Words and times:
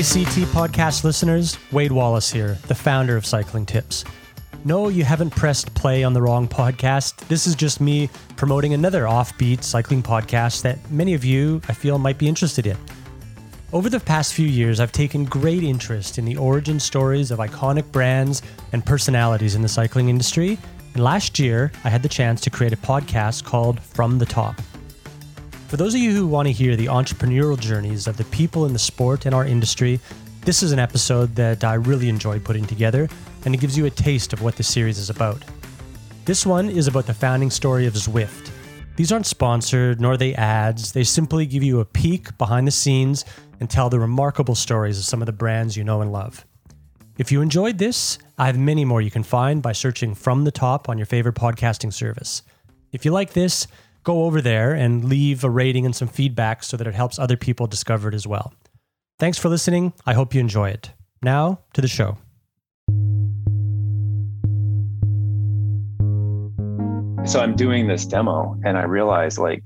Hey, 0.00 0.24
CT 0.24 0.48
podcast 0.54 1.04
listeners, 1.04 1.58
Wade 1.72 1.92
Wallace 1.92 2.32
here, 2.32 2.56
the 2.68 2.74
founder 2.74 3.18
of 3.18 3.26
Cycling 3.26 3.66
Tips. 3.66 4.02
No, 4.64 4.88
you 4.88 5.04
haven't 5.04 5.28
pressed 5.28 5.74
play 5.74 6.04
on 6.04 6.14
the 6.14 6.22
wrong 6.22 6.48
podcast. 6.48 7.18
This 7.28 7.46
is 7.46 7.54
just 7.54 7.82
me 7.82 8.08
promoting 8.34 8.72
another 8.72 9.02
offbeat 9.02 9.62
cycling 9.62 10.02
podcast 10.02 10.62
that 10.62 10.90
many 10.90 11.12
of 11.12 11.22
you, 11.22 11.60
I 11.68 11.74
feel, 11.74 11.98
might 11.98 12.16
be 12.16 12.28
interested 12.28 12.66
in. 12.66 12.78
Over 13.74 13.90
the 13.90 14.00
past 14.00 14.32
few 14.32 14.48
years, 14.48 14.80
I've 14.80 14.90
taken 14.90 15.26
great 15.26 15.62
interest 15.62 16.16
in 16.16 16.24
the 16.24 16.38
origin 16.38 16.80
stories 16.80 17.30
of 17.30 17.38
iconic 17.38 17.92
brands 17.92 18.40
and 18.72 18.82
personalities 18.82 19.54
in 19.54 19.60
the 19.60 19.68
cycling 19.68 20.08
industry. 20.08 20.56
And 20.94 21.04
last 21.04 21.38
year, 21.38 21.72
I 21.84 21.90
had 21.90 22.02
the 22.02 22.08
chance 22.08 22.40
to 22.40 22.48
create 22.48 22.72
a 22.72 22.78
podcast 22.78 23.44
called 23.44 23.78
From 23.80 24.16
the 24.16 24.24
Top. 24.24 24.62
For 25.70 25.76
those 25.76 25.94
of 25.94 26.00
you 26.00 26.10
who 26.10 26.26
want 26.26 26.48
to 26.48 26.52
hear 26.52 26.74
the 26.74 26.86
entrepreneurial 26.86 27.56
journeys 27.56 28.08
of 28.08 28.16
the 28.16 28.24
people 28.24 28.66
in 28.66 28.72
the 28.72 28.78
sport 28.80 29.24
and 29.24 29.32
our 29.32 29.46
industry, 29.46 30.00
this 30.40 30.64
is 30.64 30.72
an 30.72 30.80
episode 30.80 31.36
that 31.36 31.62
I 31.62 31.74
really 31.74 32.08
enjoyed 32.08 32.42
putting 32.42 32.66
together, 32.66 33.08
and 33.44 33.54
it 33.54 33.60
gives 33.60 33.78
you 33.78 33.86
a 33.86 33.90
taste 33.90 34.32
of 34.32 34.42
what 34.42 34.56
the 34.56 34.64
series 34.64 34.98
is 34.98 35.10
about. 35.10 35.44
This 36.24 36.44
one 36.44 36.68
is 36.68 36.88
about 36.88 37.06
the 37.06 37.14
founding 37.14 37.50
story 37.50 37.86
of 37.86 37.94
Zwift. 37.94 38.50
These 38.96 39.12
aren't 39.12 39.26
sponsored, 39.26 40.00
nor 40.00 40.14
are 40.14 40.16
they 40.16 40.34
ads. 40.34 40.90
They 40.90 41.04
simply 41.04 41.46
give 41.46 41.62
you 41.62 41.78
a 41.78 41.84
peek 41.84 42.36
behind 42.36 42.66
the 42.66 42.72
scenes 42.72 43.24
and 43.60 43.70
tell 43.70 43.88
the 43.88 44.00
remarkable 44.00 44.56
stories 44.56 44.98
of 44.98 45.04
some 45.04 45.22
of 45.22 45.26
the 45.26 45.32
brands 45.32 45.76
you 45.76 45.84
know 45.84 46.00
and 46.00 46.10
love. 46.10 46.44
If 47.16 47.30
you 47.30 47.42
enjoyed 47.42 47.78
this, 47.78 48.18
I 48.36 48.46
have 48.46 48.58
many 48.58 48.84
more 48.84 49.02
you 49.02 49.12
can 49.12 49.22
find 49.22 49.62
by 49.62 49.70
searching 49.70 50.16
From 50.16 50.42
the 50.42 50.50
Top 50.50 50.88
on 50.88 50.98
your 50.98 51.06
favorite 51.06 51.36
podcasting 51.36 51.92
service. 51.92 52.42
If 52.90 53.04
you 53.04 53.12
like 53.12 53.34
this, 53.34 53.68
go 54.04 54.24
over 54.24 54.40
there 54.40 54.72
and 54.72 55.04
leave 55.04 55.44
a 55.44 55.50
rating 55.50 55.84
and 55.84 55.94
some 55.94 56.08
feedback 56.08 56.62
so 56.62 56.76
that 56.76 56.86
it 56.86 56.94
helps 56.94 57.18
other 57.18 57.36
people 57.36 57.66
discover 57.66 58.08
it 58.08 58.14
as 58.14 58.26
well. 58.26 58.52
Thanks 59.18 59.38
for 59.38 59.48
listening. 59.48 59.92
I 60.06 60.14
hope 60.14 60.34
you 60.34 60.40
enjoy 60.40 60.70
it. 60.70 60.92
Now 61.22 61.60
to 61.74 61.80
the 61.80 61.88
show. 61.88 62.16
So 67.26 67.40
I'm 67.40 67.54
doing 67.54 67.86
this 67.86 68.06
demo 68.06 68.58
and 68.64 68.78
I 68.78 68.84
realize 68.84 69.38
like 69.38 69.62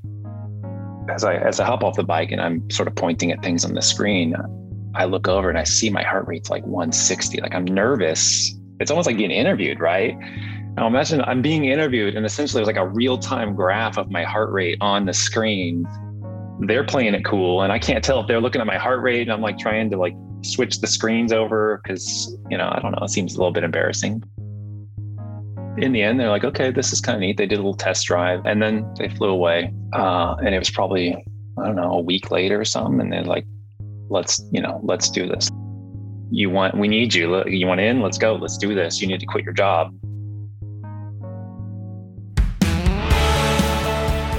as 1.08 1.22
I 1.22 1.36
as 1.36 1.60
I 1.60 1.64
hop 1.64 1.84
off 1.84 1.94
the 1.94 2.02
bike 2.02 2.32
and 2.32 2.40
I'm 2.40 2.68
sort 2.70 2.88
of 2.88 2.96
pointing 2.96 3.30
at 3.30 3.42
things 3.42 3.64
on 3.64 3.74
the 3.74 3.82
screen, 3.82 4.34
I 4.94 5.04
look 5.04 5.28
over 5.28 5.48
and 5.48 5.58
I 5.58 5.64
see 5.64 5.88
my 5.88 6.02
heart 6.02 6.26
rate's 6.26 6.50
like 6.50 6.64
160. 6.64 7.40
Like 7.40 7.54
I'm 7.54 7.64
nervous. 7.64 8.52
It's 8.80 8.90
almost 8.90 9.06
like 9.06 9.16
being 9.16 9.30
interviewed, 9.30 9.78
right? 9.78 10.16
Now 10.76 10.88
imagine 10.88 11.20
I'm 11.22 11.40
being 11.40 11.66
interviewed 11.66 12.16
and 12.16 12.26
essentially 12.26 12.58
there's 12.58 12.66
like 12.66 12.84
a 12.84 12.88
real-time 12.88 13.54
graph 13.54 13.96
of 13.96 14.10
my 14.10 14.24
heart 14.24 14.50
rate 14.50 14.76
on 14.80 15.06
the 15.06 15.12
screen. 15.12 15.86
They're 16.60 16.84
playing 16.84 17.14
it 17.14 17.24
cool 17.24 17.62
and 17.62 17.72
I 17.72 17.78
can't 17.78 18.02
tell 18.02 18.20
if 18.20 18.26
they're 18.26 18.40
looking 18.40 18.60
at 18.60 18.66
my 18.66 18.76
heart 18.76 19.00
rate 19.00 19.22
and 19.22 19.32
I'm 19.32 19.40
like 19.40 19.56
trying 19.58 19.90
to 19.90 19.96
like 19.96 20.14
switch 20.42 20.80
the 20.80 20.88
screens 20.88 21.32
over 21.32 21.80
because, 21.82 22.36
you 22.50 22.58
know, 22.58 22.68
I 22.72 22.80
don't 22.80 22.90
know, 22.92 23.04
it 23.04 23.10
seems 23.10 23.34
a 23.34 23.38
little 23.38 23.52
bit 23.52 23.62
embarrassing. 23.62 24.22
In 25.78 25.92
the 25.92 26.02
end, 26.02 26.18
they're 26.18 26.28
like, 26.28 26.44
okay, 26.44 26.70
this 26.70 26.92
is 26.92 27.00
kind 27.00 27.16
of 27.16 27.20
neat. 27.20 27.36
They 27.36 27.46
did 27.46 27.56
a 27.56 27.62
little 27.62 27.74
test 27.74 28.06
drive 28.06 28.44
and 28.44 28.60
then 28.60 28.92
they 28.98 29.08
flew 29.08 29.28
away. 29.28 29.72
Uh, 29.92 30.34
and 30.44 30.54
it 30.54 30.58
was 30.58 30.70
probably, 30.70 31.14
I 31.58 31.66
don't 31.66 31.76
know, 31.76 31.92
a 31.92 32.00
week 32.00 32.32
later 32.32 32.60
or 32.60 32.64
something. 32.64 33.00
And 33.00 33.12
they're 33.12 33.22
like, 33.22 33.46
let's, 34.08 34.42
you 34.50 34.60
know, 34.60 34.80
let's 34.82 35.08
do 35.08 35.28
this. 35.28 35.50
You 36.30 36.50
want, 36.50 36.76
we 36.76 36.88
need 36.88 37.14
you. 37.14 37.44
You 37.46 37.68
want 37.68 37.80
in? 37.80 38.00
Let's 38.00 38.18
go. 38.18 38.34
Let's 38.34 38.58
do 38.58 38.74
this. 38.74 39.00
You 39.00 39.06
need 39.06 39.20
to 39.20 39.26
quit 39.26 39.44
your 39.44 39.54
job. 39.54 39.94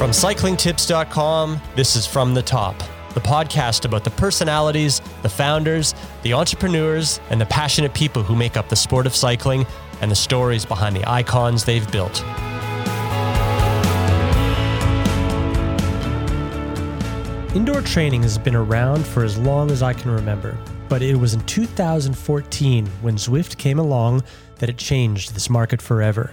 From 0.06 0.12
cyclingtips.com, 0.12 1.60
this 1.76 1.96
is 1.96 2.06
From 2.06 2.36
the 2.36 2.42
Top, 2.44 2.78
the 3.16 3.20
podcast 3.20 3.86
about 3.86 4.04
the 4.04 4.12
personalities, 4.12 5.02
the 5.24 5.30
founders, 5.30 5.96
the 6.22 6.32
entrepreneurs, 6.32 7.20
and 7.32 7.42
the 7.42 7.48
passionate 7.48 7.92
people 7.96 8.22
who 8.22 8.36
make 8.36 8.56
up 8.56 8.70
the 8.70 8.76
sport 8.76 9.08
of 9.08 9.16
cycling 9.16 9.66
and 10.02 10.12
the 10.12 10.16
stories 10.16 10.64
behind 10.64 10.96
the 10.96 11.10
icons 11.10 11.66
they've 11.66 11.92
built. 11.92 12.24
Indoor 17.56 17.82
training 17.82 18.22
has 18.22 18.38
been 18.38 18.56
around 18.56 19.08
for 19.08 19.24
as 19.24 19.40
long 19.40 19.72
as 19.72 19.82
I 19.82 19.94
can 19.94 20.12
remember, 20.12 20.56
but 20.88 21.02
it 21.02 21.16
was 21.16 21.34
in 21.34 21.44
2014 21.48 22.86
when 23.02 23.16
Zwift 23.16 23.58
came 23.58 23.80
along 23.80 24.24
that 24.60 24.70
it 24.70 24.78
changed 24.78 25.34
this 25.34 25.50
market 25.50 25.82
forever. 25.82 26.32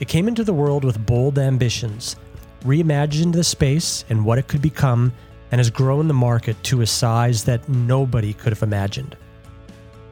It 0.00 0.08
came 0.08 0.26
into 0.26 0.42
the 0.42 0.52
world 0.52 0.84
with 0.84 1.06
bold 1.06 1.38
ambitions 1.38 2.16
reimagined 2.62 3.32
the 3.32 3.44
space 3.44 4.04
and 4.08 4.24
what 4.24 4.38
it 4.38 4.48
could 4.48 4.62
become, 4.62 5.12
and 5.50 5.58
has 5.58 5.70
grown 5.70 6.08
the 6.08 6.14
market 6.14 6.62
to 6.64 6.80
a 6.80 6.86
size 6.86 7.44
that 7.44 7.68
nobody 7.68 8.32
could 8.32 8.52
have 8.52 8.62
imagined. 8.62 9.16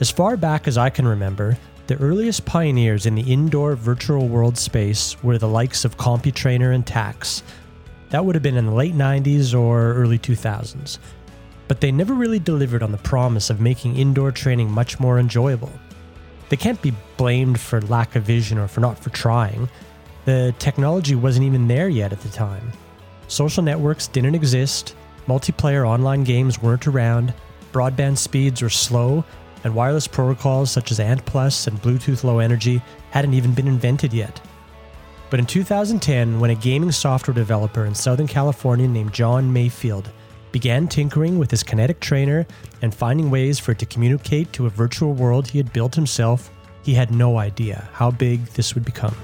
As 0.01 0.11
far 0.11 0.37
back 0.37 0.69
as 0.69 0.79
I 0.79 0.91
can 0.91 1.07
remember, 1.07 1.59
the 1.87 1.97
earliest 1.97 2.45
pioneers 2.45 3.07
in 3.07 3.17
the 3.17 3.33
indoor 3.33 3.75
virtual 3.75 4.29
world 4.29 4.57
space 4.57 5.21
were 5.23 5.39
the 5.39 5.49
likes 5.49 5.85
of 5.85 5.97
CompuTrainer 5.97 6.75
and 6.75 6.87
Tacx. 6.87 7.43
That 8.11 8.25
would 8.25 8.35
have 8.35 8.43
been 8.43 8.57
in 8.57 8.67
the 8.67 8.75
late 8.75 8.95
90s 8.95 9.59
or 9.59 9.95
early 9.95 10.19
2000s. 10.19 10.99
But 11.69 11.81
they 11.81 11.93
never 11.93 12.15
really 12.15 12.39
delivered 12.39 12.83
on 12.83 12.93
the 12.93 12.99
promise 12.99 13.51
of 13.51 13.61
making 13.61 13.97
indoor 13.97 14.33
training 14.33 14.71
much 14.71 15.01
more 15.01 15.19
enjoyable. 15.19 15.73
They 16.49 16.57
can't 16.57 16.81
be 16.83 16.93
blamed 17.17 17.61
for 17.61 17.81
lack 17.83 18.17
of 18.17 18.25
vision 18.25 18.59
or 18.59 18.69
for 18.69 18.81
not 18.81 18.99
for 18.99 19.11
trying. 19.11 19.69
The 20.25 20.55
technology 20.59 21.15
wasn't 21.15 21.47
even 21.47 21.67
there 21.67 21.89
yet 21.89 22.13
at 22.13 22.21
the 22.21 22.29
time. 22.29 22.73
Social 23.29 23.63
networks 23.63 24.07
didn't 24.07 24.35
exist, 24.35 24.95
multiplayer 25.27 25.87
online 25.87 26.25
games 26.25 26.61
weren't 26.61 26.87
around, 26.87 27.33
broadband 27.73 28.19
speeds 28.19 28.63
were 28.63 28.69
slow, 28.69 29.25
and 29.65 29.75
wireless 29.75 30.07
protocols 30.07 30.71
such 30.71 30.91
as 30.91 31.01
ANT 31.01 31.25
Plus 31.25 31.67
and 31.67 31.81
Bluetooth 31.81 32.25
Low 32.25 32.39
Energy 32.39 32.83
hadn't 33.11 33.35
even 33.35 33.55
been 33.55 33.69
invented 33.69 34.13
yet. 34.13 34.41
But 35.31 35.39
in 35.39 35.47
2010, 35.47 36.41
when 36.41 36.51
a 36.51 36.57
gaming 36.57 36.91
software 36.91 37.35
developer 37.35 37.85
in 37.85 37.95
Southern 37.95 38.27
California 38.27 38.89
named 38.89 39.13
John 39.13 39.53
Mayfield 39.53 40.11
began 40.51 40.89
tinkering 40.89 41.39
with 41.39 41.51
his 41.51 41.63
kinetic 41.63 42.01
trainer 42.01 42.47
and 42.83 42.93
finding 42.93 43.31
ways 43.31 43.59
for 43.59 43.73
it 43.73 43.79
to 43.79 43.87
communicate 43.87 44.53
to 44.53 44.67
a 44.67 44.71
virtual 44.71 45.15
world 45.15 45.47
he 45.47 45.59
had 45.59 45.73
built 45.73 45.95
himself, 45.95 46.51
he 46.83 46.95
had 46.95 47.13
no 47.13 47.39
idea 47.39 47.89
how 47.93 48.11
big 48.11 48.45
this 48.47 48.75
would 48.75 48.85
become. 48.85 49.15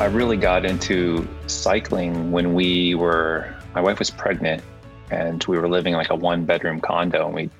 I 0.00 0.06
really 0.06 0.38
got 0.38 0.64
into 0.64 1.28
cycling 1.46 2.32
when 2.32 2.54
we 2.54 2.94
were, 2.94 3.54
my 3.74 3.82
wife 3.82 3.98
was 3.98 4.08
pregnant 4.08 4.62
and 5.10 5.44
we 5.44 5.58
were 5.58 5.68
living 5.68 5.92
like 5.92 6.08
a 6.08 6.14
one 6.14 6.46
bedroom 6.46 6.80
condo. 6.80 7.26
And 7.26 7.34
we, 7.34 7.50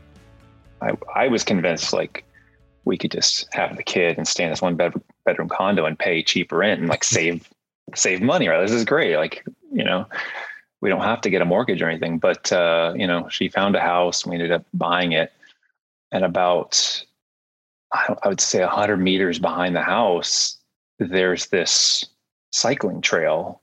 I, 0.81 0.93
I 1.15 1.29
was 1.29 1.45
convinced 1.45 1.93
like 1.93 2.25
we 2.87 2.97
could 2.97 3.11
just 3.11 3.53
have 3.53 3.77
the 3.77 3.83
kid 3.83 4.17
and 4.17 4.27
stay 4.27 4.45
in 4.45 4.49
this 4.49 4.63
one 4.63 4.75
bed, 4.75 4.95
bedroom 5.27 5.51
condo 5.51 5.85
and 5.85 5.99
pay 5.99 6.23
cheap 6.23 6.51
rent 6.51 6.81
and 6.81 6.89
like 6.89 7.05
save, 7.05 7.47
save 7.95 8.23
money. 8.23 8.49
Right. 8.49 8.63
This 8.63 8.73
is 8.73 8.87
great. 8.87 9.19
Like, 9.19 9.45
you 9.71 9.85
know, 9.85 10.07
we 10.81 10.89
don't 10.89 11.03
have 11.03 11.21
to 11.21 11.31
get 11.31 11.43
a 11.43 11.45
mortgage 11.45 11.83
or 11.83 11.91
anything, 11.91 12.19
but, 12.19 12.51
uh, 12.51 12.95
you 12.97 13.07
know, 13.07 13.29
she 13.29 13.51
found 13.51 13.77
a 13.77 13.81
house. 13.81 14.25
We 14.25 14.37
ended 14.37 14.51
up 14.51 14.65
buying 14.73 15.13
it. 15.13 15.31
And 16.11 16.25
about, 16.25 17.05
I, 17.93 18.17
I 18.23 18.29
would 18.29 18.41
say, 18.41 18.61
100 18.61 18.97
meters 18.97 19.39
behind 19.39 19.77
the 19.77 19.83
house, 19.83 20.57
there's 20.99 21.49
this 21.49 22.07
cycling 22.51 23.01
trail 23.01 23.63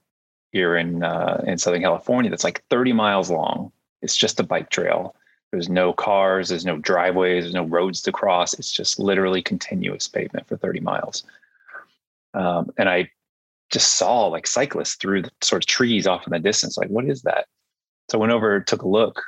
here 0.51 0.75
in 0.75 1.03
uh, 1.03 1.43
in 1.45 1.57
Southern 1.57 1.81
California 1.81 2.29
that's 2.29 2.43
like 2.43 2.63
30 2.69 2.93
miles 2.93 3.29
long. 3.29 3.71
It's 4.01 4.15
just 4.15 4.39
a 4.39 4.43
bike 4.43 4.69
trail. 4.69 5.15
There's 5.51 5.69
no 5.69 5.93
cars, 5.93 6.49
there's 6.49 6.65
no 6.65 6.77
driveways, 6.77 7.43
there's 7.43 7.53
no 7.53 7.65
roads 7.65 8.01
to 8.01 8.11
cross. 8.11 8.53
It's 8.53 8.71
just 8.71 8.99
literally 8.99 9.41
continuous 9.41 10.07
pavement 10.07 10.47
for 10.47 10.57
30 10.57 10.81
miles. 10.81 11.23
Um, 12.33 12.69
and 12.77 12.89
I 12.89 13.09
just 13.71 13.95
saw 13.95 14.27
like 14.27 14.45
cyclists 14.45 14.95
through 14.95 15.23
the 15.23 15.31
sort 15.41 15.63
of 15.63 15.67
trees 15.67 16.05
off 16.05 16.27
in 16.27 16.31
the 16.31 16.39
distance. 16.39 16.77
Like, 16.77 16.89
what 16.89 17.05
is 17.05 17.21
that? 17.23 17.47
So 18.09 18.17
I 18.17 18.21
went 18.21 18.33
over, 18.33 18.59
took 18.59 18.83
a 18.83 18.87
look, 18.87 19.21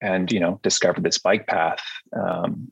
and 0.00 0.30
you 0.30 0.40
know, 0.40 0.60
discovered 0.62 1.04
this 1.04 1.18
bike 1.18 1.46
path. 1.46 1.82
Um, 2.12 2.70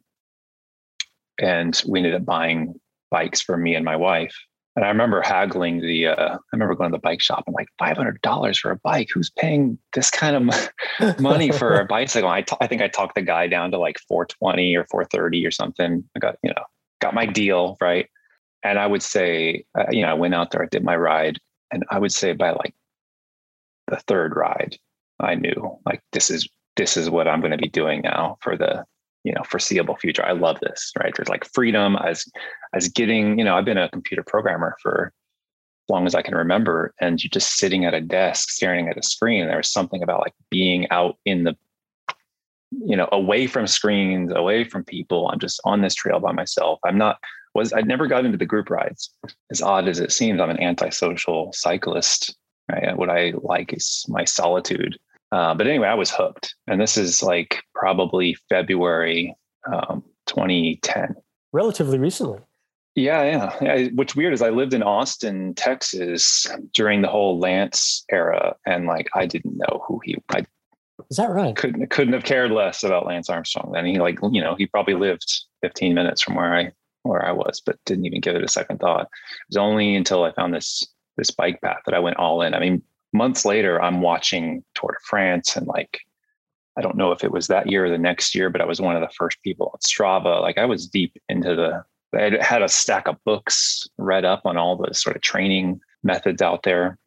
and 1.39 1.81
we 1.87 2.01
ended 2.01 2.15
up 2.15 2.25
buying 2.25 2.79
bikes 3.11 3.41
for 3.41 3.57
me 3.57 3.75
and 3.75 3.85
my 3.85 3.97
wife 3.97 4.37
and 4.75 4.85
I 4.85 4.89
remember 4.89 5.21
haggling 5.21 5.81
the, 5.81 6.07
uh, 6.07 6.35
I 6.35 6.39
remember 6.53 6.75
going 6.75 6.91
to 6.91 6.97
the 6.97 7.01
bike 7.01 7.21
shop 7.21 7.45
and 7.47 7.55
like 7.55 7.69
$500 7.81 8.59
for 8.59 8.71
a 8.71 8.77
bike. 8.77 9.11
Who's 9.13 9.29
paying 9.29 9.79
this 9.93 10.11
kind 10.11 10.35
of 10.35 11.21
money 11.21 11.53
for 11.53 11.79
a 11.79 11.85
bicycle? 11.85 12.31
I, 12.31 12.41
t- 12.41 12.57
I 12.61 12.67
think 12.67 12.81
I 12.81 12.89
talked 12.89 13.15
the 13.15 13.23
guy 13.23 13.49
down 13.49 13.71
to 13.73 13.79
like 13.79 13.99
420 14.09 14.75
or 14.77 14.87
430 14.87 15.47
or 15.47 15.51
something. 15.51 16.05
I 16.17 16.19
got, 16.19 16.37
you 16.43 16.51
know, 16.51 16.63
got 17.03 17.13
my 17.13 17.27
deal. 17.27 17.77
Right. 17.83 18.09
And 18.63 18.79
I 18.79 18.87
would 18.87 19.03
say, 19.03 19.65
uh, 19.79 19.85
you 19.91 20.03
know, 20.03 20.09
I 20.09 20.15
went 20.15 20.35
out 20.35 20.53
there, 20.53 20.63
I 20.63 20.67
did 20.67 20.85
my 20.85 20.97
ride 20.97 21.39
and 21.71 21.85
I 21.91 21.99
would 21.99 22.13
say 22.13 22.33
by 22.33 22.53
like 22.53 22.75
the 23.89 23.97
third 24.09 24.35
ride, 24.35 24.77
I 25.21 25.35
knew 25.35 25.79
like, 25.85 26.01
this 26.13 26.31
is, 26.31 26.49
this 26.77 26.97
is 26.97 27.11
what 27.11 27.29
I'm 27.29 27.41
going 27.41 27.53
to 27.53 27.59
be 27.59 27.69
doing 27.69 28.01
now 28.01 28.39
for 28.41 28.57
the, 28.57 28.87
you 29.25 29.33
know 29.33 29.43
foreseeable 29.45 29.97
future 29.97 30.25
i 30.25 30.33
love 30.33 30.59
this 30.61 30.93
right 30.99 31.13
there's 31.17 31.29
like 31.29 31.45
freedom 31.53 31.97
as 32.05 32.25
as 32.75 32.89
getting 32.89 33.39
you 33.39 33.45
know 33.45 33.57
i've 33.57 33.65
been 33.65 33.79
a 33.79 33.89
computer 33.91 34.23
programmer 34.23 34.77
for 34.83 35.13
as 35.89 35.93
long 35.93 36.07
as 36.07 36.15
i 36.15 36.23
can 36.23 36.35
remember 36.35 36.93
and 37.01 37.23
you're 37.23 37.31
just 37.31 37.57
sitting 37.57 37.85
at 37.85 37.95
a 37.95 38.01
desk 38.01 38.51
staring 38.51 38.89
at 38.89 38.99
a 38.99 39.03
screen 39.03 39.47
there's 39.47 39.71
something 39.71 40.03
about 40.03 40.21
like 40.21 40.35
being 40.51 40.89
out 40.91 41.17
in 41.25 41.45
the 41.45 41.57
you 42.85 42.97
know, 42.97 43.09
away 43.13 43.47
from 43.47 43.67
screens, 43.67 44.33
away 44.35 44.65
from 44.65 44.85
people. 44.85 45.29
I'm 45.29 45.39
just 45.39 45.61
on 45.65 45.83
this 45.83 45.95
trail 45.95 46.21
by 46.21 46.33
myself. 46.33 46.79
I'm 46.85 46.99
not 46.99 47.19
was 47.55 47.73
I 47.73 47.83
never 47.83 48.07
got 48.07 48.25
into 48.25 48.39
the 48.39 48.47
group 48.47 48.71
rides. 48.71 49.11
As 49.51 49.61
odd 49.61 49.87
as 49.87 50.01
it 50.01 50.11
seems, 50.11 50.41
I'm 50.41 50.49
an 50.49 50.63
antisocial 50.63 51.53
cyclist. 51.53 52.35
Right? 52.71 52.97
What 52.97 53.11
I 53.11 53.35
like 53.43 53.75
is 53.75 54.07
my 54.09 54.25
solitude. 54.25 54.99
Uh, 55.33 55.55
but 55.55 55.67
anyway, 55.67 55.89
I 55.89 55.95
was 55.95 56.11
hooked, 56.11 56.55
and 56.67 56.81
this 56.81 56.97
is 56.97 57.23
like 57.23 57.63
probably 57.75 58.37
February 58.49 59.35
um, 59.73 60.05
2010. 60.27 61.15
Relatively 61.53 61.99
recently. 61.99 62.41
Yeah, 62.95 63.23
yeah, 63.23 63.77
yeah. 63.79 63.89
What's 63.95 64.15
weird 64.15 64.35
is 64.35 64.43
I 64.43 64.51
lived 64.51 64.75
in 64.75 64.83
Austin, 64.83 65.55
Texas 65.55 66.47
during 66.75 67.01
the 67.01 67.09
whole 67.09 67.39
Lance 67.39 68.05
era, 68.11 68.55
and 68.67 68.87
like 68.87 69.09
I 69.15 69.25
didn't 69.25 69.57
know 69.57 69.83
who 69.87 70.01
he. 70.05 70.17
I 70.29 70.45
is 71.11 71.17
that 71.17 71.31
right? 71.31 71.57
Couldn't 71.57 71.89
couldn't 71.89 72.13
have 72.13 72.25
cared 72.25 72.51
less 72.51 72.83
about 72.83 73.07
Lance 73.07 73.31
Armstrong. 73.31 73.73
And 73.77 73.87
he 73.87 73.99
like 73.99 74.19
you 74.31 74.43
know 74.43 74.55
he 74.55 74.67
probably 74.67 74.95
lived 74.95 75.25
15 75.63 75.95
minutes 75.95 76.21
from 76.21 76.35
where 76.35 76.55
I 76.55 76.73
where 77.03 77.25
I 77.25 77.33
was, 77.33 77.63
but 77.65 77.79
didn't 77.87 78.07
even 78.07 78.21
give 78.21 78.37
it 78.37 78.45
a 78.45 78.49
second 78.49 78.79
thought. 78.79 79.03
It 79.03 79.49
was 79.49 79.57
only 79.57 79.97
until 79.97 80.25
I 80.25 80.33
found 80.33 80.55
this 80.55 80.87
this 81.17 81.31
bike 81.31 81.61
path 81.63 81.81
that 81.87 81.95
I 81.95 81.99
went 81.99 82.19
all 82.19 82.43
in. 82.43 82.55
I 82.55 82.61
mean, 82.61 82.83
months 83.13 83.45
later, 83.45 83.81
I'm 83.81 84.01
watching 84.01 84.65
Tour 84.75 84.93
de 84.93 85.05
France 85.05 85.57
and 85.57 85.67
like 85.67 86.01
I 86.77 86.81
don't 86.81 86.97
know 86.97 87.13
if 87.13 87.23
it 87.23 87.33
was 87.33 87.49
that 87.49 87.71
year 87.71 87.85
or 87.85 87.91
the 87.91 87.99
next 87.99 88.35
year, 88.35 88.49
but 88.49 88.63
I 88.63 88.65
was 88.65 88.81
one 88.81 88.97
of 88.97 89.03
the 89.03 89.15
first 89.15 89.43
people 89.43 89.71
on 89.75 89.81
Strava. 89.81 90.41
Like 90.41 90.57
I 90.57 90.65
was 90.65 90.87
deep 90.87 91.17
into 91.29 91.55
the 91.55 91.85
I 92.15 92.37
had 92.43 92.63
a 92.63 92.69
stack 92.69 93.09
of 93.09 93.23
books 93.25 93.89
read 93.97 94.25
up 94.25 94.43
on 94.45 94.57
all 94.57 94.77
the 94.77 94.93
sort 94.95 95.17
of 95.17 95.23
training 95.23 95.81
methods 96.03 96.43
out 96.43 96.63
there, 96.63 96.99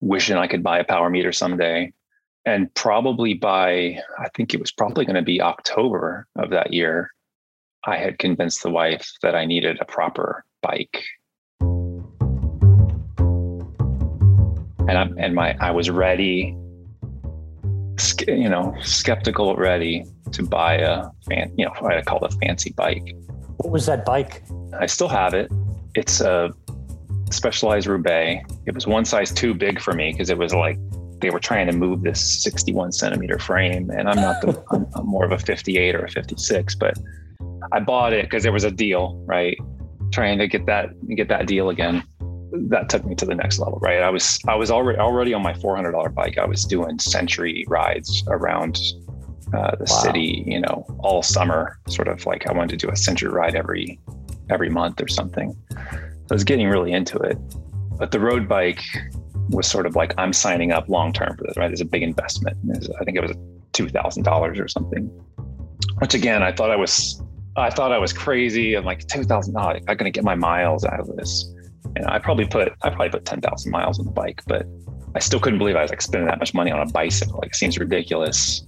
wishing 0.00 0.36
I 0.36 0.48
could 0.48 0.62
buy 0.62 0.78
a 0.78 0.84
power 0.84 1.10
meter 1.10 1.32
someday. 1.32 1.92
And 2.44 2.72
probably 2.74 3.34
by, 3.34 4.00
I 4.18 4.28
think 4.34 4.52
it 4.52 4.60
was 4.60 4.72
probably 4.72 5.04
going 5.04 5.16
to 5.16 5.22
be 5.22 5.40
October 5.40 6.26
of 6.36 6.50
that 6.50 6.72
year, 6.72 7.12
I 7.84 7.98
had 7.98 8.18
convinced 8.18 8.62
the 8.62 8.70
wife 8.70 9.12
that 9.22 9.36
I 9.36 9.44
needed 9.44 9.78
a 9.80 9.84
proper 9.84 10.44
bike. 10.60 11.04
And 14.92 14.98
I 14.98 15.24
and 15.24 15.34
my 15.34 15.56
I 15.58 15.70
was 15.70 15.88
ready, 15.88 16.54
you 18.28 18.48
know, 18.50 18.76
skeptical, 18.82 19.56
ready 19.56 20.04
to 20.32 20.42
buy 20.42 20.74
a 20.74 21.06
fan, 21.26 21.50
you 21.56 21.64
know, 21.64 21.72
what 21.78 21.96
I 21.96 22.02
call 22.02 22.18
a 22.18 22.30
fancy 22.30 22.74
bike. 22.76 23.14
What 23.56 23.70
was 23.70 23.86
that 23.86 24.04
bike? 24.04 24.42
I 24.78 24.84
still 24.84 25.08
have 25.08 25.32
it. 25.32 25.50
It's 25.94 26.20
a 26.20 26.50
Specialized 27.30 27.86
Roubaix. 27.86 28.44
It 28.66 28.74
was 28.74 28.86
one 28.86 29.06
size 29.06 29.32
too 29.32 29.54
big 29.54 29.80
for 29.80 29.94
me 29.94 30.12
because 30.12 30.28
it 30.28 30.36
was 30.36 30.52
like 30.52 30.78
they 31.20 31.30
were 31.30 31.40
trying 31.40 31.68
to 31.68 31.72
move 31.72 32.02
this 32.02 32.42
61 32.42 32.92
centimeter 32.92 33.38
frame, 33.38 33.88
and 33.88 34.10
I'm 34.10 34.16
not 34.16 34.42
the 34.42 34.62
I'm, 34.72 34.86
I'm 34.94 35.06
more 35.06 35.24
of 35.24 35.32
a 35.32 35.38
58 35.38 35.94
or 35.94 36.04
a 36.04 36.10
56, 36.10 36.74
but 36.74 36.98
I 37.72 37.80
bought 37.80 38.12
it 38.12 38.26
because 38.26 38.42
there 38.42 38.52
was 38.52 38.64
a 38.64 38.70
deal, 38.70 39.22
right? 39.24 39.56
Trying 40.12 40.36
to 40.36 40.48
get 40.48 40.66
that 40.66 40.90
get 41.16 41.28
that 41.28 41.46
deal 41.46 41.70
again. 41.70 42.02
That 42.68 42.88
took 42.88 43.04
me 43.04 43.14
to 43.16 43.26
the 43.26 43.34
next 43.34 43.58
level, 43.58 43.78
right? 43.80 44.02
I 44.02 44.10
was 44.10 44.38
I 44.46 44.54
was 44.54 44.70
already 44.70 44.98
already 44.98 45.34
on 45.34 45.42
my 45.42 45.54
four 45.54 45.74
hundred 45.76 45.92
dollar 45.92 46.08
bike. 46.08 46.38
I 46.38 46.44
was 46.44 46.64
doing 46.64 46.98
century 46.98 47.64
rides 47.68 48.24
around 48.28 48.78
uh, 49.54 49.76
the 49.76 49.86
wow. 49.88 50.02
city, 50.02 50.44
you 50.46 50.60
know, 50.60 50.86
all 51.00 51.22
summer. 51.22 51.78
Sort 51.88 52.08
of 52.08 52.24
like 52.26 52.46
I 52.46 52.52
wanted 52.52 52.78
to 52.78 52.86
do 52.86 52.92
a 52.92 52.96
century 52.96 53.30
ride 53.30 53.54
every 53.54 53.98
every 54.50 54.70
month 54.70 55.00
or 55.00 55.08
something. 55.08 55.56
So 55.70 55.78
I 56.30 56.34
was 56.34 56.44
getting 56.44 56.68
really 56.68 56.92
into 56.92 57.18
it. 57.18 57.38
But 57.98 58.10
the 58.10 58.20
road 58.20 58.48
bike 58.48 58.82
was 59.50 59.66
sort 59.66 59.86
of 59.86 59.96
like 59.96 60.14
I'm 60.18 60.32
signing 60.32 60.72
up 60.72 60.88
long 60.88 61.12
term 61.12 61.36
for 61.36 61.44
this, 61.44 61.56
right? 61.56 61.70
It's 61.70 61.80
a 61.80 61.86
big 61.86 62.02
investment. 62.02 62.56
Was, 62.64 62.90
I 63.00 63.04
think 63.04 63.16
it 63.16 63.22
was 63.22 63.32
two 63.72 63.88
thousand 63.88 64.22
dollars 64.22 64.58
or 64.58 64.68
something. 64.68 65.06
Which 65.98 66.14
again, 66.14 66.42
I 66.42 66.52
thought 66.52 66.70
I 66.70 66.76
was 66.76 67.22
I 67.56 67.70
thought 67.70 67.92
I 67.92 67.98
was 67.98 68.12
crazy. 68.12 68.74
I'm 68.74 68.84
like, 68.84 69.06
two 69.08 69.24
thousand 69.24 69.54
dollars. 69.54 69.82
I'm 69.88 69.96
gonna 69.96 70.10
get 70.10 70.24
my 70.24 70.34
miles 70.34 70.84
out 70.84 71.00
of 71.00 71.08
this. 71.16 71.52
And 71.96 72.06
I 72.06 72.18
probably 72.18 72.46
put 72.46 72.72
I 72.82 72.88
probably 72.88 73.10
put 73.10 73.24
ten 73.24 73.40
thousand 73.40 73.70
miles 73.70 73.98
on 73.98 74.06
the 74.06 74.12
bike, 74.12 74.42
but 74.46 74.66
I 75.14 75.18
still 75.18 75.40
couldn't 75.40 75.58
believe 75.58 75.76
I 75.76 75.82
was 75.82 75.90
like 75.90 76.02
spending 76.02 76.28
that 76.28 76.38
much 76.38 76.54
money 76.54 76.70
on 76.70 76.80
a 76.80 76.90
bicycle. 76.90 77.38
Like 77.42 77.50
it 77.50 77.56
seems 77.56 77.78
ridiculous 77.78 78.64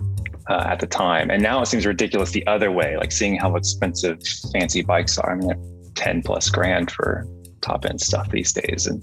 uh, 0.50 0.65
at 0.67 0.81
the 0.81 0.87
time, 0.87 1.31
and 1.31 1.43
now 1.43 1.62
it 1.62 1.67
seems 1.67 1.87
ridiculous 1.87 2.32
the 2.32 2.47
other 2.47 2.71
way. 2.71 2.97
Like 2.97 3.12
seeing 3.12 3.37
how 3.37 3.56
expensive 3.56 4.19
fancy 4.53 4.82
bikes 4.82 5.19
are. 5.19 5.32
I 5.32 5.37
mean, 5.37 5.93
ten 5.94 6.23
plus 6.23 6.50
grand 6.50 6.91
for 6.91 7.26
top 7.61 7.87
end 7.87 8.00
stuff 8.00 8.31
these 8.31 8.53
days. 8.53 8.87
And 8.87 9.03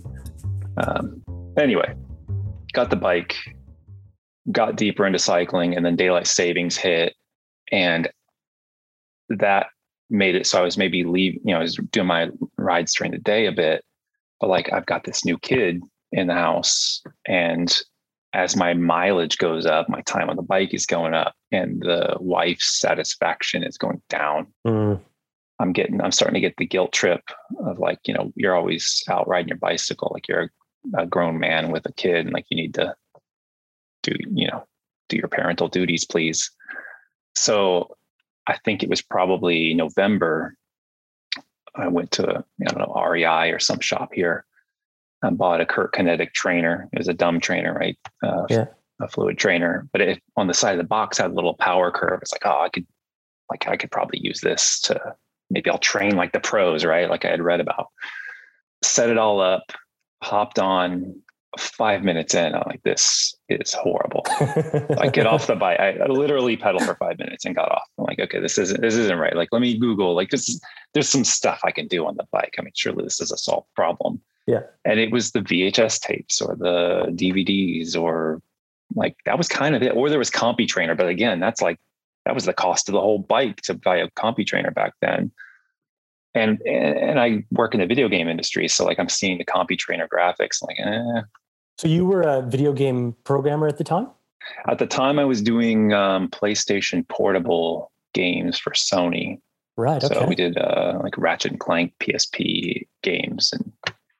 um, 0.77 1.23
anyway, 1.57 1.95
got 2.73 2.91
the 2.91 2.95
bike, 2.95 3.35
got 4.51 4.75
deeper 4.75 5.05
into 5.05 5.19
cycling, 5.19 5.75
and 5.75 5.85
then 5.85 5.95
daylight 5.95 6.27
savings 6.27 6.77
hit, 6.77 7.15
and 7.71 8.07
that 9.29 9.67
made 10.11 10.35
it 10.35 10.45
so 10.45 10.59
I 10.59 10.61
was 10.61 10.77
maybe 10.77 11.03
leave, 11.03 11.35
you 11.35 11.53
know, 11.53 11.59
I 11.59 11.61
was 11.61 11.77
doing 11.91 12.07
my 12.07 12.29
rides 12.57 12.93
during 12.93 13.13
the 13.13 13.17
day 13.17 13.45
a 13.45 13.51
bit, 13.51 13.83
but 14.41 14.49
like 14.49 14.73
I've 14.73 14.85
got 14.85 15.05
this 15.05 15.23
new 15.23 15.37
kid 15.37 15.81
in 16.11 16.27
the 16.27 16.33
house 16.33 17.01
and 17.25 17.81
as 18.33 18.55
my 18.55 18.73
mileage 18.73 19.37
goes 19.37 19.65
up, 19.65 19.89
my 19.89 20.01
time 20.01 20.29
on 20.29 20.35
the 20.35 20.41
bike 20.41 20.73
is 20.73 20.85
going 20.85 21.13
up 21.13 21.35
and 21.51 21.81
the 21.81 22.15
wife's 22.19 22.79
satisfaction 22.79 23.63
is 23.63 23.77
going 23.77 24.01
down. 24.09 24.47
Mm. 24.65 25.01
I'm 25.59 25.73
getting, 25.73 26.01
I'm 26.01 26.11
starting 26.11 26.35
to 26.35 26.39
get 26.47 26.55
the 26.57 26.65
guilt 26.65 26.93
trip 26.93 27.21
of 27.59 27.77
like, 27.77 27.99
you 28.05 28.13
know, 28.13 28.31
you're 28.35 28.55
always 28.55 29.03
out 29.09 29.27
riding 29.27 29.49
your 29.49 29.57
bicycle, 29.57 30.11
like 30.13 30.27
you're 30.27 30.49
a, 30.95 31.01
a 31.01 31.05
grown 31.05 31.39
man 31.39 31.71
with 31.71 31.85
a 31.85 31.93
kid 31.93 32.25
and 32.25 32.33
like 32.33 32.45
you 32.49 32.57
need 32.57 32.73
to 32.75 32.95
do, 34.01 34.15
you 34.33 34.47
know, 34.47 34.65
do 35.09 35.17
your 35.17 35.27
parental 35.27 35.67
duties, 35.67 36.05
please. 36.05 36.49
So 37.35 37.95
I 38.47 38.57
think 38.65 38.81
it 38.81 38.89
was 38.89 39.01
probably 39.01 39.73
November. 39.73 40.55
I 41.75 41.87
went 41.87 42.11
to 42.11 42.43
I 42.61 42.71
don't 42.71 42.79
know 42.79 43.01
REI 43.01 43.51
or 43.51 43.59
some 43.59 43.79
shop 43.79 44.11
here 44.13 44.45
and 45.21 45.37
bought 45.37 45.61
a 45.61 45.65
Kurt 45.65 45.93
Kinetic 45.93 46.33
trainer. 46.33 46.89
It 46.91 46.99
was 46.99 47.07
a 47.07 47.13
dumb 47.13 47.39
trainer, 47.39 47.73
right? 47.73 47.97
Uh, 48.23 48.45
yeah. 48.49 48.65
A 48.99 49.07
fluid 49.07 49.37
trainer, 49.37 49.87
but 49.91 50.01
it, 50.01 50.23
on 50.37 50.47
the 50.47 50.53
side 50.53 50.73
of 50.73 50.77
the 50.77 50.83
box 50.83 51.17
had 51.17 51.31
a 51.31 51.33
little 51.33 51.55
power 51.55 51.91
curve. 51.91 52.19
It's 52.21 52.31
like, 52.31 52.45
oh, 52.45 52.61
I 52.61 52.69
could, 52.69 52.85
like, 53.49 53.67
I 53.67 53.75
could 53.75 53.89
probably 53.89 54.19
use 54.21 54.41
this 54.41 54.79
to 54.81 55.15
maybe 55.49 55.69
I'll 55.69 55.79
train 55.79 56.15
like 56.15 56.33
the 56.33 56.39
pros, 56.39 56.85
right? 56.85 57.09
Like 57.09 57.25
I 57.25 57.29
had 57.29 57.41
read 57.41 57.59
about. 57.59 57.87
Set 58.83 59.09
it 59.09 59.17
all 59.17 59.41
up, 59.41 59.71
hopped 60.23 60.59
on, 60.59 61.21
five 61.57 62.03
minutes 62.03 62.33
in, 62.33 62.55
I'm 62.55 62.63
like, 62.65 62.81
this 62.83 63.35
is 63.49 63.73
horrible. 63.73 64.23
I 64.99 65.09
get 65.11 65.27
off 65.27 65.47
the 65.47 65.55
bike. 65.55 65.79
I, 65.79 66.05
literally 66.05 66.55
pedaled 66.55 66.83
for 66.83 66.95
five 66.95 67.19
minutes 67.19 67.45
and 67.45 67.55
got 67.55 67.71
off. 67.71 67.87
I'm 67.97 68.05
like, 68.05 68.19
okay, 68.19 68.39
this 68.39 68.57
isn't 68.57 68.81
this 68.81 68.95
isn't 68.95 69.17
right. 69.17 69.35
Like, 69.35 69.49
let 69.51 69.61
me 69.61 69.77
Google. 69.77 70.15
Like, 70.15 70.29
this 70.29 70.59
there's 70.93 71.09
some 71.09 71.23
stuff 71.23 71.59
I 71.63 71.71
can 71.71 71.87
do 71.87 72.05
on 72.05 72.15
the 72.15 72.25
bike. 72.31 72.55
I 72.57 72.61
mean, 72.61 72.71
surely 72.75 73.03
this 73.03 73.19
is 73.19 73.31
a 73.31 73.37
solved 73.37 73.67
problem. 73.75 74.21
Yeah. 74.47 74.61
And 74.85 74.99
it 74.99 75.11
was 75.11 75.31
the 75.31 75.41
VHS 75.41 75.99
tapes 75.99 76.41
or 76.41 76.55
the 76.55 77.07
DVDs 77.11 77.99
or 77.99 78.41
like 78.95 79.15
that 79.25 79.37
was 79.37 79.47
kind 79.47 79.75
of 79.75 79.83
it. 79.83 79.95
Or 79.95 80.09
there 80.09 80.19
was 80.19 80.31
CompuTrainer, 80.31 80.97
but 80.97 81.07
again, 81.07 81.39
that's 81.39 81.61
like 81.61 81.79
that 82.25 82.35
was 82.35 82.45
the 82.45 82.53
cost 82.53 82.89
of 82.89 82.93
the 82.93 83.01
whole 83.01 83.19
bike 83.19 83.57
to 83.63 83.73
buy 83.73 83.97
a 83.97 84.09
CompuTrainer 84.11 84.73
back 84.73 84.93
then 85.01 85.31
and 86.33 86.61
and 86.61 87.19
I 87.19 87.43
work 87.51 87.73
in 87.73 87.79
the 87.79 87.87
video 87.87 88.07
game 88.07 88.27
industry, 88.27 88.67
so 88.67 88.85
like 88.85 88.99
I'm 88.99 89.09
seeing 89.09 89.37
the 89.37 89.45
CompuTrainer 89.45 90.07
graphics, 90.07 90.61
like 90.61 90.77
eh, 90.79 91.21
so 91.81 91.87
you 91.87 92.05
were 92.05 92.21
a 92.21 92.43
video 92.43 92.73
game 92.73 93.15
programmer 93.23 93.67
at 93.67 93.79
the 93.79 93.83
time? 93.83 94.07
At 94.67 94.77
the 94.77 94.85
time, 94.85 95.17
I 95.17 95.25
was 95.25 95.41
doing 95.41 95.93
um, 95.93 96.29
PlayStation 96.29 97.07
portable 97.07 97.91
games 98.13 98.59
for 98.59 98.71
Sony. 98.73 99.39
Right. 99.77 100.03
Okay. 100.03 100.13
So 100.13 100.25
we 100.27 100.35
did 100.35 100.59
uh, 100.59 100.99
like 101.01 101.17
Ratchet 101.17 101.51
and 101.51 101.59
Clank 101.59 101.93
PSP 101.99 102.87
games, 103.01 103.51
and 103.51 103.71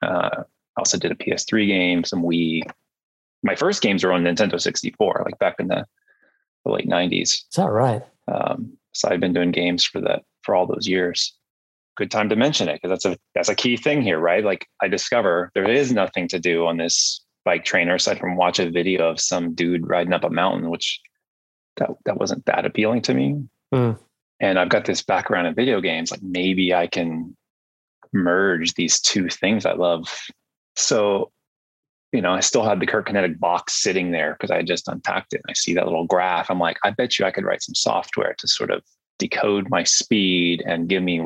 uh, 0.02 0.42
also 0.76 0.98
did 0.98 1.12
a 1.12 1.14
PS3 1.14 1.68
game, 1.68 2.02
some 2.02 2.24
Wii. 2.24 2.62
My 3.44 3.54
first 3.54 3.80
games 3.80 4.02
were 4.02 4.12
on 4.12 4.24
Nintendo 4.24 4.60
64, 4.60 5.22
like 5.24 5.38
back 5.38 5.56
in 5.60 5.68
the, 5.68 5.86
the 6.64 6.72
late 6.72 6.88
90s. 6.88 7.22
Is 7.22 7.46
that 7.56 7.70
right? 7.70 8.02
Um, 8.26 8.76
so 8.92 9.08
I've 9.08 9.20
been 9.20 9.32
doing 9.32 9.52
games 9.52 9.84
for 9.84 10.00
that 10.00 10.24
for 10.42 10.56
all 10.56 10.66
those 10.66 10.88
years. 10.88 11.32
Good 11.96 12.10
time 12.10 12.28
to 12.30 12.36
mention 12.36 12.68
it 12.68 12.80
because 12.80 12.90
that's 12.90 13.04
a 13.04 13.18
that's 13.34 13.48
a 13.48 13.54
key 13.54 13.76
thing 13.76 14.02
here, 14.02 14.18
right? 14.18 14.44
Like 14.44 14.66
I 14.80 14.88
discover 14.88 15.50
there 15.54 15.70
is 15.70 15.92
nothing 15.92 16.26
to 16.28 16.38
do 16.38 16.66
on 16.66 16.78
this 16.78 17.22
bike 17.44 17.64
trainer 17.64 17.96
aside 17.96 18.18
from 18.18 18.36
watch 18.36 18.58
a 18.58 18.70
video 18.70 19.08
of 19.10 19.20
some 19.20 19.54
dude 19.54 19.86
riding 19.86 20.12
up 20.12 20.24
a 20.24 20.30
mountain, 20.30 20.70
which 20.70 21.00
that 21.76 21.90
that 22.06 22.18
wasn't 22.18 22.46
that 22.46 22.64
appealing 22.64 23.02
to 23.02 23.14
me. 23.14 23.44
Mm. 23.74 23.98
And 24.40 24.58
I've 24.58 24.68
got 24.68 24.84
this 24.84 25.02
background 25.02 25.46
in 25.46 25.54
video 25.54 25.80
games, 25.80 26.10
like 26.10 26.22
maybe 26.22 26.74
I 26.74 26.86
can 26.86 27.36
merge 28.12 28.74
these 28.74 29.00
two 29.00 29.28
things 29.28 29.64
I 29.64 29.72
love. 29.72 30.08
So, 30.76 31.30
you 32.12 32.20
know, 32.20 32.32
I 32.32 32.40
still 32.40 32.64
had 32.64 32.80
the 32.80 32.86
Kurt 32.86 33.06
Kinetic 33.06 33.38
box 33.38 33.80
sitting 33.80 34.10
there 34.10 34.32
because 34.32 34.50
I 34.50 34.56
had 34.56 34.66
just 34.66 34.88
unpacked 34.88 35.32
it. 35.32 35.42
And 35.44 35.50
I 35.50 35.54
see 35.54 35.74
that 35.74 35.86
little 35.86 36.06
graph. 36.06 36.50
I'm 36.50 36.58
like, 36.58 36.78
I 36.84 36.90
bet 36.90 37.18
you 37.18 37.24
I 37.24 37.30
could 37.30 37.44
write 37.44 37.62
some 37.62 37.74
software 37.74 38.34
to 38.38 38.48
sort 38.48 38.70
of 38.70 38.82
decode 39.18 39.70
my 39.70 39.84
speed 39.84 40.62
and 40.66 40.88
give 40.88 41.02
me 41.02 41.22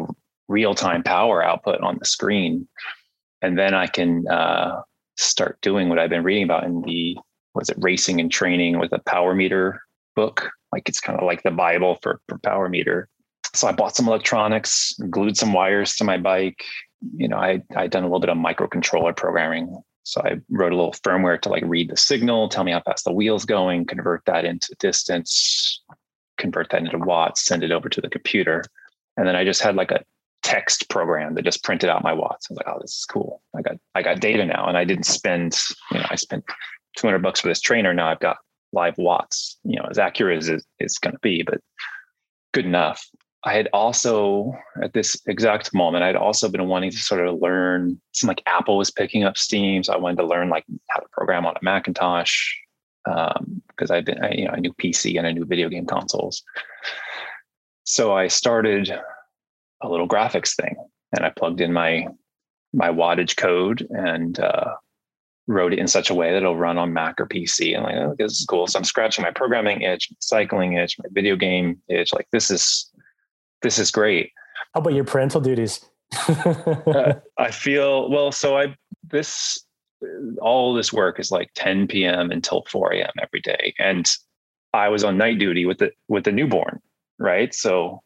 real 0.49 0.75
time 0.75 1.03
power 1.03 1.43
output 1.45 1.81
on 1.81 1.99
the 1.99 2.05
screen. 2.05 2.69
And 3.43 3.59
then 3.59 3.75
I 3.75 3.87
can 3.87 4.27
uh, 4.29 4.83
start 5.17 5.61
doing 5.61 5.89
what 5.89 5.99
I've 5.99 6.11
been 6.11 6.25
reading 6.25 6.45
about 6.45 6.65
in 6.65 6.83
the 6.83 7.17
was 7.55 7.71
it 7.71 7.77
racing 7.81 8.21
and 8.21 8.31
training 8.31 8.79
with 8.79 8.93
a 8.93 8.99
power 9.01 9.35
meter 9.35 9.81
book. 10.15 10.51
like 10.73 10.89
it's 10.89 11.01
kind 11.01 11.19
of 11.19 11.25
like 11.25 11.43
the 11.43 11.51
Bible 11.51 11.99
for, 12.03 12.21
for 12.29 12.39
power 12.39 12.69
meter. 12.69 13.09
So 13.55 13.67
I 13.67 13.73
bought 13.73 13.97
some 13.97 14.09
electronics, 14.09 14.95
glued 15.11 15.37
some 15.37 15.53
wires 15.53 15.97
to 15.97 16.05
my 16.05 16.19
bike. 16.19 16.63
You 17.17 17.29
know, 17.29 17.39
I 17.39 17.63
I'd 17.75 17.91
done 17.91 18.03
a 18.03 18.07
little 18.07 18.21
bit 18.21 18.31
of 18.31 18.37
microcontroller 18.37 19.17
programming. 19.17 19.75
So 20.03 20.21
I 20.23 20.37
wrote 20.51 20.73
a 20.73 20.77
little 20.77 20.93
firmware 20.93 21.41
to 21.43 21.49
like 21.49 21.65
read 21.67 21.91
the 21.91 21.97
signal, 21.97 22.49
tell 22.49 22.65
me 22.65 22.73
how 22.73 22.81
fast 22.81 23.05
the 23.05 23.13
wheel's 23.13 23.45
going, 23.45 23.87
convert 23.87 24.25
that 24.27 24.45
into 24.45 24.75
distance, 24.79 25.83
convert 26.39 26.71
that 26.71 26.83
into 26.83 26.99
watts, 26.99 27.45
send 27.45 27.65
it 27.65 27.73
over 27.73 27.89
to 27.89 28.01
the 28.01 28.11
computer. 28.11 28.63
And 29.17 29.27
then 29.27 29.35
I 29.35 29.45
just 29.45 29.63
had 29.63 29.75
like 29.75 29.91
a 29.91 30.05
text 30.47 30.89
program 30.89 31.35
that 31.35 31.45
just 31.45 31.65
printed 31.65 31.91
out 31.91 32.05
my 32.05 32.13
watts. 32.13 32.47
I 32.49 32.53
was 32.53 32.59
like, 32.59 32.69
oh, 32.69 32.79
this 32.81 32.93
is 32.93 33.05
cool. 33.05 33.43
I 33.57 33.63
got 33.63 33.77
I 33.97 34.03
got 34.03 34.21
data 34.21 34.47
now. 34.47 34.69
And 34.69 34.79
I 34.79 34.85
didn't 34.85 35.07
spend, 35.07 35.59
you 35.91 35.99
know, 35.99 36.07
I 36.09 36.15
spent 36.15 36.45
200 36.97 37.19
bucks 37.19 37.41
for 37.41 37.49
this 37.49 37.61
trainer. 37.61 37.93
Now 37.93 38.09
I've 38.09 38.21
got 38.21 38.37
live 38.73 38.97
watts, 38.97 39.59
you 39.65 39.77
know, 39.77 39.89
as 39.91 39.99
accurate 39.99 40.39
as 40.39 40.65
it's 40.79 40.99
going 40.99 41.15
to 41.15 41.21
be, 41.21 41.43
but 41.43 41.61
good 42.55 42.65
enough. 42.65 43.05
I 43.45 43.55
had 43.55 43.69
also, 43.73 44.53
at 44.81 44.93
this 44.93 45.17
exact 45.27 45.75
moment, 45.75 46.05
I'd 46.05 46.17
also 46.17 46.49
been 46.49 46.69
wanting 46.69 46.93
to 46.93 46.97
sort 46.97 47.27
of 47.27 47.41
learn. 47.41 48.01
Some 48.13 48.29
like 48.29 48.43
Apple 48.47 48.77
was 48.77 48.93
picking 48.93 49.25
up 49.25 49.37
steam, 49.37 49.83
so 49.83 49.93
I 49.93 49.99
wanted 49.99 50.19
to 50.19 50.27
learn 50.27 50.49
like 50.49 50.65
how 50.91 51.01
to 51.01 51.09
program 51.13 51.45
on 51.45 51.55
a 51.57 51.65
Macintosh 51.65 52.55
because 53.05 53.91
um, 53.91 53.97
I've 53.97 54.05
been, 54.05 54.23
I, 54.23 54.33
you 54.33 54.45
know, 54.47 54.53
I 54.53 54.61
knew 54.61 54.73
PC 54.75 55.19
and 55.19 55.27
I 55.27 55.33
knew 55.33 55.45
video 55.45 55.69
game 55.69 55.87
consoles. 55.87 56.43
So 57.85 58.17
I 58.17 58.29
started 58.29 58.97
a 59.83 59.89
little 59.89 60.09
graphics 60.09 60.55
thing, 60.55 60.77
and 61.15 61.25
I 61.25 61.31
plugged 61.31 61.61
in 61.61 61.73
my 61.73 62.07
my 62.73 62.89
wattage 62.89 63.37
code 63.37 63.87
and 63.91 64.39
uh, 64.39 64.75
wrote 65.47 65.73
it 65.73 65.79
in 65.79 65.87
such 65.89 66.11
a 66.11 66.15
way 66.15 66.31
that 66.31 66.39
it'll 66.39 66.57
run 66.57 66.79
on 66.79 66.93
Mac 66.93 67.21
or 67.21 67.27
PC. 67.27 67.75
And 67.75 67.85
like, 67.85 67.95
oh, 67.95 68.15
this 68.19 68.39
is 68.39 68.47
cool. 68.47 68.67
So 68.67 68.79
I'm 68.79 68.85
scratching 68.85 69.23
my 69.23 69.31
programming 69.31 69.83
itch, 69.83 70.11
cycling 70.19 70.75
itch, 70.75 70.99
my 70.99 71.09
video 71.13 71.37
game 71.37 71.81
itch. 71.89 72.13
Like 72.13 72.29
this 72.33 72.51
is 72.51 72.91
this 73.63 73.79
is 73.79 73.91
great. 73.91 74.33
How 74.75 74.81
about 74.81 74.95
your 74.95 75.05
parental 75.05 75.41
duties? 75.41 75.85
uh, 76.29 77.15
I 77.39 77.51
feel 77.51 78.11
well. 78.11 78.33
So 78.33 78.57
I 78.57 78.75
this 79.05 79.65
all 80.41 80.75
this 80.75 80.93
work 80.93 81.19
is 81.19 81.31
like 81.31 81.51
10 81.55 81.89
p.m. 81.89 82.31
until 82.31 82.65
4 82.71 82.93
a.m. 82.95 83.13
every 83.23 83.41
day, 83.41 83.75
and 83.79 84.09
I 84.75 84.89
was 84.89 85.05
on 85.05 85.17
night 85.17 85.39
duty 85.39 85.65
with 85.67 85.79
the 85.79 85.93
with 86.09 86.25
the 86.25 86.33
newborn, 86.33 86.81
right? 87.19 87.55
So 87.55 88.03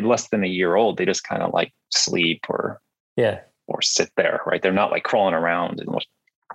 less 0.00 0.28
than 0.28 0.44
a 0.44 0.48
year 0.48 0.74
old, 0.76 0.96
they 0.96 1.04
just 1.04 1.24
kind 1.24 1.42
of 1.42 1.52
like 1.52 1.72
sleep 1.90 2.44
or 2.48 2.80
yeah 3.16 3.40
or 3.66 3.82
sit 3.82 4.10
there, 4.16 4.40
right? 4.46 4.60
They're 4.62 4.72
not 4.72 4.90
like 4.90 5.04
crawling 5.04 5.34
around 5.34 5.80
and 5.80 5.88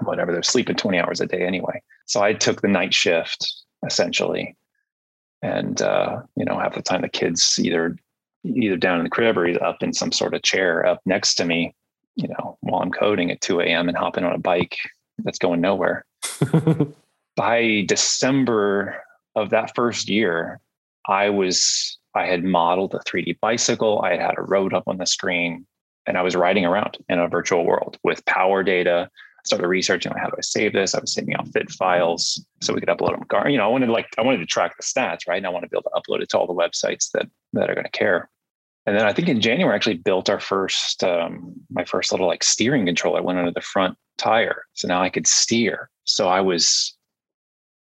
whatever. 0.01 0.31
They're 0.31 0.43
sleeping 0.43 0.75
20 0.75 0.99
hours 0.99 1.21
a 1.21 1.25
day 1.25 1.45
anyway. 1.45 1.81
So 2.05 2.21
I 2.21 2.33
took 2.33 2.61
the 2.61 2.67
night 2.67 2.93
shift 2.93 3.53
essentially. 3.85 4.55
And 5.41 5.81
uh, 5.81 6.21
you 6.35 6.45
know, 6.45 6.57
half 6.57 6.75
the 6.75 6.81
time 6.81 7.01
the 7.01 7.09
kids 7.09 7.59
either 7.61 7.95
either 8.43 8.77
down 8.77 8.99
in 8.99 9.03
the 9.03 9.09
crib 9.09 9.37
or 9.37 9.45
he's 9.45 9.57
up 9.57 9.83
in 9.83 9.93
some 9.93 10.11
sort 10.11 10.33
of 10.33 10.41
chair 10.41 10.85
up 10.85 11.01
next 11.05 11.35
to 11.35 11.45
me, 11.45 11.75
you 12.15 12.27
know, 12.27 12.57
while 12.61 12.81
I'm 12.81 12.91
coding 12.91 13.31
at 13.31 13.41
2 13.41 13.61
a.m. 13.61 13.87
and 13.87 13.97
hopping 13.97 14.23
on 14.23 14.33
a 14.33 14.39
bike 14.39 14.77
that's 15.19 15.39
going 15.39 15.61
nowhere. 15.61 16.05
By 17.35 17.83
December 17.87 19.03
of 19.35 19.51
that 19.51 19.75
first 19.75 20.09
year, 20.09 20.59
I 21.07 21.29
was 21.29 21.97
I 22.17 22.25
had 22.25 22.43
modeled 22.43 22.95
a 22.95 22.99
3D 22.99 23.39
bicycle. 23.39 24.01
I 24.03 24.11
had 24.11 24.21
had 24.21 24.37
a 24.37 24.41
road 24.41 24.73
up 24.73 24.83
on 24.87 24.97
the 24.97 25.05
screen, 25.05 25.65
and 26.05 26.17
I 26.17 26.21
was 26.21 26.35
riding 26.35 26.65
around 26.65 26.97
in 27.09 27.19
a 27.19 27.27
virtual 27.27 27.65
world 27.65 27.97
with 28.03 28.25
power 28.25 28.63
data, 28.63 29.09
I 29.13 29.41
started 29.45 29.67
researching 29.67 30.11
like, 30.11 30.21
how 30.21 30.29
do 30.29 30.35
I 30.37 30.41
save 30.41 30.73
this? 30.73 30.95
I 30.95 30.99
was 30.99 31.13
saving 31.13 31.35
out 31.35 31.47
fit 31.49 31.69
files 31.69 32.43
so 32.61 32.73
we 32.73 32.81
could 32.81 32.89
upload 32.89 33.11
them. 33.11 33.51
You 33.51 33.57
know, 33.57 33.65
I 33.65 33.67
wanted 33.67 33.89
like 33.89 34.07
I 34.17 34.23
wanted 34.23 34.39
to 34.39 34.45
track 34.45 34.75
the 34.77 34.83
stats, 34.83 35.27
right? 35.27 35.37
And 35.37 35.45
I 35.45 35.49
want 35.49 35.63
to 35.63 35.69
be 35.69 35.77
able 35.77 35.89
to 35.89 36.01
upload 36.01 36.21
it 36.21 36.29
to 36.29 36.37
all 36.39 36.47
the 36.47 36.53
websites 36.53 37.11
that 37.11 37.29
that 37.53 37.69
are 37.69 37.75
going 37.75 37.85
to 37.85 37.91
care. 37.91 38.29
And 38.87 38.97
then 38.97 39.05
I 39.05 39.13
think 39.13 39.27
in 39.27 39.41
January, 39.41 39.73
I 39.73 39.75
actually 39.75 39.97
built 39.97 40.29
our 40.29 40.39
first 40.39 41.03
um, 41.03 41.53
my 41.69 41.85
first 41.85 42.11
little 42.11 42.27
like 42.27 42.43
steering 42.43 42.85
controller. 42.85 43.19
I 43.19 43.21
went 43.21 43.37
under 43.37 43.51
the 43.51 43.61
front 43.61 43.95
tire, 44.17 44.63
so 44.73 44.87
now 44.87 45.01
I 45.01 45.09
could 45.09 45.27
steer. 45.27 45.89
So 46.05 46.27
I 46.27 46.41
was 46.41 46.96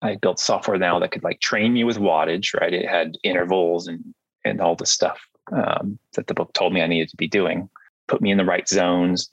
I 0.03 0.17
built 0.17 0.39
software 0.39 0.79
now 0.79 0.99
that 0.99 1.11
could 1.11 1.25
like 1.25 1.41
train 1.41 1.73
me 1.73 1.85
with 1.85 1.99
wattage, 1.99 2.59
right? 2.59 2.73
It 2.73 2.89
had 2.89 3.17
intervals 3.23 3.89
and 3.89 4.03
and 4.45 4.61
all 4.61 4.77
the 4.77 4.87
stuff 4.87 5.19
um, 5.53 5.99
that 6.15 6.27
the 6.29 6.35
book 6.35 6.53
told 6.53 6.73
me 6.73 6.81
I 6.81 6.87
needed 6.87 7.09
to 7.11 7.17
be 7.17 7.29
doing, 7.29 7.69
put 8.07 8.21
me 8.21 8.31
in 8.31 8.39
the 8.39 8.45
right 8.45 8.69
zones. 8.69 9.31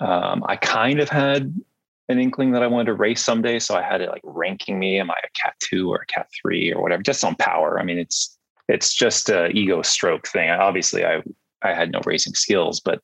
Um, 0.00 0.44
I 0.46 0.56
kind 0.56 1.00
of 1.00 1.08
had 1.08 1.54
an 2.08 2.18
inkling 2.18 2.52
that 2.52 2.62
I 2.62 2.66
wanted 2.66 2.86
to 2.86 2.94
race 2.94 3.22
someday. 3.22 3.58
So 3.58 3.74
I 3.74 3.82
had 3.82 4.00
it 4.00 4.10
like 4.10 4.22
ranking 4.24 4.78
me. 4.78 4.98
Am 4.98 5.10
I 5.10 5.16
a 5.24 5.30
cat 5.40 5.54
two 5.60 5.90
or 5.90 5.96
a 5.96 6.06
cat 6.06 6.28
three 6.40 6.72
or 6.72 6.82
whatever, 6.82 7.02
just 7.02 7.24
on 7.24 7.34
power. 7.36 7.78
I 7.78 7.84
mean, 7.84 7.98
it's, 7.98 8.38
it's 8.68 8.94
just 8.94 9.28
a 9.28 9.48
ego 9.48 9.82
stroke 9.82 10.26
thing. 10.26 10.48
Obviously 10.50 11.04
I, 11.04 11.22
I 11.62 11.74
had 11.74 11.90
no 11.90 12.00
racing 12.04 12.34
skills, 12.34 12.80
but 12.80 13.02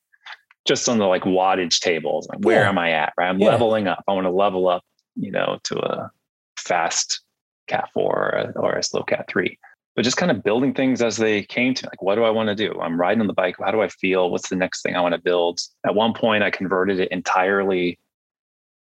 just 0.66 0.88
on 0.88 0.98
the 0.98 1.06
like 1.06 1.24
wattage 1.24 1.80
tables, 1.80 2.28
like 2.28 2.38
where 2.40 2.62
yeah. 2.62 2.68
am 2.68 2.78
I 2.78 2.92
at? 2.92 3.12
Right. 3.18 3.28
I'm 3.28 3.38
yeah. 3.38 3.50
leveling 3.50 3.88
up. 3.88 4.02
I 4.08 4.12
want 4.12 4.26
to 4.26 4.30
level 4.30 4.68
up, 4.68 4.84
you 5.16 5.30
know, 5.30 5.58
to 5.64 5.78
a 5.78 6.10
fast 6.56 7.20
cat 7.66 7.88
four 7.94 8.30
or 8.34 8.38
a, 8.38 8.58
or 8.58 8.72
a 8.74 8.82
slow 8.82 9.02
cat 9.02 9.26
three 9.28 9.58
but 9.94 10.04
just 10.04 10.16
kind 10.16 10.30
of 10.30 10.42
building 10.42 10.74
things 10.74 11.02
as 11.02 11.16
they 11.16 11.42
came 11.42 11.74
to 11.74 11.84
me. 11.84 11.88
Like, 11.92 12.02
what 12.02 12.16
do 12.16 12.24
I 12.24 12.30
want 12.30 12.48
to 12.48 12.54
do? 12.54 12.78
I'm 12.80 13.00
riding 13.00 13.20
on 13.20 13.26
the 13.26 13.32
bike. 13.32 13.56
How 13.62 13.70
do 13.70 13.80
I 13.80 13.88
feel? 13.88 14.30
What's 14.30 14.48
the 14.48 14.56
next 14.56 14.82
thing 14.82 14.96
I 14.96 15.00
want 15.00 15.14
to 15.14 15.20
build? 15.20 15.60
At 15.86 15.94
one 15.94 16.14
point, 16.14 16.42
I 16.42 16.50
converted 16.50 16.98
it 16.98 17.12
entirely. 17.12 17.98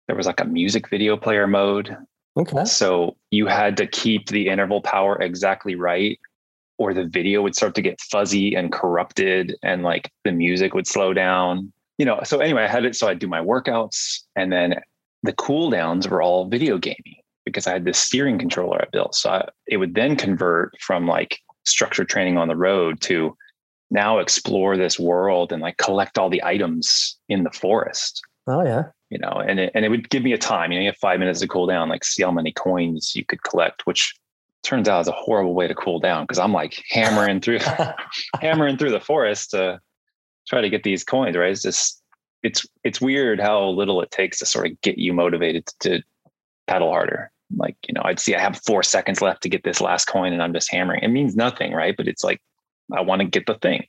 There 0.07 0.15
was 0.15 0.27
like 0.27 0.39
a 0.39 0.45
music 0.45 0.89
video 0.89 1.17
player 1.17 1.47
mode. 1.47 1.95
Okay. 2.37 2.65
So 2.65 3.17
you 3.31 3.47
had 3.47 3.77
to 3.77 3.87
keep 3.87 4.27
the 4.27 4.47
interval 4.47 4.81
power 4.81 5.21
exactly 5.21 5.75
right, 5.75 6.19
or 6.77 6.93
the 6.93 7.05
video 7.05 7.41
would 7.41 7.55
start 7.55 7.75
to 7.75 7.81
get 7.81 7.99
fuzzy 8.01 8.55
and 8.55 8.71
corrupted, 8.71 9.55
and 9.61 9.83
like 9.83 10.09
the 10.23 10.31
music 10.31 10.73
would 10.73 10.87
slow 10.87 11.13
down. 11.13 11.71
You 11.97 12.05
know, 12.05 12.21
so 12.23 12.39
anyway, 12.39 12.63
I 12.63 12.67
had 12.67 12.85
it 12.85 12.95
so 12.95 13.07
I'd 13.07 13.19
do 13.19 13.27
my 13.27 13.41
workouts, 13.41 14.21
and 14.35 14.51
then 14.51 14.75
the 15.21 15.33
cooldowns 15.33 16.09
were 16.09 16.21
all 16.21 16.47
video 16.47 16.77
gaming 16.77 17.22
because 17.45 17.67
I 17.67 17.73
had 17.73 17.85
this 17.85 17.97
steering 17.97 18.39
controller 18.39 18.81
I 18.81 18.87
built. 18.91 19.15
So 19.15 19.29
I, 19.29 19.49
it 19.67 19.77
would 19.77 19.95
then 19.95 20.15
convert 20.15 20.79
from 20.79 21.07
like 21.07 21.39
structured 21.65 22.09
training 22.09 22.37
on 22.37 22.47
the 22.47 22.55
road 22.55 23.01
to 23.01 23.35
now 23.91 24.19
explore 24.19 24.75
this 24.75 24.99
world 24.99 25.51
and 25.51 25.61
like 25.61 25.77
collect 25.77 26.17
all 26.17 26.29
the 26.29 26.43
items 26.43 27.17
in 27.29 27.43
the 27.43 27.51
forest. 27.51 28.21
Oh 28.47 28.63
yeah. 28.63 28.83
You 29.09 29.19
know, 29.19 29.43
and 29.47 29.59
it, 29.59 29.71
and 29.75 29.85
it 29.85 29.89
would 29.89 30.09
give 30.09 30.23
me 30.23 30.33
a 30.33 30.37
time, 30.37 30.71
you 30.71 30.79
know, 30.79 30.83
you 30.83 30.89
have 30.89 30.97
five 30.97 31.19
minutes 31.19 31.41
to 31.41 31.47
cool 31.47 31.67
down, 31.67 31.89
like 31.89 32.03
see 32.03 32.23
how 32.23 32.31
many 32.31 32.51
coins 32.51 33.13
you 33.15 33.23
could 33.23 33.43
collect, 33.43 33.85
which 33.85 34.13
turns 34.63 34.89
out 34.89 35.01
is 35.01 35.07
a 35.07 35.13
horrible 35.13 35.53
way 35.53 35.67
to 35.67 35.75
cool 35.75 35.99
down 35.99 36.23
because 36.23 36.39
I'm 36.39 36.51
like 36.51 36.81
hammering 36.89 37.39
through, 37.41 37.59
hammering 38.41 38.77
through 38.77 38.91
the 38.91 38.99
forest 38.99 39.51
to 39.51 39.79
try 40.47 40.61
to 40.61 40.69
get 40.69 40.83
these 40.83 41.03
coins, 41.03 41.37
right? 41.37 41.51
It's 41.51 41.61
just, 41.61 42.01
it's, 42.41 42.65
it's 42.83 42.99
weird 42.99 43.39
how 43.39 43.69
little 43.69 44.01
it 44.01 44.11
takes 44.11 44.39
to 44.39 44.45
sort 44.45 44.67
of 44.67 44.81
get 44.81 44.97
you 44.97 45.13
motivated 45.13 45.67
to 45.81 46.01
pedal 46.67 46.89
harder. 46.89 47.31
Like 47.55 47.77
you 47.87 47.93
know 47.93 48.01
i'd 48.05 48.19
see 48.19 48.33
i 48.33 48.39
have 48.39 48.59
four 48.65 48.81
seconds 48.81 49.21
left 49.21 49.43
to 49.43 49.49
get 49.49 49.63
this 49.63 49.79
last 49.79 50.05
coin 50.05 50.33
and 50.33 50.41
i'm 50.41 50.53
just 50.53 50.71
hammering. 50.71 51.03
It 51.03 51.09
means 51.09 51.35
nothing 51.35 51.73
right? 51.73 51.95
But 51.95 52.07
it's 52.07 52.23
like 52.23 52.41
i 52.91 53.01
want 53.01 53.21
to 53.21 53.27
get 53.27 53.45
the 53.45 53.55
thing. 53.55 53.85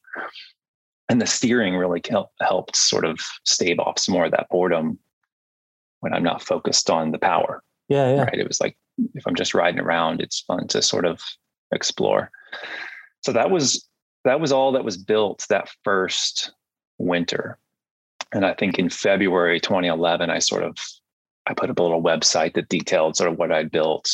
And 1.08 1.20
the 1.20 1.26
steering 1.26 1.76
really 1.76 2.02
helped 2.40 2.76
sort 2.76 3.04
of 3.04 3.18
stave 3.44 3.78
off 3.78 3.98
some 3.98 4.14
more 4.14 4.26
of 4.26 4.32
that 4.32 4.48
boredom 4.50 4.98
when 6.00 6.12
i'm 6.12 6.22
not 6.22 6.42
focused 6.42 6.90
on 6.90 7.12
the 7.12 7.18
power 7.18 7.62
yeah 7.88 8.14
yeah. 8.14 8.22
right? 8.24 8.38
It 8.38 8.48
was 8.48 8.60
like 8.60 8.76
if 9.14 9.26
i'm 9.26 9.34
just 9.34 9.54
riding 9.54 9.80
around 9.80 10.20
it's 10.20 10.40
fun 10.40 10.68
to 10.68 10.82
sort 10.82 11.06
of 11.06 11.20
explore. 11.72 12.30
So 13.22 13.32
that 13.32 13.50
was 13.50 13.88
that 14.24 14.40
was 14.40 14.52
all 14.52 14.72
that 14.72 14.84
was 14.84 14.98
built 14.98 15.46
that 15.48 15.70
first 15.84 16.52
winter. 16.98 17.58
And 18.32 18.44
i 18.44 18.52
think 18.52 18.78
in 18.78 18.90
february 18.90 19.60
2011 19.60 20.28
i 20.28 20.38
sort 20.38 20.64
of 20.64 20.76
I 21.46 21.54
put 21.54 21.70
up 21.70 21.78
a 21.78 21.82
little 21.82 22.02
website 22.02 22.54
that 22.54 22.68
detailed 22.68 23.16
sort 23.16 23.30
of 23.30 23.38
what 23.38 23.52
I'd 23.52 23.70
built. 23.70 24.10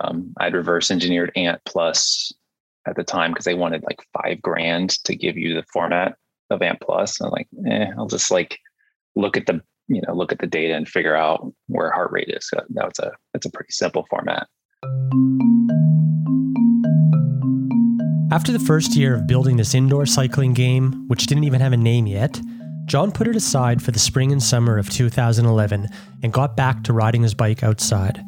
Um, 0.00 0.32
I'd 0.38 0.54
reverse 0.54 0.90
engineered 0.90 1.32
Ant 1.36 1.60
Plus 1.66 2.32
at 2.86 2.96
the 2.96 3.04
time 3.04 3.32
because 3.32 3.44
they 3.44 3.54
wanted 3.54 3.82
like 3.82 4.02
five 4.14 4.40
grand 4.40 4.90
to 5.04 5.14
give 5.14 5.36
you 5.36 5.54
the 5.54 5.64
format 5.72 6.16
of 6.48 6.62
Ant 6.62 6.80
Plus. 6.80 7.20
And 7.20 7.26
I'm 7.26 7.32
like, 7.32 7.48
eh, 7.70 7.92
I'll 7.98 8.06
just 8.06 8.30
like 8.30 8.58
look 9.14 9.36
at 9.36 9.46
the 9.46 9.60
you 9.88 10.00
know 10.06 10.14
look 10.14 10.32
at 10.32 10.38
the 10.38 10.46
data 10.46 10.74
and 10.74 10.88
figure 10.88 11.16
out 11.16 11.52
where 11.66 11.90
heart 11.90 12.12
rate 12.12 12.28
is. 12.28 12.48
So 12.48 12.62
that's 12.70 12.98
a 12.98 13.12
that's 13.34 13.46
a 13.46 13.50
pretty 13.50 13.72
simple 13.72 14.06
format. 14.08 14.46
After 18.32 18.52
the 18.52 18.60
first 18.64 18.94
year 18.94 19.14
of 19.16 19.26
building 19.26 19.56
this 19.56 19.74
indoor 19.74 20.06
cycling 20.06 20.54
game, 20.54 21.08
which 21.08 21.26
didn't 21.26 21.44
even 21.44 21.60
have 21.60 21.72
a 21.72 21.76
name 21.76 22.06
yet, 22.06 22.40
John 22.90 23.12
put 23.12 23.28
it 23.28 23.36
aside 23.36 23.80
for 23.80 23.92
the 23.92 24.00
spring 24.00 24.32
and 24.32 24.42
summer 24.42 24.76
of 24.76 24.90
2011 24.90 25.86
and 26.24 26.32
got 26.32 26.56
back 26.56 26.82
to 26.82 26.92
riding 26.92 27.22
his 27.22 27.34
bike 27.34 27.62
outside. 27.62 28.20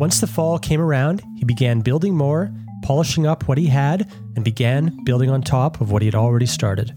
Once 0.00 0.20
the 0.20 0.26
fall 0.26 0.58
came 0.58 0.80
around, 0.80 1.22
he 1.36 1.44
began 1.44 1.82
building 1.82 2.16
more, 2.16 2.52
polishing 2.82 3.28
up 3.28 3.46
what 3.46 3.58
he 3.58 3.66
had, 3.68 4.10
and 4.34 4.44
began 4.44 4.92
building 5.04 5.30
on 5.30 5.40
top 5.40 5.80
of 5.80 5.92
what 5.92 6.02
he 6.02 6.06
had 6.06 6.16
already 6.16 6.46
started. 6.46 6.92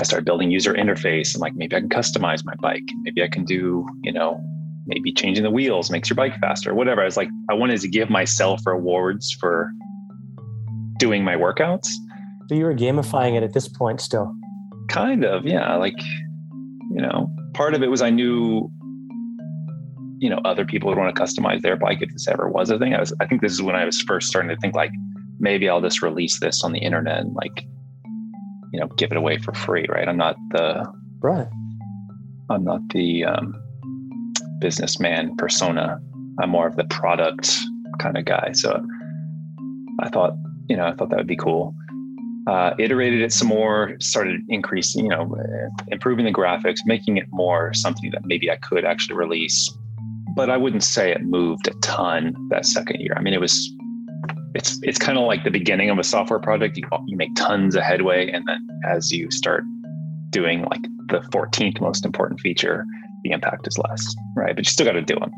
I 0.00 0.04
started 0.04 0.24
building 0.24 0.50
user 0.50 0.72
interface 0.72 1.34
and 1.34 1.42
like 1.42 1.54
maybe 1.54 1.76
I 1.76 1.80
can 1.80 1.90
customize 1.90 2.42
my 2.46 2.54
bike. 2.62 2.88
Maybe 3.02 3.22
I 3.22 3.28
can 3.28 3.44
do, 3.44 3.86
you 4.02 4.12
know, 4.12 4.42
maybe 4.86 5.12
changing 5.12 5.44
the 5.44 5.50
wheels 5.50 5.90
makes 5.90 6.08
your 6.08 6.16
bike 6.16 6.40
faster, 6.40 6.74
whatever. 6.74 7.02
I 7.02 7.04
was 7.04 7.18
like, 7.18 7.28
I 7.50 7.52
wanted 7.54 7.78
to 7.82 7.88
give 7.88 8.08
myself 8.08 8.62
rewards 8.64 9.36
for 9.38 9.70
doing 10.98 11.22
my 11.24 11.34
workouts. 11.34 11.88
So 12.48 12.54
you 12.54 12.64
were 12.64 12.74
gamifying 12.74 13.36
it 13.36 13.42
at 13.42 13.52
this 13.52 13.68
point 13.68 14.00
still? 14.00 14.34
Kind 14.88 15.24
of, 15.24 15.46
yeah. 15.46 15.76
Like, 15.76 16.00
you 16.90 17.02
know, 17.02 17.28
part 17.54 17.74
of 17.74 17.82
it 17.82 17.88
was 17.88 18.02
I 18.02 18.10
knew, 18.10 18.70
you 20.18 20.30
know, 20.30 20.40
other 20.44 20.64
people 20.64 20.88
would 20.88 20.98
want 20.98 21.14
to 21.14 21.20
customize 21.20 21.62
their 21.62 21.76
bike 21.76 21.98
if 22.00 22.10
this 22.12 22.28
ever 22.28 22.48
was 22.48 22.70
a 22.70 22.78
thing. 22.78 22.94
I 22.94 23.00
was, 23.00 23.12
I 23.20 23.26
think 23.26 23.42
this 23.42 23.52
is 23.52 23.62
when 23.62 23.76
I 23.76 23.84
was 23.84 24.00
first 24.02 24.28
starting 24.28 24.48
to 24.48 24.56
think 24.56 24.74
like, 24.74 24.90
maybe 25.38 25.68
I'll 25.68 25.82
just 25.82 26.02
release 26.02 26.40
this 26.40 26.64
on 26.64 26.72
the 26.72 26.78
internet 26.78 27.18
and 27.18 27.34
like, 27.34 27.66
you 28.72 28.80
know, 28.80 28.86
give 28.96 29.10
it 29.10 29.16
away 29.16 29.38
for 29.38 29.52
free, 29.52 29.86
right? 29.88 30.08
I'm 30.08 30.16
not 30.16 30.36
the 30.50 30.86
right. 31.20 31.48
I'm 32.50 32.64
not 32.64 32.80
the 32.90 33.24
um, 33.24 33.54
businessman 34.60 35.36
persona. 35.36 35.98
I'm 36.40 36.50
more 36.50 36.66
of 36.66 36.76
the 36.76 36.84
product 36.84 37.58
kind 37.98 38.16
of 38.16 38.24
guy. 38.24 38.52
So 38.52 38.84
I 40.00 40.08
thought, 40.08 40.34
you 40.68 40.76
know, 40.76 40.86
I 40.86 40.92
thought 40.92 41.10
that 41.10 41.16
would 41.16 41.26
be 41.26 41.36
cool. 41.36 41.74
Uh, 42.46 42.74
iterated 42.78 43.22
it 43.22 43.32
some 43.32 43.48
more, 43.48 43.96
started 43.98 44.40
increasing, 44.48 45.04
you 45.04 45.10
know, 45.10 45.36
improving 45.88 46.24
the 46.24 46.32
graphics, 46.32 46.76
making 46.84 47.16
it 47.16 47.26
more 47.30 47.74
something 47.74 48.10
that 48.12 48.22
maybe 48.24 48.50
I 48.50 48.56
could 48.56 48.84
actually 48.84 49.16
release. 49.16 49.68
But 50.36 50.48
I 50.48 50.56
wouldn't 50.56 50.84
say 50.84 51.10
it 51.10 51.22
moved 51.22 51.66
a 51.66 51.72
ton 51.80 52.36
that 52.50 52.64
second 52.64 53.00
year. 53.00 53.14
I 53.16 53.20
mean, 53.20 53.34
it 53.34 53.40
was, 53.40 53.68
it's 54.54 54.78
it's 54.82 54.98
kind 54.98 55.18
of 55.18 55.24
like 55.24 55.42
the 55.42 55.50
beginning 55.50 55.90
of 55.90 55.98
a 55.98 56.04
software 56.04 56.38
project. 56.38 56.76
You 56.76 56.84
you 57.06 57.16
make 57.16 57.34
tons 57.34 57.74
of 57.74 57.82
headway, 57.82 58.30
and 58.30 58.46
then 58.46 58.64
as 58.86 59.10
you 59.10 59.28
start 59.30 59.64
doing 60.30 60.62
like 60.62 60.82
the 61.08 61.20
14th 61.32 61.80
most 61.80 62.04
important 62.04 62.40
feature, 62.40 62.84
the 63.24 63.30
impact 63.30 63.66
is 63.66 63.76
less, 63.78 64.14
right? 64.36 64.54
But 64.54 64.66
you 64.66 64.70
still 64.70 64.86
got 64.86 64.92
to 64.92 65.02
do 65.02 65.16
them. 65.16 65.30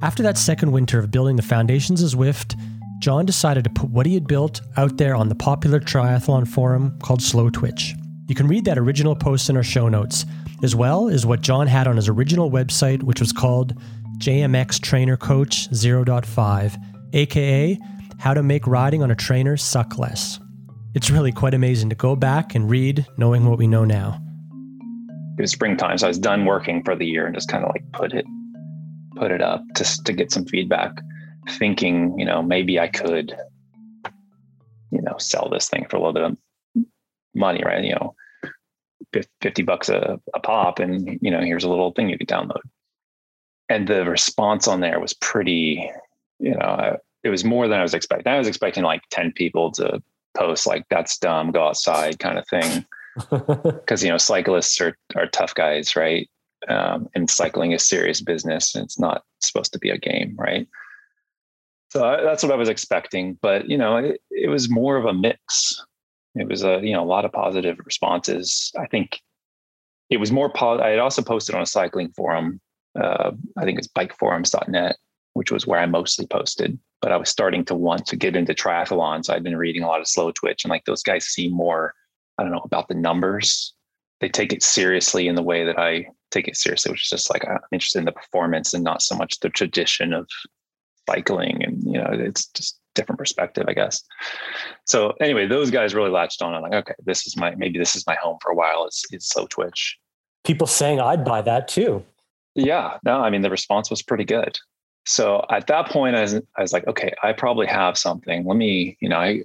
After 0.00 0.22
that 0.22 0.38
second 0.38 0.72
winter 0.72 0.98
of 0.98 1.10
building 1.10 1.36
the 1.36 1.42
foundations 1.42 2.02
of 2.02 2.10
Zwift, 2.18 2.58
John 2.98 3.26
decided 3.26 3.64
to 3.64 3.70
put 3.70 3.90
what 3.90 4.06
he 4.06 4.14
had 4.14 4.26
built 4.26 4.60
out 4.76 4.96
there 4.96 5.14
on 5.14 5.28
the 5.28 5.34
popular 5.34 5.78
triathlon 5.78 6.48
forum 6.48 6.98
called 7.00 7.20
Slowtwitch. 7.20 7.94
You 8.26 8.34
can 8.34 8.48
read 8.48 8.64
that 8.64 8.78
original 8.78 9.14
post 9.14 9.48
in 9.48 9.56
our 9.56 9.62
show 9.62 9.88
notes, 9.88 10.26
as 10.62 10.74
well 10.74 11.08
as 11.08 11.24
what 11.24 11.40
John 11.40 11.66
had 11.66 11.86
on 11.86 11.96
his 11.96 12.08
original 12.08 12.50
website, 12.50 13.02
which 13.02 13.20
was 13.20 13.32
called 13.32 13.74
JMX 14.18 14.80
Trainer 14.80 15.16
Coach 15.16 15.70
0.5, 15.70 16.76
aka 17.12 17.78
How 18.18 18.34
to 18.34 18.42
Make 18.42 18.66
Riding 18.66 19.02
on 19.02 19.12
a 19.12 19.14
Trainer 19.14 19.56
Suck 19.56 19.96
Less. 19.96 20.40
It's 20.94 21.08
really 21.08 21.30
quite 21.30 21.54
amazing 21.54 21.90
to 21.90 21.94
go 21.94 22.16
back 22.16 22.56
and 22.56 22.68
read 22.68 23.06
knowing 23.16 23.46
what 23.46 23.58
we 23.58 23.68
know 23.68 23.84
now. 23.84 24.20
It 25.38 25.42
was 25.42 25.52
springtime, 25.52 25.98
so 25.98 26.06
I 26.06 26.08
was 26.08 26.18
done 26.18 26.44
working 26.44 26.82
for 26.82 26.96
the 26.96 27.06
year 27.06 27.26
and 27.26 27.34
just 27.34 27.48
kind 27.48 27.64
of 27.64 27.70
like 27.70 27.84
put 27.92 28.12
it 28.12 28.24
put 29.14 29.30
it 29.30 29.40
up 29.40 29.62
just 29.76 30.04
to 30.06 30.12
get 30.12 30.30
some 30.30 30.44
feedback 30.44 31.00
thinking, 31.48 32.18
you 32.18 32.24
know, 32.24 32.42
maybe 32.42 32.78
I 32.78 32.88
could, 32.88 33.36
you 34.90 35.02
know, 35.02 35.16
sell 35.18 35.48
this 35.48 35.68
thing 35.68 35.86
for 35.88 35.96
a 35.96 36.00
little 36.00 36.12
bit 36.12 36.22
of 36.24 36.36
money, 37.34 37.62
right? 37.64 37.84
You 37.84 37.94
know, 37.94 38.14
50 39.40 39.62
bucks 39.62 39.88
a, 39.88 40.20
a 40.34 40.40
pop 40.40 40.78
and, 40.78 41.18
you 41.22 41.30
know, 41.30 41.40
here's 41.40 41.64
a 41.64 41.68
little 41.68 41.92
thing 41.92 42.08
you 42.08 42.18
could 42.18 42.28
download. 42.28 42.60
And 43.68 43.86
the 43.86 44.04
response 44.04 44.66
on 44.66 44.80
there 44.80 45.00
was 45.00 45.14
pretty, 45.14 45.90
you 46.38 46.54
know, 46.54 46.60
I, 46.60 46.96
it 47.24 47.30
was 47.30 47.44
more 47.44 47.68
than 47.68 47.78
I 47.78 47.82
was 47.82 47.94
expecting. 47.94 48.32
I 48.32 48.38
was 48.38 48.48
expecting 48.48 48.84
like 48.84 49.02
10 49.10 49.32
people 49.32 49.72
to 49.72 50.02
post 50.36 50.66
like, 50.66 50.84
that's 50.88 51.18
dumb, 51.18 51.50
go 51.50 51.68
outside 51.68 52.18
kind 52.18 52.38
of 52.38 52.46
thing. 52.48 52.86
Cause, 53.86 54.02
you 54.02 54.08
know, 54.10 54.18
cyclists 54.18 54.80
are, 54.80 54.96
are 55.16 55.26
tough 55.26 55.54
guys, 55.54 55.96
right? 55.96 56.28
Um, 56.68 57.08
and 57.14 57.30
cycling 57.30 57.72
is 57.72 57.88
serious 57.88 58.20
business 58.20 58.74
and 58.74 58.84
it's 58.84 58.98
not 58.98 59.22
supposed 59.40 59.72
to 59.72 59.78
be 59.78 59.90
a 59.90 59.98
game, 59.98 60.34
right? 60.36 60.66
So 61.90 62.00
that's 62.00 62.42
what 62.42 62.52
I 62.52 62.56
was 62.56 62.68
expecting, 62.68 63.38
but 63.40 63.68
you 63.68 63.78
know, 63.78 63.96
it, 63.96 64.20
it 64.30 64.48
was 64.48 64.68
more 64.68 64.96
of 64.96 65.06
a 65.06 65.14
mix. 65.14 65.82
It 66.34 66.46
was 66.46 66.62
a 66.62 66.80
you 66.82 66.92
know 66.92 67.02
a 67.02 67.06
lot 67.06 67.24
of 67.24 67.32
positive 67.32 67.78
responses. 67.84 68.70
I 68.78 68.86
think 68.86 69.20
it 70.10 70.18
was 70.18 70.30
more. 70.30 70.50
Po- 70.50 70.80
I 70.80 70.90
had 70.90 70.98
also 70.98 71.22
posted 71.22 71.54
on 71.54 71.62
a 71.62 71.66
cycling 71.66 72.10
forum. 72.10 72.60
Uh, 72.98 73.32
I 73.56 73.64
think 73.64 73.78
it's 73.78 73.88
bikeforums.net, 73.88 74.96
which 75.32 75.50
was 75.50 75.66
where 75.66 75.80
I 75.80 75.86
mostly 75.86 76.26
posted. 76.26 76.78
But 77.00 77.12
I 77.12 77.16
was 77.16 77.30
starting 77.30 77.64
to 77.66 77.74
want 77.74 78.06
to 78.06 78.16
get 78.16 78.36
into 78.36 78.54
triathlons. 78.54 79.30
I'd 79.30 79.44
been 79.44 79.56
reading 79.56 79.82
a 79.82 79.88
lot 79.88 80.00
of 80.00 80.06
Slowtwitch, 80.06 80.64
and 80.64 80.70
like 80.70 80.84
those 80.84 81.02
guys 81.02 81.24
see 81.24 81.48
more. 81.48 81.94
I 82.36 82.42
don't 82.42 82.52
know 82.52 82.62
about 82.64 82.88
the 82.88 82.94
numbers. 82.94 83.72
They 84.20 84.28
take 84.28 84.52
it 84.52 84.62
seriously 84.62 85.26
in 85.26 85.36
the 85.36 85.42
way 85.42 85.64
that 85.64 85.78
I 85.78 86.08
take 86.30 86.48
it 86.48 86.56
seriously, 86.56 86.90
which 86.92 87.04
is 87.04 87.10
just 87.10 87.30
like 87.30 87.46
I'm 87.48 87.58
interested 87.72 88.00
in 88.00 88.04
the 88.04 88.12
performance 88.12 88.74
and 88.74 88.84
not 88.84 89.00
so 89.00 89.16
much 89.16 89.40
the 89.40 89.48
tradition 89.48 90.12
of 90.12 90.28
cycling 91.08 91.62
and 91.62 91.82
you 91.84 91.98
know 91.98 92.08
it's 92.10 92.46
just 92.48 92.78
different 92.94 93.18
perspective 93.18 93.64
i 93.68 93.72
guess. 93.72 94.02
So 94.86 95.14
anyway 95.20 95.46
those 95.46 95.70
guys 95.70 95.94
really 95.94 96.10
latched 96.10 96.42
on. 96.42 96.54
I'm 96.54 96.62
like 96.62 96.74
okay 96.74 96.94
this 97.04 97.26
is 97.26 97.36
my 97.36 97.54
maybe 97.54 97.78
this 97.78 97.94
is 97.96 98.06
my 98.06 98.16
home 98.16 98.38
for 98.42 98.50
a 98.50 98.54
while. 98.54 98.84
It's 98.86 99.04
it's 99.10 99.28
slow 99.28 99.46
twitch. 99.46 99.98
People 100.44 100.66
saying 100.66 101.00
i'd 101.00 101.24
buy 101.24 101.42
that 101.42 101.68
too. 101.68 102.04
Yeah 102.54 102.98
no 103.04 103.20
i 103.20 103.30
mean 103.30 103.42
the 103.42 103.50
response 103.50 103.90
was 103.90 104.02
pretty 104.02 104.24
good. 104.24 104.58
So 105.06 105.44
at 105.50 105.66
that 105.68 105.88
point 105.88 106.16
i 106.16 106.22
was, 106.22 106.34
I 106.34 106.62
was 106.62 106.72
like 106.72 106.86
okay 106.86 107.12
i 107.22 107.32
probably 107.32 107.66
have 107.66 107.96
something. 107.96 108.44
Let 108.44 108.56
me 108.56 108.96
you 109.00 109.08
know 109.08 109.18
i 109.18 109.42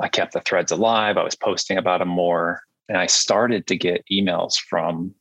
i 0.00 0.08
kept 0.08 0.32
the 0.32 0.40
threads 0.40 0.72
alive. 0.72 1.16
I 1.16 1.24
was 1.24 1.36
posting 1.36 1.78
about 1.78 1.98
them 1.98 2.08
more. 2.08 2.62
And 2.88 2.96
i 2.96 3.06
started 3.06 3.66
to 3.66 3.76
get 3.76 4.04
emails 4.10 4.54
from 4.70 5.14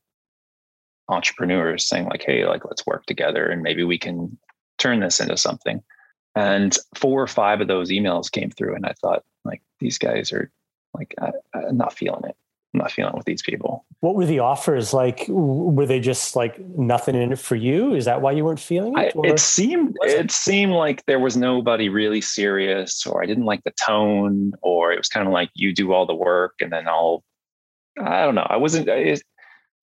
entrepreneurs 1.09 1.85
saying 1.85 2.05
like 2.05 2.23
hey 2.25 2.45
like 2.45 2.65
let's 2.65 2.85
work 2.85 3.05
together 3.05 3.47
and 3.47 3.61
maybe 3.61 3.83
we 3.83 3.97
can 3.97 4.37
turn 4.77 4.99
this 4.99 5.19
into 5.19 5.37
something. 5.37 5.81
And 6.35 6.77
four 6.95 7.21
or 7.21 7.27
five 7.27 7.61
of 7.61 7.67
those 7.67 7.89
emails 7.89 8.31
came 8.31 8.51
through, 8.51 8.75
and 8.75 8.85
I 8.85 8.93
thought, 9.01 9.23
like, 9.43 9.61
these 9.79 9.97
guys 9.97 10.31
are 10.31 10.51
like, 10.93 11.15
I, 11.19 11.31
am 11.55 11.77
not 11.77 11.93
feeling 11.93 12.23
it. 12.25 12.35
I'm 12.73 12.79
not 12.79 12.91
feeling 12.91 13.13
it 13.13 13.17
with 13.17 13.25
these 13.25 13.41
people. 13.41 13.85
What 14.01 14.15
were 14.15 14.25
the 14.25 14.39
offers 14.39 14.93
like? 14.93 15.25
Were 15.29 15.85
they 15.85 15.99
just 15.99 16.35
like 16.35 16.59
nothing 16.59 17.15
in 17.15 17.31
it 17.31 17.39
for 17.39 17.55
you? 17.55 17.95
Is 17.95 18.05
that 18.05 18.21
why 18.21 18.33
you 18.33 18.45
weren't 18.45 18.59
feeling 18.59 18.93
it? 18.97 19.15
I, 19.15 19.27
it 19.27 19.39
seemed 19.39 19.97
it? 20.01 20.25
it 20.25 20.31
seemed 20.31 20.73
like 20.73 21.03
there 21.05 21.19
was 21.19 21.35
nobody 21.35 21.89
really 21.89 22.21
serious, 22.21 23.07
or 23.07 23.23
I 23.23 23.25
didn't 23.25 23.45
like 23.45 23.63
the 23.63 23.71
tone, 23.71 24.53
or 24.61 24.91
it 24.91 24.97
was 24.99 25.07
kind 25.07 25.25
of 25.25 25.33
like 25.33 25.49
you 25.55 25.73
do 25.73 25.93
all 25.93 26.05
the 26.05 26.13
work 26.13 26.55
and 26.59 26.71
then 26.71 26.87
I'll. 26.87 27.23
I 27.99 28.25
don't 28.25 28.35
know. 28.35 28.45
I 28.47 28.57
wasn't. 28.57 28.87
It, 28.89 29.23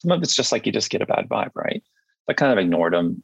some 0.01 0.13
of 0.13 0.23
it's 0.23 0.37
just 0.37 0.53
like 0.53 0.67
you 0.67 0.71
just 0.71 0.91
get 0.91 1.03
a 1.03 1.07
bad 1.07 1.29
vibe, 1.29 1.51
right? 1.57 1.83
I 2.29 2.35
kind 2.35 2.53
of 2.53 2.59
ignored 2.59 2.93
them 2.93 3.23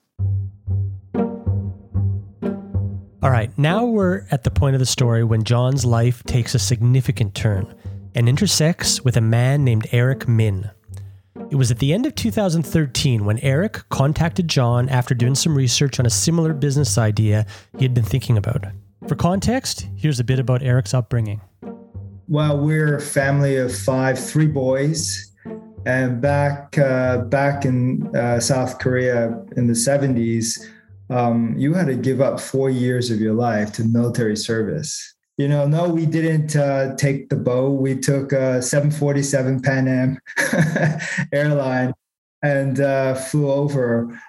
all 3.22 3.30
right, 3.30 3.56
now 3.58 3.84
we're 3.84 4.24
at 4.30 4.44
the 4.44 4.50
point 4.50 4.74
of 4.74 4.80
the 4.80 4.86
story 4.86 5.24
when 5.24 5.44
John's 5.44 5.84
life 5.84 6.22
takes 6.24 6.54
a 6.54 6.58
significant 6.58 7.34
turn 7.34 7.74
and 8.14 8.30
intersects 8.30 9.04
with 9.04 9.16
a 9.18 9.20
man 9.20 9.62
named 9.62 9.86
Eric 9.92 10.26
Min. 10.26 10.70
It 11.50 11.56
was 11.56 11.70
at 11.70 11.80
the 11.80 11.92
end 11.92 12.06
of 12.06 12.14
2013 12.14 13.26
when 13.26 13.38
Eric 13.40 13.86
contacted 13.90 14.48
John 14.48 14.88
after 14.88 15.14
doing 15.14 15.34
some 15.34 15.54
research 15.54 16.00
on 16.00 16.06
a 16.06 16.10
similar 16.10 16.54
business 16.54 16.96
idea 16.96 17.44
he 17.76 17.84
had 17.84 17.92
been 17.92 18.04
thinking 18.04 18.38
about. 18.38 18.64
For 19.06 19.16
context, 19.16 19.86
here's 19.96 20.18
a 20.18 20.24
bit 20.24 20.38
about 20.38 20.62
Eric's 20.62 20.94
upbringing. 20.94 21.42
Well, 22.26 22.58
we're 22.58 22.96
a 22.96 23.00
family 23.02 23.56
of 23.56 23.76
five, 23.76 24.18
three 24.18 24.46
boys, 24.46 25.30
and 25.84 26.22
back 26.22 26.78
uh, 26.78 27.18
back 27.18 27.66
in 27.66 28.14
uh, 28.16 28.40
South 28.40 28.78
Korea 28.78 29.44
in 29.56 29.66
the 29.66 29.74
70s, 29.74 30.58
um, 31.10 31.54
you 31.58 31.74
had 31.74 31.88
to 31.88 31.96
give 31.96 32.20
up 32.20 32.40
four 32.40 32.70
years 32.70 33.10
of 33.10 33.20
your 33.20 33.34
life 33.34 33.72
to 33.74 33.84
military 33.84 34.36
service. 34.36 35.14
You 35.36 35.48
know, 35.48 35.66
no, 35.66 35.88
we 35.88 36.06
didn't 36.06 36.54
uh, 36.54 36.94
take 36.96 37.30
the 37.30 37.36
boat. 37.36 37.80
We 37.80 37.96
took 37.96 38.32
a 38.32 38.60
747 38.60 39.62
Pan 39.62 39.88
Am 39.88 40.18
airline 41.32 41.94
and 42.42 42.80
uh, 42.80 43.14
flew 43.14 43.50
over. 43.50 44.20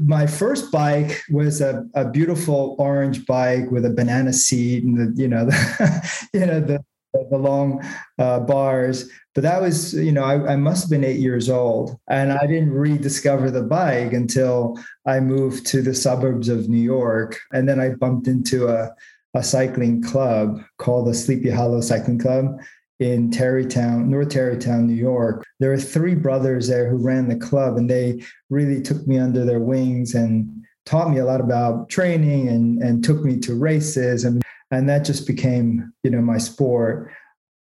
My 0.00 0.26
first 0.26 0.72
bike 0.72 1.20
was 1.30 1.60
a, 1.60 1.84
a 1.94 2.08
beautiful 2.08 2.76
orange 2.78 3.26
bike 3.26 3.70
with 3.70 3.84
a 3.84 3.90
banana 3.90 4.32
seat 4.32 4.84
and 4.84 4.96
the, 4.96 5.20
you 5.20 5.28
know, 5.28 5.44
the, 5.46 6.28
you 6.32 6.46
know, 6.46 6.60
the, 6.60 6.84
the 7.12 7.38
long 7.38 7.84
uh, 8.18 8.40
bars. 8.40 9.10
But 9.34 9.42
that 9.42 9.60
was, 9.60 9.94
you 9.94 10.12
know, 10.12 10.24
I, 10.24 10.52
I, 10.52 10.56
must 10.56 10.84
have 10.84 10.90
been 10.90 11.04
eight 11.04 11.20
years 11.20 11.48
old. 11.48 11.98
And 12.08 12.32
I 12.32 12.46
didn't 12.46 12.72
rediscover 12.72 13.50
the 13.50 13.62
bike 13.62 14.12
until 14.12 14.78
I 15.06 15.20
moved 15.20 15.66
to 15.68 15.82
the 15.82 15.94
suburbs 15.94 16.48
of 16.48 16.68
New 16.68 16.82
York. 16.82 17.38
And 17.52 17.68
then 17.68 17.80
I 17.80 17.90
bumped 17.90 18.28
into 18.28 18.68
a, 18.68 18.94
a 19.34 19.42
cycling 19.42 20.02
club 20.02 20.62
called 20.78 21.06
the 21.06 21.14
Sleepy 21.14 21.50
Hollow 21.50 21.80
Cycling 21.80 22.18
Club 22.18 22.60
in 22.98 23.30
Tarrytown, 23.30 24.10
North 24.10 24.28
Tarrytown, 24.28 24.86
New 24.86 24.94
York. 24.94 25.44
There 25.60 25.70
were 25.70 25.78
three 25.78 26.14
brothers 26.14 26.68
there 26.68 26.88
who 26.88 26.96
ran 26.96 27.28
the 27.28 27.36
club, 27.36 27.76
and 27.76 27.90
they 27.90 28.22
really 28.50 28.80
took 28.80 29.06
me 29.06 29.18
under 29.18 29.44
their 29.44 29.60
wings 29.60 30.14
and 30.14 30.64
taught 30.84 31.10
me 31.10 31.18
a 31.18 31.24
lot 31.24 31.40
about 31.40 31.88
training 31.88 32.48
and, 32.48 32.82
and 32.82 33.02
took 33.02 33.24
me 33.24 33.38
to 33.40 33.54
races. 33.54 34.24
And 34.24 34.42
and 34.72 34.88
that 34.88 35.04
just 35.04 35.26
became 35.26 35.92
you 36.02 36.10
know 36.10 36.20
my 36.20 36.38
sport 36.38 37.12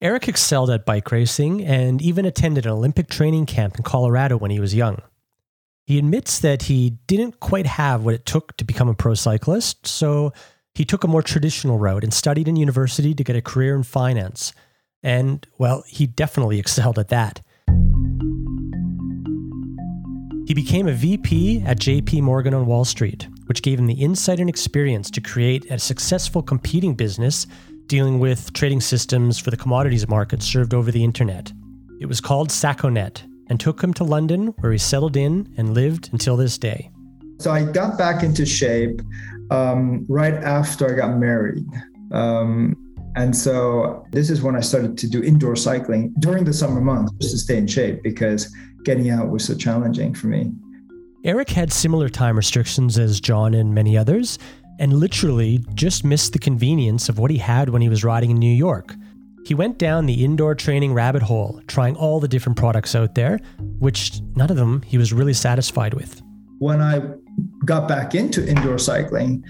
eric 0.02 0.28
excelled 0.28 0.72
at 0.72 0.86
bike 0.86 1.12
racing 1.12 1.64
and 1.64 2.02
even 2.02 2.26
attended 2.26 2.66
an 2.66 2.72
olympic 2.72 3.08
training 3.08 3.46
camp 3.46 3.78
in 3.78 3.84
colorado 3.84 4.38
when 4.38 4.50
he 4.50 4.60
was 4.60 4.74
young 4.74 5.00
he 5.86 6.00
admits 6.00 6.40
that 6.40 6.64
he 6.64 6.98
didn't 7.06 7.40
quite 7.40 7.68
have 7.68 8.04
what 8.04 8.16
it 8.16 8.26
took 8.26 8.58
to 8.58 8.66
become 8.66 8.90
a 8.90 8.96
pro 8.96 9.14
cyclist 9.14 9.86
so 9.86 10.34
He 10.74 10.86
took 10.86 11.04
a 11.04 11.08
more 11.08 11.22
traditional 11.22 11.78
route 11.78 12.04
and 12.04 12.14
studied 12.14 12.48
in 12.48 12.56
university 12.56 13.14
to 13.14 13.24
get 13.24 13.36
a 13.36 13.42
career 13.42 13.76
in 13.76 13.84
finance. 13.84 14.54
And, 15.04 15.46
well, 15.58 15.84
he 15.88 16.08
definitely 16.08 16.60
excelled 16.60 16.98
at 16.98 17.10
that. 17.10 17.42
He 20.48 20.54
became 20.54 20.88
a 20.88 20.94
VP 20.94 21.64
at 21.66 21.80
JP 21.80 22.22
Morgan 22.22 22.54
on 22.54 22.66
Wall 22.66 22.86
Street, 22.86 23.28
which 23.52 23.64
gave 23.64 23.78
him 23.78 23.86
the 23.86 24.02
insight 24.02 24.40
and 24.40 24.48
experience 24.48 25.12
to 25.12 25.20
create 25.20 25.70
a 25.70 25.78
successful 25.78 26.42
competing 26.42 26.94
business 26.94 27.48
dealing 27.88 28.18
with 28.18 28.54
trading 28.54 28.80
systems 28.80 29.38
for 29.38 29.52
the 29.52 29.58
commodities 29.58 30.08
market 30.08 30.42
served 30.42 30.74
over 30.74 30.90
the 30.90 31.04
internet. 31.04 31.52
It 32.00 32.06
was 32.06 32.22
called 32.22 32.48
Sakonet 32.48 33.24
and 33.50 33.60
took 33.60 33.84
him 33.84 33.94
to 33.96 34.06
London, 34.06 34.54
where 34.60 34.72
he 34.72 34.78
settled 34.78 35.18
in 35.18 35.54
and 35.58 35.74
lived 35.74 36.08
until 36.14 36.38
this 36.38 36.58
day. 36.58 36.90
So 37.40 37.52
I 37.52 37.70
got 37.70 37.98
back 37.98 38.24
into 38.24 38.46
shape 38.46 39.02
um, 39.50 40.06
right 40.08 40.36
after 40.36 40.90
I 40.90 40.96
got 40.96 41.18
married. 41.18 41.68
Um, 42.14 42.78
and 43.18 43.36
so 43.36 44.06
this 44.14 44.30
is 44.30 44.42
when 44.42 44.56
I 44.56 44.62
started 44.62 44.98
to 44.98 45.10
do 45.10 45.22
indoor 45.22 45.58
cycling 45.58 46.14
during 46.20 46.46
the 46.46 46.54
summer 46.54 46.80
months 46.80 47.12
just 47.20 47.34
to 47.34 47.38
stay 47.38 47.58
in 47.58 47.68
shape 47.68 48.02
because 48.02 48.50
getting 48.86 49.10
out 49.10 49.30
was 49.30 49.44
so 49.44 49.56
challenging 49.56 50.14
for 50.14 50.28
me. 50.28 50.54
Eric 51.24 51.50
had 51.52 51.72
similar 51.72 52.10
time 52.10 52.36
restrictions 52.36 52.98
as 52.98 53.22
John 53.22 53.54
and 53.54 53.76
many 53.76 53.96
others, 53.96 54.40
and 54.80 54.94
literally 54.94 55.64
just 55.76 56.04
missed 56.04 56.34
the 56.34 56.40
convenience 56.40 57.10
of 57.10 57.20
what 57.20 57.30
he 57.30 57.38
had 57.38 57.70
when 57.70 57.84
he 57.84 57.90
was 57.90 58.04
riding 58.04 58.32
in 58.32 58.38
New 58.38 58.52
York. 58.52 58.96
He 59.46 59.54
went 59.54 59.78
down 59.78 60.08
the 60.08 60.26
indoor 60.26 60.56
training 60.56 60.94
rabbit 60.96 61.22
hole, 61.22 61.62
trying 61.68 61.96
all 61.96 62.20
the 62.20 62.28
different 62.28 62.58
products 62.58 62.96
out 62.96 63.14
there, 63.14 63.40
which 63.78 64.20
none 64.36 64.50
of 64.50 64.58
them 64.58 64.82
he 64.82 64.98
was 64.98 65.14
really 65.14 65.34
satisfied 65.34 65.94
with. 65.94 66.24
When 66.58 66.82
I 66.82 67.02
got 67.66 67.88
back 67.88 68.16
into 68.16 68.48
indoor 68.48 68.80
cycling, 68.80 69.44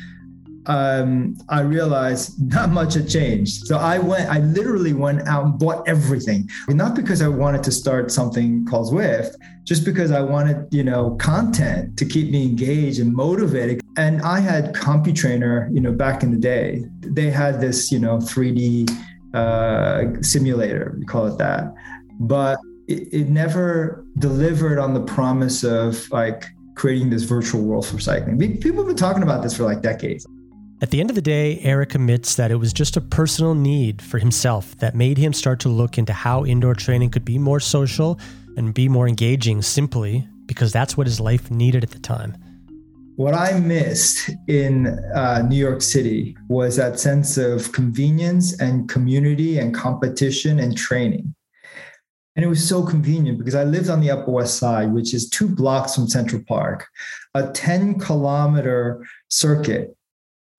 um, 0.67 1.37
I 1.49 1.61
realized 1.61 2.41
not 2.53 2.69
much 2.69 2.93
had 2.93 3.09
changed. 3.09 3.65
So 3.67 3.77
I 3.77 3.97
went, 3.99 4.29
I 4.29 4.39
literally 4.39 4.93
went 4.93 5.27
out 5.27 5.45
and 5.45 5.59
bought 5.59 5.87
everything. 5.87 6.49
Not 6.67 6.95
because 6.95 7.21
I 7.21 7.27
wanted 7.27 7.63
to 7.63 7.71
start 7.71 8.11
something 8.11 8.65
called 8.65 8.93
Zwift, 8.93 9.35
just 9.63 9.85
because 9.85 10.11
I 10.11 10.21
wanted, 10.21 10.67
you 10.71 10.83
know, 10.83 11.11
content 11.19 11.97
to 11.97 12.05
keep 12.05 12.31
me 12.31 12.43
engaged 12.43 12.99
and 12.99 13.13
motivated. 13.13 13.81
And 13.97 14.21
I 14.21 14.39
had 14.39 14.73
CompuTrainer, 14.73 15.73
you 15.73 15.81
know, 15.81 15.91
back 15.91 16.23
in 16.23 16.31
the 16.31 16.37
day. 16.37 16.85
They 17.01 17.29
had 17.29 17.59
this, 17.59 17.91
you 17.91 17.99
know, 17.99 18.17
3D 18.17 18.89
uh, 19.33 20.21
simulator, 20.21 20.95
we 20.99 21.05
call 21.05 21.27
it 21.27 21.37
that. 21.37 21.73
But 22.19 22.59
it, 22.87 23.07
it 23.11 23.29
never 23.29 24.05
delivered 24.19 24.77
on 24.77 24.93
the 24.93 25.01
promise 25.01 25.63
of 25.63 26.09
like 26.11 26.45
creating 26.75 27.09
this 27.09 27.23
virtual 27.23 27.61
world 27.61 27.85
for 27.85 27.99
cycling. 27.99 28.37
People 28.59 28.79
have 28.79 28.87
been 28.87 28.95
talking 28.95 29.23
about 29.23 29.43
this 29.43 29.55
for 29.55 29.63
like 29.63 29.81
decades. 29.81 30.25
At 30.81 30.89
the 30.89 30.99
end 30.99 31.11
of 31.11 31.15
the 31.15 31.21
day, 31.21 31.59
Eric 31.59 31.93
admits 31.93 32.33
that 32.35 32.49
it 32.49 32.55
was 32.55 32.73
just 32.73 32.97
a 32.97 33.01
personal 33.01 33.53
need 33.53 34.01
for 34.01 34.17
himself 34.17 34.75
that 34.79 34.95
made 34.95 35.19
him 35.19 35.31
start 35.31 35.59
to 35.59 35.69
look 35.69 35.99
into 35.99 36.11
how 36.11 36.43
indoor 36.43 36.73
training 36.73 37.11
could 37.11 37.23
be 37.23 37.37
more 37.37 37.59
social 37.59 38.19
and 38.57 38.73
be 38.73 38.89
more 38.89 39.07
engaging 39.07 39.61
simply 39.61 40.27
because 40.47 40.71
that's 40.71 40.97
what 40.97 41.05
his 41.05 41.19
life 41.19 41.51
needed 41.51 41.83
at 41.83 41.91
the 41.91 41.99
time. 41.99 42.35
What 43.15 43.35
I 43.35 43.59
missed 43.59 44.31
in 44.47 44.87
uh, 45.13 45.43
New 45.47 45.55
York 45.55 45.83
City 45.83 46.35
was 46.49 46.77
that 46.77 46.99
sense 46.99 47.37
of 47.37 47.71
convenience 47.73 48.59
and 48.59 48.89
community 48.89 49.59
and 49.59 49.75
competition 49.75 50.57
and 50.57 50.75
training. 50.75 51.35
And 52.35 52.43
it 52.43 52.47
was 52.47 52.67
so 52.67 52.83
convenient 52.83 53.37
because 53.37 53.53
I 53.53 53.65
lived 53.65 53.91
on 53.91 54.01
the 54.01 54.09
Upper 54.09 54.31
West 54.31 54.57
Side, 54.57 54.91
which 54.91 55.13
is 55.13 55.29
two 55.29 55.47
blocks 55.47 55.93
from 55.93 56.07
Central 56.07 56.41
Park, 56.47 56.87
a 57.35 57.51
10 57.51 57.99
kilometer 57.99 59.05
circuit 59.27 59.95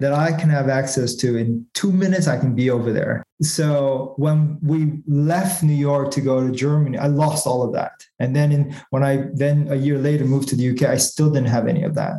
that 0.02 0.12
I 0.12 0.32
can 0.32 0.50
have 0.50 0.68
access 0.68 1.14
to 1.16 1.36
in 1.36 1.64
two 1.74 1.92
minutes, 1.92 2.26
I 2.26 2.36
can 2.36 2.54
be 2.54 2.70
over 2.70 2.92
there. 2.92 3.22
So 3.40 4.14
when 4.16 4.58
we 4.60 5.00
left 5.06 5.62
New 5.62 5.74
York 5.74 6.10
to 6.12 6.20
go 6.20 6.44
to 6.44 6.52
Germany, 6.52 6.98
I 6.98 7.06
lost 7.06 7.46
all 7.46 7.62
of 7.62 7.72
that. 7.74 8.04
And 8.18 8.34
then 8.34 8.50
in, 8.52 8.76
when 8.90 9.04
I 9.04 9.28
then 9.32 9.68
a 9.70 9.76
year 9.76 9.98
later 9.98 10.24
moved 10.24 10.48
to 10.48 10.56
the 10.56 10.70
UK, 10.70 10.82
I 10.82 10.96
still 10.96 11.30
didn't 11.30 11.48
have 11.48 11.68
any 11.68 11.84
of 11.84 11.94
that. 11.94 12.14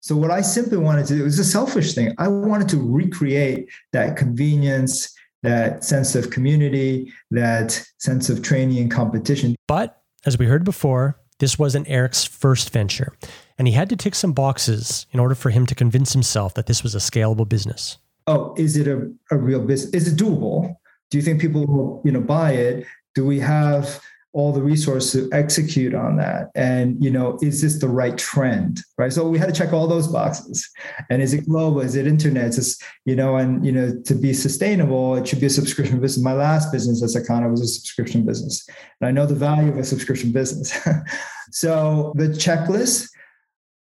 So 0.00 0.14
what 0.14 0.30
I 0.30 0.42
simply 0.42 0.78
wanted 0.78 1.06
to 1.06 1.16
do 1.16 1.24
was 1.24 1.38
a 1.38 1.44
selfish 1.44 1.94
thing. 1.94 2.14
I 2.18 2.28
wanted 2.28 2.68
to 2.68 2.76
recreate 2.76 3.68
that 3.92 4.16
convenience, 4.16 5.12
that 5.42 5.82
sense 5.82 6.14
of 6.14 6.30
community, 6.30 7.12
that 7.30 7.84
sense 7.98 8.28
of 8.28 8.42
training 8.42 8.78
and 8.78 8.90
competition. 8.90 9.56
But 9.66 10.00
as 10.24 10.38
we 10.38 10.46
heard 10.46 10.62
before, 10.62 11.18
this 11.40 11.58
wasn't 11.58 11.88
Eric's 11.88 12.24
first 12.24 12.70
venture 12.70 13.12
and 13.58 13.68
he 13.68 13.74
had 13.74 13.88
to 13.88 13.96
tick 13.96 14.14
some 14.14 14.32
boxes 14.32 15.06
in 15.12 15.20
order 15.20 15.34
for 15.34 15.50
him 15.50 15.66
to 15.66 15.74
convince 15.74 16.12
himself 16.12 16.54
that 16.54 16.66
this 16.66 16.82
was 16.82 16.94
a 16.94 16.98
scalable 16.98 17.48
business. 17.48 17.98
Oh, 18.26 18.54
is 18.56 18.76
it 18.76 18.88
a, 18.88 19.10
a 19.30 19.36
real 19.36 19.60
business? 19.60 19.92
Is 19.94 20.12
it 20.12 20.16
doable? 20.18 20.74
Do 21.10 21.18
you 21.18 21.22
think 21.22 21.40
people 21.40 21.66
will, 21.66 22.02
you 22.04 22.12
know, 22.12 22.20
buy 22.20 22.52
it? 22.52 22.86
Do 23.14 23.24
we 23.24 23.38
have 23.40 24.00
all 24.34 24.52
the 24.52 24.62
resources 24.62 25.28
to 25.28 25.34
execute 25.34 25.94
on 25.94 26.16
that? 26.16 26.50
And, 26.54 27.02
you 27.02 27.10
know, 27.10 27.38
is 27.40 27.62
this 27.62 27.78
the 27.78 27.88
right 27.88 28.18
trend? 28.18 28.80
Right. 28.98 29.12
So 29.12 29.26
we 29.28 29.38
had 29.38 29.46
to 29.46 29.54
check 29.54 29.72
all 29.72 29.86
those 29.86 30.08
boxes. 30.08 30.68
And 31.08 31.22
is 31.22 31.32
it 31.32 31.46
global? 31.46 31.80
Is 31.80 31.96
it 31.96 32.06
internet? 32.06 32.58
Is, 32.58 32.78
you 33.06 33.16
know, 33.16 33.36
and, 33.36 33.64
you 33.64 33.72
know, 33.72 33.98
to 34.04 34.14
be 34.14 34.34
sustainable, 34.34 35.16
it 35.16 35.26
should 35.26 35.40
be 35.40 35.46
a 35.46 35.50
subscription 35.50 36.00
business. 36.00 36.22
My 36.22 36.34
last 36.34 36.70
business 36.70 37.02
as 37.02 37.16
a 37.16 37.20
Sakana 37.20 37.50
was 37.50 37.62
a 37.62 37.66
subscription 37.66 38.26
business. 38.26 38.68
And 39.00 39.08
I 39.08 39.10
know 39.10 39.24
the 39.24 39.34
value 39.34 39.70
of 39.70 39.78
a 39.78 39.84
subscription 39.84 40.32
business. 40.32 40.76
so 41.50 42.12
the 42.16 42.28
checklist 42.28 43.08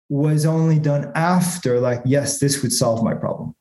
was 0.09 0.45
only 0.45 0.79
done 0.79 1.11
after, 1.15 1.81
like, 1.81 2.03
yes, 2.05 2.39
this 2.39 2.63
would 2.63 2.73
solve 2.73 3.03
my 3.03 3.15
problem. 3.15 3.55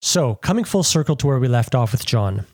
So, 0.00 0.36
coming 0.36 0.64
full 0.64 0.84
circle 0.84 1.16
to 1.16 1.26
where 1.26 1.40
we 1.40 1.48
left 1.48 1.74
off 1.74 1.92
with 1.92 2.06
John, 2.06 2.46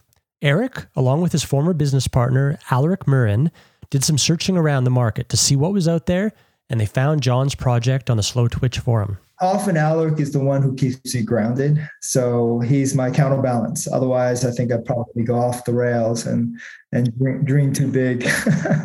Eric, 0.43 0.87
along 0.97 1.21
with 1.21 1.33
his 1.33 1.45
former 1.45 1.73
business 1.73 2.09
partner, 2.09 2.59
Alarik 2.69 3.05
Myrin, 3.05 3.51
did 3.91 4.05
some 4.05 4.19
searching 4.19 4.57
around 4.57 4.85
the 4.85 4.91
market 4.91 5.29
to 5.31 5.37
see 5.37 5.57
what 5.57 5.73
was 5.73 5.89
out 5.89 6.07
there, 6.07 6.33
and 6.71 6.81
they 6.81 6.87
found 6.87 7.23
John's 7.23 7.55
project 7.55 8.11
on 8.11 8.17
the 8.17 8.23
Slowtwitch 8.23 8.79
forum. 8.79 9.19
Often, 9.41 9.75
Alarik 9.77 10.21
is 10.21 10.33
the 10.33 10.41
one 10.41 10.63
who 10.63 10.75
keeps 10.75 11.13
you 11.13 11.23
grounded. 11.25 11.87
So, 12.01 12.61
he's 12.61 12.95
my 12.95 13.11
counterbalance. 13.11 13.87
Otherwise, 13.91 14.45
I 14.45 14.51
think 14.51 14.73
I'd 14.73 14.85
probably 14.85 15.25
go 15.25 15.35
off 15.35 15.65
the 15.65 15.75
rails 15.75 16.27
and, 16.27 16.59
and 16.93 17.17
dream, 17.19 17.45
dream 17.45 17.73
too 17.73 17.91
big. 17.91 18.29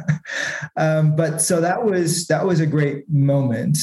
um, 0.75 1.15
but 1.15 1.41
so 1.41 1.61
that 1.61 1.83
was 1.83 2.27
that 2.27 2.45
was 2.45 2.59
a 2.59 2.65
great 2.65 3.09
moment 3.09 3.77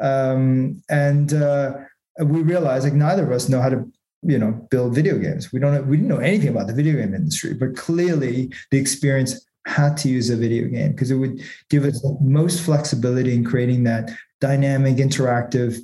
um, 0.00 0.82
and 0.88 1.34
uh, 1.34 1.74
we 2.20 2.42
realized 2.42 2.84
like 2.84 2.94
neither 2.94 3.24
of 3.24 3.32
us 3.32 3.48
know 3.48 3.60
how 3.60 3.68
to 3.68 3.90
you 4.22 4.38
know 4.38 4.50
build 4.70 4.94
video 4.94 5.16
games 5.16 5.52
we 5.52 5.60
don't 5.60 5.86
we 5.86 5.96
didn't 5.96 6.08
know 6.08 6.18
anything 6.18 6.48
about 6.48 6.66
the 6.66 6.74
video 6.74 6.94
game 6.94 7.14
industry 7.14 7.54
but 7.54 7.76
clearly 7.76 8.52
the 8.72 8.78
experience 8.78 9.46
had 9.68 9.96
to 9.98 10.08
use 10.08 10.30
a 10.30 10.36
video 10.36 10.66
game 10.68 10.92
because 10.92 11.10
it 11.10 11.16
would 11.16 11.40
give 11.70 11.84
us 11.84 12.00
the 12.00 12.16
most 12.20 12.62
flexibility 12.62 13.34
in 13.34 13.44
creating 13.44 13.84
that 13.84 14.10
dynamic 14.40 14.96
interactive 14.96 15.78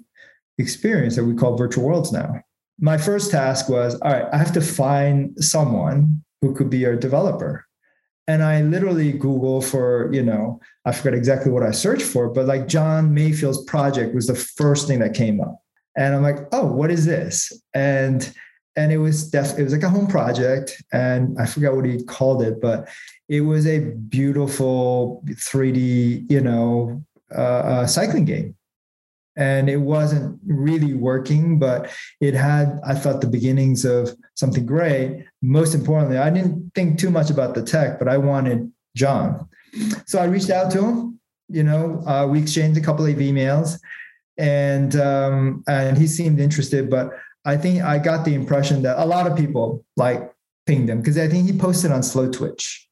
experience 0.59 1.17
that 1.17 1.25
we 1.25 1.35
call 1.35 1.57
virtual 1.57 1.85
worlds 1.85 2.13
now 2.13 2.35
my 2.81 2.97
first 2.97 3.31
task 3.31 3.69
was 3.69 3.95
all 4.01 4.13
right 4.13 4.27
i 4.33 4.37
have 4.37 4.53
to 4.53 4.61
find 4.61 5.33
someone 5.43 6.23
who 6.41 6.55
could 6.55 6.71
be 6.71 6.87
our 6.87 6.97
developer 6.97 7.67
and 8.27 8.43
I 8.43 8.63
literally 8.63 9.13
Google 9.13 9.61
for, 9.61 10.11
you 10.13 10.23
know, 10.23 10.61
I 10.87 10.93
forgot 10.93 11.15
exactly 11.15 11.53
what 11.53 11.63
I 11.63 11.73
searched 11.73 12.07
for, 12.07 12.31
but 12.31 12.47
like 12.47 12.69
John 12.69 13.13
Mayfield's 13.13 13.63
project 13.65 14.15
was 14.15 14.27
the 14.27 14.35
first 14.35 14.87
thing 14.87 15.01
that 15.01 15.15
came 15.15 15.41
up. 15.41 15.61
And 15.97 16.15
I'm 16.15 16.23
like, 16.23 16.39
oh, 16.53 16.67
what 16.67 16.91
is 16.91 17.05
this? 17.05 17.53
And 17.75 18.35
and 18.77 18.91
it 18.91 18.99
was 18.99 19.31
def- 19.31 19.57
it 19.57 19.63
was 19.63 19.73
like 19.73 19.85
a 19.85 19.89
home 19.89 20.09
project, 20.09 20.83
and 20.93 21.39
I 21.39 21.47
forgot 21.47 21.77
what 21.77 21.85
he 21.85 22.03
called 22.03 22.43
it, 22.43 22.61
but 22.61 22.89
it 23.29 23.41
was 23.41 23.67
a 23.67 23.81
beautiful 23.81 25.23
3D, 25.27 26.31
you 26.31 26.41
know, 26.41 27.03
uh, 27.35 27.41
uh, 27.41 27.87
cycling 27.87 28.25
game. 28.25 28.55
And 29.37 29.69
it 29.69 29.79
wasn't 29.79 30.39
really 30.47 30.95
working 30.95 31.59
but 31.59 31.91
it 32.21 32.35
had 32.35 32.79
i 32.87 32.95
thought 32.95 33.21
the 33.21 33.27
beginnings 33.27 33.85
of 33.85 34.11
something 34.35 34.65
great. 34.65 35.25
Most 35.43 35.75
importantly 35.75 36.19
i 36.19 36.31
didn't 36.31 36.71
think 36.77 37.01
too 37.01 37.11
much 37.11 37.31
about 37.31 37.57
the 37.57 37.63
tech 37.63 37.99
but 37.99 38.07
i 38.07 38.17
wanted 38.17 38.71
john. 38.97 39.49
So 40.07 40.21
i 40.21 40.25
reached 40.27 40.51
out 40.51 40.71
to 40.73 40.85
him 40.85 41.15
you 41.49 41.63
know 41.63 42.03
uh, 42.07 42.27
we 42.27 42.41
exchanged 42.41 42.79
a 42.79 42.83
couple 42.83 43.07
of 43.07 43.17
emails 43.17 43.79
and 44.37 44.97
um, 44.97 45.63
and 45.69 45.97
he 45.97 46.07
seemed 46.07 46.41
interested 46.41 46.91
but 46.91 47.11
i 47.45 47.57
think 47.57 47.83
i 47.83 47.99
got 47.99 48.25
the 48.25 48.35
impression 48.35 48.83
that 48.83 48.99
a 48.99 49.05
lot 49.05 49.31
of 49.31 49.37
people 49.37 49.85
like 49.97 50.33
pinged 50.67 50.89
him 50.89 50.99
because 50.99 51.19
i 51.19 51.29
think 51.29 51.47
he 51.47 51.57
posted 51.57 51.93
on 51.93 52.03
slow 52.03 52.31
twitch 52.31 52.89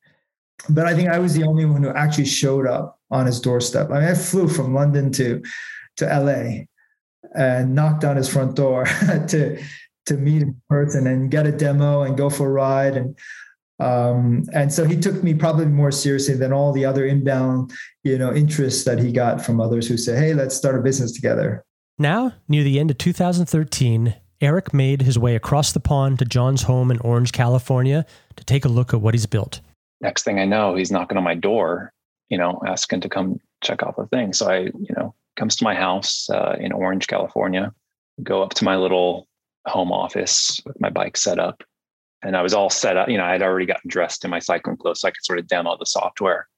but 0.69 0.87
i 0.87 0.95
think 0.95 1.09
i 1.09 1.19
was 1.19 1.35
the 1.35 1.45
only 1.45 1.65
one 1.65 1.83
who 1.83 1.91
actually 1.91 2.27
showed 2.27 2.67
up 2.67 2.99
on 3.11 3.27
his 3.27 3.41
doorstep. 3.41 3.91
I 3.91 4.01
mean 4.01 4.09
i 4.09 4.15
flew 4.15 4.49
from 4.49 4.75
london 4.75 5.13
to 5.13 5.43
to 5.97 6.07
LA 6.07 6.65
and 7.35 7.75
knocked 7.75 8.05
on 8.05 8.17
his 8.17 8.29
front 8.29 8.57
door 8.57 8.85
to 9.29 9.63
to 10.07 10.15
meet 10.15 10.43
in 10.43 10.61
person 10.69 11.07
and 11.07 11.31
get 11.31 11.47
a 11.47 11.53
demo 11.53 12.03
and 12.03 12.17
go 12.17 12.29
for 12.29 12.49
a 12.49 12.53
ride. 12.53 12.97
And 12.97 13.19
um, 13.79 14.45
and 14.53 14.73
so 14.73 14.85
he 14.85 14.97
took 14.97 15.23
me 15.23 15.35
probably 15.35 15.67
more 15.67 15.91
seriously 15.91 16.35
than 16.35 16.53
all 16.53 16.73
the 16.73 16.85
other 16.85 17.05
inbound 17.07 17.73
you 18.05 18.19
know 18.19 18.33
interests 18.33 18.85
that 18.85 18.99
he 18.99 19.13
got 19.13 19.45
from 19.45 19.61
others 19.61 19.89
who 19.89 19.97
say 19.97 20.17
hey 20.17 20.35
let's 20.35 20.57
start 20.57 20.79
a 20.79 20.83
business 20.83 21.13
together. 21.13 21.65
Now 21.99 22.33
near 22.49 22.65
the 22.65 22.79
end 22.79 22.91
of 22.91 22.99
2013 22.99 24.15
Eric 24.41 24.75
made 24.75 25.03
his 25.03 25.19
way 25.19 25.37
across 25.37 25.73
the 25.73 25.81
pond 25.81 26.19
to 26.19 26.25
John's 26.25 26.65
home 26.65 26.91
in 26.91 26.99
Orange, 26.99 27.31
California 27.31 28.05
to 28.35 28.45
take 28.45 28.65
a 28.65 28.69
look 28.69 28.93
at 28.93 29.01
what 29.01 29.15
he's 29.15 29.27
built. 29.27 29.61
Next 30.03 30.25
thing 30.25 30.39
I 30.39 30.45
know, 30.45 30.75
he's 30.75 30.91
knocking 30.91 31.17
on 31.17 31.25
my 31.25 31.35
door, 31.35 31.93
you 32.29 32.37
know, 32.37 32.61
asking 32.67 33.01
to 33.03 33.09
come 33.09 33.41
check 33.63 33.83
out 33.83 33.97
the 33.97 34.07
thing. 34.07 34.33
So 34.33 34.51
I, 34.51 34.59
you 34.59 34.95
know, 34.97 35.15
comes 35.37 35.57
to 35.57 35.65
my 35.65 35.75
house 35.75 36.29
uh, 36.29 36.57
in 36.59 36.73
Orange, 36.73 37.07
California, 37.07 37.73
go 38.23 38.43
up 38.43 38.55
to 38.55 38.65
my 38.65 38.77
little 38.77 39.29
home 39.67 39.93
office 39.93 40.61
with 40.67 40.79
my 40.81 40.91
bike 40.91 41.17
set 41.17 41.39
up. 41.39 41.63
And 42.23 42.37
I 42.37 42.43
was 42.43 42.55
all 42.55 42.71
set 42.71 42.97
up, 42.97 43.09
you 43.09 43.17
know, 43.17 43.25
I 43.25 43.33
had 43.33 43.43
already 43.43 43.67
gotten 43.67 43.89
dressed 43.89 44.25
in 44.25 44.31
my 44.31 44.39
cycling 44.39 44.77
clothes 44.77 45.01
so 45.01 45.09
I 45.09 45.13
could 45.13 45.25
sort 45.25 45.39
of 45.39 45.47
demo 45.47 45.77
the 45.79 45.87
software. 45.87 46.49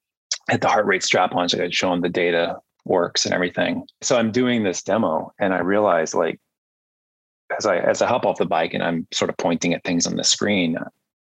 I 0.49 0.53
had 0.53 0.61
the 0.61 0.69
heart 0.69 0.87
rate 0.87 1.03
strap 1.03 1.35
on 1.35 1.49
so 1.49 1.59
I 1.59 1.63
could 1.63 1.75
show 1.75 1.93
him 1.93 2.01
the 2.01 2.09
data 2.09 2.57
works 2.85 3.25
and 3.25 3.35
everything. 3.35 3.87
So 4.03 4.17
I'm 4.19 4.31
doing 4.31 4.63
this 4.63 4.83
demo 4.83 5.33
and 5.39 5.55
I 5.55 5.61
realize 5.61 6.15
like 6.15 6.39
as 7.57 7.67
I 7.67 7.79
as 7.79 8.03
I 8.03 8.09
hop 8.09 8.27
off 8.27 8.39
the 8.39 8.47
bike 8.47 8.75
and 8.75 8.83
I'm 8.83 9.07
sort 9.13 9.31
of 9.31 9.37
pointing 9.37 9.75
at 9.75 9.85
things 9.85 10.07
on 10.07 10.17
the 10.17 10.25
screen, 10.25 10.77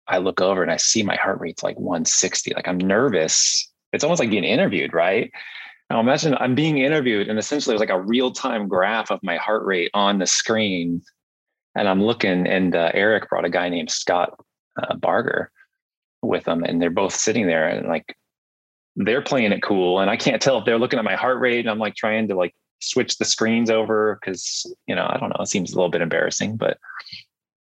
I 0.07 0.19
look 0.19 0.41
over 0.41 0.61
and 0.61 0.71
I 0.71 0.77
see 0.77 1.03
my 1.03 1.15
heart 1.15 1.39
rate's 1.39 1.63
like 1.63 1.79
160. 1.79 2.53
Like 2.53 2.67
I'm 2.67 2.77
nervous. 2.77 3.71
It's 3.91 4.03
almost 4.03 4.19
like 4.19 4.29
being 4.29 4.43
interviewed, 4.43 4.93
right? 4.93 5.31
Now 5.89 5.99
imagine 5.99 6.35
I'm 6.39 6.55
being 6.55 6.79
interviewed 6.79 7.27
and 7.27 7.37
essentially 7.39 7.73
there's 7.73 7.87
like 7.87 7.95
a 7.95 8.01
real-time 8.01 8.67
graph 8.67 9.11
of 9.11 9.19
my 9.23 9.37
heart 9.37 9.65
rate 9.65 9.91
on 9.93 10.19
the 10.19 10.27
screen. 10.27 11.01
And 11.75 11.87
I'm 11.87 12.01
looking 12.01 12.47
and 12.47 12.75
uh, 12.75 12.91
Eric 12.93 13.29
brought 13.29 13.45
a 13.45 13.49
guy 13.49 13.69
named 13.69 13.91
Scott 13.91 14.33
uh, 14.81 14.95
Barger 14.95 15.51
with 16.21 16.45
them 16.45 16.63
and 16.63 16.81
they're 16.81 16.89
both 16.89 17.13
sitting 17.13 17.47
there 17.47 17.67
and 17.67 17.87
like 17.87 18.15
they're 18.95 19.21
playing 19.21 19.51
it 19.51 19.61
cool 19.61 19.99
and 19.99 20.09
I 20.09 20.17
can't 20.17 20.41
tell 20.41 20.57
if 20.57 20.65
they're 20.65 20.79
looking 20.79 20.99
at 20.99 21.05
my 21.05 21.15
heart 21.15 21.39
rate 21.39 21.59
and 21.59 21.69
I'm 21.69 21.79
like 21.79 21.95
trying 21.95 22.27
to 22.29 22.35
like 22.35 22.55
switch 22.81 23.17
the 23.17 23.25
screens 23.25 23.69
over 23.69 24.17
because 24.19 24.73
you 24.87 24.95
know 24.95 25.05
I 25.07 25.17
don't 25.17 25.29
know 25.29 25.41
it 25.41 25.47
seems 25.47 25.71
a 25.71 25.75
little 25.75 25.89
bit 25.89 26.01
embarrassing 26.01 26.57
but 26.57 26.77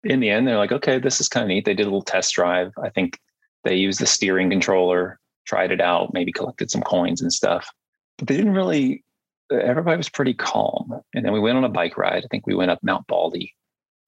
in 0.05 0.21
the 0.21 0.31
end 0.31 0.47
they're 0.47 0.59
like 0.59 0.73
okay 0.73 0.99
this 0.99 1.21
is 1.21 1.29
kind 1.29 1.45
of 1.45 1.49
neat. 1.49 1.65
They 1.65 1.75
did 1.75 1.83
a 1.83 1.91
little 1.91 2.03
test 2.03 2.35
drive. 2.35 2.73
I 2.83 2.91
think 2.91 3.19
they 3.65 3.75
used 3.75 4.01
the 4.01 4.07
steering 4.07 4.51
controller 4.51 5.19
tried 5.47 5.73
it 5.73 5.81
out 5.81 6.13
maybe 6.15 6.33
collected 6.33 6.71
some 6.71 6.83
coins 6.83 7.21
and 7.21 7.33
stuff. 7.33 7.69
But 8.19 8.29
they 8.29 8.37
didn't 8.37 8.55
really 8.55 9.05
everybody 9.51 9.97
was 9.97 10.09
pretty 10.09 10.35
calm. 10.35 11.01
And 11.15 11.25
then 11.25 11.33
we 11.33 11.41
went 11.41 11.59
on 11.59 11.65
a 11.65 11.69
bike 11.69 11.99
ride. 11.99 12.25
I 12.25 12.27
think 12.31 12.47
we 12.47 12.55
went 12.55 12.71
up 12.71 12.79
Mount 12.83 13.07
Baldy 13.07 13.53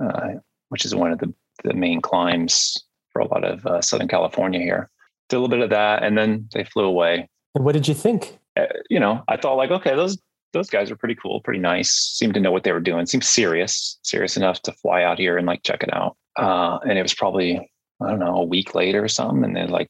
uh, 0.03 0.35
which 0.69 0.85
is 0.85 0.95
one 0.95 1.13
of 1.13 1.19
the, 1.19 1.33
the 1.65 1.75
main 1.75 2.01
climbs 2.01 2.77
for 3.13 3.21
a 3.21 3.29
lot 3.29 3.45
of 3.45 3.65
uh, 3.67 3.81
Southern 3.81 4.09
California 4.09 4.61
here. 4.61 4.91
Did 5.29 5.37
a 5.37 5.41
little 5.41 5.49
bit 5.49 5.65
of 5.65 5.71
that 5.71 6.03
and 6.03 6.17
then 6.17 6.49
they 6.53 6.65
flew 6.65 6.85
away. 6.85 7.29
And 7.55 7.65
what 7.65 7.73
did 7.73 7.89
you 7.89 7.95
think? 7.95 8.39
uh, 8.57 8.67
you 8.89 8.99
know, 8.99 9.23
I 9.29 9.37
thought 9.37 9.57
like, 9.57 9.71
okay, 9.71 9.95
those 9.95 10.19
those 10.57 10.71
guys 10.71 10.91
are 10.91 10.97
pretty 10.97 11.15
cool, 11.15 11.41
pretty 11.41 11.61
nice. 11.61 11.91
Seemed 11.91 12.35
to 12.35 12.41
know 12.41 12.51
what 12.51 12.65
they 12.65 12.73
were 12.73 12.81
doing. 12.81 13.07
Seemed 13.07 13.25
serious, 13.25 13.99
serious 14.03 14.37
enough 14.37 14.63
to 14.63 14.73
fly 14.73 15.03
out 15.03 15.19
here 15.19 15.37
and 15.37 15.47
like 15.47 15.63
check 15.63 15.83
it 15.83 15.93
out. 15.93 16.17
Uh, 16.37 16.79
and 16.89 16.99
it 16.99 17.03
was 17.03 17.15
probably 17.15 17.71
I 18.03 18.11
don't 18.11 18.19
know 18.19 18.37
a 18.37 18.45
week 18.45 18.75
later 18.75 19.03
or 19.05 19.09
something, 19.09 19.45
and 19.45 19.57
they're 19.57 19.69
like, 19.69 19.89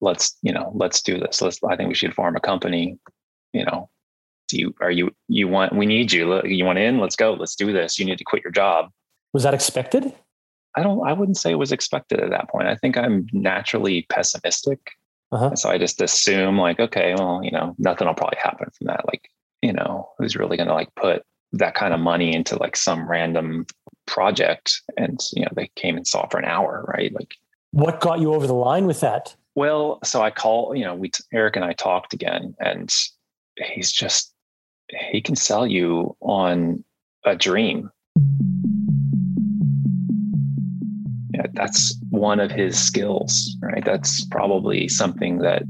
let's 0.00 0.36
you 0.42 0.52
know, 0.52 0.72
let's 0.74 1.02
do 1.02 1.18
this. 1.18 1.40
Let's. 1.40 1.58
I 1.68 1.76
think 1.76 1.88
we 1.88 1.94
should 1.94 2.14
form 2.14 2.36
a 2.36 2.40
company. 2.40 2.98
You 3.52 3.64
know, 3.64 3.90
do 4.48 4.58
you 4.58 4.74
are 4.80 4.90
you 4.90 5.10
you 5.28 5.48
want 5.48 5.74
we 5.74 5.86
need 5.86 6.12
you 6.12 6.42
you 6.44 6.64
want 6.64 6.78
in? 6.78 6.98
Let's 6.98 7.16
go. 7.16 7.32
Let's 7.34 7.56
do 7.56 7.72
this. 7.72 7.98
You 7.98 8.04
need 8.04 8.18
to 8.18 8.24
quit 8.24 8.42
your 8.42 8.52
job. 8.52 8.90
Was 9.32 9.42
that 9.42 9.54
expected? 9.54 10.12
I 10.76 10.82
don't. 10.82 11.06
I 11.06 11.12
wouldn't 11.12 11.36
say 11.36 11.52
it 11.52 11.56
was 11.56 11.72
expected 11.72 12.20
at 12.20 12.30
that 12.30 12.48
point. 12.48 12.68
I 12.68 12.76
think 12.76 12.96
I'm 12.96 13.26
naturally 13.32 14.06
pessimistic. 14.08 14.80
Uh-huh. 15.32 15.54
So 15.56 15.68
I 15.68 15.78
just 15.78 16.00
assume 16.00 16.58
like, 16.58 16.78
okay, 16.78 17.14
well, 17.16 17.40
you 17.42 17.50
know, 17.50 17.74
nothing 17.78 18.06
will 18.06 18.14
probably 18.14 18.38
happen 18.40 18.68
from 18.76 18.86
that. 18.86 19.04
Like, 19.06 19.28
you 19.64 19.72
know, 19.72 20.10
who's 20.18 20.36
really 20.36 20.58
going 20.58 20.68
to 20.68 20.74
like 20.74 20.94
put 20.94 21.22
that 21.52 21.74
kind 21.74 21.94
of 21.94 22.00
money 22.00 22.34
into 22.34 22.56
like 22.56 22.76
some 22.76 23.08
random 23.08 23.64
project? 24.06 24.82
And, 24.98 25.18
you 25.32 25.42
know, 25.42 25.50
they 25.56 25.70
came 25.74 25.96
and 25.96 26.06
saw 26.06 26.28
for 26.28 26.38
an 26.38 26.44
hour, 26.44 26.84
right? 26.86 27.12
Like, 27.14 27.34
What 27.70 28.00
got 28.00 28.20
you 28.20 28.34
over 28.34 28.46
the 28.46 28.54
line 28.54 28.86
with 28.86 29.00
that? 29.00 29.34
well, 29.56 30.00
so 30.02 30.20
I 30.20 30.30
call, 30.32 30.74
you 30.74 30.84
know, 30.84 30.96
we, 30.96 31.12
Eric 31.32 31.54
and 31.54 31.64
I 31.64 31.72
talked 31.74 32.12
again 32.12 32.56
and 32.58 32.92
he's 33.56 33.92
just, 33.92 34.34
he 35.12 35.20
can 35.22 35.36
sell 35.36 35.64
you 35.64 36.16
on 36.20 36.84
a 37.24 37.36
dream. 37.36 37.88
Yeah, 41.32 41.46
that's 41.52 41.96
one 42.10 42.40
of 42.40 42.50
his 42.50 42.76
skills, 42.78 43.56
right? 43.62 43.84
That's 43.84 44.24
probably 44.26 44.88
something 44.88 45.38
that 45.38 45.62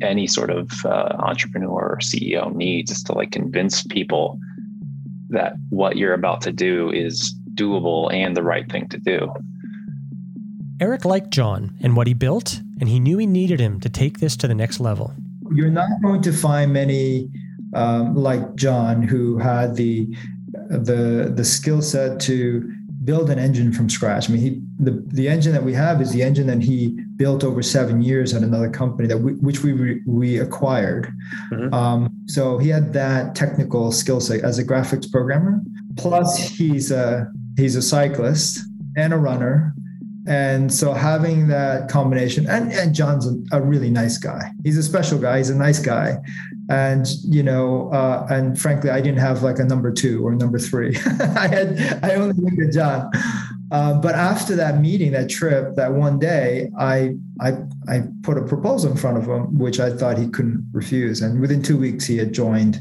any 0.00 0.26
sort 0.26 0.50
of 0.50 0.70
uh, 0.84 1.16
entrepreneur 1.18 1.70
or 1.70 1.98
CEO 1.98 2.54
needs 2.54 2.90
is 2.90 3.02
to 3.04 3.12
like 3.12 3.32
convince 3.32 3.82
people 3.84 4.38
that 5.30 5.54
what 5.70 5.96
you're 5.96 6.14
about 6.14 6.40
to 6.42 6.52
do 6.52 6.90
is 6.90 7.34
doable 7.54 8.12
and 8.12 8.36
the 8.36 8.42
right 8.42 8.70
thing 8.70 8.88
to 8.88 8.98
do. 8.98 9.32
Eric 10.80 11.04
liked 11.04 11.30
John 11.30 11.76
and 11.80 11.96
what 11.96 12.06
he 12.06 12.14
built, 12.14 12.60
and 12.80 12.88
he 12.88 13.00
knew 13.00 13.18
he 13.18 13.26
needed 13.26 13.60
him 13.60 13.80
to 13.80 13.88
take 13.88 14.20
this 14.20 14.36
to 14.36 14.48
the 14.48 14.54
next 14.54 14.78
level. 14.78 15.12
You're 15.52 15.70
not 15.70 15.90
going 16.02 16.22
to 16.22 16.32
find 16.32 16.72
many 16.72 17.28
um, 17.74 18.14
like 18.14 18.54
John 18.54 19.02
who 19.02 19.38
had 19.38 19.74
the 19.76 20.06
the 20.70 21.32
the 21.34 21.44
skill 21.44 21.82
set 21.82 22.20
to 22.20 22.72
build 23.04 23.30
an 23.30 23.38
engine 23.38 23.72
from 23.72 23.88
scratch. 23.88 24.28
I 24.28 24.32
mean, 24.32 24.42
he 24.42 24.62
the 24.78 25.02
the 25.08 25.28
engine 25.28 25.52
that 25.52 25.64
we 25.64 25.74
have 25.74 26.00
is 26.00 26.12
the 26.12 26.22
engine 26.22 26.46
that 26.46 26.62
he 26.62 26.98
built 27.18 27.44
over 27.44 27.62
seven 27.62 28.00
years 28.00 28.32
at 28.32 28.42
another 28.42 28.70
company 28.70 29.06
that 29.08 29.18
we, 29.18 29.32
which 29.34 29.62
we 29.62 29.72
re, 29.72 30.00
we 30.06 30.38
acquired. 30.38 31.12
Mhm. 31.52 31.72
Um, 31.74 32.10
so 32.26 32.56
he 32.56 32.68
had 32.68 32.92
that 32.94 33.34
technical 33.34 33.92
skill 33.92 34.20
set 34.20 34.42
as 34.42 34.58
a 34.58 34.64
graphics 34.64 35.10
programmer. 35.10 35.60
Plus, 35.96 36.38
he's 36.38 36.90
a 36.90 37.30
he's 37.56 37.76
a 37.76 37.82
cyclist 37.82 38.60
and 38.96 39.12
a 39.12 39.18
runner. 39.18 39.74
And 40.28 40.72
so 40.72 40.92
having 40.92 41.48
that 41.48 41.88
combination, 41.88 42.46
and, 42.48 42.70
and 42.70 42.94
John's 42.94 43.26
a, 43.26 43.58
a 43.58 43.62
really 43.62 43.88
nice 43.88 44.18
guy. 44.18 44.52
He's 44.62 44.76
a 44.76 44.82
special 44.82 45.18
guy. 45.18 45.38
He's 45.38 45.48
a 45.48 45.56
nice 45.56 45.78
guy. 45.78 46.18
And, 46.68 47.06
you 47.24 47.42
know, 47.42 47.90
uh, 47.92 48.26
and 48.28 48.60
frankly, 48.60 48.90
I 48.90 49.00
didn't 49.00 49.20
have 49.20 49.42
like 49.42 49.58
a 49.58 49.64
number 49.64 49.90
two 49.90 50.26
or 50.26 50.34
number 50.34 50.58
three. 50.58 50.94
I 51.20 51.48
had, 51.48 52.00
I 52.02 52.16
only 52.16 52.34
looked 52.34 52.60
at 52.60 52.72
John. 52.74 53.10
Uh, 53.70 53.94
but 53.94 54.14
after 54.14 54.56
that 54.56 54.80
meeting, 54.80 55.12
that 55.12 55.28
trip, 55.28 55.74
that 55.76 55.92
one 55.92 56.18
day, 56.18 56.70
I, 56.78 57.14
I, 57.40 57.52
I 57.88 58.02
put 58.22 58.38
a 58.38 58.42
proposal 58.42 58.90
in 58.90 58.96
front 58.96 59.18
of 59.18 59.24
him, 59.24 59.58
which 59.58 59.78
I 59.78 59.90
thought 59.90 60.16
he 60.18 60.28
couldn't 60.28 60.66
refuse. 60.72 61.20
And 61.20 61.40
within 61.40 61.62
two 61.62 61.76
weeks, 61.76 62.06
he 62.06 62.16
had 62.16 62.32
joined, 62.32 62.80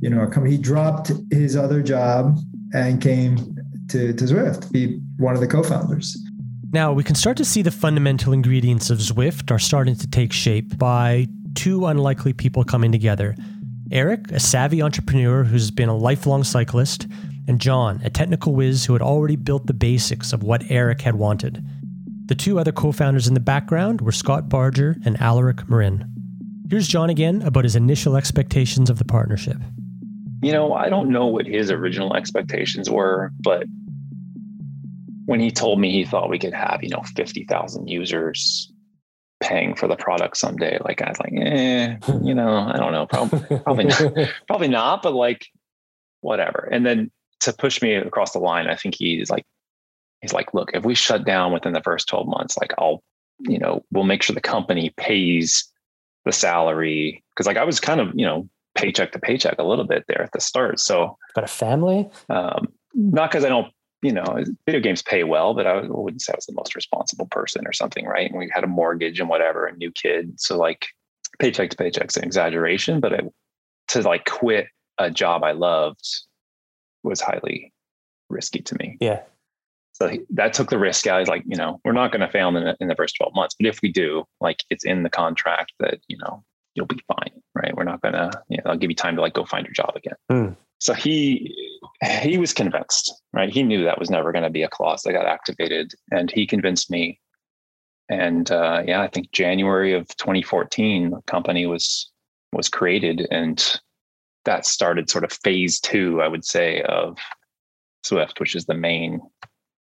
you 0.00 0.10
know, 0.10 0.26
come, 0.26 0.44
he 0.44 0.58
dropped 0.58 1.12
his 1.30 1.56
other 1.56 1.82
job 1.82 2.36
and 2.74 3.00
came 3.00 3.56
to, 3.88 4.12
to 4.12 4.24
Zwift 4.24 4.62
to 4.62 4.68
be 4.70 5.00
one 5.18 5.34
of 5.34 5.40
the 5.40 5.46
co-founders. 5.46 6.18
Now, 6.72 6.92
we 6.92 7.04
can 7.04 7.14
start 7.14 7.36
to 7.38 7.44
see 7.44 7.62
the 7.62 7.70
fundamental 7.70 8.32
ingredients 8.32 8.90
of 8.90 8.98
Zwift 8.98 9.50
are 9.50 9.58
starting 9.58 9.94
to 9.96 10.06
take 10.06 10.32
shape 10.32 10.76
by 10.76 11.26
two 11.54 11.86
unlikely 11.86 12.32
people 12.32 12.64
coming 12.64 12.92
together 12.92 13.34
Eric, 13.90 14.30
a 14.32 14.40
savvy 14.40 14.82
entrepreneur 14.82 15.44
who's 15.44 15.70
been 15.70 15.88
a 15.88 15.96
lifelong 15.96 16.44
cyclist, 16.44 17.06
and 17.48 17.60
John, 17.60 18.00
a 18.04 18.10
technical 18.10 18.54
whiz 18.54 18.84
who 18.84 18.92
had 18.92 19.02
already 19.02 19.36
built 19.36 19.66
the 19.66 19.74
basics 19.74 20.32
of 20.32 20.42
what 20.42 20.62
Eric 20.68 21.00
had 21.00 21.16
wanted. 21.16 21.64
The 22.26 22.34
two 22.34 22.58
other 22.58 22.72
co 22.72 22.92
founders 22.92 23.26
in 23.26 23.34
the 23.34 23.40
background 23.40 24.02
were 24.02 24.12
Scott 24.12 24.50
Barger 24.50 24.96
and 25.04 25.18
Alarik 25.18 25.66
Myrin. 25.66 26.06
Here's 26.68 26.86
John 26.86 27.08
again 27.08 27.40
about 27.40 27.64
his 27.64 27.74
initial 27.74 28.16
expectations 28.16 28.90
of 28.90 28.98
the 28.98 29.04
partnership. 29.06 29.56
You 30.42 30.52
know, 30.52 30.74
I 30.74 30.90
don't 30.90 31.08
know 31.08 31.26
what 31.26 31.46
his 31.46 31.70
original 31.70 32.14
expectations 32.14 32.90
were, 32.90 33.32
but 33.40 33.64
when 35.24 35.40
he 35.40 35.50
told 35.50 35.80
me 35.80 35.90
he 35.90 36.04
thought 36.04 36.28
we 36.28 36.38
could 36.38 36.52
have, 36.52 36.82
you 36.82 36.90
know, 36.90 37.02
50,000 37.16 37.88
users 37.88 38.70
paying 39.40 39.74
for 39.74 39.88
the 39.88 39.96
product 39.96 40.36
someday, 40.36 40.78
like 40.84 41.00
I 41.00 41.08
was 41.08 41.18
like, 41.18 41.32
eh, 41.34 41.96
you 42.22 42.34
know, 42.34 42.50
I 42.50 42.76
don't 42.76 42.92
know, 42.92 43.06
probably, 43.06 43.58
probably 43.64 43.84
not, 43.84 44.12
probably 44.46 44.68
not, 44.68 45.02
but 45.02 45.14
like, 45.14 45.46
whatever. 46.20 46.68
And 46.70 46.84
then 46.84 47.10
to 47.40 47.52
push 47.52 47.80
me 47.82 47.94
across 47.94 48.32
the 48.32 48.38
line, 48.38 48.66
I 48.66 48.74
think 48.76 48.94
he's 48.96 49.30
like, 49.30 49.44
he's 50.20 50.32
like, 50.32 50.52
look, 50.54 50.70
if 50.74 50.84
we 50.84 50.94
shut 50.94 51.24
down 51.24 51.52
within 51.52 51.72
the 51.72 51.82
first 51.82 52.08
12 52.08 52.26
months, 52.26 52.56
like 52.58 52.72
I'll, 52.78 53.02
you 53.40 53.58
know, 53.58 53.84
we'll 53.92 54.04
make 54.04 54.22
sure 54.22 54.34
the 54.34 54.40
company 54.40 54.92
pays 54.96 55.70
the 56.24 56.32
salary. 56.32 57.22
Cause 57.36 57.46
like 57.46 57.56
I 57.56 57.64
was 57.64 57.78
kind 57.80 58.00
of, 58.00 58.12
you 58.14 58.26
know, 58.26 58.48
paycheck 58.74 59.12
to 59.12 59.18
paycheck 59.18 59.58
a 59.58 59.64
little 59.64 59.86
bit 59.86 60.04
there 60.08 60.22
at 60.22 60.32
the 60.32 60.40
start. 60.40 60.80
So, 60.80 61.16
Got 61.34 61.44
a 61.44 61.48
family? 61.48 62.08
um, 62.28 62.68
not 62.94 63.30
because 63.30 63.44
I 63.44 63.48
don't, 63.48 63.72
you 64.02 64.12
know, 64.12 64.44
video 64.66 64.80
games 64.80 65.02
pay 65.02 65.24
well, 65.24 65.54
but 65.54 65.66
I 65.66 65.82
wouldn't 65.82 66.22
say 66.22 66.32
I 66.32 66.36
was 66.36 66.46
the 66.46 66.52
most 66.52 66.74
responsible 66.76 67.26
person 67.26 67.66
or 67.66 67.72
something, 67.72 68.06
right? 68.06 68.30
And 68.30 68.38
we 68.38 68.50
had 68.52 68.64
a 68.64 68.68
mortgage 68.68 69.20
and 69.20 69.28
whatever, 69.28 69.66
a 69.66 69.76
new 69.76 69.90
kid. 69.90 70.40
So 70.40 70.56
like 70.56 70.86
paycheck 71.38 71.70
to 71.70 71.76
paycheck's 71.76 72.16
an 72.16 72.24
exaggeration, 72.24 73.00
but 73.00 73.12
I, 73.14 73.20
to 73.88 74.02
like 74.02 74.24
quit 74.24 74.66
a 74.98 75.10
job 75.10 75.42
I 75.44 75.52
loved 75.52 76.04
was 77.02 77.20
highly 77.20 77.72
risky 78.28 78.60
to 78.60 78.76
me. 78.78 78.96
Yeah. 79.00 79.22
So 79.92 80.08
he- 80.08 80.26
that 80.30 80.52
took 80.52 80.70
the 80.70 80.78
risk. 80.78 81.06
I 81.06 81.18
was 81.18 81.28
like, 81.28 81.42
you 81.46 81.56
know, 81.56 81.80
we're 81.84 81.92
not 81.92 82.12
going 82.12 82.20
to 82.20 82.28
fail 82.28 82.48
in 82.48 82.64
the, 82.64 82.76
in 82.80 82.88
the 82.88 82.94
first 82.94 83.16
12 83.16 83.34
months, 83.34 83.56
but 83.58 83.66
if 83.66 83.80
we 83.82 83.90
do, 83.90 84.24
like 84.40 84.62
it's 84.70 84.84
in 84.84 85.02
the 85.02 85.10
contract 85.10 85.72
that, 85.80 85.98
you 86.08 86.16
know, 86.18 86.44
you'll 86.74 86.86
be 86.86 87.00
fine, 87.08 87.32
right? 87.54 87.76
We're 87.76 87.84
not 87.84 88.00
going 88.02 88.14
to, 88.14 88.30
you 88.48 88.58
know, 88.58 88.70
I'll 88.70 88.76
give 88.76 88.90
you 88.90 88.96
time 88.96 89.16
to 89.16 89.22
like 89.22 89.34
go 89.34 89.44
find 89.44 89.66
your 89.66 89.72
job 89.72 89.92
again. 89.96 90.14
Hmm. 90.30 90.52
So 90.80 90.94
he, 90.94 91.52
he 92.22 92.38
was 92.38 92.52
convinced, 92.52 93.12
right? 93.32 93.50
He 93.50 93.62
knew 93.62 93.84
that 93.84 93.98
was 93.98 94.10
never 94.10 94.30
going 94.32 94.44
to 94.44 94.50
be 94.50 94.62
a 94.62 94.68
clause 94.68 95.02
that 95.02 95.12
got 95.12 95.26
activated, 95.26 95.92
and 96.12 96.30
he 96.30 96.46
convinced 96.46 96.90
me. 96.90 97.20
And 98.08 98.50
uh, 98.50 98.82
yeah, 98.86 99.02
I 99.02 99.08
think 99.08 99.32
January 99.32 99.92
of 99.92 100.06
2014, 100.16 101.10
the 101.10 101.20
company 101.22 101.66
was 101.66 102.10
was 102.52 102.68
created, 102.68 103.26
and 103.30 103.80
that 104.48 104.64
started 104.64 105.10
sort 105.10 105.24
of 105.24 105.32
phase 105.32 105.78
two, 105.78 106.22
I 106.22 106.28
would 106.28 106.42
say, 106.42 106.80
of 106.82 107.18
Zwift, 108.02 108.40
which 108.40 108.56
is 108.56 108.64
the 108.64 108.72
main, 108.72 109.20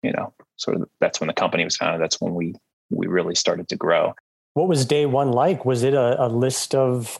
you 0.05 0.13
know, 0.13 0.33
sort 0.55 0.77
of 0.77 0.89
that's 1.01 1.21
when 1.21 1.27
the 1.27 1.35
company 1.35 1.65
was 1.65 1.77
founded. 1.77 2.01
That's 2.01 2.21
when 2.21 2.35
we 2.35 2.55
we 2.89 3.09
really 3.09 3.35
started 3.35 3.69
to 3.71 3.77
grow. 3.77 4.15
What 4.55 4.69
was 4.69 4.87
day 4.87 5.05
one 5.07 5.33
like? 5.33 5.65
Was 5.65 5.83
it 5.83 5.95
a, 5.95 6.23
a 6.25 6.29
list 6.29 6.77
of 6.77 7.19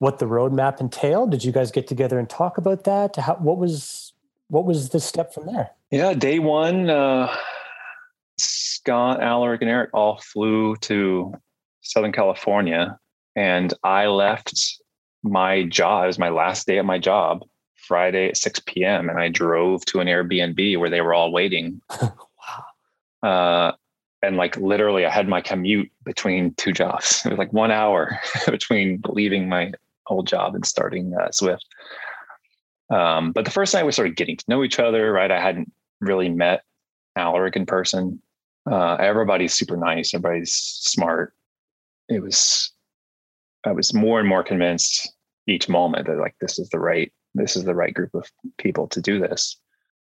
what 0.00 0.18
the 0.18 0.26
roadmap 0.26 0.80
entailed? 0.80 1.30
Did 1.30 1.44
you 1.44 1.52
guys 1.52 1.70
get 1.70 1.86
together 1.86 2.18
and 2.18 2.28
talk 2.28 2.58
about 2.58 2.82
that? 2.82 3.14
How, 3.14 3.36
what 3.36 3.58
was 3.58 4.12
what 4.48 4.64
was 4.64 4.88
the 4.88 4.98
step 4.98 5.32
from 5.32 5.46
there? 5.46 5.70
Yeah, 5.92 6.14
day 6.14 6.40
one, 6.40 6.90
uh, 6.90 7.32
Scott, 8.38 9.20
Alarik, 9.20 9.60
and 9.60 9.70
Eric 9.70 9.90
all 9.94 10.20
flew 10.20 10.74
to 10.76 11.32
Southern 11.80 12.10
California, 12.10 12.98
and 13.36 13.72
I 13.84 14.06
left 14.06 14.81
my 15.22 15.64
job. 15.64 16.04
It 16.04 16.08
was 16.08 16.18
my 16.18 16.30
last 16.30 16.66
day 16.66 16.78
at 16.78 16.84
my 16.84 16.98
job, 16.98 17.42
Friday 17.76 18.28
at 18.28 18.36
6 18.36 18.60
p.m., 18.66 19.08
and 19.08 19.18
I 19.18 19.28
drove 19.28 19.84
to 19.86 20.00
an 20.00 20.08
Airbnb 20.08 20.78
where 20.78 20.90
they 20.90 21.00
were 21.00 21.14
all 21.14 21.32
waiting. 21.32 21.80
wow. 22.02 23.22
Uh, 23.22 23.72
and 24.22 24.36
like 24.36 24.56
literally, 24.56 25.04
I 25.04 25.10
had 25.10 25.28
my 25.28 25.40
commute 25.40 25.90
between 26.04 26.54
two 26.54 26.72
jobs. 26.72 27.22
It 27.26 27.30
was 27.30 27.38
like 27.38 27.52
one 27.52 27.70
hour 27.70 28.20
between 28.46 29.02
leaving 29.08 29.48
my 29.48 29.72
old 30.06 30.26
job 30.26 30.54
and 30.54 30.64
starting 30.64 31.14
uh, 31.14 31.28
Zwift. 31.28 31.64
Um, 32.90 33.32
but 33.32 33.44
the 33.44 33.50
first 33.50 33.74
night 33.74 33.86
we 33.86 33.92
started 33.92 34.16
getting 34.16 34.36
to 34.36 34.44
know 34.48 34.62
each 34.62 34.78
other, 34.78 35.12
right? 35.12 35.30
I 35.30 35.40
hadn't 35.40 35.72
really 36.00 36.28
met 36.28 36.62
Alarik 37.16 37.56
in 37.56 37.66
person. 37.66 38.20
Uh, 38.70 38.94
everybody's 38.94 39.54
super 39.54 39.76
nice. 39.76 40.14
Everybody's 40.14 40.52
smart. 40.52 41.34
It 42.08 42.22
was, 42.22 42.70
I 43.64 43.72
was 43.72 43.94
more 43.94 44.18
and 44.18 44.28
more 44.28 44.42
convinced 44.42 45.12
each 45.46 45.68
moment 45.68 46.06
that 46.06 46.18
like, 46.18 46.34
this 46.40 46.58
is 46.58 46.68
the 46.70 46.78
right, 46.78 47.12
this 47.34 47.56
is 47.56 47.64
the 47.64 47.74
right 47.74 47.94
group 47.94 48.14
of 48.14 48.30
people 48.58 48.86
to 48.88 49.00
do 49.00 49.18
this. 49.18 49.58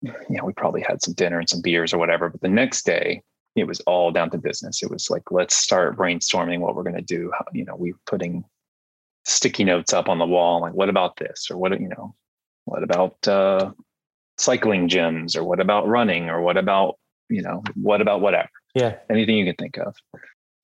You 0.02 0.14
know, 0.30 0.46
we 0.46 0.54
probably 0.54 0.82
had 0.82 1.02
some 1.02 1.14
dinner 1.14 1.40
and 1.40 1.50
some 1.50 1.62
beers 1.62 1.94
or 1.94 1.98
whatever, 1.98 2.30
but 2.30 2.42
the 2.42 2.48
next 2.48 2.86
day 2.86 3.22
it 3.56 3.66
was 3.66 3.80
all 3.82 4.12
down 4.12 4.30
to 4.32 4.38
business. 4.38 4.84
It 4.84 4.92
was 4.92 5.10
like, 5.10 5.24
let's 5.32 5.56
start 5.56 5.98
brainstorming 5.98 6.60
what 6.60 6.76
we're 6.76 6.84
going 6.84 6.96
to 6.98 7.02
do. 7.02 7.32
How, 7.34 7.46
you 7.54 7.64
know, 7.64 7.76
we 7.76 7.94
were 7.94 8.00
putting 8.06 8.44
sticky 9.24 9.64
notes 9.64 9.94
up 9.94 10.10
on 10.10 10.20
the 10.20 10.26
wall. 10.26 10.62
Like, 10.62 10.74
what 10.74 10.90
about 10.90 11.16
this? 11.18 11.48
Or 11.50 11.58
what, 11.58 11.80
you 11.80 11.88
know, 11.88 12.14
what 12.66 12.84
about 12.84 13.28
uh, 13.28 13.72
cycling 14.38 14.90
gyms 14.90 15.36
or 15.36 15.44
what 15.44 15.62
about 15.62 15.88
running 15.88 16.30
or 16.30 16.42
what 16.42 16.58
about, 16.58 16.96
you 17.30 17.42
know, 17.42 17.64
what 17.76 18.02
about 18.02 18.22
whatever? 18.22 18.50
Yeah. 18.74 18.98
Anything 19.10 19.38
you 19.38 19.46
can 19.46 19.56
think 19.56 19.78
of. 19.78 19.96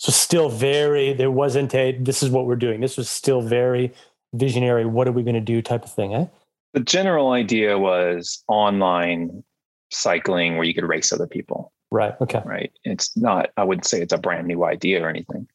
So 0.01 0.11
still 0.11 0.49
very, 0.49 1.13
there 1.13 1.29
wasn't 1.29 1.75
a, 1.75 1.91
this 1.91 2.23
is 2.23 2.31
what 2.31 2.47
we're 2.47 2.55
doing. 2.55 2.81
This 2.81 2.97
was 2.97 3.07
still 3.07 3.39
very 3.39 3.93
visionary. 4.33 4.83
What 4.83 5.07
are 5.07 5.11
we 5.11 5.21
going 5.21 5.35
to 5.35 5.39
do 5.39 5.61
type 5.61 5.83
of 5.83 5.93
thing, 5.93 6.15
eh? 6.15 6.25
The 6.73 6.79
general 6.79 7.33
idea 7.33 7.77
was 7.77 8.43
online 8.47 9.43
cycling 9.91 10.55
where 10.55 10.63
you 10.63 10.73
could 10.73 10.87
race 10.87 11.13
other 11.13 11.27
people. 11.27 11.71
Right. 11.91 12.15
Okay. 12.19 12.41
Right. 12.43 12.71
It's 12.83 13.15
not, 13.15 13.51
I 13.57 13.63
wouldn't 13.63 13.85
say 13.85 14.01
it's 14.01 14.11
a 14.11 14.17
brand 14.17 14.47
new 14.47 14.65
idea 14.65 15.05
or 15.05 15.07
anything. 15.07 15.47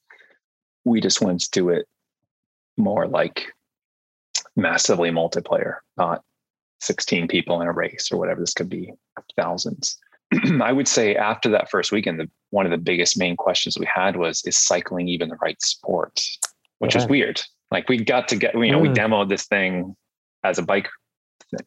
We 0.85 1.01
just 1.01 1.21
wanted 1.21 1.41
to 1.41 1.51
do 1.51 1.71
it 1.71 1.89
more 2.77 3.09
like 3.09 3.47
massively 4.55 5.11
multiplayer, 5.11 5.79
not 5.97 6.23
16 6.83 7.27
people 7.27 7.61
in 7.63 7.67
a 7.67 7.73
race 7.73 8.13
or 8.13 8.17
whatever. 8.17 8.43
This 8.43 8.55
could 8.55 8.71
be 8.71 8.93
thousands. 9.35 9.99
I 10.63 10.73
would 10.73 10.89
say 10.89 11.15
after 11.15 11.49
that 11.51 11.71
first 11.71 11.93
weekend, 11.93 12.21
the, 12.21 12.31
one 12.51 12.67
of 12.67 12.71
the 12.71 12.79
biggest 12.79 13.19
main 13.19 13.37
questions 13.37 13.79
we 13.79 13.87
had 13.93 14.17
was, 14.17 14.43
is 14.45 14.57
cycling 14.59 15.09
even 15.09 15.29
the 15.29 15.37
right 15.37 15.61
sport? 15.63 16.21
Which 16.79 16.95
yeah. 16.95 17.03
is 17.03 17.09
weird. 17.09 17.41
Like 17.71 17.89
we 17.89 17.99
got 17.99 18.29
to 18.29 18.37
get, 18.37 18.55
you 18.55 18.73
know, 18.73 18.79
mm. 18.79 18.83
we 18.83 18.89
demoed 18.89 19.29
this 19.29 19.47
thing 19.47 19.97
as 20.45 20.59
a 20.59 20.63
bike 20.63 20.89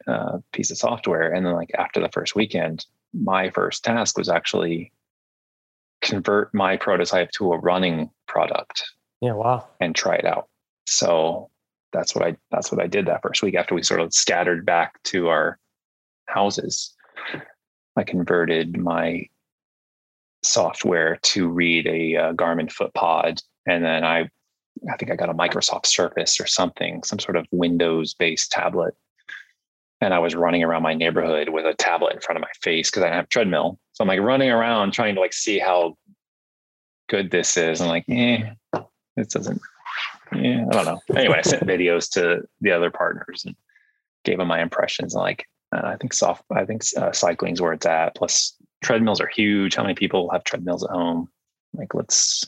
uh, 0.07 0.39
piece 0.53 0.71
of 0.71 0.77
software. 0.77 1.31
And 1.33 1.45
then 1.45 1.53
like 1.53 1.71
after 1.77 1.99
the 1.99 2.09
first 2.09 2.35
weekend, 2.35 2.85
my 3.13 3.49
first 3.49 3.83
task 3.83 4.17
was 4.17 4.29
actually 4.29 4.91
convert 6.01 6.53
my 6.53 6.77
prototype 6.77 7.31
to 7.31 7.53
a 7.53 7.57
running 7.57 8.09
product. 8.27 8.83
Yeah, 9.21 9.33
wow. 9.33 9.67
And 9.79 9.95
try 9.95 10.15
it 10.15 10.25
out. 10.25 10.47
So 10.85 11.49
that's 11.91 12.15
what 12.15 12.25
I 12.25 12.37
that's 12.51 12.71
what 12.71 12.81
I 12.81 12.87
did 12.87 13.07
that 13.07 13.21
first 13.21 13.41
week 13.41 13.55
after 13.55 13.75
we 13.75 13.83
sort 13.83 13.99
of 13.99 14.13
scattered 14.13 14.65
back 14.65 15.01
to 15.03 15.27
our 15.29 15.57
houses. 16.27 16.95
I 17.95 18.03
converted 18.03 18.77
my 18.77 19.27
software 20.43 21.19
to 21.21 21.47
read 21.49 21.87
a 21.87 22.15
uh, 22.15 22.33
Garmin 22.33 22.71
FootPod, 22.71 23.41
and 23.67 23.83
then 23.83 24.03
I 24.03 24.29
I 24.89 24.95
think 24.97 25.11
I 25.11 25.15
got 25.15 25.29
a 25.29 25.33
Microsoft 25.33 25.87
Surface 25.87 26.39
or 26.39 26.47
something, 26.47 27.03
some 27.03 27.19
sort 27.19 27.35
of 27.35 27.45
Windows 27.51 28.13
based 28.13 28.51
tablet 28.51 28.95
and 30.01 30.13
I 30.13 30.19
was 30.19 30.35
running 30.35 30.63
around 30.63 30.83
my 30.83 30.93
neighborhood 30.93 31.49
with 31.49 31.65
a 31.65 31.73
tablet 31.73 32.13
in 32.13 32.21
front 32.21 32.37
of 32.37 32.41
my 32.41 32.51
face 32.61 32.89
because 32.89 33.03
I 33.03 33.07
didn't 33.07 33.17
have 33.17 33.29
treadmill. 33.29 33.79
So 33.93 34.03
I'm 34.03 34.07
like 34.07 34.19
running 34.19 34.49
around 34.49 34.91
trying 34.91 35.15
to 35.15 35.21
like 35.21 35.33
see 35.33 35.59
how 35.59 35.97
good 37.09 37.31
this 37.31 37.57
is. 37.57 37.81
I'm 37.81 37.89
like, 37.89 38.05
eh, 38.07 38.51
this 39.17 39.27
doesn't. 39.27 39.61
Yeah, 40.33 40.65
I 40.69 40.73
don't 40.73 40.85
know. 40.85 40.99
Anyway, 41.15 41.37
I 41.37 41.41
sent 41.41 41.65
videos 41.65 42.09
to 42.11 42.43
the 42.61 42.71
other 42.71 42.91
partners 42.91 43.43
and 43.45 43.55
gave 44.23 44.37
them 44.37 44.47
my 44.47 44.61
impressions. 44.61 45.15
And 45.15 45.21
like, 45.21 45.45
uh, 45.71 45.81
I 45.83 45.97
think 45.97 46.13
soft. 46.13 46.43
I 46.51 46.65
think 46.65 46.83
uh, 46.97 47.11
cycling's 47.11 47.61
where 47.61 47.73
it's 47.73 47.85
at. 47.85 48.15
Plus, 48.15 48.55
treadmills 48.83 49.21
are 49.21 49.27
huge. 49.27 49.75
How 49.75 49.83
many 49.83 49.95
people 49.95 50.29
have 50.31 50.43
treadmills 50.43 50.83
at 50.83 50.89
home? 50.89 51.29
Like, 51.73 51.93
let's. 51.93 52.45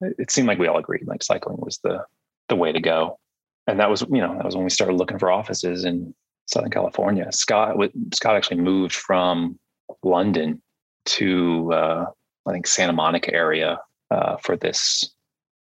It 0.00 0.30
seemed 0.30 0.46
like 0.46 0.58
we 0.58 0.68
all 0.68 0.78
agreed 0.78 1.06
like 1.06 1.22
cycling 1.22 1.58
was 1.58 1.78
the 1.82 2.04
the 2.48 2.56
way 2.56 2.72
to 2.72 2.80
go, 2.80 3.18
and 3.66 3.80
that 3.80 3.90
was 3.90 4.02
you 4.02 4.20
know 4.20 4.34
that 4.36 4.44
was 4.44 4.54
when 4.54 4.64
we 4.64 4.70
started 4.70 4.94
looking 4.94 5.18
for 5.18 5.30
offices 5.30 5.84
in 5.84 6.14
Southern 6.46 6.70
California. 6.70 7.30
Scott 7.32 7.76
Scott 8.14 8.36
actually 8.36 8.60
moved 8.60 8.94
from 8.94 9.58
London 10.04 10.62
to 11.06 11.72
uh, 11.72 12.06
I 12.46 12.52
think 12.52 12.66
Santa 12.66 12.92
Monica 12.92 13.34
area 13.34 13.80
uh, 14.10 14.36
for 14.36 14.56
this 14.56 15.10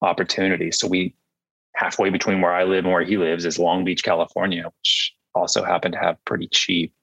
opportunity. 0.01 0.71
So 0.71 0.87
we 0.87 1.15
halfway 1.75 2.09
between 2.09 2.41
where 2.41 2.53
I 2.53 2.63
live 2.63 2.85
and 2.85 2.93
where 2.93 3.03
he 3.03 3.17
lives 3.17 3.45
is 3.45 3.59
Long 3.59 3.83
Beach, 3.83 4.03
California, 4.03 4.63
which 4.63 5.14
also 5.35 5.63
happened 5.63 5.93
to 5.93 5.99
have 5.99 6.23
pretty 6.25 6.47
cheap 6.47 6.93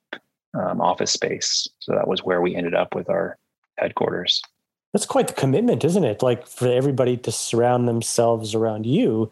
um, 0.55 0.81
office 0.81 1.13
space. 1.13 1.69
So 1.79 1.93
that 1.95 2.09
was 2.09 2.23
where 2.23 2.41
we 2.41 2.55
ended 2.55 2.75
up 2.75 2.95
with 2.95 3.09
our 3.09 3.39
headquarters. 3.79 4.43
That's 4.93 5.07
quite 5.07 5.29
the 5.29 5.35
commitment, 5.35 5.85
isn't 5.85 6.05
it? 6.05 6.23
Like 6.23 6.47
for 6.47 6.69
everybody 6.69 7.17
to 7.19 7.33
surround 7.33 7.89
themselves 7.89 8.55
around 8.55 8.85
you 8.85 9.31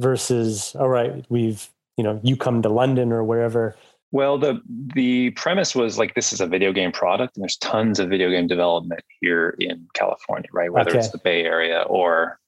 versus, 0.00 0.74
all 0.76 0.88
right, 0.88 1.24
we've 1.28 1.68
you 1.96 2.04
know 2.04 2.20
you 2.22 2.36
come 2.36 2.62
to 2.62 2.68
london 2.68 3.12
or 3.12 3.24
wherever 3.24 3.74
well 4.12 4.38
the 4.38 4.60
the 4.94 5.30
premise 5.30 5.74
was 5.74 5.98
like 5.98 6.14
this 6.14 6.32
is 6.32 6.40
a 6.40 6.46
video 6.46 6.72
game 6.72 6.92
product 6.92 7.36
and 7.36 7.42
there's 7.42 7.56
tons 7.56 7.98
of 7.98 8.08
video 8.08 8.30
game 8.30 8.46
development 8.46 9.02
here 9.20 9.56
in 9.58 9.86
california 9.94 10.48
right 10.52 10.72
whether 10.72 10.90
okay. 10.90 10.98
it's 10.98 11.10
the 11.10 11.18
bay 11.18 11.42
area 11.42 11.82
or 11.82 12.38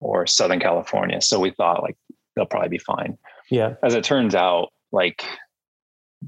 or 0.00 0.26
southern 0.26 0.60
california 0.60 1.20
so 1.20 1.38
we 1.38 1.50
thought 1.50 1.82
like 1.82 1.96
they'll 2.34 2.46
probably 2.46 2.68
be 2.68 2.78
fine 2.78 3.16
yeah 3.50 3.74
as 3.82 3.94
it 3.94 4.04
turns 4.04 4.34
out 4.34 4.70
like 4.94 5.24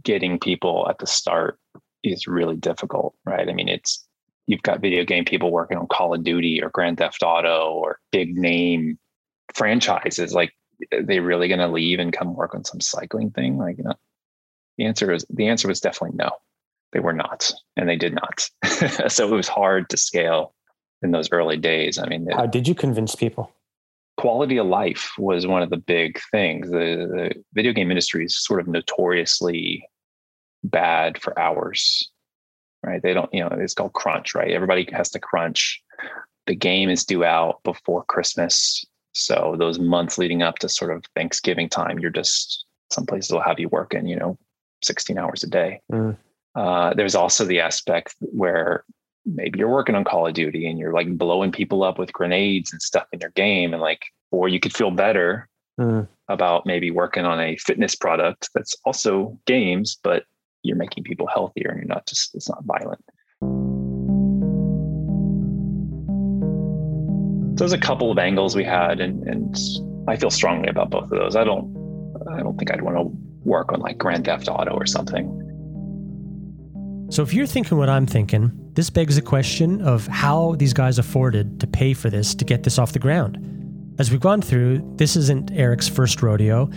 getting 0.02 0.38
people 0.38 0.86
at 0.90 0.98
the 0.98 1.06
start 1.06 1.58
is 2.02 2.26
really 2.26 2.56
difficult 2.56 3.14
right 3.24 3.48
i 3.48 3.52
mean 3.52 3.68
it's 3.68 4.04
you've 4.46 4.62
got 4.62 4.80
video 4.80 5.04
game 5.04 5.24
people 5.24 5.50
working 5.50 5.78
on 5.78 5.86
call 5.86 6.14
of 6.14 6.22
duty 6.22 6.62
or 6.62 6.68
grand 6.70 6.98
theft 6.98 7.22
auto 7.22 7.72
or 7.72 7.98
big 8.12 8.36
name 8.36 8.98
franchises 9.54 10.34
like 10.34 10.52
eh, 10.92 11.02
they 11.02 11.20
really 11.20 11.48
going 11.48 11.60
to 11.60 11.68
leave 11.68 11.98
and 11.98 12.12
come 12.12 12.34
work 12.34 12.54
on 12.54 12.64
some 12.64 12.80
cycling 12.80 13.30
thing? 13.30 13.58
Like, 13.58 13.78
you 13.78 13.84
know, 13.84 13.94
the 14.78 14.86
answer 14.86 15.12
is 15.12 15.24
the 15.30 15.48
answer 15.48 15.68
was 15.68 15.80
definitely 15.80 16.16
no. 16.16 16.30
They 16.92 17.00
were 17.00 17.12
not, 17.12 17.52
and 17.76 17.88
they 17.88 17.96
did 17.96 18.14
not. 18.14 18.48
so 19.10 19.26
it 19.26 19.36
was 19.36 19.48
hard 19.48 19.90
to 19.90 19.96
scale 19.96 20.54
in 21.02 21.10
those 21.10 21.30
early 21.32 21.56
days. 21.56 21.98
I 21.98 22.06
mean, 22.06 22.28
how 22.30 22.46
did 22.46 22.68
you 22.68 22.74
convince 22.74 23.14
people? 23.14 23.52
Quality 24.16 24.56
of 24.56 24.66
life 24.66 25.12
was 25.18 25.46
one 25.46 25.62
of 25.62 25.70
the 25.70 25.76
big 25.76 26.18
things. 26.30 26.70
The, 26.70 26.76
the 26.76 27.44
video 27.54 27.72
game 27.72 27.90
industry 27.90 28.24
is 28.24 28.42
sort 28.42 28.60
of 28.60 28.68
notoriously 28.68 29.86
bad 30.64 31.20
for 31.20 31.38
hours, 31.38 32.10
right? 32.82 33.02
They 33.02 33.12
don't, 33.12 33.32
you 33.32 33.40
know, 33.40 33.50
it's 33.52 33.74
called 33.74 33.92
crunch, 33.92 34.34
right? 34.34 34.52
Everybody 34.52 34.88
has 34.92 35.10
to 35.10 35.18
crunch. 35.18 35.82
The 36.46 36.54
game 36.54 36.88
is 36.88 37.04
due 37.04 37.24
out 37.24 37.62
before 37.62 38.04
Christmas 38.04 38.84
so 39.16 39.56
those 39.58 39.78
months 39.78 40.18
leading 40.18 40.42
up 40.42 40.58
to 40.58 40.68
sort 40.68 40.94
of 40.94 41.02
Thanksgiving 41.14 41.70
time, 41.70 41.98
you're 41.98 42.10
just 42.10 42.66
some 42.92 43.06
places 43.06 43.32
will 43.32 43.40
have 43.40 43.58
you 43.58 43.68
working, 43.70 44.06
you 44.06 44.14
know, 44.14 44.38
16 44.84 45.16
hours 45.16 45.42
a 45.42 45.48
day. 45.48 45.80
Mm. 45.90 46.16
Uh, 46.54 46.92
there's 46.94 47.14
also 47.14 47.44
the 47.44 47.60
aspect 47.60 48.14
where 48.20 48.84
maybe 49.26 49.58
you're 49.58 49.68
working 49.68 49.94
on 49.94 50.04
Call 50.04 50.26
of 50.26 50.34
Duty 50.34 50.68
and 50.68 50.78
you're 50.78 50.92
like 50.92 51.18
blowing 51.18 51.52
people 51.52 51.82
up 51.82 51.98
with 51.98 52.12
grenades 52.12 52.72
and 52.72 52.80
stuff 52.80 53.06
in 53.12 53.20
your 53.20 53.30
game, 53.30 53.72
and 53.72 53.82
like, 53.82 54.02
or 54.30 54.48
you 54.48 54.60
could 54.60 54.74
feel 54.74 54.90
better 54.90 55.48
mm. 55.78 56.06
about 56.28 56.66
maybe 56.66 56.90
working 56.90 57.24
on 57.24 57.40
a 57.40 57.56
fitness 57.56 57.94
product 57.94 58.48
that's 58.54 58.76
also 58.84 59.38
games, 59.46 59.98
but 60.02 60.24
you're 60.62 60.76
making 60.76 61.04
people 61.04 61.26
healthier 61.26 61.70
and 61.70 61.78
you're 61.78 61.88
not 61.88 62.06
just 62.06 62.34
it's 62.34 62.48
not 62.48 62.64
violent. 62.64 63.04
So 67.58 67.64
there's 67.64 67.72
a 67.72 67.78
couple 67.78 68.10
of 68.10 68.18
angles 68.18 68.54
we 68.54 68.64
had, 68.64 69.00
and 69.00 69.26
and 69.26 69.56
I 70.08 70.16
feel 70.16 70.30
strongly 70.30 70.68
about 70.68 70.90
both 70.90 71.04
of 71.04 71.10
those. 71.10 71.36
I 71.36 71.44
don't 71.44 71.74
I 72.30 72.42
don't 72.42 72.56
think 72.58 72.70
I'd 72.70 72.82
want 72.82 72.96
to 72.96 73.10
work 73.44 73.72
on 73.72 73.80
like 73.80 73.98
Grand 73.98 74.26
Theft 74.26 74.48
Auto 74.48 74.72
or 74.72 74.86
something. 74.86 75.42
So 77.08 77.22
if 77.22 77.32
you're 77.32 77.46
thinking 77.46 77.78
what 77.78 77.88
I'm 77.88 78.04
thinking, 78.04 78.50
this 78.72 78.90
begs 78.90 79.14
the 79.14 79.22
question 79.22 79.80
of 79.80 80.08
how 80.08 80.56
these 80.58 80.72
guys 80.72 80.98
afforded 80.98 81.60
to 81.60 81.66
pay 81.66 81.94
for 81.94 82.10
this 82.10 82.34
to 82.34 82.44
get 82.44 82.64
this 82.64 82.80
off 82.80 82.92
the 82.92 82.98
ground. 82.98 83.38
As 84.00 84.10
we've 84.10 84.20
gone 84.20 84.42
through, 84.42 84.82
this 84.96 85.14
isn't 85.14 85.52
Eric's 85.52 85.88
first 85.88 86.20
rodeo, 86.20 86.68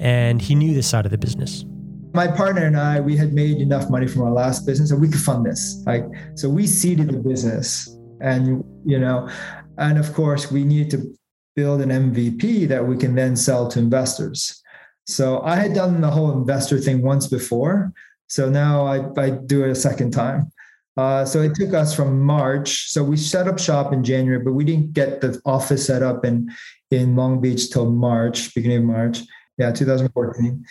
and 0.00 0.40
he 0.40 0.54
knew 0.54 0.72
this 0.72 0.88
side 0.88 1.04
of 1.04 1.10
the 1.10 1.18
business. 1.18 1.66
My 2.14 2.26
partner 2.26 2.64
and 2.64 2.78
I, 2.78 2.98
we 3.00 3.14
had 3.14 3.34
made 3.34 3.58
enough 3.58 3.90
money 3.90 4.06
from 4.06 4.22
our 4.22 4.30
last 4.30 4.64
business 4.64 4.90
and 4.90 5.00
we 5.00 5.08
could 5.08 5.20
fund 5.20 5.44
this. 5.44 5.82
Like, 5.84 6.04
so 6.34 6.48
we 6.48 6.66
seeded 6.66 7.08
the 7.08 7.18
business 7.18 7.94
and, 8.20 8.64
you 8.86 8.98
know, 8.98 9.28
and 9.76 9.98
of 9.98 10.14
course 10.14 10.50
we 10.50 10.64
needed 10.64 10.90
to 10.92 11.14
build 11.56 11.82
an 11.82 11.90
MVP 11.90 12.68
that 12.68 12.86
we 12.86 12.96
can 12.96 13.14
then 13.14 13.36
sell 13.36 13.68
to 13.68 13.80
investors. 13.80 14.62
So 15.06 15.42
I 15.42 15.56
had 15.56 15.74
done 15.74 16.00
the 16.00 16.10
whole 16.10 16.32
investor 16.32 16.78
thing 16.78 17.02
once 17.02 17.26
before. 17.26 17.92
So 18.34 18.50
now 18.50 18.84
I, 18.84 18.96
I 19.16 19.30
do 19.30 19.62
it 19.62 19.70
a 19.70 19.76
second 19.76 20.10
time. 20.10 20.50
Uh, 20.96 21.24
so 21.24 21.40
it 21.40 21.54
took 21.54 21.72
us 21.72 21.94
from 21.94 22.20
March. 22.20 22.90
So 22.90 23.04
we 23.04 23.16
set 23.16 23.46
up 23.46 23.60
shop 23.60 23.92
in 23.92 24.02
January, 24.02 24.42
but 24.42 24.54
we 24.54 24.64
didn't 24.64 24.92
get 24.92 25.20
the 25.20 25.40
office 25.46 25.86
set 25.86 26.02
up 26.02 26.24
in 26.24 26.50
in 26.90 27.14
Long 27.14 27.40
Beach 27.40 27.70
till 27.70 27.88
March, 27.88 28.52
beginning 28.52 28.78
of 28.78 28.84
March. 28.84 29.20
Yeah, 29.56 29.70
2014. 29.70 30.64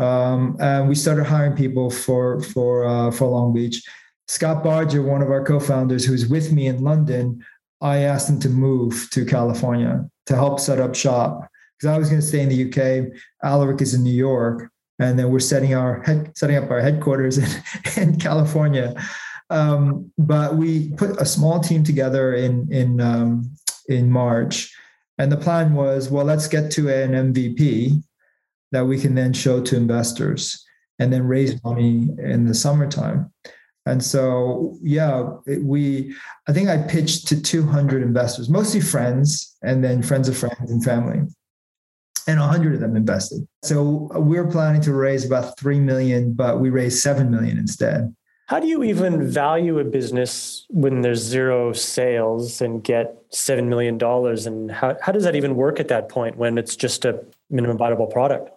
Um, 0.00 0.56
and 0.58 0.88
we 0.88 0.96
started 0.96 1.22
hiring 1.22 1.54
people 1.54 1.88
for 1.88 2.40
for 2.40 2.84
uh, 2.84 3.12
for 3.12 3.28
Long 3.28 3.54
Beach. 3.54 3.80
Scott 4.26 4.64
Barger, 4.64 5.02
one 5.02 5.22
of 5.22 5.30
our 5.30 5.44
co-founders, 5.44 6.04
who's 6.04 6.26
with 6.26 6.50
me 6.50 6.66
in 6.66 6.82
London, 6.82 7.44
I 7.80 7.98
asked 7.98 8.28
him 8.28 8.40
to 8.40 8.48
move 8.48 9.08
to 9.12 9.24
California 9.24 10.04
to 10.26 10.34
help 10.34 10.58
set 10.58 10.80
up 10.80 10.96
shop 10.96 11.48
because 11.78 11.94
I 11.94 11.96
was 11.96 12.08
going 12.08 12.20
to 12.20 12.26
stay 12.26 12.40
in 12.40 12.48
the 12.48 12.64
UK. 12.64 13.12
Alarik 13.44 13.80
is 13.82 13.94
in 13.94 14.02
New 14.02 14.18
York, 14.28 14.68
and 14.98 15.18
then 15.18 15.30
we're 15.30 15.40
setting 15.40 15.74
our 15.74 16.02
head, 16.02 16.32
setting 16.36 16.56
up 16.56 16.70
our 16.70 16.80
headquarters 16.80 17.38
in, 17.96 18.02
in 18.02 18.18
California. 18.18 18.94
Um, 19.50 20.10
but 20.16 20.56
we 20.56 20.90
put 20.92 21.20
a 21.20 21.26
small 21.26 21.60
team 21.60 21.84
together 21.84 22.34
in 22.34 22.72
in 22.72 23.00
um, 23.00 23.50
in 23.88 24.10
March, 24.10 24.74
and 25.18 25.30
the 25.30 25.36
plan 25.36 25.74
was, 25.74 26.10
well, 26.10 26.24
let's 26.24 26.48
get 26.48 26.70
to 26.72 26.88
an 26.88 27.32
MVP 27.32 28.02
that 28.72 28.86
we 28.86 28.98
can 28.98 29.14
then 29.14 29.32
show 29.32 29.62
to 29.62 29.76
investors, 29.76 30.64
and 30.98 31.12
then 31.12 31.26
raise 31.26 31.62
money 31.62 32.08
in 32.18 32.46
the 32.46 32.54
summertime. 32.54 33.32
And 33.86 34.02
so, 34.02 34.78
yeah, 34.82 35.30
it, 35.46 35.62
we, 35.62 36.14
I 36.48 36.52
think 36.52 36.68
I 36.68 36.78
pitched 36.78 37.28
to 37.28 37.40
200 37.40 38.02
investors, 38.02 38.48
mostly 38.48 38.80
friends, 38.80 39.56
and 39.62 39.84
then 39.84 40.02
friends 40.02 40.28
of 40.28 40.36
friends 40.36 40.70
and 40.70 40.82
family. 40.82 41.20
And 42.26 42.40
100 42.40 42.74
of 42.74 42.80
them 42.80 42.96
invested. 42.96 43.46
So 43.62 44.08
we're 44.14 44.46
planning 44.46 44.80
to 44.82 44.92
raise 44.92 45.24
about 45.24 45.58
3 45.58 45.80
million, 45.80 46.32
but 46.32 46.60
we 46.60 46.70
raised 46.70 47.00
7 47.00 47.30
million 47.30 47.58
instead. 47.58 48.14
How 48.46 48.60
do 48.60 48.66
you 48.66 48.82
even 48.82 49.26
value 49.26 49.78
a 49.78 49.84
business 49.84 50.66
when 50.68 51.00
there's 51.00 51.22
zero 51.22 51.72
sales 51.72 52.60
and 52.60 52.84
get 52.84 53.30
$7 53.30 53.68
million? 53.68 53.98
And 54.46 54.70
how, 54.70 54.96
how 55.00 55.12
does 55.12 55.24
that 55.24 55.34
even 55.34 55.56
work 55.56 55.80
at 55.80 55.88
that 55.88 56.08
point 56.08 56.36
when 56.36 56.58
it's 56.58 56.76
just 56.76 57.04
a 57.04 57.24
minimum 57.50 57.78
viable 57.78 58.06
product? 58.06 58.50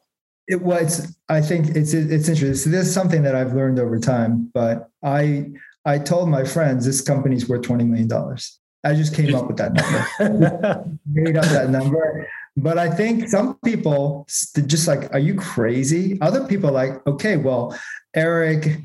It 0.47 0.61
was. 0.61 1.15
I 1.27 1.41
think 1.41 1.75
it's 1.75 1.93
it's 1.93 2.29
interesting. 2.29 2.55
So 2.55 2.69
this 2.69 2.87
is 2.87 2.93
something 2.93 3.21
that 3.23 3.35
I've 3.35 3.53
learned 3.53 3.79
over 3.79 3.99
time. 3.99 4.49
But 4.53 4.89
I 5.03 5.51
I 5.83 5.99
told 5.99 6.29
my 6.29 6.45
friends 6.45 6.85
this 6.85 7.01
company's 7.01 7.49
worth 7.49 7.63
twenty 7.63 7.83
million 7.83 8.07
dollars. 8.07 8.57
I 8.83 8.93
just 8.93 9.13
came 9.13 9.35
up 9.35 9.47
with 9.47 9.57
that 9.57 9.73
number, 9.73 10.97
made 11.05 11.35
up 11.35 11.43
that 11.45 11.69
number. 11.69 12.29
But 12.57 12.79
I 12.79 12.89
think 12.89 13.29
some 13.29 13.59
people 13.63 14.25
just 14.65 14.87
like, 14.87 15.13
are 15.13 15.19
you 15.19 15.35
crazy? 15.35 16.19
Other 16.21 16.45
people 16.47 16.71
like, 16.71 17.05
okay, 17.05 17.37
well, 17.37 17.77
Eric 18.15 18.79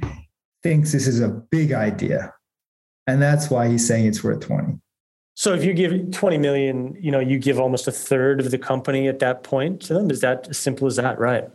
thinks 0.63 0.93
this 0.93 1.07
is 1.07 1.21
a 1.21 1.29
big 1.29 1.73
idea, 1.73 2.35
and 3.07 3.21
that's 3.21 3.51
why 3.51 3.69
he's 3.69 3.87
saying 3.87 4.07
it's 4.07 4.23
worth 4.23 4.41
twenty. 4.41 4.79
So 5.35 5.55
if 5.55 5.65
you 5.65 5.73
give 5.73 6.11
20 6.11 6.37
million, 6.37 6.95
you 7.01 7.11
know, 7.11 7.19
you 7.19 7.39
give 7.39 7.59
almost 7.59 7.89
a 7.89 7.91
third 7.91 8.39
of 8.39 8.51
the 8.51 8.59
company 8.59 9.09
at 9.09 9.19
that 9.21 9.43
point 9.43 9.81
to 9.83 9.95
them. 9.95 10.11
Is 10.11 10.21
that 10.21 10.49
as 10.51 10.59
simple 10.59 10.87
as 10.87 10.97
that? 10.97 11.19
Right. 11.19 11.49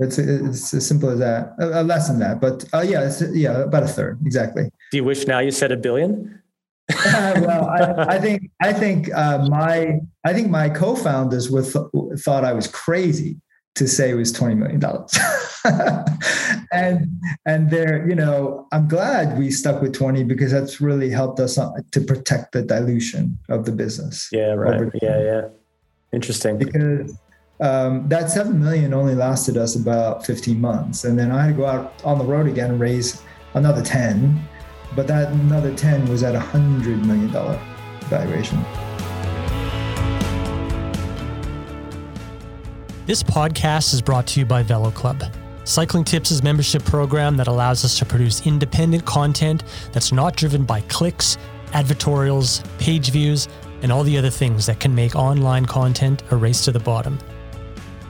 It's, 0.00 0.18
it's 0.18 0.74
as 0.74 0.86
simple 0.86 1.08
as 1.08 1.20
that, 1.20 1.54
uh, 1.60 1.82
less 1.82 2.08
than 2.08 2.18
that, 2.18 2.40
but 2.40 2.64
uh, 2.74 2.80
yeah, 2.80 3.10
yeah, 3.30 3.62
about 3.62 3.84
a 3.84 3.86
third. 3.86 4.18
Exactly. 4.26 4.64
Do 4.90 4.96
you 4.96 5.04
wish 5.04 5.26
now 5.26 5.38
you 5.38 5.52
said 5.52 5.70
a 5.70 5.76
billion? 5.76 6.41
Uh, 6.90 7.40
well, 7.46 7.66
I, 7.66 8.16
I, 8.16 8.18
think, 8.18 8.50
I 8.60 8.72
think 8.72 9.12
uh, 9.14 9.46
my, 9.48 10.00
I 10.24 10.32
think 10.32 10.50
my 10.50 10.68
co-founders 10.68 11.50
with, 11.50 11.72
thought 12.20 12.44
I 12.44 12.52
was 12.52 12.66
crazy 12.66 13.40
to 13.74 13.88
say 13.88 14.10
it 14.10 14.14
was 14.14 14.32
$20 14.32 14.56
million. 14.56 14.80
and 16.72 17.20
and 17.46 17.70
there, 17.70 18.06
you 18.08 18.14
know, 18.14 18.66
I'm 18.72 18.88
glad 18.88 19.38
we 19.38 19.50
stuck 19.50 19.80
with 19.80 19.92
20 19.94 20.24
because 20.24 20.52
that's 20.52 20.80
really 20.80 21.10
helped 21.10 21.40
us 21.40 21.54
to 21.54 22.00
protect 22.00 22.52
the 22.52 22.62
dilution 22.62 23.38
of 23.48 23.64
the 23.64 23.72
business. 23.72 24.28
Yeah, 24.32 24.52
right. 24.52 24.90
Yeah, 25.00 25.22
yeah. 25.22 25.48
Interesting. 26.12 26.58
Because 26.58 27.16
um, 27.60 28.08
that 28.08 28.30
7 28.30 28.58
million 28.58 28.92
only 28.92 29.14
lasted 29.14 29.56
us 29.56 29.76
about 29.76 30.26
15 30.26 30.60
months. 30.60 31.04
And 31.04 31.18
then 31.18 31.30
I 31.30 31.44
had 31.44 31.48
to 31.48 31.54
go 31.54 31.66
out 31.66 32.02
on 32.04 32.18
the 32.18 32.24
road 32.24 32.46
again 32.48 32.72
and 32.72 32.80
raise 32.80 33.22
another 33.54 33.82
10. 33.82 34.48
But 34.94 35.06
that 35.06 35.32
another 35.32 35.74
10 35.74 36.08
was 36.08 36.22
at 36.22 36.34
a 36.34 36.38
$100 36.38 37.04
million 37.04 37.30
valuation. 38.08 38.62
This 43.06 43.22
podcast 43.22 43.94
is 43.94 44.02
brought 44.02 44.26
to 44.28 44.40
you 44.40 44.46
by 44.46 44.62
Velo 44.62 44.90
Club. 44.90 45.24
Cycling 45.64 46.04
Tips 46.04 46.30
is 46.30 46.42
membership 46.42 46.84
program 46.84 47.36
that 47.36 47.48
allows 47.48 47.84
us 47.84 47.98
to 47.98 48.04
produce 48.04 48.46
independent 48.46 49.04
content 49.04 49.64
that's 49.92 50.12
not 50.12 50.36
driven 50.36 50.64
by 50.64 50.82
clicks, 50.82 51.38
advertorials, 51.68 52.62
page 52.78 53.10
views, 53.10 53.48
and 53.82 53.90
all 53.90 54.04
the 54.04 54.18
other 54.18 54.30
things 54.30 54.66
that 54.66 54.78
can 54.78 54.94
make 54.94 55.16
online 55.16 55.66
content 55.66 56.22
a 56.30 56.36
race 56.36 56.64
to 56.64 56.72
the 56.72 56.80
bottom. 56.80 57.18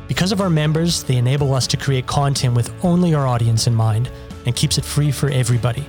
Because 0.09 0.33
of 0.33 0.41
our 0.41 0.51
members, 0.51 1.05
they 1.05 1.17
enable 1.17 1.55
us 1.55 1.67
to 1.69 1.77
create 1.77 2.07
content 2.07 2.55
with 2.55 2.73
only 2.85 3.15
our 3.15 3.27
audience 3.27 3.67
in 3.67 3.75
mind 3.75 4.11
and 4.47 4.57
keeps 4.57 4.79
it 4.79 4.85
free 4.85 5.11
for 5.11 5.31
everybody. 5.31 5.87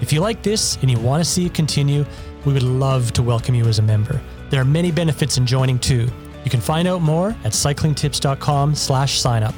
If 0.00 0.12
you 0.12 0.20
like 0.20 0.42
this 0.42 0.76
and 0.82 0.90
you 0.90 0.98
want 0.98 1.22
to 1.22 1.30
see 1.30 1.46
it 1.46 1.54
continue, 1.54 2.04
we 2.44 2.52
would 2.52 2.62
love 2.62 3.12
to 3.12 3.22
welcome 3.22 3.54
you 3.54 3.66
as 3.66 3.78
a 3.78 3.82
member. 3.82 4.20
There 4.50 4.60
are 4.60 4.64
many 4.64 4.90
benefits 4.90 5.38
in 5.38 5.46
joining 5.46 5.78
too, 5.78 6.08
you 6.44 6.50
can 6.50 6.60
find 6.60 6.88
out 6.88 7.02
more 7.02 7.30
at 7.44 7.52
cyclingtips.com 7.52 8.74
slash 8.74 9.20
sign 9.20 9.42
up. 9.42 9.54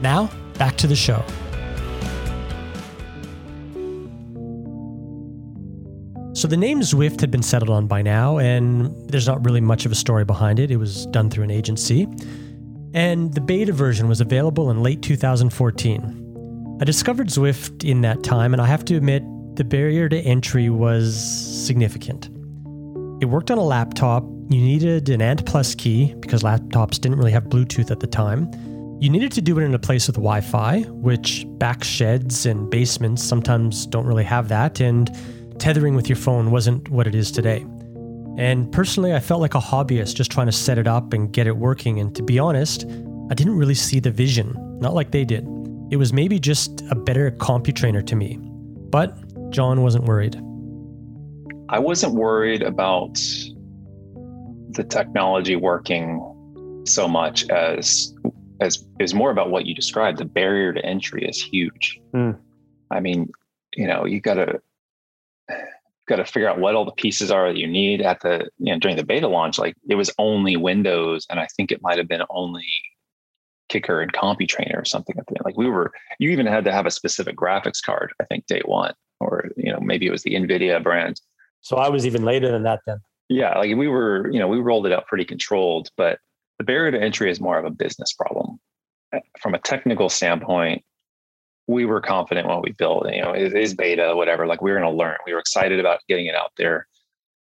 Now, 0.00 0.30
back 0.58 0.76
to 0.78 0.86
the 0.86 0.96
show. 0.96 1.22
So 6.34 6.48
the 6.48 6.56
name 6.56 6.80
Zwift 6.80 7.20
had 7.20 7.30
been 7.30 7.42
settled 7.42 7.70
on 7.70 7.86
by 7.86 8.02
now, 8.02 8.38
and 8.38 8.92
there's 9.08 9.26
not 9.26 9.44
really 9.44 9.60
much 9.60 9.86
of 9.86 9.92
a 9.92 9.94
story 9.94 10.24
behind 10.24 10.58
it. 10.58 10.70
It 10.70 10.76
was 10.76 11.06
done 11.06 11.30
through 11.30 11.44
an 11.44 11.50
agency. 11.50 12.08
And 12.92 13.32
the 13.34 13.40
beta 13.40 13.72
version 13.72 14.08
was 14.08 14.20
available 14.20 14.70
in 14.70 14.82
late 14.82 15.00
2014. 15.02 16.78
I 16.80 16.84
discovered 16.84 17.28
Zwift 17.28 17.88
in 17.88 18.00
that 18.00 18.24
time, 18.24 18.52
and 18.52 18.60
I 18.60 18.66
have 18.66 18.84
to 18.86 18.96
admit, 18.96 19.22
the 19.56 19.64
barrier 19.64 20.08
to 20.08 20.18
entry 20.20 20.70
was 20.70 21.14
significant. 21.16 22.26
It 23.22 23.26
worked 23.26 23.50
on 23.50 23.58
a 23.58 23.64
laptop 23.64 24.24
you 24.50 24.60
needed 24.60 25.08
an 25.08 25.22
ANT 25.22 25.46
Plus 25.46 25.74
key 25.74 26.14
because 26.20 26.42
laptops 26.42 27.00
didn't 27.00 27.16
really 27.16 27.32
have 27.32 27.44
Bluetooth 27.44 27.90
at 27.90 28.00
the 28.00 28.06
time. 28.06 28.50
You 29.00 29.08
needed 29.08 29.32
to 29.32 29.42
do 29.42 29.58
it 29.58 29.62
in 29.62 29.74
a 29.74 29.78
place 29.78 30.06
with 30.06 30.16
Wi 30.16 30.42
Fi, 30.42 30.82
which 30.82 31.46
back 31.58 31.82
sheds 31.82 32.44
and 32.44 32.70
basements 32.70 33.22
sometimes 33.22 33.86
don't 33.86 34.06
really 34.06 34.24
have 34.24 34.48
that, 34.48 34.80
and 34.80 35.10
tethering 35.58 35.94
with 35.94 36.08
your 36.08 36.16
phone 36.16 36.50
wasn't 36.50 36.90
what 36.90 37.06
it 37.06 37.14
is 37.14 37.32
today. 37.32 37.64
And 38.36 38.70
personally, 38.70 39.14
I 39.14 39.20
felt 39.20 39.40
like 39.40 39.54
a 39.54 39.60
hobbyist 39.60 40.14
just 40.14 40.30
trying 40.30 40.46
to 40.46 40.52
set 40.52 40.76
it 40.76 40.86
up 40.86 41.12
and 41.12 41.32
get 41.32 41.46
it 41.46 41.56
working, 41.56 41.98
and 41.98 42.14
to 42.14 42.22
be 42.22 42.38
honest, 42.38 42.84
I 43.30 43.34
didn't 43.34 43.56
really 43.56 43.74
see 43.74 43.98
the 43.98 44.10
vision, 44.10 44.54
not 44.78 44.94
like 44.94 45.10
they 45.10 45.24
did. 45.24 45.44
It 45.90 45.96
was 45.96 46.12
maybe 46.12 46.38
just 46.38 46.82
a 46.90 46.94
better 46.94 47.30
CompuTrainer 47.30 48.06
to 48.06 48.16
me. 48.16 48.38
But 48.40 49.18
John 49.50 49.82
wasn't 49.82 50.04
worried. 50.04 50.36
I 51.68 51.78
wasn't 51.78 52.14
worried 52.14 52.62
about 52.62 53.14
the 54.70 54.84
technology 54.84 55.56
working 55.56 56.82
so 56.86 57.08
much 57.08 57.48
as 57.50 58.14
as 58.60 58.84
is 59.00 59.14
more 59.14 59.30
about 59.30 59.50
what 59.50 59.66
you 59.66 59.74
described. 59.74 60.18
The 60.18 60.24
barrier 60.24 60.72
to 60.72 60.84
entry 60.84 61.26
is 61.26 61.42
huge. 61.42 62.00
Mm. 62.14 62.38
I 62.90 63.00
mean, 63.00 63.30
you 63.74 63.86
know, 63.86 64.04
you 64.04 64.20
got 64.20 64.34
to 64.34 64.60
got 66.06 66.16
to 66.16 66.24
figure 66.24 66.48
out 66.48 66.58
what 66.58 66.74
all 66.74 66.84
the 66.84 66.92
pieces 66.92 67.30
are 67.30 67.50
that 67.50 67.58
you 67.58 67.66
need 67.66 68.02
at 68.02 68.20
the 68.20 68.48
you 68.58 68.72
know 68.72 68.78
during 68.78 68.96
the 68.96 69.04
beta 69.04 69.28
launch. 69.28 69.58
Like 69.58 69.74
it 69.88 69.94
was 69.94 70.10
only 70.18 70.56
Windows, 70.56 71.26
and 71.30 71.40
I 71.40 71.48
think 71.56 71.72
it 71.72 71.82
might 71.82 71.98
have 71.98 72.08
been 72.08 72.22
only 72.30 72.66
KICKR 73.70 74.02
and 74.02 74.12
CompuTrainer 74.12 74.80
or 74.80 74.84
something 74.84 75.16
at 75.18 75.26
the 75.26 75.36
Like 75.44 75.56
we 75.56 75.68
were, 75.68 75.92
you 76.18 76.30
even 76.30 76.46
had 76.46 76.64
to 76.66 76.72
have 76.72 76.86
a 76.86 76.90
specific 76.90 77.36
graphics 77.36 77.82
card. 77.82 78.12
I 78.20 78.24
think 78.24 78.46
day 78.46 78.62
one, 78.64 78.94
or 79.20 79.48
you 79.56 79.72
know 79.72 79.80
maybe 79.80 80.06
it 80.06 80.10
was 80.10 80.22
the 80.22 80.34
Nvidia 80.34 80.82
brand. 80.82 81.20
So 81.60 81.76
I 81.76 81.88
was 81.88 82.06
even 82.06 82.24
later 82.24 82.50
than 82.50 82.62
that 82.64 82.80
then. 82.86 82.98
Yeah, 83.28 83.58
like 83.58 83.74
we 83.74 83.88
were, 83.88 84.30
you 84.30 84.38
know, 84.38 84.48
we 84.48 84.58
rolled 84.58 84.86
it 84.86 84.92
out 84.92 85.06
pretty 85.06 85.24
controlled, 85.24 85.88
but 85.96 86.18
the 86.58 86.64
barrier 86.64 86.90
to 86.90 87.00
entry 87.00 87.30
is 87.30 87.40
more 87.40 87.58
of 87.58 87.64
a 87.64 87.70
business 87.70 88.12
problem. 88.12 88.60
From 89.40 89.54
a 89.54 89.58
technical 89.58 90.08
standpoint, 90.08 90.84
we 91.66 91.86
were 91.86 92.00
confident 92.00 92.46
when 92.46 92.60
we 92.60 92.72
built, 92.72 93.10
you 93.10 93.22
know, 93.22 93.32
it 93.32 93.54
is 93.54 93.74
beta, 93.74 94.14
whatever. 94.14 94.46
Like 94.46 94.60
we 94.60 94.70
were 94.70 94.78
going 94.78 94.90
to 94.90 94.96
learn. 94.96 95.16
We 95.24 95.32
were 95.32 95.38
excited 95.38 95.80
about 95.80 96.00
getting 96.08 96.26
it 96.26 96.34
out 96.34 96.52
there, 96.58 96.86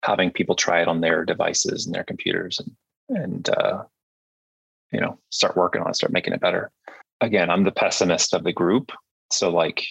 having 0.03 0.31
people 0.31 0.55
try 0.55 0.81
it 0.81 0.87
on 0.87 1.01
their 1.01 1.25
devices 1.25 1.85
and 1.85 1.93
their 1.93 2.03
computers, 2.05 2.59
and 2.59 3.19
and 3.19 3.49
uh, 3.49 3.83
you 4.91 5.01
know, 5.01 5.19
start 5.31 5.57
working 5.57 5.81
on 5.81 5.89
it, 5.89 5.95
start 5.97 6.13
making 6.13 6.33
it 6.33 6.39
better. 6.39 6.71
Again, 7.19 7.49
I'm 7.49 7.63
the 7.63 7.71
pessimist 7.71 8.33
of 8.33 8.43
the 8.43 8.53
group, 8.53 8.91
so 9.31 9.49
like 9.49 9.85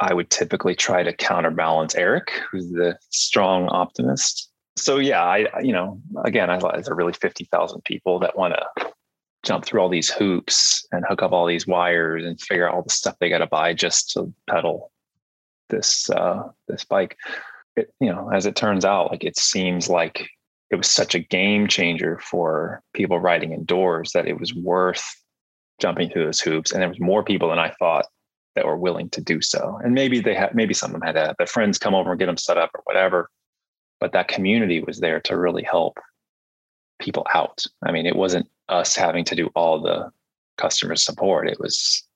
I 0.00 0.14
would 0.14 0.30
typically 0.30 0.74
try 0.74 1.02
to 1.02 1.12
counterbalance 1.12 1.94
Eric, 1.94 2.32
who's 2.50 2.70
the 2.70 2.98
strong 3.10 3.68
optimist. 3.68 4.50
So 4.76 4.98
yeah, 4.98 5.22
I 5.22 5.60
you 5.60 5.72
know, 5.72 6.00
again, 6.24 6.48
I 6.48 6.58
thought 6.58 6.82
there 6.82 6.92
are 6.92 6.96
really 6.96 7.12
fifty 7.12 7.44
thousand 7.44 7.84
people 7.84 8.18
that 8.20 8.36
want 8.36 8.54
to 8.54 8.92
jump 9.42 9.64
through 9.64 9.80
all 9.80 9.88
these 9.88 10.10
hoops 10.10 10.86
and 10.92 11.04
hook 11.08 11.22
up 11.22 11.32
all 11.32 11.46
these 11.46 11.66
wires 11.66 12.24
and 12.24 12.40
figure 12.40 12.68
out 12.68 12.74
all 12.74 12.82
the 12.82 12.90
stuff 12.90 13.16
they 13.18 13.28
got 13.28 13.38
to 13.38 13.46
buy 13.46 13.72
just 13.72 14.10
to 14.12 14.32
pedal 14.48 14.90
this 15.68 16.08
uh, 16.10 16.48
this 16.66 16.84
bike. 16.84 17.16
It, 17.76 17.92
you 18.00 18.10
know, 18.10 18.30
as 18.32 18.46
it 18.46 18.56
turns 18.56 18.84
out, 18.84 19.10
like 19.10 19.24
it 19.24 19.38
seems 19.38 19.88
like 19.88 20.28
it 20.70 20.76
was 20.76 20.90
such 20.90 21.14
a 21.14 21.20
game 21.20 21.66
changer 21.66 22.18
for 22.18 22.82
people 22.94 23.18
riding 23.18 23.52
indoors 23.52 24.12
that 24.12 24.28
it 24.28 24.38
was 24.38 24.54
worth 24.54 25.04
jumping 25.80 26.10
through 26.10 26.26
those 26.26 26.40
hoops. 26.40 26.72
And 26.72 26.80
there 26.80 26.88
was 26.88 27.00
more 27.00 27.24
people 27.24 27.48
than 27.48 27.58
I 27.58 27.74
thought 27.78 28.06
that 28.60 28.66
were 28.66 28.76
willing 28.76 29.08
to 29.08 29.22
do 29.22 29.40
so. 29.40 29.80
And 29.82 29.94
maybe 29.94 30.20
they 30.20 30.34
had, 30.34 30.54
maybe 30.54 30.74
some 30.74 30.94
of 30.94 31.00
them 31.00 31.06
had 31.06 31.14
to, 31.14 31.34
their 31.38 31.46
friends 31.46 31.78
come 31.78 31.94
over 31.94 32.10
and 32.10 32.18
get 32.18 32.26
them 32.26 32.36
set 32.36 32.58
up 32.58 32.70
or 32.74 32.82
whatever. 32.84 33.30
But 34.00 34.12
that 34.12 34.28
community 34.28 34.82
was 34.82 35.00
there 35.00 35.18
to 35.20 35.38
really 35.38 35.62
help 35.62 35.98
people 36.98 37.26
out. 37.32 37.64
I 37.82 37.90
mean, 37.90 38.04
it 38.04 38.16
wasn't 38.16 38.50
us 38.68 38.94
having 38.94 39.24
to 39.24 39.34
do 39.34 39.46
all 39.56 39.80
the 39.80 40.10
customer 40.58 40.94
support. 40.94 41.48
It 41.48 41.58
was 41.58 42.06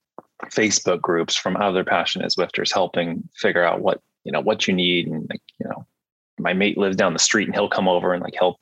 Facebook 0.51 1.01
groups 1.01 1.35
from 1.35 1.57
other 1.57 1.83
passionate 1.83 2.31
Zwifters 2.31 2.75
helping 2.75 3.27
figure 3.35 3.65
out 3.65 3.81
what, 3.81 4.03
you 4.25 4.33
know, 4.33 4.43
what 4.43 4.69
you 4.69 4.75
need. 4.75 5.07
And 5.07 5.27
like, 5.31 5.41
you 5.59 5.67
know, 5.67 5.87
my 6.39 6.53
mate 6.53 6.77
lives 6.77 6.97
down 6.97 7.15
the 7.15 7.19
street 7.19 7.49
and 7.49 7.55
he'll 7.55 7.71
come 7.71 7.89
over 7.89 8.13
and 8.13 8.23
like 8.23 8.35
help 8.39 8.59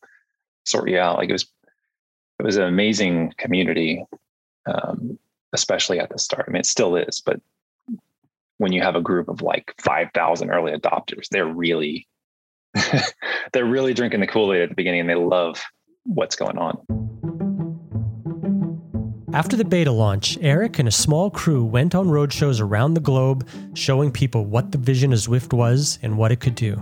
sort 0.66 0.88
you 0.88 1.00
out. 1.00 1.18
Like 1.18 1.30
it 1.30 1.32
was, 1.32 1.46
it 2.38 2.44
was 2.44 2.58
an 2.58 2.62
amazing 2.62 3.34
community, 3.38 4.04
um, 4.66 5.18
especially 5.52 5.98
at 5.98 6.10
the 6.10 6.18
start. 6.20 6.44
I 6.46 6.52
mean, 6.52 6.60
it 6.60 6.66
still 6.66 6.94
is, 6.94 7.20
but 7.20 7.40
when 8.62 8.72
you 8.72 8.80
have 8.80 8.94
a 8.94 9.00
group 9.00 9.28
of 9.28 9.42
like 9.42 9.74
5,000 9.80 10.48
early 10.48 10.70
adopters, 10.70 11.26
they're 11.32 11.44
really, 11.44 12.06
they're 13.52 13.64
really 13.64 13.92
drinking 13.92 14.20
the 14.20 14.26
Kool-Aid 14.28 14.62
at 14.62 14.68
the 14.68 14.76
beginning 14.76 15.00
and 15.00 15.10
they 15.10 15.16
love 15.16 15.60
what's 16.04 16.36
going 16.36 16.56
on. 16.56 16.78
After 19.34 19.56
the 19.56 19.64
beta 19.64 19.90
launch, 19.90 20.38
Eric 20.40 20.78
and 20.78 20.86
a 20.86 20.92
small 20.92 21.28
crew 21.28 21.64
went 21.64 21.96
on 21.96 22.06
roadshows 22.06 22.60
around 22.60 22.94
the 22.94 23.00
globe, 23.00 23.48
showing 23.74 24.12
people 24.12 24.44
what 24.44 24.70
the 24.70 24.78
vision 24.78 25.12
of 25.12 25.18
Zwift 25.18 25.52
was 25.52 25.98
and 26.00 26.16
what 26.16 26.30
it 26.30 26.38
could 26.38 26.54
do. 26.54 26.80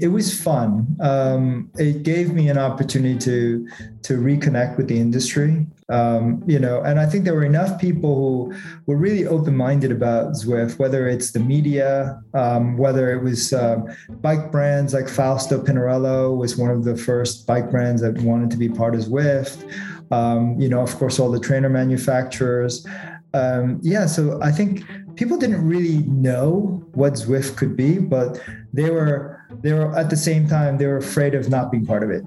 It 0.00 0.08
was 0.08 0.38
fun. 0.38 0.96
Um, 1.00 1.70
it 1.76 2.02
gave 2.02 2.32
me 2.32 2.48
an 2.48 2.58
opportunity 2.58 3.18
to 3.18 3.68
to 4.02 4.14
reconnect 4.14 4.76
with 4.76 4.88
the 4.88 4.98
industry. 4.98 5.66
Um, 5.90 6.42
you 6.46 6.58
know, 6.58 6.82
and 6.82 7.00
I 7.00 7.06
think 7.06 7.24
there 7.24 7.34
were 7.34 7.44
enough 7.44 7.80
people 7.80 8.50
who 8.50 8.54
were 8.86 8.96
really 8.96 9.26
open 9.26 9.56
minded 9.56 9.90
about 9.90 10.32
Zwift, 10.34 10.78
whether 10.78 11.08
it's 11.08 11.32
the 11.32 11.40
media, 11.40 12.22
um, 12.32 12.78
whether 12.78 13.12
it 13.12 13.22
was 13.22 13.52
um, 13.52 13.88
bike 14.20 14.52
brands 14.52 14.94
like 14.94 15.08
Fausto 15.08 15.60
Pinarello 15.60 16.36
was 16.36 16.56
one 16.56 16.70
of 16.70 16.84
the 16.84 16.96
first 16.96 17.46
bike 17.46 17.70
brands 17.70 18.00
that 18.02 18.18
wanted 18.22 18.50
to 18.52 18.56
be 18.56 18.68
part 18.68 18.94
of 18.94 19.00
Zwift. 19.02 19.68
Um, 20.12 20.58
you 20.60 20.68
know, 20.68 20.80
of 20.80 20.94
course, 20.96 21.18
all 21.18 21.30
the 21.30 21.40
trainer 21.40 21.68
manufacturers. 21.68 22.86
Um, 23.34 23.80
yeah, 23.82 24.06
so 24.06 24.40
I 24.42 24.50
think 24.50 24.84
people 25.16 25.36
didn't 25.36 25.66
really 25.66 25.98
know 26.06 26.84
what 26.94 27.14
Zwift 27.14 27.56
could 27.56 27.76
be, 27.76 27.98
but 27.98 28.40
they 28.72 28.90
were 28.90 29.39
they 29.62 29.72
were 29.72 29.94
at 29.96 30.10
the 30.10 30.16
same 30.16 30.48
time 30.48 30.78
they 30.78 30.86
were 30.86 30.98
afraid 30.98 31.34
of 31.34 31.48
not 31.48 31.70
being 31.70 31.86
part 31.86 32.02
of 32.02 32.10
it. 32.10 32.24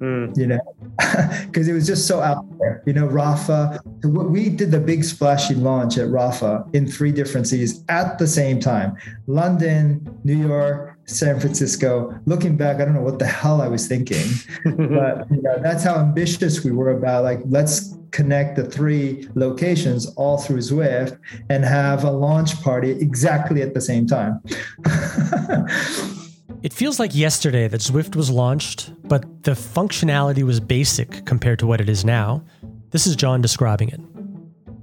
Mm. 0.00 0.36
You 0.36 0.46
know, 0.46 0.60
because 1.46 1.68
it 1.68 1.74
was 1.74 1.86
just 1.86 2.06
so 2.06 2.20
out 2.20 2.46
there. 2.58 2.82
You 2.86 2.94
know, 2.94 3.06
Rapha, 3.06 3.80
We 4.02 4.48
did 4.48 4.70
the 4.70 4.80
big 4.80 5.04
splashy 5.04 5.54
launch 5.54 5.98
at 5.98 6.08
Rapha 6.08 6.74
in 6.74 6.86
three 6.86 7.12
different 7.12 7.46
cities 7.46 7.84
at 7.88 8.18
the 8.18 8.26
same 8.26 8.60
time: 8.60 8.96
London, 9.26 10.18
New 10.24 10.48
York, 10.48 10.96
San 11.04 11.38
Francisco. 11.38 12.18
Looking 12.24 12.56
back, 12.56 12.80
I 12.80 12.86
don't 12.86 12.94
know 12.94 13.02
what 13.02 13.18
the 13.18 13.26
hell 13.26 13.60
I 13.60 13.68
was 13.68 13.86
thinking, 13.86 14.26
but 14.64 15.30
you 15.30 15.42
know, 15.42 15.58
that's 15.62 15.84
how 15.84 15.96
ambitious 15.96 16.64
we 16.64 16.70
were 16.70 16.90
about 16.90 17.24
like 17.24 17.40
let's 17.46 17.94
connect 18.10 18.56
the 18.56 18.64
three 18.64 19.28
locations 19.34 20.06
all 20.14 20.38
through 20.38 20.58
Zwift 20.58 21.18
and 21.48 21.64
have 21.64 22.04
a 22.04 22.10
launch 22.10 22.60
party 22.62 22.90
exactly 22.92 23.62
at 23.62 23.74
the 23.74 23.80
same 23.80 24.06
time. 24.06 24.40
it 26.62 26.72
feels 26.72 26.98
like 26.98 27.14
yesterday 27.14 27.68
that 27.68 27.80
Zwift 27.80 28.16
was 28.16 28.30
launched, 28.30 28.92
but 29.08 29.44
the 29.44 29.52
functionality 29.52 30.42
was 30.42 30.60
basic 30.60 31.24
compared 31.24 31.58
to 31.60 31.66
what 31.66 31.80
it 31.80 31.88
is 31.88 32.04
now. 32.04 32.42
This 32.90 33.06
is 33.06 33.16
Jon 33.16 33.40
describing 33.40 33.88
it. 33.88 34.00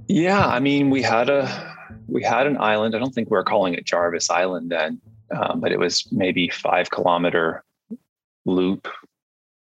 Yeah, 0.08 0.46
I 0.46 0.60
mean, 0.60 0.90
we 0.90 1.02
had 1.02 1.28
a 1.28 1.76
we 2.08 2.22
had 2.22 2.46
an 2.46 2.56
island. 2.58 2.94
I 2.94 2.98
don't 2.98 3.14
think 3.14 3.30
we 3.30 3.36
were 3.36 3.44
calling 3.44 3.74
it 3.74 3.84
Jarvis 3.84 4.30
Island 4.30 4.70
then, 4.70 5.00
um, 5.36 5.60
but 5.60 5.72
it 5.72 5.78
was 5.78 6.10
maybe 6.10 6.48
five 6.48 6.90
kilometer 6.90 7.62
loop 8.46 8.88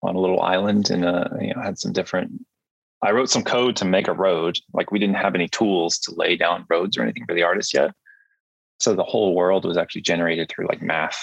on 0.03 0.17
a 0.17 0.21
little 0.21 0.43
island, 0.43 0.91
and 0.91 1.05
uh, 1.05 1.29
you 1.41 1.55
know 1.55 1.63
had 1.63 1.79
some 1.79 1.93
different 1.93 2.45
I 3.05 3.11
wrote 3.11 3.29
some 3.29 3.45
code 3.45 3.77
to 3.77 3.85
make 3.85 4.09
a 4.09 4.13
road. 4.13 4.59
Like 4.73 4.91
we 4.91 4.99
didn't 4.99 5.17
have 5.17 5.35
any 5.35 5.47
tools 5.49 5.99
to 6.01 6.15
lay 6.15 6.37
down 6.37 6.65
roads 6.71 6.97
or 6.97 7.03
anything 7.03 7.27
for 7.27 7.35
the 7.35 7.43
artist 7.43 7.75
yet. 7.75 7.93
So 8.81 8.95
the 8.95 9.05
whole 9.05 9.35
world 9.35 9.65
was 9.65 9.77
actually 9.77 10.03
generated 10.03 10.49
through 10.49 10.67
like 10.69 10.83
math. 10.83 11.23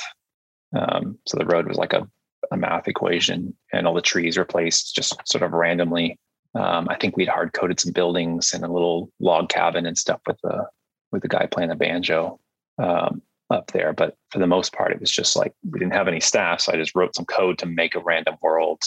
Um, 0.78 1.17
so 1.28 1.38
the 1.38 1.45
road 1.45 1.67
was 1.67 1.78
like 1.78 1.93
a, 1.93 2.07
a, 2.51 2.57
math 2.57 2.88
equation, 2.88 3.55
and 3.74 3.86
all 3.86 3.93
the 3.93 4.01
trees 4.01 4.38
were 4.38 4.45
placed 4.45 4.95
just 4.95 5.15
sort 5.26 5.43
of 5.43 5.51
randomly. 5.51 6.17
Um, 6.55 6.88
I 6.89 6.95
think 6.95 7.15
we'd 7.15 7.28
hard 7.28 7.53
coded 7.53 7.80
some 7.80 7.93
buildings 7.93 8.53
and 8.53 8.63
a 8.63 8.72
little 8.72 9.11
log 9.19 9.49
cabin 9.49 9.86
and 9.86 9.97
stuff 9.97 10.22
with 10.28 10.38
the 10.43 10.67
with 11.11 11.22
the 11.22 11.28
guy 11.28 11.45
playing 11.45 11.69
the 11.69 11.76
banjo 11.76 12.39
um, 12.78 13.22
up 13.49 13.72
there. 13.72 13.93
But 13.93 14.15
for 14.30 14.39
the 14.39 14.47
most 14.47 14.74
part, 14.74 14.91
it 14.91 14.99
was 14.99 15.11
just 15.11 15.36
like 15.36 15.53
we 15.69 15.80
didn't 15.80 15.93
have 15.93 16.07
any 16.07 16.19
staff, 16.19 16.61
so 16.61 16.74
I 16.74 16.78
just 16.78 16.95
wrote 16.95 17.15
some 17.15 17.26
code 17.26 17.57
to 17.59 17.65
make 17.65 17.95
a 17.95 17.99
random 17.99 18.36
world 18.41 18.82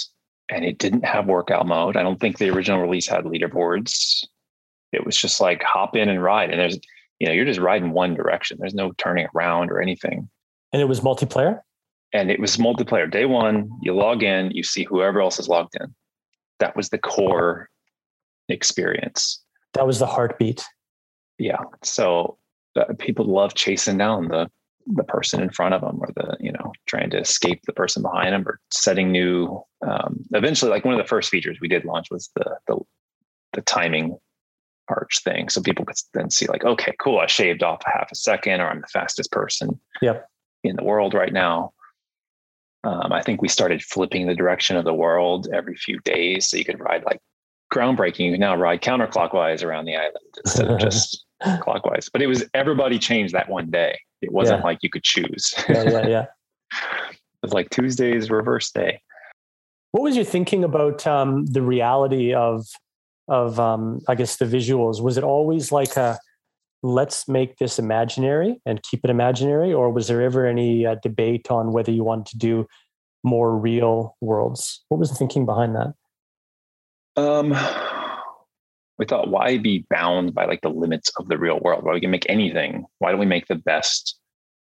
and 0.49 0.65
it 0.65 0.79
didn't 0.79 1.05
have 1.05 1.27
workout 1.27 1.67
mode. 1.67 1.97
I 1.97 2.03
don't 2.03 2.21
think 2.21 2.39
the 2.39 2.51
original 2.51 2.81
release 2.81 3.07
had 3.07 3.25
leaderboards. 3.25 4.25
It 4.93 5.05
was 5.05 5.17
just 5.17 5.41
like 5.41 5.63
hop 5.63 5.97
in 5.97 6.09
and 6.09 6.23
ride. 6.23 6.51
And 6.51 6.61
there's, 6.61 6.79
you 7.19 7.27
know, 7.27 7.33
you're 7.33 7.47
just 7.47 7.61
riding 7.61 7.91
one 7.91 8.15
direction. 8.15 8.59
There's 8.61 8.75
no 8.75 8.93
turning 8.93 9.27
around 9.35 9.71
or 9.71 9.81
anything. 9.81 10.29
And 10.73 10.83
it 10.83 10.87
was 10.87 11.01
multiplayer? 11.01 11.61
And 12.15 12.31
it 12.31 12.41
was 12.41 12.57
multiplayer. 12.57 13.11
Day 13.11 13.27
one, 13.27 13.69
you 13.83 13.95
log 13.95 14.23
in, 14.23 14.53
you 14.53 14.63
see 14.63 14.85
whoever 14.85 15.21
else 15.21 15.39
is 15.39 15.49
logged 15.49 15.75
in. 15.81 15.95
That 16.61 16.77
was 16.77 16.89
the 16.89 16.99
core 16.99 17.69
experience. 18.49 19.43
That 19.75 19.87
was 19.87 19.99
the 19.99 20.07
heartbeat. 20.07 20.65
Yeah. 21.39 21.59
So 21.83 22.39
uh, 22.77 22.95
people 22.99 23.27
love 23.27 23.55
chasing 23.55 23.99
down 23.99 24.29
the 24.29 24.49
the 24.87 25.05
person 25.05 25.41
in 25.41 25.51
front 25.51 25.75
of 25.75 25.81
them 25.81 25.99
or 26.01 26.09
the 26.15 26.37
you 26.41 26.53
know 26.53 26.73
trying 26.87 27.11
to 27.11 27.19
escape 27.19 27.61
the 27.67 27.73
person 27.73 28.03
behind 28.03 28.35
them 28.35 28.47
or 28.47 28.61
setting 28.71 29.11
new 29.11 29.63
um, 29.87 30.23
eventually 30.33 30.71
like 30.71 30.85
one 30.85 30.93
of 30.93 30.99
the 30.99 31.09
first 31.09 31.31
features 31.31 31.59
we 31.61 31.69
did 31.69 31.85
launch 31.85 32.09
was 32.11 32.31
the 32.37 32.57
the, 32.67 32.79
the 33.55 33.63
timing 33.63 34.17
arch 34.89 35.23
thing 35.25 35.49
so 35.49 35.63
people 35.63 35.87
could 35.87 35.97
then 36.13 36.29
see 36.31 36.47
like 36.49 36.65
okay 36.65 36.95
cool 37.01 37.19
i 37.19 37.27
shaved 37.27 37.63
off 37.63 37.81
a 37.87 37.99
half 37.99 38.13
a 38.13 38.15
second 38.15 38.61
or 38.61 38.69
i'm 38.69 38.83
the 38.83 38.87
fastest 38.89 39.33
person 39.33 39.81
yep. 40.03 40.29
in 40.65 40.77
the 40.77 40.85
world 40.85 41.15
right 41.15 41.33
now 41.33 41.73
um, 42.85 43.13
i 43.13 43.23
think 43.23 43.43
we 43.43 43.49
started 43.49 43.83
flipping 43.83 44.27
the 44.27 44.35
direction 44.35 44.77
of 44.77 44.85
the 44.85 44.95
world 44.95 45.49
every 45.53 45.77
few 45.77 45.99
days 46.01 46.49
so 46.49 46.57
you 46.57 46.65
could 46.65 46.81
ride 46.81 47.05
like 47.05 47.21
groundbreaking 47.73 48.27
you 48.27 48.33
can 48.33 48.41
now 48.41 48.55
ride 48.55 48.81
counterclockwise 48.81 49.65
around 49.65 49.85
the 49.85 49.97
island 49.97 50.17
instead 50.45 50.69
of 50.69 50.79
just 50.79 51.25
clockwise 51.61 52.09
but 52.09 52.23
it 52.23 52.27
was 52.27 52.45
everybody 52.55 52.99
changed 52.99 53.35
that 53.35 53.49
one 53.49 53.71
day 53.71 53.99
it 54.25 54.33
wasn't 54.33 54.61
yeah. 54.61 54.65
like 54.65 54.79
you 54.83 54.91
could 54.91 55.03
choose. 55.03 55.55
yeah, 55.69 55.83
yeah, 55.83 56.07
yeah. 56.09 56.27
it 57.11 57.43
was 57.43 57.53
like 57.53 57.71
Tuesday's 57.71 58.31
reverse 58.31 58.71
day. 58.71 59.01
What 59.93 60.03
was 60.03 60.17
your 60.17 60.25
thinking 60.25 60.65
about 60.65 61.07
um, 61.07 61.47
the 61.47 61.63
reality 61.63 62.35
of 62.35 62.67
of 63.29 63.61
um, 63.61 64.01
I 64.09 64.15
guess 64.15 64.37
the 64.37 64.47
visuals? 64.47 65.01
Was 65.01 65.17
it 65.17 65.25
always 65.25 65.71
like 65.71 65.97
a 65.97 66.19
let's 66.85 67.27
make 67.27 67.57
this 67.57 67.79
imaginary 67.79 68.61
and 68.67 68.83
keep 68.83 69.01
it 69.05 69.11
imaginary, 69.11 69.73
or 69.73 69.91
was 69.91 70.07
there 70.07 70.21
ever 70.21 70.47
any 70.47 70.85
uh, 70.85 70.97
debate 71.03 71.51
on 71.51 71.73
whether 71.73 71.91
you 71.91 72.05
wanted 72.05 72.27
to 72.27 72.39
do 72.39 72.67
more 73.25 73.57
real 73.57 74.17
worlds? 74.21 74.85
What 74.91 74.99
was 74.99 75.09
the 75.09 75.17
thinking 75.17 75.47
behind 75.47 75.75
that? 75.75 75.95
Um, 77.17 77.57
we 78.99 79.07
thought, 79.07 79.31
why 79.31 79.57
be 79.57 79.87
bound 79.89 80.35
by 80.35 80.45
like 80.45 80.61
the 80.61 80.69
limits 80.69 81.11
of 81.19 81.29
the 81.29 81.39
real 81.39 81.59
world? 81.59 81.85
Why 81.85 81.95
we 81.95 82.01
can 82.03 82.11
make 82.11 82.29
anything? 82.29 82.85
Why 82.99 83.11
don't 83.11 83.21
we 83.21 83.27
make 83.27 83.47
the 83.47 83.55
best 83.55 84.19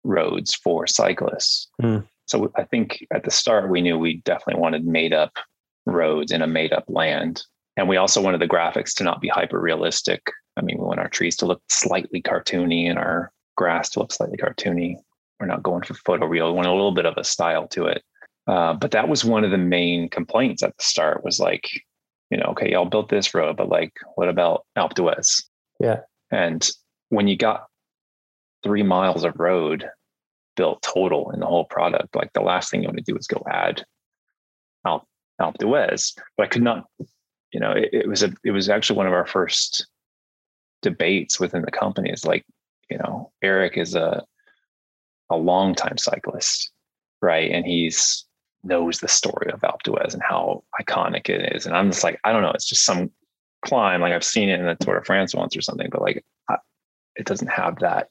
roads 0.04 0.54
for 0.54 0.86
cyclists? 0.86 1.68
Mm. 1.82 2.08
So 2.28 2.52
I 2.56 2.66
think 2.66 3.04
at 3.12 3.24
the 3.24 3.32
start 3.32 3.72
we 3.72 3.82
knew 3.82 3.98
we 3.98 4.18
definitely 4.18 4.62
wanted 4.62 4.86
made 4.86 5.12
up 5.12 5.32
roads 5.88 6.32
in 6.32 6.44
a 6.44 6.48
made 6.48 6.72
up 6.72 6.86
land. 6.88 7.42
And 7.78 7.90
we 7.90 7.98
also 7.98 8.22
wanted 8.22 8.42
the 8.42 8.48
graphics 8.48 8.94
to 8.96 9.04
not 9.04 9.22
be 9.22 9.28
hyper 9.28 9.60
realistic. 9.60 10.22
I 10.58 10.62
mean, 10.62 10.78
we 10.78 10.86
want 10.86 11.00
our 11.00 11.10
trees 11.10 11.36
to 11.38 11.46
look 11.46 11.62
slightly 11.70 12.22
cartoony 12.22 12.90
and 12.90 12.98
our 12.98 13.32
grass 13.58 13.90
to 13.92 14.00
look 14.00 14.12
slightly 14.12 14.38
cartoony. 14.38 14.96
We're 15.40 15.48
not 15.48 15.64
going 15.64 15.84
for 15.84 15.94
photoreal. 15.96 16.50
We 16.50 16.56
want 16.56 16.68
a 16.68 16.72
little 16.72 16.94
bit 16.94 17.06
of 17.06 17.18
a 17.18 17.24
style 17.24 17.68
to 17.70 17.88
it. 17.88 18.04
Uh, 18.48 18.74
but 18.74 18.92
that 18.92 19.10
was 19.10 19.26
one 19.26 19.44
of 19.44 19.52
the 19.52 19.58
main 19.58 20.08
complaints 20.08 20.64
at 20.64 20.76
the 20.78 20.84
start 20.84 21.24
was 21.24 21.40
like, 21.40 21.70
you 22.30 22.38
know, 22.38 22.46
okay, 22.46 22.72
y'all 22.72 22.86
built 22.86 23.10
this 23.10 23.34
road, 23.34 23.58
but 23.58 23.70
like, 23.70 23.94
what 24.16 24.30
about 24.30 24.66
Alpe 24.78 24.94
d'Huez? 24.94 25.44
Yeah. 25.80 26.02
And 26.32 26.70
when 27.10 27.28
you 27.28 27.38
got 27.38 27.66
three 28.64 28.84
miles 28.84 29.24
of 29.24 29.40
road 29.40 29.90
built 30.56 30.82
total 30.82 31.32
in 31.32 31.40
the 31.40 31.46
whole 31.46 31.66
product, 31.66 32.16
like 32.16 32.32
the 32.34 32.42
last 32.42 32.72
thing 32.72 32.82
you 32.82 32.88
want 32.88 32.98
to 32.98 33.04
do 33.04 33.18
is 33.18 33.28
go 33.28 33.44
add 33.50 33.84
Alpe, 34.86 35.04
Alpe 35.42 35.58
d'Huez. 35.58 36.18
But 36.38 36.46
I 36.46 36.48
could 36.48 36.64
not, 36.64 36.86
you 37.56 37.62
know, 37.62 37.72
it, 37.72 37.88
it 37.94 38.08
was 38.10 38.22
a, 38.22 38.34
it 38.44 38.52
was 38.52 38.68
actually 38.68 38.98
one 38.98 39.08
of 39.08 39.14
our 39.14 39.26
first 39.26 39.88
debates 40.82 41.40
within 41.40 41.62
the 41.62 41.72
company. 41.72 42.10
Is 42.10 42.26
like, 42.26 42.46
you 42.90 42.98
know, 42.98 43.32
Eric 43.42 43.78
is 43.78 43.96
a 43.96 44.26
a 45.30 45.38
long 45.38 45.74
time 45.74 45.98
cyclist, 45.98 46.70
right? 47.22 47.50
And 47.50 47.66
he's 47.66 48.26
knows 48.66 49.00
the 49.00 49.08
story 49.08 49.50
of 49.54 49.62
Alpe 49.62 50.14
and 50.14 50.22
how 50.22 50.66
iconic 50.82 51.30
it 51.30 51.56
is. 51.56 51.66
And 51.66 51.78
I'm 51.78 51.92
just 51.92 52.04
like, 52.04 52.20
I 52.26 52.34
don't 52.34 52.42
know, 52.42 52.52
it's 52.52 52.68
just 52.68 52.84
some 52.84 53.10
climb. 53.64 54.02
Like 54.02 54.12
I've 54.12 54.22
seen 54.22 54.50
it 54.50 54.60
in 54.60 54.66
the 54.66 54.76
Tour 54.76 55.00
de 55.00 55.06
France 55.06 55.34
once 55.34 55.56
or 55.56 55.62
something, 55.62 55.88
but 55.90 56.02
like 56.02 56.26
I, 56.50 56.58
it 57.16 57.26
doesn't 57.26 57.48
have 57.48 57.80
that 57.80 58.10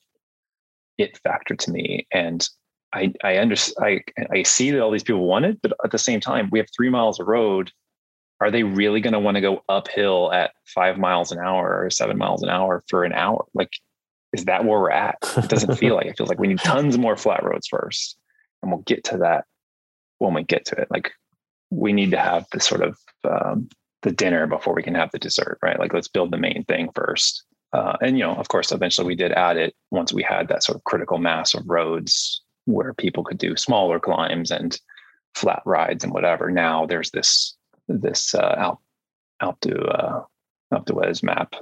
it 0.97 1.19
factor 1.19 1.55
to 1.55 1.71
me. 1.71 2.07
And 2.11 2.49
I 2.95 3.13
I 3.23 3.37
understand 3.37 4.01
I 4.19 4.39
I 4.39 4.43
see 4.43 4.71
that 4.71 4.81
all 4.81 4.91
these 4.91 5.05
people 5.05 5.27
want 5.27 5.45
it, 5.45 5.61
but 5.61 5.75
at 5.85 5.91
the 5.91 5.99
same 5.99 6.21
time, 6.21 6.49
we 6.51 6.59
have 6.61 6.69
three 6.75 6.89
miles 6.89 7.21
of 7.21 7.29
road. 7.29 7.71
Are 8.41 8.51
they 8.51 8.63
really 8.63 9.01
going 9.01 9.13
to 9.13 9.21
want 9.21 9.37
to 9.37 9.41
go 9.41 9.63
uphill 9.69 10.33
at 10.33 10.53
five 10.67 10.99
miles 10.99 11.33
an 11.33 11.39
hour 11.39 11.83
or 11.85 11.91
seven 11.91 12.19
miles 12.19 12.43
an 12.43 12.51
hour 12.51 12.83
for 12.89 13.05
an 13.05 13.13
hour? 13.13 13.47
Like, 13.55 13.71
is 14.33 14.45
that 14.47 14.65
where 14.65 14.81
we're 14.81 14.91
at? 14.91 15.17
It 15.37 15.49
doesn't 15.49 15.77
feel 15.77 15.95
like 15.95 16.07
it 16.07 16.17
feels 16.17 16.29
like 16.29 16.41
we 16.41 16.49
need 16.49 16.59
tons 16.65 16.99
more 16.99 17.17
flat 17.17 17.45
roads 17.45 17.69
first, 17.69 18.17
and 18.63 18.73
we'll 18.73 18.83
get 18.83 19.05
to 19.05 19.19
that 19.19 19.45
when 20.19 20.35
we 20.35 20.43
get 20.43 20.65
to 20.67 20.77
it. 20.77 20.89
Like 20.91 21.13
we 21.71 21.93
need 21.93 22.11
to 22.11 22.19
have 22.19 22.47
the 22.53 22.61
sort 22.61 22.83
of 22.83 22.99
um, 23.25 23.69
the 24.03 24.13
dinner 24.13 24.47
before 24.47 24.75
we 24.75 24.83
can 24.83 24.95
have 24.95 25.11
the 25.13 25.19
dessert, 25.19 25.59
right? 25.63 25.79
Like 25.79 25.95
let's 25.95 26.09
build 26.09 26.31
the 26.31 26.39
main 26.39 26.65
thing 26.65 26.91
first. 26.95 27.45
Uh, 27.73 27.97
and 28.01 28.19
you 28.19 28.25
know, 28.25 28.35
of 28.35 28.49
course, 28.49 28.71
eventually 28.71 29.07
we 29.07 29.17
did 29.17 29.33
add 29.33 29.57
it 29.57 29.75
once 29.91 30.13
we 30.13 30.23
had 30.23 30.49
that 30.49 30.63
sort 30.63 30.77
of 30.77 30.85
critical 30.85 31.19
mass 31.19 31.55
of 31.55 31.65
roads 31.67 32.43
where 32.67 32.95
people 32.95 33.25
could 33.25 33.39
do 33.39 33.57
smaller 33.57 33.99
climbs 33.99 34.51
and 34.51 34.81
flat 35.35 35.63
rides 35.65 36.05
and 36.05 36.13
whatever. 36.13 36.51
Now 36.51 36.87
there's 36.87 37.11
this 37.11 37.54
this 37.89 38.35
uh, 38.35 38.55
Alp 38.59 38.81
Alp 39.41 39.61
to 39.61 39.85
uh, 39.87 40.25
d'Huez 40.85 41.23
map 41.23 41.55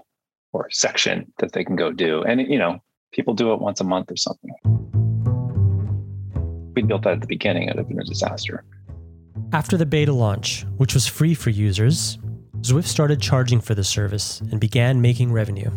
or 0.53 0.69
section 0.71 1.33
that 1.39 1.53
they 1.53 1.65
can 1.65 1.77
go 1.77 1.93
do, 1.93 2.23
and 2.23 2.41
you 2.41 2.59
know, 2.59 2.83
people 3.13 3.35
do 3.35 3.53
it 3.53 3.61
once 3.61 3.81
a 3.81 3.85
month 3.85 4.11
or 4.11 4.17
something 4.17 4.51
we 6.75 6.83
built 6.83 7.03
that 7.03 7.15
at 7.15 7.21
the 7.21 7.27
beginning, 7.27 7.69
it 7.69 7.77
have 7.77 7.89
been 7.89 8.01
a 8.01 8.05
disaster. 8.05 8.65
After 9.53 9.77
the 9.77 9.87
beta 9.87 10.13
launch, 10.13 10.65
which 10.77 10.95
was 10.95 11.07
free 11.07 11.35
for 11.35 11.51
users, 11.51 12.19
Zwift 12.61 12.87
started 12.87 13.21
charging 13.21 13.61
for 13.61 13.75
the 13.75 13.85
service 13.85 14.41
and 14.41 14.61
began 14.61 15.01
making 15.01 15.33
revenue. 15.33 15.71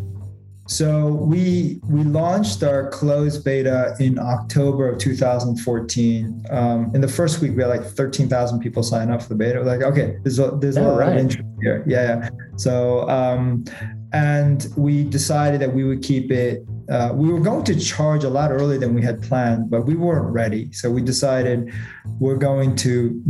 So 0.67 1.07
we 1.07 1.79
we 1.87 2.03
launched 2.03 2.63
our 2.63 2.89
closed 2.89 3.43
beta 3.43 3.95
in 3.99 4.17
October 4.17 4.89
of 4.89 4.97
2014. 4.97 6.45
Um, 6.49 6.91
in 6.95 7.01
the 7.01 7.07
first 7.07 7.39
week, 7.39 7.55
we 7.55 7.61
had 7.61 7.69
like 7.69 7.83
13,000 7.83 8.59
people 8.59 8.81
sign 8.81 9.11
up 9.11 9.21
for 9.21 9.29
the 9.29 9.35
beta. 9.35 9.59
We're 9.59 9.65
like, 9.65 9.83
okay, 9.83 10.17
there's 10.23 10.39
a, 10.39 10.51
there's 10.59 10.77
a 10.77 10.81
lot 10.81 10.97
right. 10.97 11.11
of 11.11 11.17
interest 11.17 11.47
here. 11.61 11.83
Yeah, 11.87 12.19
yeah. 12.19 12.29
So 12.57 13.07
um, 13.09 13.65
and 14.11 14.67
we 14.75 15.03
decided 15.03 15.61
that 15.61 15.71
we 15.71 15.83
would 15.83 16.01
keep 16.01 16.31
it 16.31 16.65
uh, 16.89 17.11
we 17.13 17.31
were 17.31 17.39
going 17.39 17.63
to 17.63 17.79
charge 17.79 18.23
a 18.23 18.29
lot 18.29 18.51
earlier 18.51 18.77
than 18.77 18.93
we 18.93 19.01
had 19.01 19.21
planned, 19.21 19.69
but 19.69 19.85
we 19.85 19.95
weren't 19.95 20.31
ready. 20.31 20.71
So 20.71 20.89
we 20.91 21.01
decided 21.01 21.73
we're 22.19 22.37
going 22.37 22.75
to 22.77 23.21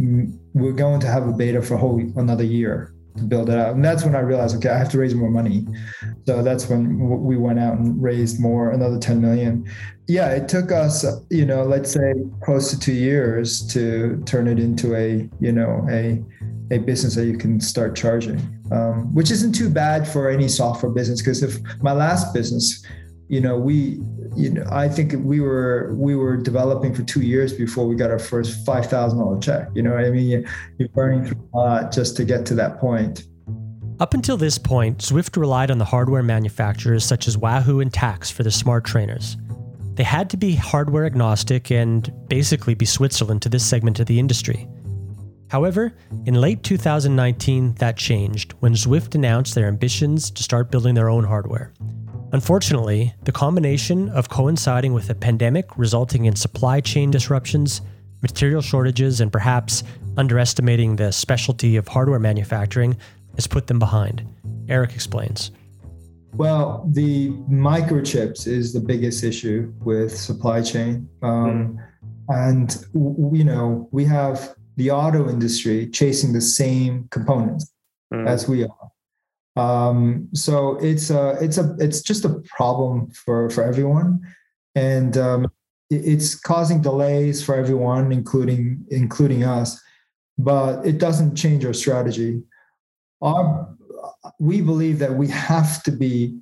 we're 0.53 0.73
going 0.73 0.99
to 1.01 1.07
have 1.07 1.27
a 1.27 1.31
beta 1.33 1.61
for 1.61 1.75
a 1.75 1.77
whole 1.77 1.99
another 2.17 2.43
year 2.43 2.94
build 3.28 3.49
it 3.49 3.57
out. 3.57 3.76
And 3.76 3.84
that's 3.84 4.03
when 4.03 4.16
I 4.16 4.20
realized, 4.20 4.55
okay, 4.57 4.70
I 4.70 4.78
have 4.78 4.89
to 4.89 4.97
raise 4.97 5.16
more 5.16 5.30
money. 5.30 5.66
So 6.26 6.41
that's 6.41 6.70
when 6.70 6.99
we 7.24 7.38
went 7.38 7.59
out 7.59 7.78
and 7.78 8.01
raised 8.01 8.39
more, 8.39 8.72
another 8.72 8.99
10 8.99 9.22
million. 9.22 9.70
Yeah, 10.07 10.30
it 10.30 10.47
took 10.47 10.72
us, 10.72 11.05
you 11.30 11.45
know, 11.45 11.63
let's 11.63 11.91
say 11.91 12.13
close 12.43 12.70
to 12.72 12.80
two 12.80 12.93
years 12.93 13.66
to 13.74 14.22
turn 14.26 14.47
it 14.47 14.59
into 14.59 14.95
a, 14.95 15.30
you 15.39 15.51
know, 15.51 15.86
a 15.89 16.24
a 16.72 16.80
business 16.80 17.13
that 17.13 17.28
you 17.28 17.38
can 17.38 17.59
start 17.59 17.95
charging, 17.95 18.39
um, 18.72 19.13
which 19.13 19.30
isn't 19.30 19.53
too 19.53 19.70
bad 19.70 20.07
for 20.07 20.32
any 20.32 20.47
software 20.47 20.91
business. 20.91 21.22
Because 21.22 21.43
if 21.43 21.59
my 21.80 21.91
last 21.91 22.34
business 22.34 22.84
you 23.28 23.41
know 23.41 23.57
we 23.57 23.99
you 24.36 24.49
know 24.49 24.65
i 24.71 24.88
think 24.88 25.13
we 25.23 25.39
were 25.39 25.93
we 25.95 26.15
were 26.15 26.36
developing 26.36 26.93
for 26.93 27.03
two 27.03 27.21
years 27.21 27.53
before 27.53 27.88
we 27.88 27.95
got 27.95 28.11
our 28.11 28.19
first 28.19 28.65
$5000 28.65 29.41
check 29.41 29.69
you 29.73 29.81
know 29.81 29.93
what 29.93 30.05
i 30.05 30.09
mean? 30.09 30.47
You're 30.77 30.89
burning 30.89 31.25
through 31.25 31.49
a 31.53 31.57
lot 31.57 31.91
just 31.91 32.17
to 32.17 32.25
get 32.25 32.45
to 32.47 32.55
that 32.55 32.79
point. 32.79 33.25
Up 33.99 34.13
until 34.13 34.38
this 34.38 34.57
point 34.57 34.99
zwift 34.99 35.38
relied 35.38 35.71
on 35.71 35.77
the 35.77 35.86
hardware 35.86 36.23
manufacturers 36.23 37.05
such 37.05 37.27
as 37.27 37.38
wahoo 37.38 37.79
and 37.79 37.91
tacx 37.91 38.31
for 38.31 38.43
the 38.43 38.51
smart 38.51 38.86
trainers. 38.86 39.38
They 39.93 40.03
had 40.03 40.29
to 40.31 40.38
be 40.38 40.55
hardware 40.55 41.05
agnostic 41.05 41.71
and 41.71 42.11
basically 42.27 42.73
be 42.73 42.86
switzerland 42.86 43.41
to 43.43 43.49
this 43.49 43.65
segment 43.65 43.99
of 43.99 44.07
the 44.07 44.19
industry. 44.19 44.67
However, 45.49 45.93
in 46.25 46.33
late 46.36 46.63
2019, 46.63 47.75
that 47.75 47.97
changed 47.97 48.53
when 48.59 48.73
Zwift 48.73 49.15
announced 49.15 49.53
their 49.53 49.67
ambitions 49.67 50.31
to 50.31 50.43
start 50.43 50.71
building 50.71 50.95
their 50.95 51.07
own 51.07 51.23
hardware. 51.23 51.71
Unfortunately, 52.36 53.13
the 53.23 53.31
combination 53.31 54.09
of 54.09 54.27
coinciding 54.27 54.91
with 54.91 55.09
a 55.09 55.15
pandemic 55.15 55.77
resulting 55.77 56.25
in 56.25 56.36
supply 56.36 56.81
chain 56.81 57.09
disruptions, 57.09 57.79
material 58.21 58.61
shortages, 58.61 59.21
and 59.21 59.31
perhaps 59.31 59.83
underestimating 60.17 60.97
the 60.97 61.13
specialty 61.13 61.77
of 61.77 61.88
hardware 61.88 62.19
manufacturing 62.19 62.97
has 63.36 63.47
put 63.47 63.67
them 63.67 63.79
behind. 63.79 64.27
Eric 64.67 64.93
explains. 64.93 65.51
Well, 66.33 66.86
the 66.91 67.29
microchips 67.49 68.47
is 68.47 68.73
the 68.73 68.81
biggest 68.81 69.23
issue 69.23 69.71
with 69.79 70.13
supply 70.13 70.61
chain. 70.61 71.07
Um, 71.23 71.79
mm. 71.79 71.88
And, 72.27 72.86
you 73.33 73.45
know, 73.45 73.88
we 73.93 74.03
have 74.03 74.55
the 74.75 74.91
auto 74.91 75.29
industry 75.29 75.88
chasing 75.88 76.33
the 76.33 76.41
same 76.41 77.07
components 77.11 77.71
mm. 78.13 78.27
as 78.27 78.45
we 78.49 78.65
are. 78.65 78.84
Um, 79.56 80.28
so 80.34 80.78
it's 80.78 81.10
a 81.10 81.38
it's 81.41 81.58
a 81.58 81.76
it's 81.80 82.01
just 82.01 82.26
a 82.26 82.41
problem 82.58 83.10
for 83.12 83.49
for 83.49 83.64
everyone, 83.64 84.22
and 84.76 85.18
um, 85.18 85.47
it's 85.89 86.36
causing 86.36 86.82
delays 86.82 87.43
for 87.43 87.56
everyone, 87.56 88.12
including 88.12 88.86
including 88.89 89.43
us. 89.43 89.82
But 90.38 90.86
it 90.86 90.97
doesn't 90.97 91.36
change 91.36 91.64
our 91.66 91.74
strategy. 91.74 92.43
Our 93.22 93.76
we 94.39 94.62
believe 94.62 94.99
that 94.99 95.16
we 95.16 95.28
have 95.30 95.84
to 95.84 95.91
be 95.91 96.38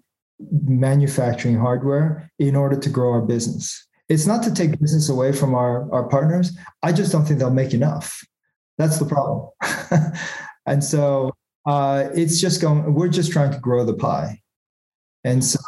manufacturing 0.66 1.58
hardware 1.58 2.30
in 2.40 2.56
order 2.56 2.78
to 2.78 2.90
grow 2.90 3.12
our 3.12 3.22
business. 3.22 3.88
It's 4.10 4.26
not 4.26 4.44
to 4.44 4.54
take 4.54 4.80
business 4.80 5.10
away 5.10 5.32
from 5.32 5.56
our, 5.56 5.92
our 5.94 6.08
partners. 6.08 6.58
I 6.82 6.92
just 6.92 7.12
don't 7.12 7.26
think 7.26 7.40
they'll 7.40 7.52
make 7.52 7.74
enough. 7.74 8.26
That's 8.78 9.00
the 9.00 9.06
problem. 9.06 9.50
and 10.66 10.84
so 10.84 11.32
uh, 11.66 12.10
it's 12.14 12.40
just 12.40 12.62
going, 12.62 12.94
we're 12.94 13.08
just 13.08 13.32
trying 13.32 13.52
to 13.52 13.60
grow 13.60 13.86
the 13.86 13.94
pie. 13.94 14.42
And 15.24 15.44
so 15.44 15.60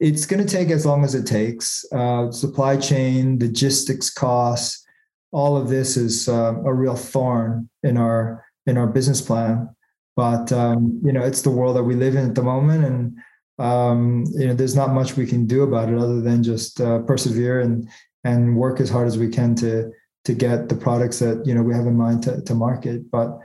it's 0.00 0.26
going 0.26 0.44
to 0.44 0.56
take 0.56 0.70
as 0.70 0.84
long 0.84 1.04
as 1.04 1.14
it 1.14 1.26
takes. 1.26 1.84
Uh, 1.92 2.30
supply 2.32 2.76
chain, 2.76 3.38
logistics 3.38 4.10
costs, 4.10 4.84
all 5.32 5.56
of 5.56 5.68
this 5.68 5.96
is 5.96 6.28
uh, 6.28 6.54
a 6.64 6.72
real 6.74 6.96
thorn 6.96 7.68
in 7.82 7.96
our 7.96 8.44
in 8.66 8.76
our 8.76 8.86
business 8.86 9.20
plan. 9.20 9.68
But 10.16 10.52
um, 10.52 11.00
you 11.04 11.12
know, 11.12 11.22
it's 11.22 11.42
the 11.42 11.50
world 11.50 11.76
that 11.76 11.84
we 11.84 11.94
live 11.94 12.16
in 12.16 12.28
at 12.28 12.34
the 12.34 12.42
moment, 12.42 12.84
and 12.84 13.18
um, 13.58 14.24
you 14.34 14.46
know, 14.46 14.54
there's 14.54 14.76
not 14.76 14.92
much 14.92 15.16
we 15.16 15.26
can 15.26 15.46
do 15.46 15.62
about 15.62 15.88
it 15.88 15.98
other 15.98 16.20
than 16.20 16.42
just 16.42 16.80
uh, 16.80 17.00
persevere 17.00 17.60
and 17.60 17.88
and 18.24 18.56
work 18.56 18.80
as 18.80 18.90
hard 18.90 19.06
as 19.06 19.18
we 19.18 19.28
can 19.28 19.54
to 19.56 19.90
to 20.24 20.34
get 20.34 20.68
the 20.68 20.74
products 20.74 21.20
that 21.20 21.46
you 21.46 21.54
know 21.54 21.62
we 21.62 21.74
have 21.74 21.86
in 21.86 21.96
mind 21.96 22.22
to, 22.24 22.42
to 22.42 22.54
market. 22.54 23.10
But 23.10 23.38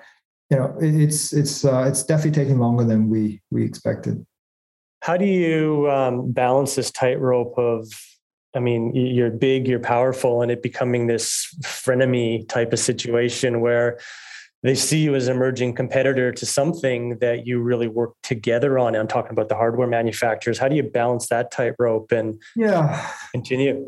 you 0.50 0.58
know, 0.58 0.76
it's 0.80 1.34
it's 1.34 1.66
uh, 1.66 1.86
it's 1.88 2.04
definitely 2.04 2.44
taking 2.44 2.60
longer 2.60 2.84
than 2.84 3.10
we 3.10 3.42
we 3.52 3.64
expected. 3.64 4.26
How 5.02 5.18
do 5.18 5.26
you 5.26 5.90
um, 5.90 6.32
balance 6.32 6.76
this 6.76 6.92
tightrope 6.92 7.58
of? 7.58 7.88
I 8.56 8.60
mean, 8.60 8.96
you're 8.96 9.32
big, 9.32 9.68
you're 9.68 9.80
powerful, 9.80 10.42
and 10.42 10.50
it 10.50 10.64
becoming 10.64 11.08
this 11.08 11.54
frenemy 11.64 12.48
type 12.48 12.72
of 12.72 12.80
situation 12.80 13.60
where 13.60 14.00
they 14.64 14.76
see 14.76 15.00
you 15.00 15.14
as 15.14 15.28
an 15.28 15.36
emerging 15.36 15.76
competitor 15.76 16.32
to 16.32 16.46
something 16.46 17.20
that 17.20 17.46
you 17.46 17.60
really 17.62 17.88
work 17.88 18.14
together 18.24 18.80
on. 18.80 18.96
I'm 18.96 19.08
talking 19.08 19.32
about 19.32 19.50
the 19.50 19.56
hardware 19.56 19.88
manufacturers. 19.88 20.58
How 20.58 20.68
do 20.68 20.76
you 20.76 20.84
balance 20.84 21.28
that 21.28 21.52
tightrope 21.52 22.12
and 22.12 22.42
yeah 22.56 23.12
continue? 23.32 23.86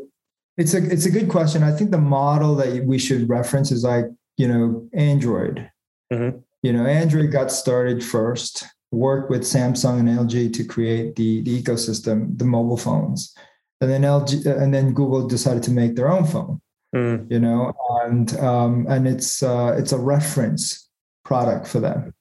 It's 0.56 0.74
a 0.74 0.84
it's 0.84 1.06
a 1.06 1.10
good 1.10 1.28
question. 1.28 1.62
I 1.62 1.72
think 1.72 1.92
the 1.92 1.98
model 1.98 2.54
that 2.56 2.84
we 2.84 2.98
should 2.98 3.28
reference 3.28 3.72
is 3.72 3.84
like 3.84 4.04
you 4.36 4.48
know 4.48 4.88
Android. 4.92 5.70
Mm-hmm. 6.12 6.38
You 6.62 6.72
know, 6.72 6.86
Android 6.86 7.30
got 7.30 7.52
started 7.52 8.04
first, 8.04 8.64
worked 8.90 9.30
with 9.30 9.42
Samsung 9.42 10.00
and 10.00 10.08
LG 10.08 10.52
to 10.54 10.64
create 10.64 11.16
the 11.16 11.42
the 11.42 11.62
ecosystem, 11.62 12.36
the 12.38 12.44
mobile 12.44 12.76
phones, 12.76 13.34
and 13.80 13.90
then 13.90 14.02
LG 14.02 14.44
and 14.46 14.74
then 14.74 14.92
Google 14.92 15.26
decided 15.26 15.62
to 15.64 15.70
make 15.70 15.94
their 15.94 16.10
own 16.10 16.24
phone. 16.24 16.60
Mm. 16.94 17.30
You 17.30 17.38
know, 17.38 17.72
and 18.04 18.36
um, 18.38 18.86
and 18.88 19.06
it's 19.06 19.42
uh, 19.42 19.74
it's 19.78 19.92
a 19.92 19.98
reference 19.98 20.88
product 21.24 21.66
for 21.66 21.80
them, 21.80 22.14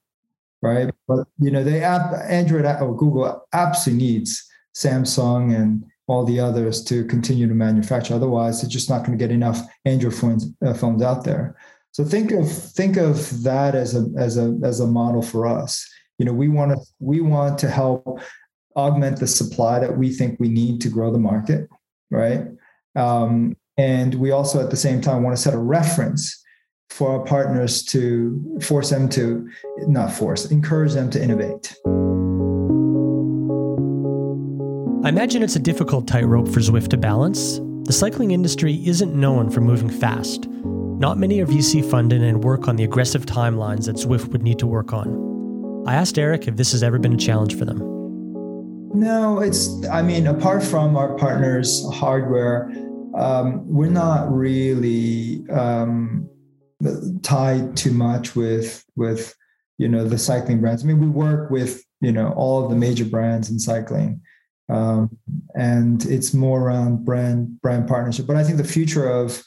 right? 0.62 0.94
But 1.08 1.28
you 1.40 1.52
know, 1.52 1.64
they 1.64 1.82
app 1.82 2.14
Android 2.28 2.66
or 2.66 2.96
Google 2.96 3.48
absolutely 3.54 4.06
needs 4.06 4.48
Samsung 4.76 5.56
and 5.56 5.86
all 6.08 6.24
the 6.24 6.40
others 6.40 6.84
to 6.86 7.06
continue 7.06 7.48
to 7.48 7.54
manufacture. 7.54 8.14
Otherwise, 8.14 8.62
they're 8.62 8.70
just 8.70 8.90
not 8.90 9.06
going 9.06 9.18
to 9.18 9.24
get 9.24 9.34
enough 9.34 9.62
Android 9.86 10.14
phones 10.14 10.52
uh, 10.66 10.74
phones 10.74 11.02
out 11.02 11.24
there. 11.24 11.58
So 11.98 12.06
think 12.06 12.32
of 12.32 12.48
think 12.48 12.95
of 12.95 13.41
that 13.41 13.74
as 13.74 13.95
a 13.95 14.06
as 14.20 14.38
a 14.38 14.56
as 14.64 14.82
a 14.82 14.86
model 14.86 15.24
for 15.24 15.48
us. 15.48 15.84
You 16.20 16.28
know, 16.28 16.32
we 16.32 16.48
want 16.48 16.74
to 16.74 16.78
we 17.00 17.22
want 17.22 17.58
to 17.58 17.72
help 17.72 18.22
augment 18.76 19.20
the 19.20 19.26
supply 19.26 19.80
that 19.80 19.98
we 19.98 20.14
think 20.14 20.39
we 20.39 20.48
need 20.48 20.80
to 20.82 20.89
grow 20.89 21.12
the 21.12 21.18
market, 21.18 21.68
right? 22.12 22.43
Um, 22.95 23.58
and 23.78 24.14
we 24.14 24.30
also 24.30 24.64
at 24.64 24.70
the 24.70 24.78
same 24.78 25.02
time 25.02 25.24
want 25.24 25.36
to 25.36 25.41
set 25.41 25.56
a 25.56 25.58
reference 25.58 26.39
for 26.91 27.18
our 27.18 27.26
partners 27.26 27.84
to 27.86 28.60
force 28.62 28.91
them 28.91 29.10
to 29.10 29.50
not 29.88 30.12
force 30.12 30.52
encourage 30.52 30.93
them 30.93 31.10
to 31.10 31.22
innovate 31.22 31.76
I 35.04 35.10
imagine 35.10 35.41
it's 35.41 35.56
a 35.56 35.60
difficult 35.60 36.08
tightrope 36.08 36.48
for 36.48 36.60
Zwift 36.60 36.89
to 36.89 36.98
balance. 36.98 37.60
The 37.86 37.93
cycling 37.93 38.32
industry 38.32 38.86
isn't 38.86 39.16
known 39.16 39.50
for 39.50 39.62
moving 39.62 39.89
fast. 39.89 40.48
Not 41.00 41.20
many 41.20 41.39
are 41.41 41.45
VC 41.45 41.88
funded 41.88 42.24
and 42.24 42.43
work 42.43 42.68
on 42.68 42.76
the 42.76 42.84
aggressive 42.84 43.26
timelines 43.26 43.86
that 43.86 43.98
Zwift 43.98 44.30
would 44.32 44.41
need 44.41 44.58
to 44.60 44.68
work 44.68 44.93
on. 44.93 45.84
I 45.86 45.93
asked 45.93 46.18
Eric 46.18 46.48
if 46.48 46.56
this 46.56 46.72
has 46.72 46.82
ever 46.82 46.98
been 46.98 47.14
a 47.14 47.18
challenge 47.18 47.56
for 47.56 47.66
them. 47.66 47.78
No, 48.93 49.39
it's, 49.39 49.70
I 49.88 50.02
mean, 50.02 50.26
apart 50.26 50.64
from 50.64 50.98
our 50.98 51.16
partners' 51.16 51.86
hardware, 51.93 52.72
um, 53.16 53.68
we're 53.68 53.91
not 53.91 54.32
really 54.32 55.48
um, 55.50 56.28
tied 57.22 57.78
too 57.78 57.91
much 57.91 58.36
with, 58.36 58.84
with, 58.95 59.36
you 59.78 59.88
know, 59.88 60.04
the 60.04 60.18
cycling 60.18 60.62
brands. 60.62 60.84
I 60.84 60.88
mean, 60.88 61.00
we 61.00 61.08
work 61.08 61.52
with, 61.52 61.84
you 62.02 62.12
know, 62.12 62.34
all 62.34 62.64
of 62.64 62.72
the 62.72 62.76
major 62.76 63.06
brands 63.06 63.52
in 63.52 63.60
cycling 63.60 64.22
um, 64.70 65.18
and 65.56 66.06
it's 66.06 66.34
more 66.34 66.62
around 66.62 67.06
brand 67.06 67.62
brand 67.62 67.88
partnership. 67.88 68.28
But 68.28 68.36
I 68.36 68.43
think 68.43 68.58
the 68.58 68.64
future 68.64 69.10
of 69.10 69.41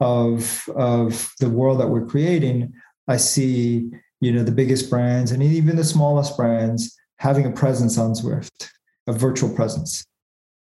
of 0.00 0.68
of 0.76 1.32
the 1.40 1.48
world 1.48 1.80
that 1.80 1.88
we're 1.88 2.06
creating, 2.06 2.72
I 3.08 3.16
see 3.16 3.90
you 4.20 4.32
know 4.32 4.42
the 4.42 4.52
biggest 4.52 4.90
brands 4.90 5.32
and 5.32 5.42
even 5.42 5.76
the 5.76 5.84
smallest 5.84 6.36
brands 6.36 6.96
having 7.18 7.46
a 7.46 7.50
presence 7.50 7.98
on 7.98 8.12
Zwift, 8.12 8.68
a 9.06 9.12
virtual 9.12 9.54
presence. 9.54 10.04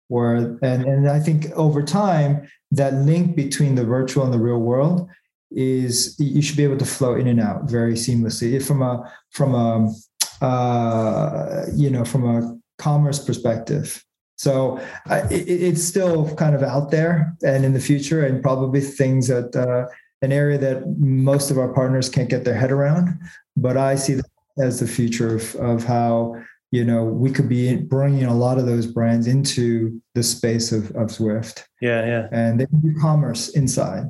Where 0.09 0.35
and 0.62 0.85
and 0.85 1.09
I 1.09 1.20
think 1.20 1.51
over 1.53 1.83
time 1.83 2.49
that 2.72 2.95
link 2.95 3.37
between 3.37 3.74
the 3.74 3.85
virtual 3.85 4.24
and 4.24 4.35
the 4.35 4.39
real 4.39 4.59
world 4.59 5.09
is 5.51 6.16
you 6.18 6.43
should 6.43 6.57
be 6.57 6.64
able 6.64 6.78
to 6.78 6.85
flow 6.85 7.14
in 7.14 7.26
and 7.26 7.41
out 7.41 7.68
very 7.68 7.95
seamlessly 7.95 8.64
from 8.64 8.83
a 8.83 9.12
from 9.31 9.55
a 9.55 10.45
uh, 10.45 11.66
you 11.74 11.91
know 11.91 12.05
from 12.05 12.24
a 12.24 12.59
commerce 12.78 13.24
perspective. 13.24 14.05
So 14.41 14.80
uh, 15.11 15.26
it, 15.30 15.47
it's 15.49 15.84
still 15.84 16.34
kind 16.34 16.55
of 16.55 16.62
out 16.62 16.91
there 16.91 17.36
and 17.45 17.62
in 17.62 17.74
the 17.74 17.80
future, 17.80 18.24
and 18.24 18.43
probably 18.43 18.80
things 18.80 19.28
that 19.28 19.55
uh, 19.55 19.86
an 20.22 20.32
area 20.32 20.57
that 20.57 20.97
most 20.97 21.51
of 21.51 21.59
our 21.59 21.68
partners 21.74 22.09
can't 22.09 22.30
get 22.30 22.43
their 22.43 22.55
head 22.55 22.72
around. 22.72 23.20
But 23.55 23.76
I 23.76 23.97
see 23.97 24.14
that 24.14 24.24
as 24.59 24.80
the 24.80 24.86
future 24.86 25.36
of, 25.36 25.55
of 25.57 25.84
how 25.84 26.36
you 26.70 26.86
know 26.86 27.05
we 27.05 27.30
could 27.30 27.51
be 27.51 27.76
bringing 27.76 28.24
a 28.24 28.34
lot 28.34 28.57
of 28.57 28.64
those 28.64 28.86
brands 28.86 29.26
into 29.26 30.01
the 30.14 30.22
space 30.22 30.72
of, 30.72 30.91
of 30.93 31.09
Zwift. 31.09 31.64
Yeah, 31.82 32.07
yeah, 32.07 32.28
and 32.32 32.59
they 32.59 32.64
can 32.64 32.80
do 32.80 32.99
commerce 32.99 33.51
inside 33.51 34.05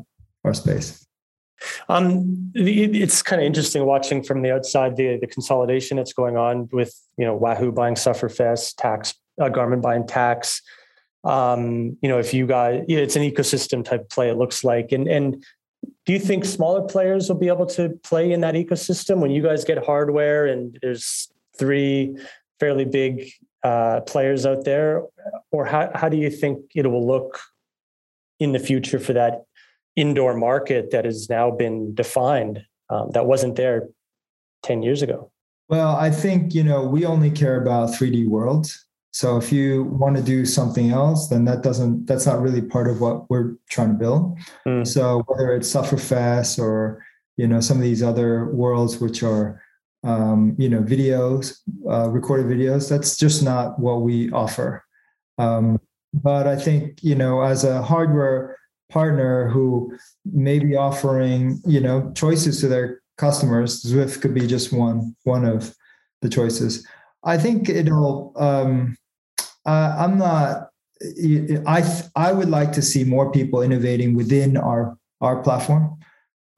our 0.45 0.55
space. 0.55 1.05
Um, 1.89 2.53
it's 2.55 3.21
kind 3.21 3.43
of 3.43 3.47
interesting 3.47 3.85
watching 3.85 4.23
from 4.23 4.43
the 4.43 4.53
outside 4.53 4.97
the 4.97 5.19
the 5.21 5.27
consolidation 5.27 5.97
that's 5.97 6.13
going 6.13 6.37
on 6.37 6.69
with 6.71 6.95
you 7.19 7.25
know 7.25 7.35
Wahoo 7.35 7.73
buying 7.73 7.97
Sufferfest, 7.97 8.77
Tacx, 8.77 9.15
uh, 9.41 9.49
Garmin 9.49 9.83
buying 9.83 10.05
Tacx. 10.05 10.61
Um, 11.25 11.97
you 12.01 12.09
know, 12.09 12.19
if 12.19 12.33
you 12.33 12.47
guys, 12.47 12.85
it's 12.89 13.17
an 13.17 13.23
ecosystem 13.23 13.85
type 13.85 14.09
play. 14.09 14.31
It 14.31 14.37
looks 14.37 14.65
like, 14.65 14.93
and 14.93 15.09
and 15.09 15.45
do 16.07 16.13
you 16.13 16.19
think 16.19 16.45
smaller 16.45 16.83
players 16.83 17.29
will 17.29 17.37
be 17.37 17.49
able 17.49 17.67
to 17.67 17.91
play 18.03 18.33
in 18.33 18.41
that 18.43 18.55
ecosystem 18.55 19.19
when 19.19 19.31
you 19.31 19.43
guys 19.43 19.65
get 19.65 19.85
hardware 19.85 20.47
and 20.47 20.79
there's 20.83 21.31
three 21.59 22.17
fairly 22.59 22.85
big 22.85 23.31
uh, 23.63 24.01
players 24.03 24.47
out 24.47 24.65
there, 24.65 25.03
or 25.51 25.67
how 25.67 25.91
how 25.95 26.09
do 26.09 26.17
you 26.17 26.31
think 26.31 26.61
it 26.75 26.87
will 26.87 27.07
look 27.07 27.41
in 28.39 28.53
the 28.53 28.59
future 28.59 28.99
for 28.99 29.13
that 29.13 29.45
indoor 29.97 30.35
market 30.35 30.91
that 30.91 31.05
has 31.05 31.29
now 31.29 31.51
been 31.51 31.95
defined 31.95 32.65
um, 32.89 33.11
that 33.13 33.27
wasn't 33.27 33.57
there 33.57 33.89
10 34.63 34.83
years 34.83 35.03
ago? 35.03 35.31
Well, 35.69 35.95
I 35.95 36.11
think, 36.11 36.55
you 36.55 36.65
know, 36.65 36.85
we 36.85 37.05
only 37.05 37.31
care 37.31 37.61
about 37.61 37.91
3D 37.91 38.27
worlds. 38.27 38.87
So 39.13 39.37
if 39.37 39.51
you 39.51 39.85
want 39.85 40.17
to 40.17 40.23
do 40.23 40.45
something 40.45 40.91
else, 40.91 41.29
then 41.29 41.45
that 41.47 41.63
doesn't, 41.63 42.07
that's 42.07 42.27
not 42.27 42.41
really 42.41 42.63
part 42.63 42.89
of 42.89 43.01
what 43.01 43.29
we're 43.29 43.57
trying 43.69 43.89
to 43.89 43.95
build. 43.95 44.39
Mm. 44.67 44.87
So 44.87 45.25
whether 45.27 45.55
it's 45.55 45.73
Sufferfest 45.73 46.59
or, 46.59 47.05
you 47.37 47.49
know, 47.49 47.61
some 47.61 47.77
of 47.77 47.83
these 47.83 48.03
other 48.03 48.47
worlds, 48.47 49.01
which 49.01 49.23
are, 49.23 49.61
um, 50.05 50.55
you 50.59 50.69
know, 50.69 50.81
videos, 50.81 51.59
uh, 51.89 52.09
recorded 52.09 52.47
videos, 52.47 52.89
that's 52.89 53.17
just 53.17 53.43
not 53.43 53.79
what 53.79 54.03
we 54.03 54.31
offer. 54.31 54.85
Um, 55.39 55.81
but 56.15 56.47
I 56.47 56.57
think, 56.57 57.03
you 57.03 57.15
know, 57.15 57.43
as 57.43 57.65
a 57.65 57.83
hardware 57.83 58.57
partner 58.91 59.49
who 59.49 59.97
may 60.25 60.59
be 60.59 60.77
offering 60.77 61.61
you 61.65 61.81
know 61.81 62.13
choices 62.15 62.61
to 62.61 62.69
their 62.69 63.01
customers 63.17 63.83
zwift 63.83 64.21
could 64.21 64.35
be 64.35 64.47
just 64.47 64.73
one 64.73 65.15
one 65.25 65.45
of 65.45 65.75
the 66.23 66.29
choices 66.29 66.87
i 67.25 67.39
think 67.39 67.69
it'll 67.69 68.33
um 68.37 68.97
uh, 69.67 69.97
i'm 69.99 70.19
not 70.19 70.71
i 71.67 72.03
i 72.17 72.33
would 72.33 72.49
like 72.49 72.73
to 72.73 72.83
see 72.83 73.05
more 73.05 73.33
people 73.33 73.63
innovating 73.63 74.15
within 74.15 74.57
our 74.57 74.97
our 75.21 75.43
platform. 75.43 75.99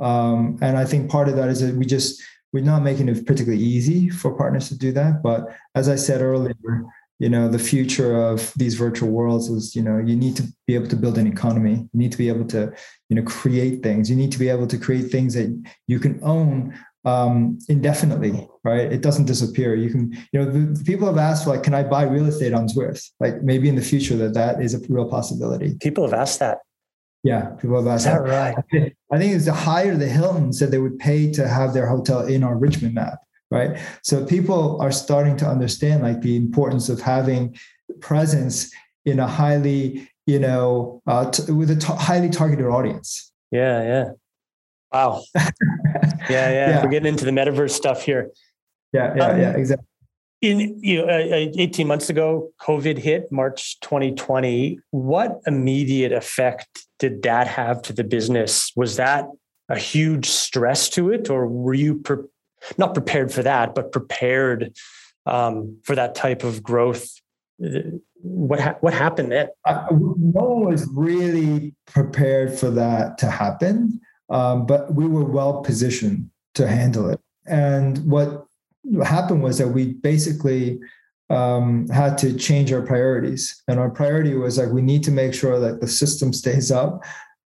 Um 0.01 0.59
and 0.61 0.77
i 0.77 0.85
think 0.85 1.11
part 1.11 1.29
of 1.29 1.37
that 1.37 1.49
is 1.49 1.61
that 1.61 1.75
we 1.75 1.85
just 1.85 2.23
we're 2.53 2.65
not 2.65 2.83
making 2.83 3.09
it 3.09 3.27
particularly 3.27 3.63
easy 3.63 4.11
for 4.11 4.37
partners 4.37 4.69
to 4.69 4.77
do 4.77 4.93
that. 4.93 5.23
But 5.23 5.49
as 5.75 5.89
i 5.89 5.97
said 5.97 6.21
earlier 6.21 6.85
you 7.23 7.29
know 7.29 7.49
the 7.49 7.59
future 7.59 8.21
of 8.21 8.53
these 8.57 8.75
virtual 8.75 9.09
worlds 9.09 9.49
is 9.49 9.77
you 9.77 9.83
know 9.83 9.99
you 9.99 10.17
need 10.17 10.35
to 10.35 10.45
be 10.67 10.75
able 10.75 10.89
to 10.89 10.97
build 10.97 11.19
an 11.19 11.29
economy. 11.29 11.75
You 11.93 11.99
need 12.03 12.11
to 12.11 12.19
be 12.19 12.29
able 12.29 12.47
to 12.47 12.73
you 13.09 13.15
know 13.17 13.23
create 13.23 13.81
things. 13.81 14.11
You 14.11 14.17
need 14.17 14.33
to 14.33 14.41
be 14.41 14.49
able 14.49 14.67
to 14.67 14.77
create 14.77 15.13
things 15.13 15.35
that 15.35 15.49
you 15.87 16.01
can 16.01 16.19
own 16.25 16.77
um, 17.05 17.59
indefinitely 17.69 18.49
right? 18.65 18.93
It 18.93 19.03
doesn't 19.03 19.25
disappear. 19.25 19.75
You 19.75 19.91
can 19.91 20.13
you 20.33 20.41
know 20.41 20.45
the, 20.45 20.85
people 20.85 21.07
have 21.07 21.19
asked 21.19 21.47
like 21.47 21.63
can 21.63 21.75
i 21.75 21.83
buy 21.83 22.05
real 22.05 22.27
estate 22.27 22.53
on 22.53 22.69
zwift? 22.69 23.11
Like 23.21 23.43
maybe 23.43 23.69
in 23.69 23.77
the 23.77 23.83
future 23.83 24.17
that 24.17 24.35
that 24.35 24.63
is 24.63 24.75
a 24.75 24.81
real 24.89 25.09
possibility. 25.09 25.77
People 25.81 26.05
have 26.05 26.15
asked 26.15 26.39
that. 26.41 26.59
Yeah 27.25 27.51
people 27.61 27.77
have 27.77 27.87
asked 27.87 28.07
is 28.07 28.13
that, 28.13 28.25
that. 28.25 28.31
right? 28.31 28.55
I 28.57 28.63
think, 28.71 28.97
I 29.13 29.19
think 29.19 29.35
it's 29.35 29.47
the 29.47 29.53
higher 29.53 29.97
the 29.97 30.09
hilton 30.09 30.53
said 30.53 30.71
they 30.71 30.79
would 30.79 30.99
pay 30.99 31.31
to 31.33 31.49
have 31.49 31.75
their 31.75 31.87
hotel 31.87 32.27
in 32.27 32.43
our 32.43 32.57
richmond 32.57 32.95
map 32.95 33.19
right? 33.51 33.79
So 34.03 34.25
people 34.25 34.81
are 34.81 34.91
starting 34.91 35.37
to 35.37 35.47
understand 35.47 36.03
like 36.03 36.23
the 36.23 36.37
importance 36.37 36.89
of 36.89 37.03
having 37.03 37.55
presence 38.01 38.73
in 39.05 39.21
a 39.21 39.27
highly 39.27 40.09
you 40.27 40.39
know 40.39 41.03
uh, 41.07 41.31
t- 41.31 41.53
with 41.53 41.71
a 41.71 41.77
t- 41.77 41.93
highly 41.93 42.31
targeted 42.31 42.67
audience. 42.67 43.33
Yeah 43.51 43.83
yeah 43.83 44.05
wow. 44.93 45.23
Yeah, 45.35 45.51
yeah 46.29 46.51
yeah. 46.51 46.85
we're 46.85 46.91
getting 46.91 47.09
into 47.09 47.25
the 47.25 47.31
metaverse 47.31 47.71
stuff 47.71 48.03
here. 48.03 48.31
Yeah 48.93 49.15
yeah 49.17 49.27
um, 49.27 49.41
yeah 49.41 49.57
exactly. 49.57 49.87
in 50.43 50.79
you 50.83 51.05
know, 51.05 51.13
uh, 51.13 51.51
18 51.57 51.87
months 51.87 52.11
ago 52.11 52.51
covid 52.61 52.99
hit 52.99 53.33
march 53.33 53.81
2020 53.81 54.79
what 54.91 55.41
immediate 55.47 56.13
effect 56.13 56.87
did 57.03 57.23
that 57.25 57.49
have 57.49 57.83
to 57.83 57.93
the 57.93 58.05
business? 58.05 58.71
Was 58.77 58.95
that 58.95 59.27
a 59.69 59.77
huge 59.77 60.27
stress 60.27 60.89
to 60.91 61.11
it 61.11 61.29
or 61.29 61.49
were 61.49 61.75
you 61.75 61.99
pre- 61.99 62.29
not 62.79 62.95
prepared 62.95 63.33
for 63.33 63.43
that, 63.43 63.75
but 63.75 63.91
prepared 63.91 64.73
um, 65.27 65.79
for 65.83 65.97
that 65.97 66.15
type 66.15 66.45
of 66.45 66.63
growth. 66.63 67.09
What 68.21 68.61
ha- 68.61 68.77
what 68.81 68.95
happened 68.95 69.33
then? 69.33 69.49
Uh, 69.65 69.87
no 69.91 70.45
one 70.45 70.71
was 70.71 70.89
really 70.95 71.75
prepared 71.87 72.57
for 72.57 72.71
that 72.71 73.19
to 73.19 73.31
happen, 73.31 74.01
um, 74.33 74.67
but 74.67 74.95
we 74.95 75.07
were 75.07 75.25
well 75.25 75.61
positioned 75.61 76.29
to 76.55 76.67
handle 76.67 77.09
it. 77.11 77.21
And 77.47 77.99
what 78.11 78.47
happened 79.05 79.43
was 79.43 79.59
that 79.59 79.69
we 79.69 79.93
basically 79.93 80.81
um, 81.31 81.89
had 81.89 82.19
to 82.19 82.37
change 82.37 82.73
our 82.73 82.83
priorities. 82.83 83.63
And 83.69 83.79
our 83.79 83.91
priority 83.91 84.35
was 84.35 84.59
like, 84.59 84.71
we 84.71 84.83
need 84.83 85.03
to 85.05 85.11
make 85.11 85.35
sure 85.35 85.61
that 85.61 85.81
the 85.81 85.87
system 85.87 86.33
stays 86.33 86.71
up 86.71 87.05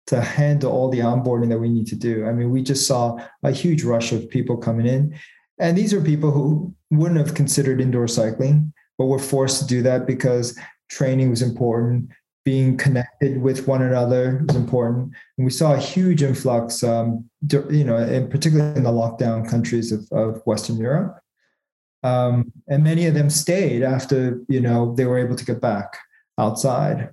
to 0.07 0.21
handle 0.21 0.71
all 0.71 0.89
the 0.89 0.99
onboarding 0.99 1.49
that 1.49 1.59
we 1.59 1.69
need 1.69 1.87
to 1.87 1.95
do. 1.95 2.25
I 2.25 2.33
mean, 2.33 2.51
we 2.51 2.61
just 2.61 2.87
saw 2.87 3.17
a 3.43 3.51
huge 3.51 3.83
rush 3.83 4.11
of 4.11 4.29
people 4.29 4.57
coming 4.57 4.85
in. 4.85 5.17
And 5.57 5.77
these 5.77 5.93
are 5.93 6.01
people 6.01 6.31
who 6.31 6.73
wouldn't 6.91 7.19
have 7.19 7.33
considered 7.33 7.81
indoor 7.81 8.07
cycling, 8.07 8.71
but 8.97 9.05
were 9.05 9.19
forced 9.19 9.59
to 9.61 9.67
do 9.67 9.81
that 9.83 10.05
because 10.05 10.57
training 10.89 11.29
was 11.29 11.41
important, 11.41 12.09
being 12.45 12.77
connected 12.77 13.41
with 13.41 13.67
one 13.67 13.81
another 13.81 14.43
was 14.47 14.55
important. 14.55 15.11
And 15.37 15.45
we 15.45 15.51
saw 15.51 15.73
a 15.73 15.79
huge 15.79 16.21
influx, 16.21 16.83
um, 16.83 17.27
you 17.51 17.83
know, 17.83 17.97
in 17.97 18.29
particularly 18.29 18.77
in 18.77 18.83
the 18.83 18.91
lockdown 18.91 19.49
countries 19.49 19.91
of, 19.91 20.07
of 20.11 20.41
Western 20.45 20.77
Europe. 20.77 21.19
Um, 22.03 22.53
and 22.67 22.83
many 22.83 23.07
of 23.07 23.15
them 23.15 23.31
stayed 23.31 23.81
after, 23.81 24.39
you 24.47 24.61
know, 24.61 24.93
they 24.93 25.05
were 25.05 25.17
able 25.17 25.35
to 25.35 25.45
get 25.45 25.59
back 25.59 25.97
outside. 26.37 27.09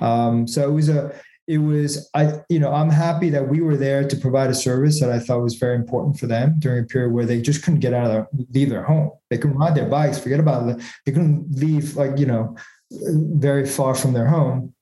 Um, 0.00 0.48
so 0.48 0.66
it 0.66 0.72
was 0.72 0.88
a, 0.88 1.12
it 1.48 1.58
was 1.58 2.08
i 2.14 2.40
you 2.48 2.60
know 2.60 2.72
i'm 2.72 2.88
happy 2.88 3.28
that 3.28 3.48
we 3.48 3.60
were 3.60 3.76
there 3.76 4.06
to 4.06 4.16
provide 4.16 4.48
a 4.48 4.54
service 4.54 5.00
that 5.00 5.10
i 5.10 5.18
thought 5.18 5.42
was 5.42 5.56
very 5.56 5.74
important 5.74 6.18
for 6.18 6.26
them 6.28 6.54
during 6.60 6.84
a 6.84 6.86
period 6.86 7.12
where 7.12 7.26
they 7.26 7.40
just 7.40 7.64
couldn't 7.64 7.80
get 7.80 7.92
out 7.92 8.06
of 8.06 8.12
their 8.12 8.28
leave 8.52 8.70
their 8.70 8.84
home 8.84 9.10
they 9.28 9.36
couldn't 9.36 9.56
ride 9.56 9.74
their 9.74 9.88
bikes 9.88 10.18
forget 10.18 10.38
about 10.38 10.68
it 10.68 10.80
they 11.04 11.10
couldn't 11.10 11.50
leave 11.50 11.96
like 11.96 12.16
you 12.16 12.26
know 12.26 12.56
very 13.00 13.66
far 13.66 13.94
from 13.94 14.12
their 14.12 14.26
home 14.26 14.74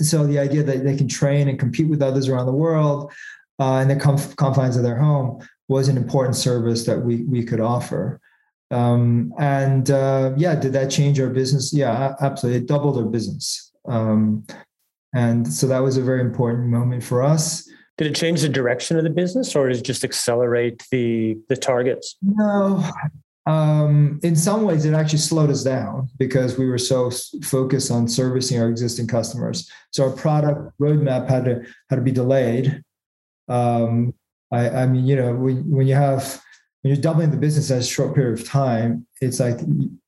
so 0.00 0.26
the 0.26 0.38
idea 0.38 0.62
that 0.62 0.84
they 0.84 0.96
can 0.96 1.08
train 1.08 1.48
and 1.48 1.58
compete 1.58 1.88
with 1.88 2.02
others 2.02 2.28
around 2.28 2.46
the 2.46 2.52
world 2.52 3.12
uh, 3.60 3.80
in 3.82 3.88
the 3.88 3.96
conf- 3.96 4.34
confines 4.36 4.76
of 4.76 4.82
their 4.82 4.96
home 4.96 5.40
was 5.68 5.88
an 5.88 5.96
important 5.96 6.36
service 6.36 6.84
that 6.84 6.98
we 6.98 7.24
we 7.24 7.44
could 7.44 7.60
offer 7.60 8.20
um, 8.70 9.32
and 9.38 9.90
uh, 9.90 10.32
yeah 10.36 10.54
did 10.54 10.72
that 10.72 10.90
change 10.90 11.20
our 11.20 11.28
business 11.28 11.72
yeah 11.72 12.14
absolutely 12.20 12.60
it 12.60 12.66
doubled 12.66 12.96
our 12.96 13.04
business 13.04 13.72
um, 13.88 14.44
and 15.14 15.52
so 15.52 15.66
that 15.66 15.80
was 15.80 15.96
a 15.96 16.02
very 16.02 16.20
important 16.20 16.68
moment 16.68 17.04
for 17.04 17.22
us. 17.22 17.68
Did 17.98 18.06
it 18.06 18.14
change 18.14 18.40
the 18.40 18.48
direction 18.48 18.96
of 18.96 19.04
the 19.04 19.10
business 19.10 19.54
or 19.54 19.68
did 19.68 19.78
it 19.78 19.84
just 19.84 20.04
accelerate 20.04 20.82
the 20.90 21.36
the 21.48 21.56
targets? 21.56 22.16
No. 22.22 22.82
Um, 23.46 24.20
in 24.22 24.36
some 24.36 24.62
ways, 24.62 24.84
it 24.84 24.94
actually 24.94 25.18
slowed 25.18 25.50
us 25.50 25.64
down 25.64 26.08
because 26.18 26.58
we 26.58 26.66
were 26.66 26.78
so 26.78 27.10
focused 27.42 27.90
on 27.90 28.06
servicing 28.06 28.60
our 28.60 28.68
existing 28.68 29.08
customers. 29.08 29.70
So 29.90 30.04
our 30.04 30.10
product 30.10 30.78
roadmap 30.80 31.28
had 31.28 31.44
to 31.46 31.62
had 31.90 31.96
to 31.96 32.02
be 32.02 32.12
delayed. 32.12 32.82
Um, 33.48 34.14
I, 34.52 34.68
I 34.70 34.86
mean, 34.86 35.06
you 35.06 35.16
know, 35.16 35.34
when, 35.34 35.68
when 35.68 35.86
you 35.86 35.94
have 35.94 36.40
when 36.82 36.92
you're 36.92 37.02
doubling 37.02 37.30
the 37.30 37.36
business 37.36 37.70
in 37.70 37.78
a 37.78 37.82
short 37.82 38.14
period 38.14 38.38
of 38.38 38.46
time, 38.46 39.06
it's 39.20 39.40
like 39.40 39.58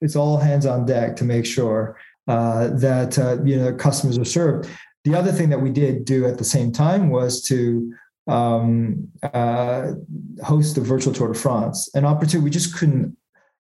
it's 0.00 0.16
all 0.16 0.36
hands 0.36 0.66
on 0.66 0.86
deck 0.86 1.16
to 1.16 1.24
make 1.24 1.46
sure 1.46 1.96
uh, 2.28 2.68
that 2.68 3.18
uh, 3.18 3.42
you 3.44 3.56
know 3.56 3.74
customers 3.74 4.18
are 4.18 4.24
served. 4.24 4.68
The 5.04 5.14
other 5.14 5.32
thing 5.32 5.50
that 5.50 5.60
we 5.60 5.70
did 5.70 6.04
do 6.04 6.26
at 6.26 6.38
the 6.38 6.44
same 6.44 6.72
time 6.72 7.10
was 7.10 7.42
to 7.42 7.92
um, 8.26 9.08
uh, 9.22 9.92
host 10.42 10.74
the 10.74 10.80
virtual 10.80 11.12
Tour 11.12 11.32
de 11.32 11.38
France, 11.38 11.90
an 11.94 12.04
opportunity 12.04 12.44
we 12.44 12.50
just 12.50 12.74
couldn't, 12.76 13.16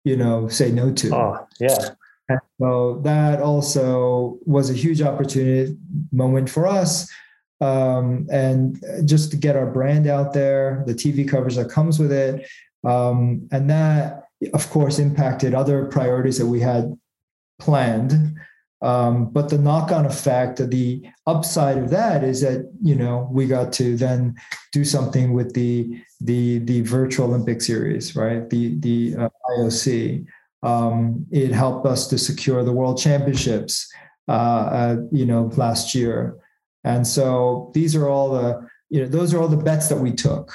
you 0.04 0.16
know, 0.16 0.48
say 0.48 0.70
no 0.70 0.92
to. 0.92 1.14
Oh, 1.14 1.46
yeah. 1.60 1.90
And 2.28 2.40
so 2.60 3.00
that 3.04 3.40
also 3.42 4.38
was 4.44 4.70
a 4.70 4.74
huge 4.74 5.02
opportunity 5.02 5.76
moment 6.12 6.48
for 6.48 6.66
us. 6.66 7.10
Um, 7.60 8.26
and 8.30 8.82
just 9.04 9.30
to 9.32 9.36
get 9.36 9.56
our 9.56 9.66
brand 9.66 10.06
out 10.06 10.32
there, 10.32 10.82
the 10.86 10.94
TV 10.94 11.28
coverage 11.28 11.56
that 11.56 11.70
comes 11.70 11.98
with 11.98 12.12
it. 12.12 12.48
Um, 12.84 13.48
and 13.52 13.68
that, 13.68 14.24
of 14.54 14.70
course, 14.70 14.98
impacted 14.98 15.54
other 15.54 15.86
priorities 15.86 16.38
that 16.38 16.46
we 16.46 16.60
had 16.60 16.96
planned 17.58 18.34
um, 18.82 19.30
but 19.30 19.50
the 19.50 19.58
knock-on 19.58 20.06
effect, 20.06 20.56
the 20.70 21.02
upside 21.26 21.76
of 21.76 21.90
that 21.90 22.24
is 22.24 22.40
that 22.40 22.70
you 22.82 22.94
know 22.94 23.28
we 23.30 23.46
got 23.46 23.72
to 23.74 23.96
then 23.96 24.34
do 24.72 24.84
something 24.84 25.34
with 25.34 25.52
the 25.52 26.02
the 26.20 26.58
the 26.60 26.80
virtual 26.82 27.26
Olympic 27.26 27.60
series, 27.60 28.16
right? 28.16 28.48
The 28.48 28.78
the 28.80 29.16
uh, 29.16 29.28
IOC. 29.58 30.26
Um, 30.62 31.26
it 31.30 31.52
helped 31.52 31.86
us 31.86 32.06
to 32.08 32.18
secure 32.18 32.62
the 32.62 32.72
World 32.72 32.98
Championships, 32.98 33.90
uh, 34.28 34.32
uh, 34.32 34.96
you 35.10 35.24
know, 35.24 35.50
last 35.56 35.94
year, 35.94 36.36
and 36.84 37.06
so 37.06 37.70
these 37.74 37.94
are 37.94 38.08
all 38.08 38.30
the 38.30 38.66
you 38.88 39.02
know 39.02 39.08
those 39.08 39.34
are 39.34 39.40
all 39.40 39.48
the 39.48 39.56
bets 39.56 39.88
that 39.88 39.98
we 39.98 40.12
took. 40.12 40.52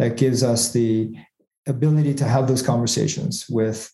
That 0.00 0.16
gives 0.16 0.44
us 0.44 0.72
the 0.72 1.12
ability 1.66 2.14
to 2.14 2.24
have 2.24 2.46
those 2.46 2.62
conversations 2.62 3.46
with 3.50 3.90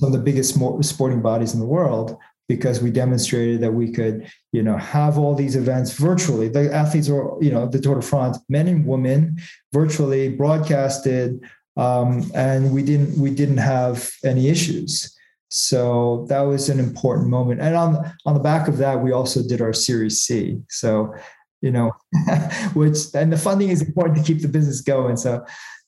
some 0.00 0.08
of 0.08 0.12
the 0.12 0.24
biggest 0.24 0.54
sporting 0.82 1.20
bodies 1.20 1.54
in 1.54 1.60
the 1.60 1.66
world 1.66 2.16
because 2.50 2.82
we 2.82 2.90
demonstrated 2.90 3.60
that 3.60 3.72
we 3.72 3.92
could, 3.92 4.28
you 4.50 4.60
know, 4.60 4.76
have 4.76 5.16
all 5.16 5.36
these 5.36 5.54
events 5.54 5.92
virtually. 5.92 6.48
The 6.48 6.74
athletes 6.74 7.08
are, 7.08 7.40
you 7.40 7.52
know, 7.52 7.68
the 7.68 7.80
Tour 7.80 7.94
de 7.94 8.02
France, 8.02 8.40
men 8.48 8.66
and 8.66 8.84
women, 8.84 9.38
virtually 9.72 10.30
broadcasted, 10.30 11.40
um, 11.76 12.28
and 12.34 12.74
we 12.74 12.82
didn't 12.82 13.16
we 13.16 13.30
didn't 13.30 13.58
have 13.58 14.10
any 14.24 14.48
issues. 14.48 15.16
So 15.46 16.26
that 16.28 16.40
was 16.40 16.68
an 16.68 16.80
important 16.80 17.28
moment. 17.28 17.60
And 17.60 17.76
on 17.76 18.12
on 18.26 18.34
the 18.34 18.46
back 18.50 18.66
of 18.66 18.78
that, 18.78 19.00
we 19.00 19.12
also 19.12 19.46
did 19.46 19.60
our 19.60 19.72
Series 19.72 20.20
C. 20.22 20.58
So, 20.68 21.14
you 21.60 21.70
know, 21.70 21.92
which 22.74 22.98
and 23.14 23.32
the 23.32 23.38
funding 23.38 23.68
is 23.68 23.80
important 23.80 24.18
to 24.18 24.24
keep 24.24 24.42
the 24.42 24.48
business 24.48 24.80
going. 24.80 25.16
So 25.16 25.46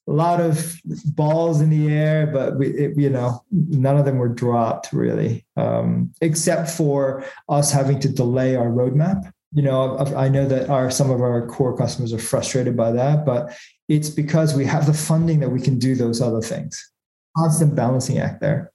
a 0.09 0.13
lot 0.13 0.41
of 0.41 0.81
balls 1.15 1.61
in 1.61 1.71
the 1.71 1.93
air, 1.93 2.27
but 2.27 2.59
we, 2.59 2.69
it, 2.69 2.99
you 2.99 3.09
know, 3.09 3.45
none 3.51 3.97
of 3.97 4.05
them 4.05 4.19
were 4.19 4.29
dropped 4.29 4.93
really, 4.93 5.47
um, 5.57 6.13
except 6.21 6.71
for 6.71 7.25
us 7.49 7.71
having 7.71 8.01
to 8.01 8.09
delay 8.09 8.57
our 8.57 8.67
roadmap. 8.67 9.33
You 9.55 9.63
know, 9.63 9.99
I 10.17 10.29
know 10.29 10.47
that 10.49 10.71
our 10.71 10.91
some 10.91 11.11
of 11.11 11.21
our 11.21 11.47
core 11.47 11.77
customers 11.77 12.13
are 12.13 12.19
frustrated 12.19 12.77
by 12.77 12.91
that, 12.93 13.27
but 13.27 13.57
it's 13.89 14.09
because 14.09 14.55
we 14.55 14.65
have 14.65 14.87
the 14.87 14.95
funding 14.95 15.41
that 15.41 15.51
we 15.51 15.61
can 15.61 15.79
do 15.79 15.95
those 15.95 16.21
other 16.21 16.41
things. 16.41 16.91
Constant 17.37 17.75
balancing 17.75 18.19
act 18.19 18.41
there. 18.41 18.73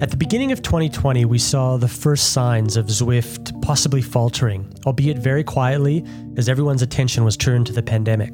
At 0.00 0.10
the 0.10 0.16
beginning 0.16 0.50
of 0.50 0.62
2020, 0.62 1.26
we 1.26 1.36
saw 1.36 1.76
the 1.76 1.86
first 1.86 2.32
signs 2.32 2.78
of 2.78 2.86
Zwift 2.86 3.60
possibly 3.60 4.00
faltering, 4.00 4.72
albeit 4.86 5.18
very 5.18 5.44
quietly, 5.44 6.02
as 6.38 6.48
everyone's 6.48 6.80
attention 6.80 7.22
was 7.22 7.36
turned 7.36 7.66
to 7.66 7.74
the 7.74 7.82
pandemic. 7.82 8.32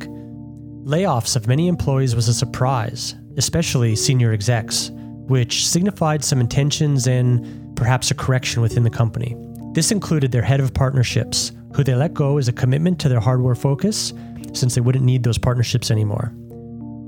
Layoffs 0.85 1.35
of 1.35 1.49
many 1.49 1.67
employees 1.67 2.15
was 2.15 2.29
a 2.29 2.35
surprise, 2.35 3.17
especially 3.37 3.97
senior 3.97 4.33
execs, 4.33 4.93
which 5.27 5.67
signified 5.67 6.23
some 6.23 6.41
intentions 6.41 7.09
and 7.09 7.77
perhaps 7.77 8.13
a 8.13 8.15
correction 8.15 8.63
within 8.63 8.85
the 8.85 8.89
company. 8.89 9.35
This 9.73 9.91
included 9.91 10.31
their 10.31 10.43
head 10.43 10.61
of 10.61 10.73
partnerships, 10.73 11.51
who 11.75 11.83
they 11.83 11.97
let 11.97 12.15
go 12.15 12.39
as 12.39 12.47
a 12.47 12.53
commitment 12.53 13.01
to 13.01 13.09
their 13.09 13.19
hardware 13.19 13.57
focus, 13.57 14.15
since 14.53 14.77
they 14.77 14.81
wouldn't 14.81 15.05
need 15.05 15.25
those 15.25 15.37
partnerships 15.37 15.91
anymore. 15.91 16.33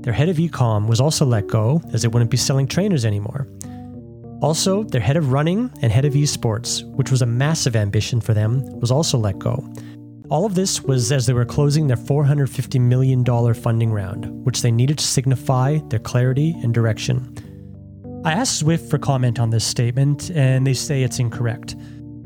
Their 0.01 0.13
head 0.13 0.27
of 0.27 0.35
ecom 0.35 0.87
was 0.87 0.99
also 0.99 1.25
let 1.25 1.47
go, 1.47 1.81
as 1.93 2.01
they 2.01 2.09
wouldn't 2.09 2.31
be 2.31 2.37
selling 2.37 2.67
trainers 2.67 3.05
anymore. 3.05 3.47
Also, 4.41 4.83
their 4.83 5.01
head 5.01 5.17
of 5.17 5.31
running 5.33 5.69
and 5.81 5.91
head 5.91 6.05
of 6.05 6.13
esports, 6.13 6.83
which 6.95 7.11
was 7.11 7.21
a 7.21 7.25
massive 7.25 7.75
ambition 7.75 8.21
for 8.21 8.33
them, 8.33 8.63
was 8.79 8.91
also 8.91 9.17
let 9.17 9.37
go. 9.37 9.67
All 10.29 10.45
of 10.45 10.55
this 10.55 10.81
was 10.81 11.11
as 11.11 11.25
they 11.25 11.33
were 11.33 11.43
closing 11.43 11.87
their 11.87 11.97
$450 11.97 12.79
million 12.79 13.25
funding 13.53 13.91
round, 13.91 14.27
which 14.45 14.61
they 14.61 14.71
needed 14.71 14.97
to 14.99 15.03
signify 15.03 15.79
their 15.89 15.99
clarity 15.99 16.55
and 16.63 16.73
direction. 16.73 17.35
I 18.23 18.33
asked 18.33 18.63
Zwift 18.63 18.89
for 18.89 18.97
comment 18.97 19.39
on 19.39 19.49
this 19.49 19.65
statement, 19.65 20.29
and 20.31 20.67
they 20.67 20.73
say 20.73 21.03
it's 21.03 21.19
incorrect. 21.19 21.75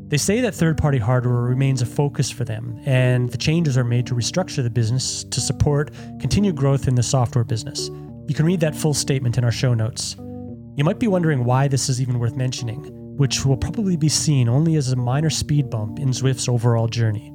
They 0.10 0.18
say 0.18 0.42
that 0.42 0.54
third 0.54 0.78
party 0.78 1.00
hardware 1.00 1.42
remains 1.42 1.82
a 1.82 1.88
focus 1.88 2.30
for 2.30 2.46
them, 2.46 2.80
and 2.86 3.32
the 3.32 3.38
changes 3.38 3.78
are 3.78 3.84
made 3.84 4.06
to 4.08 4.16
restructure 4.16 4.62
the 4.62 4.70
business 4.70 5.24
to 5.24 5.42
support 5.42 5.92
continued 6.20 6.56
growth 6.56 6.88
in 6.88 6.96
the 6.96 7.04
software 7.04 7.44
business. 7.44 7.90
You 8.28 8.36
can 8.36 8.46
read 8.46 8.60
that 8.60 8.76
full 8.76 8.94
statement 8.94 9.38
in 9.38 9.44
our 9.44 9.52
show 9.52 9.74
notes. 9.74 10.16
You 10.76 10.84
might 10.84 10.98
be 10.98 11.08
wondering 11.08 11.44
why 11.44 11.68
this 11.68 11.88
is 11.88 12.02
even 12.02 12.18
worth 12.18 12.36
mentioning, 12.36 12.82
which 13.16 13.46
will 13.46 13.58
probably 13.58 13.96
be 13.96 14.10
seen 14.10 14.50
only 14.50 14.76
as 14.76 14.92
a 14.92 14.96
minor 14.96 15.30
speed 15.30 15.70
bump 15.70 16.00
in 16.00 16.10
Zwift's 16.10 16.50
overall 16.50 16.88
journey. 16.88 17.28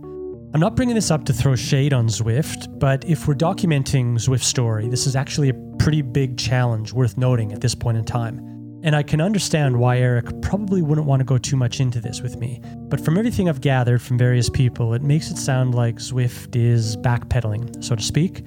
I'm 0.52 0.58
not 0.58 0.74
bringing 0.74 0.96
this 0.96 1.12
up 1.12 1.24
to 1.26 1.32
throw 1.32 1.54
shade 1.54 1.92
on 1.92 2.08
Zwift, 2.08 2.80
but 2.80 3.04
if 3.04 3.28
we're 3.28 3.34
documenting 3.34 4.14
Zwift's 4.14 4.48
story, 4.48 4.88
this 4.88 5.06
is 5.06 5.14
actually 5.14 5.50
a 5.50 5.54
pretty 5.78 6.02
big 6.02 6.36
challenge 6.36 6.92
worth 6.92 7.16
noting 7.16 7.52
at 7.52 7.60
this 7.60 7.76
point 7.76 7.96
in 7.96 8.04
time. 8.04 8.38
And 8.82 8.96
I 8.96 9.04
can 9.04 9.20
understand 9.20 9.78
why 9.78 9.98
Eric 9.98 10.42
probably 10.42 10.82
wouldn't 10.82 11.06
want 11.06 11.20
to 11.20 11.24
go 11.24 11.38
too 11.38 11.56
much 11.56 11.78
into 11.78 12.00
this 12.00 12.20
with 12.20 12.38
me. 12.38 12.60
But 12.88 13.04
from 13.04 13.16
everything 13.16 13.48
I've 13.48 13.60
gathered 13.60 14.02
from 14.02 14.18
various 14.18 14.50
people, 14.50 14.94
it 14.94 15.02
makes 15.02 15.30
it 15.30 15.38
sound 15.38 15.76
like 15.76 15.96
Zwift 15.96 16.56
is 16.56 16.96
backpedaling, 16.96 17.84
so 17.84 17.94
to 17.94 18.02
speak, 18.02 18.42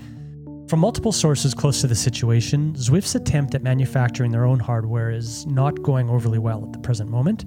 from 0.71 0.79
multiple 0.79 1.11
sources 1.11 1.53
close 1.53 1.81
to 1.81 1.87
the 1.87 1.93
situation, 1.93 2.73
Zwift's 2.75 3.13
attempt 3.13 3.53
at 3.55 3.61
manufacturing 3.61 4.31
their 4.31 4.45
own 4.45 4.57
hardware 4.57 5.11
is 5.11 5.45
not 5.47 5.81
going 5.83 6.09
overly 6.09 6.39
well 6.39 6.63
at 6.63 6.71
the 6.71 6.79
present 6.79 7.09
moment. 7.09 7.43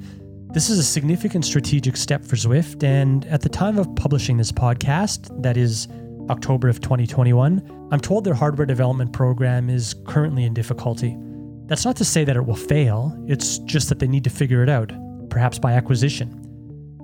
This 0.53 0.69
is 0.69 0.79
a 0.79 0.83
significant 0.83 1.47
strategic 1.47 1.97
step 1.97 2.23
for 2.23 2.37
Zwift, 2.37 2.85
and 2.85 3.25
at 3.29 3.41
the 3.41 3.49
time 3.49 3.79
of 3.79 3.89
publishing 3.97 4.37
this 4.37 4.53
podcast, 4.53 5.43
that 5.43 5.57
is 5.57 5.89
October 6.29 6.69
of 6.69 6.83
2021, 6.83 7.89
I'm 7.91 7.99
told 7.99 8.25
their 8.25 8.35
hardware 8.35 8.67
development 8.67 9.15
program 9.15 9.71
is 9.71 9.95
currently 10.07 10.45
in 10.45 10.53
difficulty. 10.53 11.17
That's 11.65 11.87
not 11.87 11.97
to 11.97 12.05
say 12.05 12.25
that 12.25 12.37
it 12.37 12.45
will 12.45 12.55
fail, 12.55 13.19
it's 13.27 13.57
just 13.61 13.89
that 13.89 14.01
they 14.01 14.07
need 14.07 14.25
to 14.25 14.31
figure 14.31 14.63
it 14.63 14.69
out, 14.69 14.93
perhaps 15.31 15.59
by 15.59 15.73
acquisition. 15.73 16.29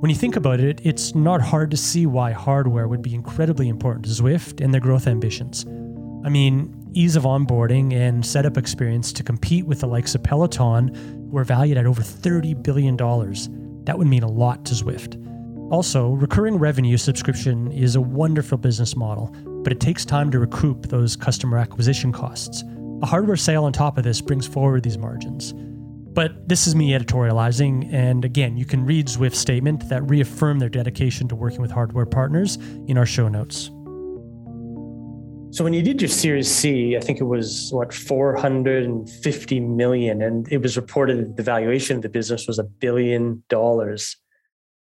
When 0.01 0.11
you 0.11 0.16
think 0.16 0.37
about 0.37 0.61
it, 0.61 0.83
it's 0.85 1.14
not 1.14 1.41
hard 1.41 1.71
to 1.71 1.79
see 1.79 2.05
why 2.05 2.33
hardware 2.33 2.89
would 2.89 3.01
be 3.01 3.14
incredibly 3.14 3.71
important 3.71 4.05
to 4.05 4.11
Zwift 4.11 4.62
and 4.62 4.75
their 4.75 4.83
growth 4.83 5.07
ambitions. 5.07 5.64
I 6.25 6.29
mean, 6.29 6.91
ease 6.93 7.16
of 7.16 7.23
onboarding 7.23 7.95
and 7.95 8.25
setup 8.25 8.59
experience 8.59 9.12
to 9.14 9.23
compete 9.23 9.66
with 9.66 9.81
the 9.81 9.87
likes 9.87 10.14
of 10.14 10.23
Peloton, 10.23 11.29
who 11.31 11.39
are 11.39 11.45
valued 11.45 11.79
at 11.79 11.87
over 11.87 12.03
$30 12.03 12.62
billion. 12.62 12.97
That 13.85 13.97
would 13.97 14.07
mean 14.07 14.23
a 14.23 14.31
lot 14.31 14.64
to 14.66 14.75
Zwift. 14.75 15.16
Also, 15.71 16.11
recurring 16.11 16.57
revenue 16.57 16.97
subscription 16.97 17.71
is 17.71 17.95
a 17.95 18.01
wonderful 18.01 18.59
business 18.59 18.97
model, 18.97 19.35
but 19.62 19.73
it 19.73 19.81
takes 19.81 20.05
time 20.05 20.31
to 20.33 20.41
recoup 20.41 20.87
those 20.87 21.14
customer 21.16 21.59
acquisition 21.59 22.12
costs. 22.12 22.64
A 23.03 23.07
hardware 23.07 23.37
sale 23.37 23.64
on 23.64 23.73
top 23.73 23.97
of 23.97 24.05
this 24.05 24.21
brings 24.21 24.47
forward 24.47 24.83
these 24.83 24.99
margins. 24.99 25.55
But 26.12 26.49
this 26.49 26.66
is 26.66 26.75
me 26.75 26.91
editorializing, 26.91 27.93
and 27.95 28.25
again, 28.25 28.57
you 28.57 28.64
can 28.64 28.85
read 28.85 29.07
Zwift's 29.07 29.39
statement 29.39 29.89
that 29.89 30.03
reaffirm 30.11 30.59
their 30.59 30.68
dedication 30.68 31.29
to 31.29 31.37
working 31.37 31.62
with 31.62 31.71
hardware 31.71 32.05
partners 32.05 32.57
in 32.89 32.99
our 32.99 33.07
show 33.07 33.29
notes. 33.29 33.71
So 35.53 35.64
when 35.64 35.72
you 35.72 35.82
did 35.82 36.01
your 36.01 36.09
Series 36.09 36.48
C, 36.48 36.96
I 36.96 37.01
think 37.01 37.20
it 37.20 37.24
was 37.24 37.70
what 37.72 37.92
450 37.92 39.61
million, 39.61 40.22
and 40.22 40.46
it 40.53 40.62
was 40.62 40.76
reported 40.76 41.18
that 41.18 41.36
the 41.36 41.42
valuation 41.42 41.96
of 41.96 42.03
the 42.03 42.09
business 42.09 42.46
was 42.46 42.61
a 42.61 42.64
billion 42.64 43.42
dollars. 43.48 44.16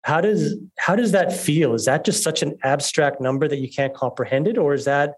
How 0.02 0.20
does 0.20 0.56
how 0.78 0.94
does 0.94 1.10
that 1.12 1.32
feel? 1.32 1.74
Is 1.74 1.86
that 1.86 2.04
just 2.04 2.22
such 2.22 2.42
an 2.42 2.56
abstract 2.62 3.20
number 3.20 3.48
that 3.48 3.58
you 3.58 3.68
can't 3.68 3.92
comprehend 3.92 4.46
it, 4.46 4.56
or 4.56 4.72
is 4.72 4.84
that 4.84 5.14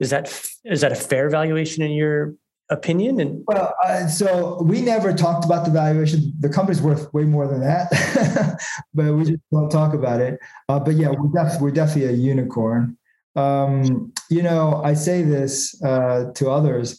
is 0.00 0.10
that 0.10 0.26
is 0.64 0.80
that 0.80 0.90
a 0.90 0.96
fair 0.96 1.30
valuation 1.30 1.84
in 1.84 1.92
your 1.92 2.34
opinion? 2.68 3.20
And 3.20 3.44
well, 3.46 3.72
uh, 3.84 4.08
so 4.08 4.60
we 4.60 4.80
never 4.80 5.12
talked 5.12 5.44
about 5.44 5.64
the 5.64 5.70
valuation. 5.70 6.32
The 6.40 6.48
company's 6.48 6.82
worth 6.82 7.14
way 7.14 7.22
more 7.22 7.46
than 7.46 7.60
that, 7.60 8.60
but 8.94 9.14
we 9.14 9.24
just 9.24 9.42
don't 9.52 9.70
talk 9.70 9.94
about 9.94 10.20
it. 10.20 10.40
Uh, 10.68 10.80
but 10.80 10.96
yeah, 10.96 11.10
we're, 11.16 11.44
def- 11.44 11.60
we're 11.60 11.70
definitely 11.70 12.12
a 12.12 12.16
unicorn 12.16 12.96
um, 13.40 14.12
you 14.28 14.42
know, 14.42 14.80
I 14.84 14.94
say 14.94 15.22
this 15.22 15.80
uh, 15.82 16.32
to 16.34 16.50
others. 16.50 16.98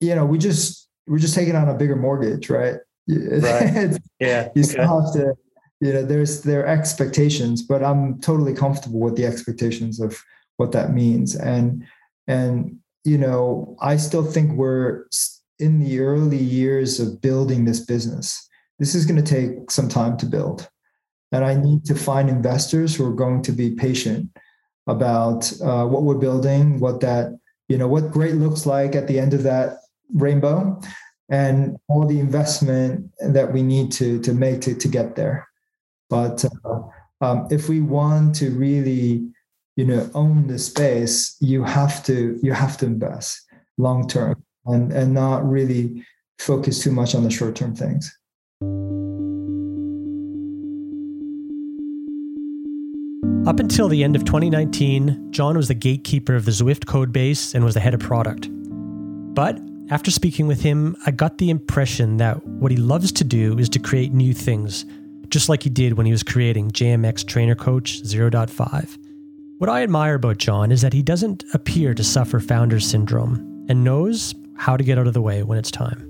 You 0.00 0.14
know, 0.14 0.24
we 0.24 0.38
just 0.38 0.88
we're 1.06 1.18
just 1.18 1.34
taking 1.34 1.56
on 1.56 1.68
a 1.68 1.74
bigger 1.74 1.96
mortgage, 1.96 2.50
right? 2.50 2.76
Right. 3.08 3.96
yeah. 4.18 4.48
You 4.56 4.64
still 4.64 4.82
okay. 4.82 5.06
have 5.06 5.12
to. 5.14 5.34
You 5.80 5.92
know, 5.92 6.02
there's 6.04 6.40
their 6.40 6.66
expectations, 6.66 7.62
but 7.62 7.84
I'm 7.84 8.18
totally 8.20 8.54
comfortable 8.54 8.98
with 8.98 9.14
the 9.14 9.26
expectations 9.26 10.00
of 10.00 10.18
what 10.56 10.72
that 10.72 10.92
means, 10.92 11.36
and 11.36 11.84
and 12.26 12.78
you 13.04 13.18
know, 13.18 13.76
I 13.80 13.98
still 13.98 14.24
think 14.24 14.52
we're 14.52 15.04
in 15.58 15.78
the 15.78 16.00
early 16.00 16.38
years 16.38 16.98
of 16.98 17.20
building 17.20 17.64
this 17.64 17.80
business. 17.80 18.48
This 18.78 18.94
is 18.94 19.06
going 19.06 19.22
to 19.22 19.34
take 19.34 19.70
some 19.70 19.88
time 19.88 20.16
to 20.16 20.26
build, 20.26 20.68
and 21.30 21.44
I 21.44 21.54
need 21.54 21.84
to 21.84 21.94
find 21.94 22.28
investors 22.28 22.96
who 22.96 23.06
are 23.06 23.14
going 23.14 23.42
to 23.42 23.52
be 23.52 23.70
patient 23.70 24.30
about 24.86 25.50
uh, 25.62 25.86
what 25.86 26.02
we're 26.02 26.14
building, 26.14 26.78
what 26.80 27.00
that 27.00 27.38
you 27.68 27.76
know 27.76 27.88
what 27.88 28.12
great 28.12 28.34
looks 28.34 28.66
like 28.66 28.94
at 28.94 29.08
the 29.08 29.18
end 29.18 29.34
of 29.34 29.42
that 29.42 29.78
rainbow, 30.14 30.80
and 31.28 31.76
all 31.88 32.06
the 32.06 32.20
investment 32.20 33.10
that 33.20 33.52
we 33.52 33.62
need 33.62 33.90
to 33.92 34.20
to 34.20 34.32
make 34.32 34.60
to 34.62 34.74
to 34.74 34.88
get 34.88 35.16
there. 35.16 35.48
But 36.08 36.44
uh, 36.64 36.80
um, 37.20 37.48
if 37.50 37.68
we 37.68 37.80
want 37.80 38.34
to 38.36 38.50
really 38.50 39.28
you 39.76 39.84
know 39.84 40.08
own 40.14 40.46
the 40.46 40.58
space, 40.58 41.36
you 41.40 41.64
have 41.64 42.04
to 42.04 42.38
you 42.42 42.52
have 42.52 42.76
to 42.78 42.86
invest 42.86 43.40
long 43.78 44.08
term 44.08 44.42
and 44.66 44.92
and 44.92 45.12
not 45.12 45.48
really 45.48 46.04
focus 46.38 46.82
too 46.82 46.92
much 46.92 47.14
on 47.14 47.24
the 47.24 47.30
short 47.30 47.56
term 47.56 47.74
things. 47.74 48.16
Up 53.46 53.60
until 53.60 53.88
the 53.88 54.02
end 54.02 54.16
of 54.16 54.24
2019, 54.24 55.28
Jon 55.30 55.56
was 55.56 55.68
the 55.68 55.74
gatekeeper 55.74 56.34
of 56.34 56.46
the 56.46 56.50
Zwift 56.50 56.84
codebase 56.84 57.54
and 57.54 57.64
was 57.64 57.74
the 57.74 57.80
head 57.80 57.94
of 57.94 58.00
product. 58.00 58.48
But 58.50 59.60
after 59.88 60.10
speaking 60.10 60.48
with 60.48 60.60
him, 60.60 60.96
I 61.06 61.12
got 61.12 61.38
the 61.38 61.50
impression 61.50 62.16
that 62.16 62.44
what 62.44 62.72
he 62.72 62.76
loves 62.76 63.12
to 63.12 63.22
do 63.22 63.56
is 63.56 63.68
to 63.68 63.78
create 63.78 64.12
new 64.12 64.34
things, 64.34 64.84
just 65.28 65.48
like 65.48 65.62
he 65.62 65.70
did 65.70 65.92
when 65.92 66.06
he 66.06 66.12
was 66.12 66.24
creating 66.24 66.72
JMX 66.72 67.24
Trainer 67.24 67.54
Coach 67.54 68.02
0.5. 68.02 68.98
What 69.58 69.70
I 69.70 69.84
admire 69.84 70.16
about 70.16 70.38
Jon 70.38 70.72
is 70.72 70.82
that 70.82 70.92
he 70.92 71.02
doesn't 71.02 71.44
appear 71.54 71.94
to 71.94 72.02
suffer 72.02 72.40
founder 72.40 72.80
syndrome 72.80 73.64
and 73.68 73.84
knows 73.84 74.34
how 74.56 74.76
to 74.76 74.82
get 74.82 74.98
out 74.98 75.06
of 75.06 75.14
the 75.14 75.22
way 75.22 75.44
when 75.44 75.56
it's 75.56 75.70
time. 75.70 76.04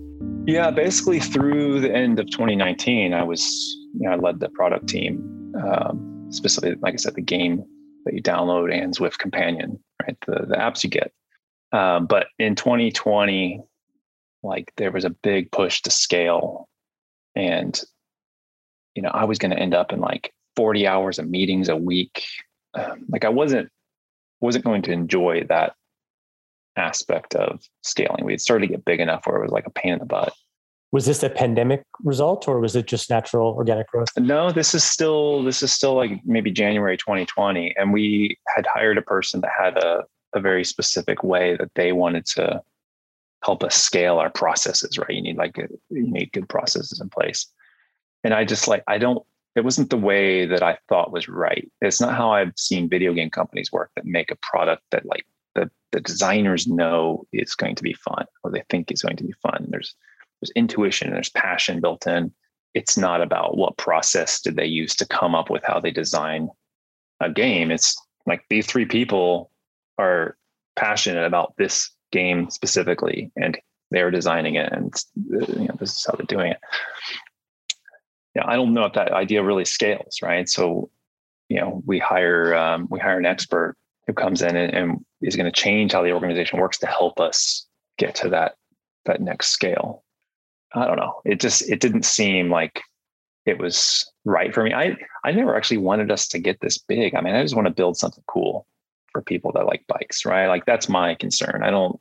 Yeah, 0.47 0.71
basically 0.71 1.21
through 1.21 1.81
the 1.81 1.93
end 1.93 2.19
of 2.19 2.31
2019, 2.31 3.13
I 3.13 3.23
was, 3.25 3.79
you 3.93 4.09
know, 4.09 4.13
I 4.13 4.17
led 4.17 4.41
the 4.41 4.49
product 4.49 4.89
team. 4.89 5.53
Um, 5.63 6.16
specifically, 6.31 6.77
like 6.81 6.95
I 6.95 6.97
said, 6.97 7.15
the 7.15 7.23
game 7.23 7.65
that 8.05 8.15
you 8.15 8.23
download 8.23 8.73
and 8.73 8.97
Zwift 8.97 9.19
Companion, 9.19 9.83
right? 10.03 10.17
The, 10.27 10.47
the 10.47 10.57
apps 10.57 10.85
you 10.85 10.91
get. 10.91 11.13
Um, 11.73 12.07
but 12.07 12.29
in 12.39 12.55
2020, 12.55 13.63
like 14.43 14.73
there 14.77 14.93
was 14.93 15.05
a 15.05 15.11
big 15.11 15.51
push 15.51 15.83
to 15.83 15.91
scale. 15.91 16.69
And, 17.35 17.79
you 18.95 19.03
know, 19.03 19.11
I 19.11 19.25
was 19.25 19.39
going 19.39 19.51
to 19.51 19.59
end 19.59 19.75
up 19.75 19.93
in 19.93 20.01
like 20.01 20.33
40 20.55 20.87
hours 20.87 21.19
of 21.19 21.29
meetings 21.29 21.69
a 21.69 21.77
week. 21.77 22.25
Um, 22.75 23.07
like 23.09 23.25
I 23.25 23.31
wasn't, 23.31 23.71
wasn't 24.41 24.65
going 24.65 24.83
to 24.83 24.93
enjoy 24.93 25.45
that 25.49 25.75
aspect 26.77 27.35
of 27.35 27.61
scaling. 27.83 28.25
We 28.25 28.33
had 28.33 28.41
started 28.41 28.69
to 28.69 28.73
get 28.75 28.85
big 28.85 29.01
enough 29.01 29.27
where 29.27 29.39
it 29.39 29.43
was 29.43 29.53
like 29.53 29.67
a 29.67 29.71
pain 29.71 29.95
in 29.95 29.99
the 29.99 30.05
butt 30.05 30.33
was 30.93 31.07
this 31.07 31.23
a 31.23 31.31
pandemic 31.31 31.85
result 32.05 32.47
or 32.49 32.61
was 32.61 32.77
it 32.77 32.87
just 32.87 33.11
natural 33.11 33.55
organic 33.55 33.89
growth? 33.89 34.09
No 34.17 34.51
this 34.51 34.75
is 34.75 34.85
still 34.85 35.43
this 35.43 35.63
is 35.63 35.73
still 35.73 35.95
like 35.95 36.21
maybe 36.25 36.51
january 36.51 36.97
2020 36.97 37.75
and 37.77 37.93
we 37.93 38.39
had 38.55 38.67
hired 38.67 38.99
a 38.99 39.03
person 39.03 39.41
that 39.41 39.51
had 39.59 39.77
a, 39.79 40.05
a 40.35 40.41
very 40.41 40.65
specific 40.65 41.23
way 41.23 41.57
that 41.57 41.71
they 41.75 41.93
wanted 41.93 42.27
to 42.27 42.63
help 43.45 43.63
us 43.63 43.77
scale 43.77 44.19
our 44.19 44.31
processes 44.31 44.99
right? 44.99 45.11
You 45.11 45.23
need 45.23 45.37
like 45.37 45.57
you 45.57 45.69
need 45.91 46.33
good 46.33 46.49
processes 46.49 47.01
in 47.01 47.09
place. 47.09 47.47
And 48.25 48.35
i 48.35 48.45
just 48.45 48.69
like 48.69 48.83
i 48.87 48.99
don't 48.99 49.25
it 49.55 49.65
wasn't 49.65 49.89
the 49.89 49.97
way 49.97 50.45
that 50.47 50.63
i 50.63 50.77
thought 50.89 51.13
was 51.13 51.29
right. 51.29 51.71
It's 51.81 52.01
not 52.01 52.15
how 52.15 52.31
i've 52.33 52.53
seen 52.57 52.89
video 52.89 53.13
game 53.13 53.31
companies 53.31 53.73
work 53.73 53.91
that 53.97 54.05
make 54.05 54.31
a 54.31 54.37
product 54.37 54.83
that 54.93 55.07
like 55.07 55.27
the, 55.55 55.71
the 55.93 56.01
designers 56.01 56.67
know 56.67 57.27
is 57.33 57.55
going 57.55 57.75
to 57.75 57.83
be 57.83 57.95
fun 57.95 58.27
or 58.45 58.51
they 58.51 58.63
think 58.71 58.93
is 58.93 59.03
going 59.03 59.17
to 59.17 59.25
be 59.25 59.35
fun. 59.43 59.67
There's 59.71 59.95
there's 60.41 60.53
intuition 60.57 61.09
and 61.09 61.17
there's 61.17 61.31
passion 61.31 61.81
built 61.81 62.07
in. 62.07 62.33
It's 62.75 62.97
not 62.97 63.23
about 63.23 63.57
what 63.57 63.77
process 63.77 64.41
did 64.41 64.57
they 64.57 64.67
use 64.67 64.95
to 64.97 65.07
come 65.07 65.35
up 65.35 65.49
with 65.49 65.63
how 65.65 65.81
they 65.81 65.91
design 65.91 66.49
a 67.21 67.31
game. 67.31 67.71
It's 67.71 67.97
like 68.27 68.45
these 68.51 68.67
three 68.67 68.85
people 68.85 69.51
are 69.99 70.37
passionate 70.75 71.25
about 71.25 71.55
this 71.57 71.91
game 72.13 72.51
specifically, 72.51 73.33
and 73.37 73.59
they're 73.91 74.11
designing 74.11 74.57
it, 74.57 74.71
and 74.73 74.93
you 75.31 75.69
know 75.69 75.77
this 75.79 75.93
is 75.93 76.05
how 76.07 76.15
they're 76.17 76.27
doing 76.27 76.53
it. 76.53 76.59
Yeah, 78.35 78.43
I 78.47 78.57
don't 78.57 78.75
know 78.75 78.85
if 78.85 78.93
that 78.93 79.13
idea 79.13 79.43
really 79.43 79.65
scales, 79.65 80.19
right? 80.23 80.47
So, 80.47 80.91
you 81.49 81.59
know, 81.59 81.83
we 81.87 81.99
hire 81.99 82.55
um, 82.55 82.87
we 82.91 82.99
hire 82.99 83.19
an 83.19 83.25
expert 83.27 83.77
who 84.07 84.13
comes 84.13 84.43
in 84.43 84.55
and, 84.57 84.75
and 84.75 85.05
is 85.23 85.37
going 85.37 85.51
to 85.51 85.61
change 85.61 85.93
how 85.93 86.03
the 86.03 86.13
organization 86.13 86.61
works 86.61 86.79
to 86.79 86.87
help 86.87 87.19
us 87.19 87.67
get 87.97 88.15
to 88.17 88.29
that 88.31 88.57
that 89.07 89.21
next 89.21 89.49
scale. 89.49 90.05
I 90.75 90.87
don't 90.87 90.97
know. 90.97 91.21
It 91.25 91.41
just 91.41 91.69
it 91.71 91.81
didn't 91.81 92.05
seem 92.05 92.51
like 92.51 92.83
it 93.47 93.59
was 93.59 94.11
right 94.25 94.53
for 94.53 94.63
me. 94.63 94.75
I 94.75 94.97
I 95.25 95.33
never 95.33 95.57
actually 95.57 95.79
wanted 95.79 96.11
us 96.11 96.27
to 96.29 96.39
get 96.39 96.61
this 96.61 96.79
big. 96.79 97.15
I 97.15 97.21
mean, 97.21 97.35
I 97.35 97.43
just 97.43 97.55
want 97.55 97.67
to 97.67 97.75
build 97.75 97.97
something 97.97 98.25
cool 98.27 98.67
for 99.13 99.23
people 99.23 99.53
that 99.53 99.67
like 99.67 99.87
bikes, 99.87 100.25
right? 100.25 100.47
Like 100.47 100.67
that's 100.67 100.89
my 100.89 101.15
concern. 101.15 101.63
I 101.63 101.71
don't 101.71 101.99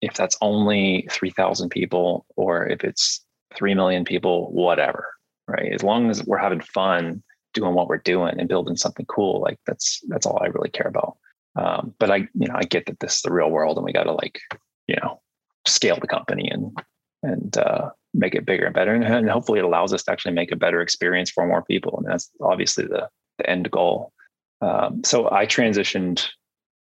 if 0.00 0.14
that's 0.14 0.36
only 0.40 1.08
3000 1.10 1.70
people 1.70 2.24
or 2.36 2.66
if 2.66 2.84
it's 2.84 3.24
3 3.56 3.74
million 3.74 4.04
people, 4.04 4.52
whatever, 4.52 5.08
right? 5.48 5.72
As 5.72 5.82
long 5.82 6.10
as 6.10 6.24
we're 6.24 6.38
having 6.38 6.60
fun 6.60 7.22
doing 7.54 7.74
what 7.74 7.88
we're 7.88 7.98
doing 7.98 8.38
and 8.38 8.48
building 8.48 8.76
something 8.76 9.06
cool, 9.06 9.40
like 9.40 9.58
that's 9.66 10.00
that's 10.08 10.26
all 10.26 10.38
I 10.40 10.46
really 10.46 10.70
care 10.70 10.86
about. 10.86 11.16
Um, 11.56 11.94
but 11.98 12.10
I, 12.10 12.16
you 12.16 12.46
know, 12.46 12.54
I 12.54 12.62
get 12.62 12.86
that 12.86 13.00
this 13.00 13.16
is 13.16 13.22
the 13.22 13.32
real 13.32 13.50
world 13.50 13.76
and 13.76 13.84
we 13.84 13.92
got 13.92 14.04
to 14.04 14.12
like, 14.12 14.40
you 14.86 14.96
know, 15.02 15.20
scale 15.66 15.98
the 16.00 16.06
company 16.06 16.48
and 16.48 16.76
and 17.22 17.56
uh, 17.58 17.90
make 18.14 18.34
it 18.34 18.46
bigger 18.46 18.66
and 18.66 18.74
better. 18.74 18.94
And, 18.94 19.04
and, 19.04 19.28
hopefully 19.30 19.58
it 19.58 19.64
allows 19.64 19.92
us 19.92 20.02
to 20.04 20.12
actually 20.12 20.34
make 20.34 20.52
a 20.52 20.56
better 20.56 20.80
experience 20.80 21.30
for 21.30 21.46
more 21.46 21.62
people. 21.62 21.98
And 21.98 22.06
that's 22.06 22.30
obviously 22.40 22.86
the, 22.86 23.08
the 23.38 23.48
end 23.48 23.70
goal. 23.70 24.12
Um, 24.60 25.02
so 25.04 25.30
I 25.30 25.46
transitioned 25.46 26.28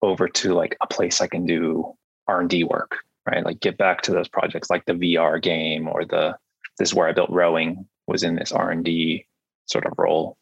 over 0.02 0.28
to 0.28 0.54
like 0.54 0.76
a 0.80 0.86
place 0.86 1.20
I 1.20 1.26
can 1.26 1.46
do 1.46 1.94
R&D 2.28 2.64
work, 2.64 2.98
right? 3.26 3.44
Like 3.44 3.60
get 3.60 3.78
back 3.78 4.02
to 4.02 4.12
those 4.12 4.28
projects 4.28 4.70
like 4.70 4.84
the 4.84 4.94
VR 4.94 5.40
game 5.40 5.88
or 5.88 6.04
the, 6.04 6.36
this 6.78 6.90
is 6.90 6.94
where 6.94 7.08
I 7.08 7.12
built 7.12 7.30
rowing 7.30 7.86
was 8.06 8.22
in 8.22 8.34
this 8.34 8.52
R&D 8.52 9.26
sort 9.66 9.86
of 9.86 9.92
role. 9.96 10.36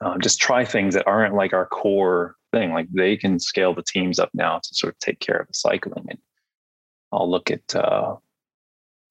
Um, 0.00 0.20
just 0.20 0.40
try 0.40 0.64
things 0.64 0.94
that 0.94 1.06
aren't 1.06 1.34
like 1.34 1.52
our 1.52 1.66
core 1.66 2.36
thing. 2.52 2.72
Like 2.72 2.88
they 2.92 3.16
can 3.16 3.38
scale 3.38 3.74
the 3.74 3.82
teams 3.82 4.18
up 4.18 4.30
now 4.34 4.58
to 4.58 4.74
sort 4.74 4.94
of 4.94 4.98
take 4.98 5.20
care 5.20 5.36
of 5.36 5.48
the 5.48 5.54
cycling. 5.54 6.06
And 6.08 6.18
I'll 7.12 7.30
look 7.30 7.50
at 7.50 7.74
uh, 7.74 8.16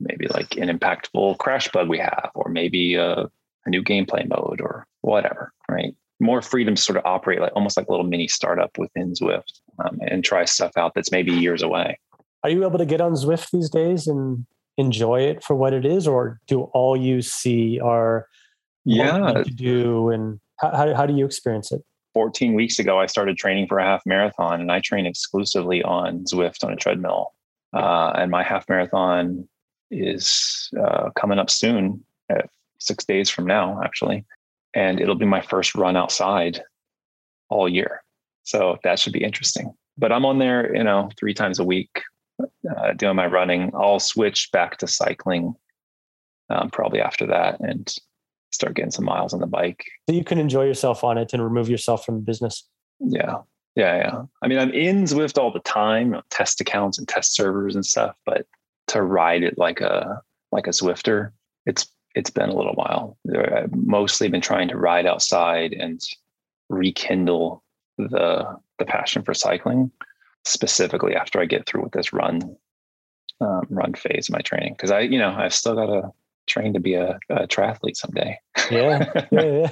maybe 0.01 0.27
like 0.27 0.57
an 0.57 0.67
impactful 0.69 1.37
crash 1.37 1.69
bug 1.69 1.89
we 1.89 1.99
have, 1.99 2.31
or 2.35 2.49
maybe 2.49 2.95
a, 2.95 3.29
a 3.65 3.69
new 3.69 3.83
gameplay 3.83 4.27
mode 4.27 4.61
or 4.61 4.87
whatever, 5.01 5.53
right? 5.69 5.95
More 6.19 6.41
freedom 6.41 6.75
to 6.75 6.81
sort 6.81 6.97
of 6.97 7.05
operate 7.05 7.41
like 7.41 7.53
almost 7.55 7.77
like 7.77 7.87
a 7.87 7.91
little 7.91 8.05
mini 8.05 8.27
startup 8.27 8.77
within 8.77 9.13
Zwift 9.13 9.59
um, 9.83 9.99
and 10.01 10.23
try 10.23 10.45
stuff 10.45 10.71
out 10.77 10.93
that's 10.93 11.11
maybe 11.11 11.31
years 11.31 11.61
away. 11.61 11.99
Are 12.43 12.49
you 12.49 12.65
able 12.65 12.79
to 12.79 12.85
get 12.85 13.01
on 13.01 13.13
Zwift 13.13 13.51
these 13.51 13.69
days 13.69 14.07
and 14.07 14.45
enjoy 14.77 15.21
it 15.21 15.43
for 15.43 15.55
what 15.55 15.73
it 15.73 15.85
is, 15.85 16.07
or 16.07 16.39
do 16.47 16.63
all 16.73 16.95
you 16.95 17.21
see 17.21 17.79
are 17.79 18.27
yeah 18.83 19.33
to 19.43 19.51
do 19.51 20.09
and 20.09 20.39
how, 20.59 20.75
how, 20.75 20.95
how 20.95 21.05
do 21.05 21.15
you 21.15 21.25
experience 21.25 21.71
it? 21.71 21.83
14 22.13 22.53
weeks 22.53 22.79
ago, 22.79 22.99
I 22.99 23.05
started 23.05 23.37
training 23.37 23.67
for 23.67 23.79
a 23.79 23.85
half 23.85 24.01
marathon 24.05 24.59
and 24.59 24.71
I 24.71 24.81
train 24.81 25.05
exclusively 25.05 25.81
on 25.83 26.25
Zwift 26.25 26.63
on 26.63 26.73
a 26.73 26.75
treadmill. 26.75 27.33
Uh, 27.73 28.11
and 28.15 28.29
my 28.29 28.43
half 28.43 28.67
marathon 28.67 29.47
is 29.91 30.71
uh, 30.81 31.09
coming 31.19 31.37
up 31.37 31.49
soon, 31.49 32.03
six 32.81 33.05
days 33.05 33.29
from 33.29 33.45
now, 33.45 33.81
actually. 33.83 34.25
And 34.73 34.99
it'll 34.99 35.15
be 35.15 35.25
my 35.25 35.41
first 35.41 35.75
run 35.75 35.95
outside 35.95 36.61
all 37.49 37.69
year. 37.69 38.03
So 38.43 38.77
that 38.83 38.99
should 38.99 39.13
be 39.13 39.23
interesting. 39.23 39.73
But 39.97 40.11
I'm 40.11 40.25
on 40.25 40.39
there, 40.39 40.75
you 40.75 40.83
know, 40.83 41.09
three 41.19 41.33
times 41.33 41.59
a 41.59 41.63
week 41.63 42.01
uh, 42.41 42.93
doing 42.93 43.15
my 43.15 43.27
running. 43.27 43.71
I'll 43.75 43.99
switch 43.99 44.49
back 44.51 44.77
to 44.77 44.87
cycling 44.87 45.53
um, 46.49 46.69
probably 46.69 47.01
after 47.01 47.27
that 47.27 47.59
and 47.59 47.93
start 48.51 48.73
getting 48.73 48.91
some 48.91 49.05
miles 49.05 49.33
on 49.33 49.39
the 49.39 49.47
bike. 49.47 49.85
So 50.09 50.15
you 50.15 50.23
can 50.23 50.39
enjoy 50.39 50.65
yourself 50.65 51.03
on 51.03 51.17
it 51.17 51.33
and 51.33 51.43
remove 51.43 51.69
yourself 51.69 52.05
from 52.05 52.21
business. 52.21 52.67
Yeah. 52.99 53.37
Yeah. 53.75 53.97
Yeah. 53.97 54.21
I 54.41 54.47
mean, 54.47 54.59
I'm 54.59 54.71
in 54.71 55.03
Zwift 55.03 55.37
all 55.37 55.51
the 55.51 55.59
time, 55.59 56.19
test 56.29 56.59
accounts 56.61 56.97
and 56.97 57.07
test 57.07 57.35
servers 57.35 57.75
and 57.75 57.85
stuff, 57.85 58.15
but 58.25 58.45
to 58.91 59.01
ride 59.01 59.43
it 59.43 59.57
like 59.57 59.81
a, 59.81 60.21
like 60.51 60.67
a 60.67 60.71
Zwifter, 60.71 61.31
it's, 61.65 61.87
it's 62.15 62.29
been 62.29 62.49
a 62.49 62.55
little 62.55 62.73
while. 62.73 63.17
I've 63.33 63.73
mostly 63.75 64.27
been 64.27 64.41
trying 64.41 64.67
to 64.69 64.77
ride 64.77 65.05
outside 65.05 65.73
and 65.73 66.01
rekindle 66.69 67.63
the, 67.97 68.57
the 68.79 68.85
passion 68.85 69.23
for 69.23 69.33
cycling 69.33 69.91
specifically 70.45 71.15
after 71.15 71.39
I 71.39 71.45
get 71.45 71.67
through 71.67 71.83
with 71.83 71.91
this 71.93 72.11
run, 72.11 72.55
um, 73.39 73.67
run 73.69 73.93
phase 73.93 74.29
of 74.29 74.33
my 74.33 74.41
training. 74.41 74.75
Cause 74.75 74.91
I, 74.91 75.01
you 75.01 75.19
know, 75.19 75.29
I've 75.29 75.53
still 75.53 75.75
got 75.75 75.85
to 75.85 76.11
train 76.47 76.73
to 76.73 76.79
be 76.79 76.95
a, 76.95 77.19
a 77.29 77.47
triathlete 77.47 77.95
someday. 77.95 78.37
yeah, 78.69 79.11
yeah, 79.31 79.67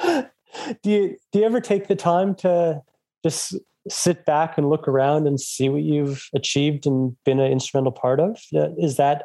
yeah. 0.00 0.22
do 0.82 0.90
you 0.90 1.16
do 1.32 1.40
you 1.40 1.44
ever 1.44 1.60
take 1.60 1.88
the 1.88 1.96
time 1.96 2.34
to 2.36 2.82
just 3.22 3.54
sit 3.88 4.24
back 4.24 4.58
and 4.58 4.68
look 4.68 4.88
around 4.88 5.26
and 5.26 5.40
see 5.40 5.68
what 5.68 5.82
you've 5.82 6.28
achieved 6.34 6.86
and 6.86 7.16
been 7.24 7.40
an 7.40 7.50
instrumental 7.50 7.92
part 7.92 8.20
of? 8.20 8.40
Uh, 8.54 8.70
is 8.78 8.96
that 8.96 9.24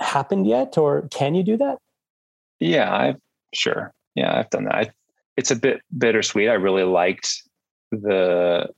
happened 0.00 0.46
yet, 0.46 0.76
or 0.78 1.08
can 1.08 1.34
you 1.34 1.42
do 1.42 1.56
that? 1.56 1.78
Yeah, 2.60 2.92
I 2.92 3.16
sure. 3.54 3.92
Yeah, 4.14 4.38
I've 4.38 4.50
done 4.50 4.64
that. 4.64 4.74
I, 4.74 4.90
it's 5.36 5.50
a 5.50 5.56
bit 5.56 5.80
bittersweet. 5.96 6.48
I 6.48 6.54
really 6.54 6.84
liked 6.84 7.42
the 7.90 8.68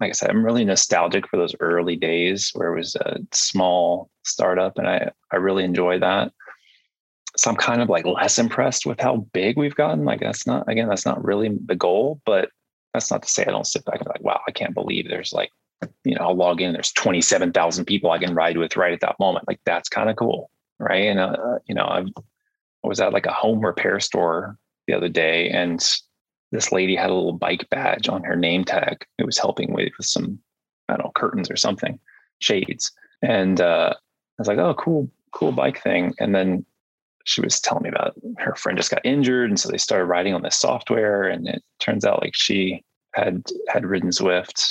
like 0.00 0.10
I 0.10 0.12
said, 0.12 0.30
I'm 0.30 0.44
really 0.44 0.64
nostalgic 0.64 1.26
for 1.28 1.38
those 1.38 1.54
early 1.60 1.96
days 1.96 2.50
where 2.54 2.72
it 2.72 2.76
was 2.76 2.96
a 2.96 3.18
small 3.32 4.10
startup 4.24 4.76
and 4.76 4.86
I, 4.86 5.10
I 5.32 5.36
really 5.36 5.64
enjoy 5.64 5.98
that. 6.00 6.32
So 7.36 7.50
I'm 7.50 7.56
kind 7.56 7.80
of 7.80 7.88
like 7.88 8.04
less 8.04 8.38
impressed 8.38 8.84
with 8.84 9.00
how 9.00 9.26
big 9.32 9.56
we've 9.56 9.74
gotten. 9.74 10.04
Like 10.04 10.20
that's 10.20 10.46
not, 10.46 10.68
again, 10.68 10.88
that's 10.88 11.06
not 11.06 11.24
really 11.24 11.56
the 11.64 11.74
goal, 11.74 12.20
but 12.26 12.50
that's 12.96 13.10
not 13.10 13.22
to 13.22 13.28
say 13.28 13.44
I 13.44 13.50
don't 13.50 13.66
sit 13.66 13.84
back 13.84 13.96
and 13.96 14.04
be 14.04 14.10
like, 14.10 14.24
wow, 14.24 14.40
I 14.48 14.50
can't 14.50 14.74
believe 14.74 15.08
there's 15.08 15.32
like, 15.32 15.50
you 16.04 16.14
know, 16.14 16.22
I'll 16.22 16.34
log 16.34 16.60
in, 16.60 16.72
there's 16.72 16.92
27,000 16.92 17.84
people 17.84 18.10
I 18.10 18.18
can 18.18 18.34
ride 18.34 18.56
with 18.56 18.76
right 18.76 18.92
at 18.92 19.00
that 19.00 19.20
moment. 19.20 19.46
Like 19.46 19.60
that's 19.64 19.88
kind 19.88 20.08
of 20.08 20.16
cool. 20.16 20.50
Right. 20.78 21.04
And, 21.04 21.18
uh, 21.18 21.58
you 21.66 21.74
know, 21.74 21.84
I 21.84 22.04
was 22.82 23.00
at 23.00 23.12
like 23.12 23.26
a 23.26 23.32
home 23.32 23.60
repair 23.60 24.00
store 24.00 24.58
the 24.86 24.94
other 24.94 25.08
day 25.08 25.50
and 25.50 25.80
this 26.52 26.72
lady 26.72 26.96
had 26.96 27.10
a 27.10 27.14
little 27.14 27.32
bike 27.32 27.66
badge 27.70 28.08
on 28.08 28.22
her 28.24 28.36
name 28.36 28.64
tag. 28.64 29.04
It 29.18 29.26
was 29.26 29.38
helping 29.38 29.72
with, 29.72 29.92
with 29.98 30.06
some, 30.06 30.38
I 30.88 30.94
don't 30.94 31.06
know, 31.06 31.12
curtains 31.14 31.50
or 31.50 31.56
something, 31.56 31.98
shades. 32.38 32.92
And 33.22 33.60
uh, 33.60 33.92
I 33.94 33.98
was 34.38 34.48
like, 34.48 34.58
oh, 34.58 34.74
cool, 34.74 35.10
cool 35.32 35.52
bike 35.52 35.82
thing. 35.82 36.14
And 36.18 36.34
then 36.34 36.64
she 37.26 37.40
was 37.40 37.60
telling 37.60 37.82
me 37.82 37.88
about 37.88 38.14
her 38.38 38.54
friend 38.54 38.78
just 38.78 38.90
got 38.90 39.04
injured. 39.04 39.50
And 39.50 39.58
so 39.58 39.68
they 39.68 39.78
started 39.78 40.04
writing 40.04 40.32
on 40.32 40.42
this 40.42 40.56
software. 40.56 41.24
And 41.24 41.48
it 41.48 41.62
turns 41.80 42.04
out 42.04 42.22
like 42.22 42.36
she 42.36 42.84
had 43.14 43.42
had 43.68 43.84
ridden 43.84 44.10
Zwift 44.10 44.62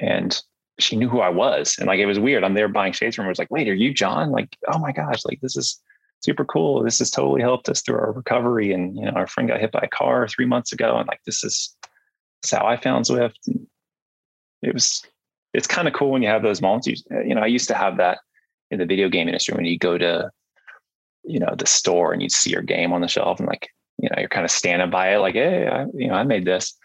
and 0.00 0.40
she 0.78 0.96
knew 0.96 1.08
who 1.08 1.20
I 1.20 1.28
was. 1.28 1.76
And 1.78 1.86
like 1.86 2.00
it 2.00 2.06
was 2.06 2.18
weird. 2.18 2.44
I'm 2.44 2.54
there 2.54 2.66
buying 2.66 2.94
shades 2.94 3.14
from 3.14 3.24
her. 3.24 3.28
I 3.28 3.32
was 3.32 3.38
like, 3.38 3.50
wait, 3.50 3.68
are 3.68 3.74
you 3.74 3.92
Jon? 3.92 4.30
Like, 4.30 4.56
oh 4.72 4.78
my 4.78 4.90
gosh, 4.90 5.24
like 5.26 5.40
this 5.42 5.54
is 5.54 5.82
super 6.20 6.46
cool. 6.46 6.82
This 6.82 6.98
has 7.00 7.10
totally 7.10 7.42
helped 7.42 7.68
us 7.68 7.82
through 7.82 7.98
our 7.98 8.12
recovery. 8.12 8.72
And, 8.72 8.96
you 8.96 9.04
know, 9.04 9.12
our 9.12 9.26
friend 9.26 9.46
got 9.46 9.60
hit 9.60 9.72
by 9.72 9.80
a 9.82 9.88
car 9.88 10.26
three 10.28 10.46
months 10.46 10.72
ago. 10.72 10.96
And 10.96 11.06
like, 11.08 11.20
this 11.26 11.44
is, 11.44 11.76
this 12.42 12.52
is 12.52 12.58
how 12.58 12.66
I 12.66 12.78
found 12.78 13.04
Zwift. 13.04 13.36
And 13.48 13.66
it 14.62 14.72
was, 14.72 15.04
it's 15.52 15.66
kind 15.66 15.86
of 15.86 15.92
cool 15.92 16.10
when 16.10 16.22
you 16.22 16.28
have 16.28 16.42
those 16.42 16.62
moments. 16.62 16.86
You, 16.86 16.96
you 17.26 17.34
know, 17.34 17.42
I 17.42 17.46
used 17.48 17.68
to 17.68 17.74
have 17.74 17.98
that 17.98 18.20
in 18.70 18.78
the 18.78 18.86
video 18.86 19.10
game 19.10 19.28
industry 19.28 19.54
when 19.54 19.66
you 19.66 19.78
go 19.78 19.98
to, 19.98 20.30
you 21.28 21.38
know, 21.38 21.54
the 21.56 21.66
store 21.66 22.12
and 22.12 22.22
you'd 22.22 22.32
see 22.32 22.50
your 22.50 22.62
game 22.62 22.92
on 22.92 23.00
the 23.00 23.08
shelf 23.08 23.38
and 23.38 23.48
like, 23.48 23.70
you 23.98 24.08
know, 24.08 24.16
you're 24.18 24.28
kind 24.28 24.44
of 24.44 24.50
standing 24.50 24.90
by 24.90 25.14
it 25.14 25.18
like, 25.18 25.34
hey, 25.34 25.66
I, 25.66 25.86
you 25.94 26.08
know, 26.08 26.14
I 26.14 26.22
made 26.22 26.44
this. 26.44 26.76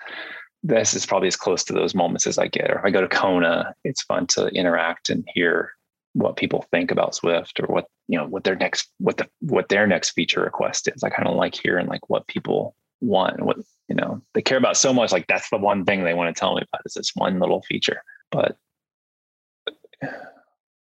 This 0.64 0.94
is 0.94 1.06
probably 1.06 1.28
as 1.28 1.36
close 1.36 1.64
to 1.66 1.74
those 1.74 1.94
moments 1.94 2.26
as 2.26 2.38
I 2.38 2.48
get. 2.48 2.72
Or 2.72 2.80
if 2.80 2.86
I 2.86 2.90
go 2.90 3.02
to 3.02 3.08
Kona, 3.08 3.76
it's 3.84 4.04
fun 4.04 4.28
to 4.28 4.48
interact 4.48 5.10
and 5.10 5.28
hear 5.34 5.74
what 6.14 6.38
people 6.38 6.66
think 6.72 6.92
about 6.92 7.14
Zwift 7.14 7.60
or 7.60 7.74
what 7.74 7.88
you 8.08 8.18
know 8.18 8.28
what 8.28 8.44
their 8.44 8.56
next 8.56 8.90
what 9.00 9.18
the 9.18 9.28
what 9.40 9.70
their 9.70 9.88
next 9.88 10.12
feature 10.12 10.42
request 10.42 10.88
is. 10.88 11.04
I 11.04 11.10
kind 11.10 11.28
of 11.28 11.36
like 11.36 11.56
hearing 11.56 11.88
like 11.88 12.10
what 12.10 12.28
people 12.28 12.76
want 13.02 13.42
what 13.42 13.58
you 13.90 13.96
know 13.96 14.22
they 14.34 14.42
care 14.42 14.58
about 14.58 14.78
so 14.78 14.94
much. 14.94 15.12
Like 15.12 15.28
that's 15.28 15.50
the 15.50 15.58
one 15.58 15.86
thing 15.86 16.04
they 16.04 16.14
want 16.14 16.34
to 16.34 16.40
tell 16.40 16.56
me 16.56 16.62
about 16.62 16.84
is 16.86 16.94
this 16.94 17.12
one 17.16 17.40
little 17.40 17.62
feature. 17.64 18.02
But 18.32 18.56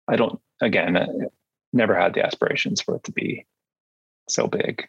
I 0.08 0.16
don't. 0.16 0.40
Again, 0.60 1.28
never 1.76 1.94
had 1.94 2.14
the 2.14 2.24
aspirations 2.24 2.80
for 2.80 2.96
it 2.96 3.04
to 3.04 3.12
be 3.12 3.46
so 4.28 4.46
big. 4.46 4.88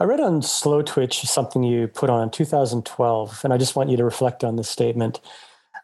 I 0.00 0.04
read 0.04 0.20
on 0.20 0.40
Slowtwitch 0.40 1.24
something 1.26 1.62
you 1.62 1.86
put 1.86 2.10
on 2.10 2.22
in 2.22 2.30
2012, 2.30 3.40
and 3.44 3.52
I 3.52 3.58
just 3.58 3.76
want 3.76 3.90
you 3.90 3.96
to 3.96 4.04
reflect 4.04 4.42
on 4.42 4.56
this 4.56 4.68
statement. 4.68 5.20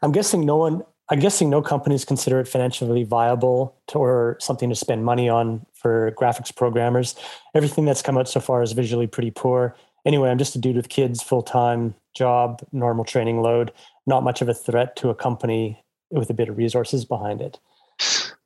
I'm 0.02 0.12
guessing 0.12 0.44
no 0.44 0.56
one 0.56 0.82
I'm 1.10 1.18
guessing 1.18 1.50
no 1.50 1.60
companies 1.60 2.04
consider 2.04 2.38
it 2.38 2.46
financially 2.46 3.02
viable 3.02 3.74
to, 3.88 3.98
or 3.98 4.36
something 4.38 4.68
to 4.68 4.76
spend 4.76 5.04
money 5.04 5.28
on 5.28 5.66
for 5.72 6.12
graphics 6.12 6.54
programmers. 6.54 7.16
Everything 7.52 7.84
that's 7.84 8.00
come 8.00 8.16
out 8.16 8.28
so 8.28 8.38
far 8.38 8.62
is 8.62 8.70
visually 8.72 9.08
pretty 9.08 9.32
poor. 9.32 9.74
Anyway, 10.06 10.30
I'm 10.30 10.38
just 10.38 10.54
a 10.54 10.60
dude 10.60 10.76
with 10.76 10.88
kids, 10.88 11.20
full 11.20 11.42
time 11.42 11.96
job, 12.14 12.64
normal 12.70 13.04
training 13.04 13.42
load, 13.42 13.72
not 14.06 14.22
much 14.22 14.40
of 14.40 14.48
a 14.48 14.54
threat 14.54 14.94
to 14.96 15.10
a 15.10 15.14
company 15.14 15.82
with 16.10 16.30
a 16.30 16.34
bit 16.34 16.48
of 16.48 16.56
resources 16.56 17.04
behind 17.04 17.40
it. 17.40 17.58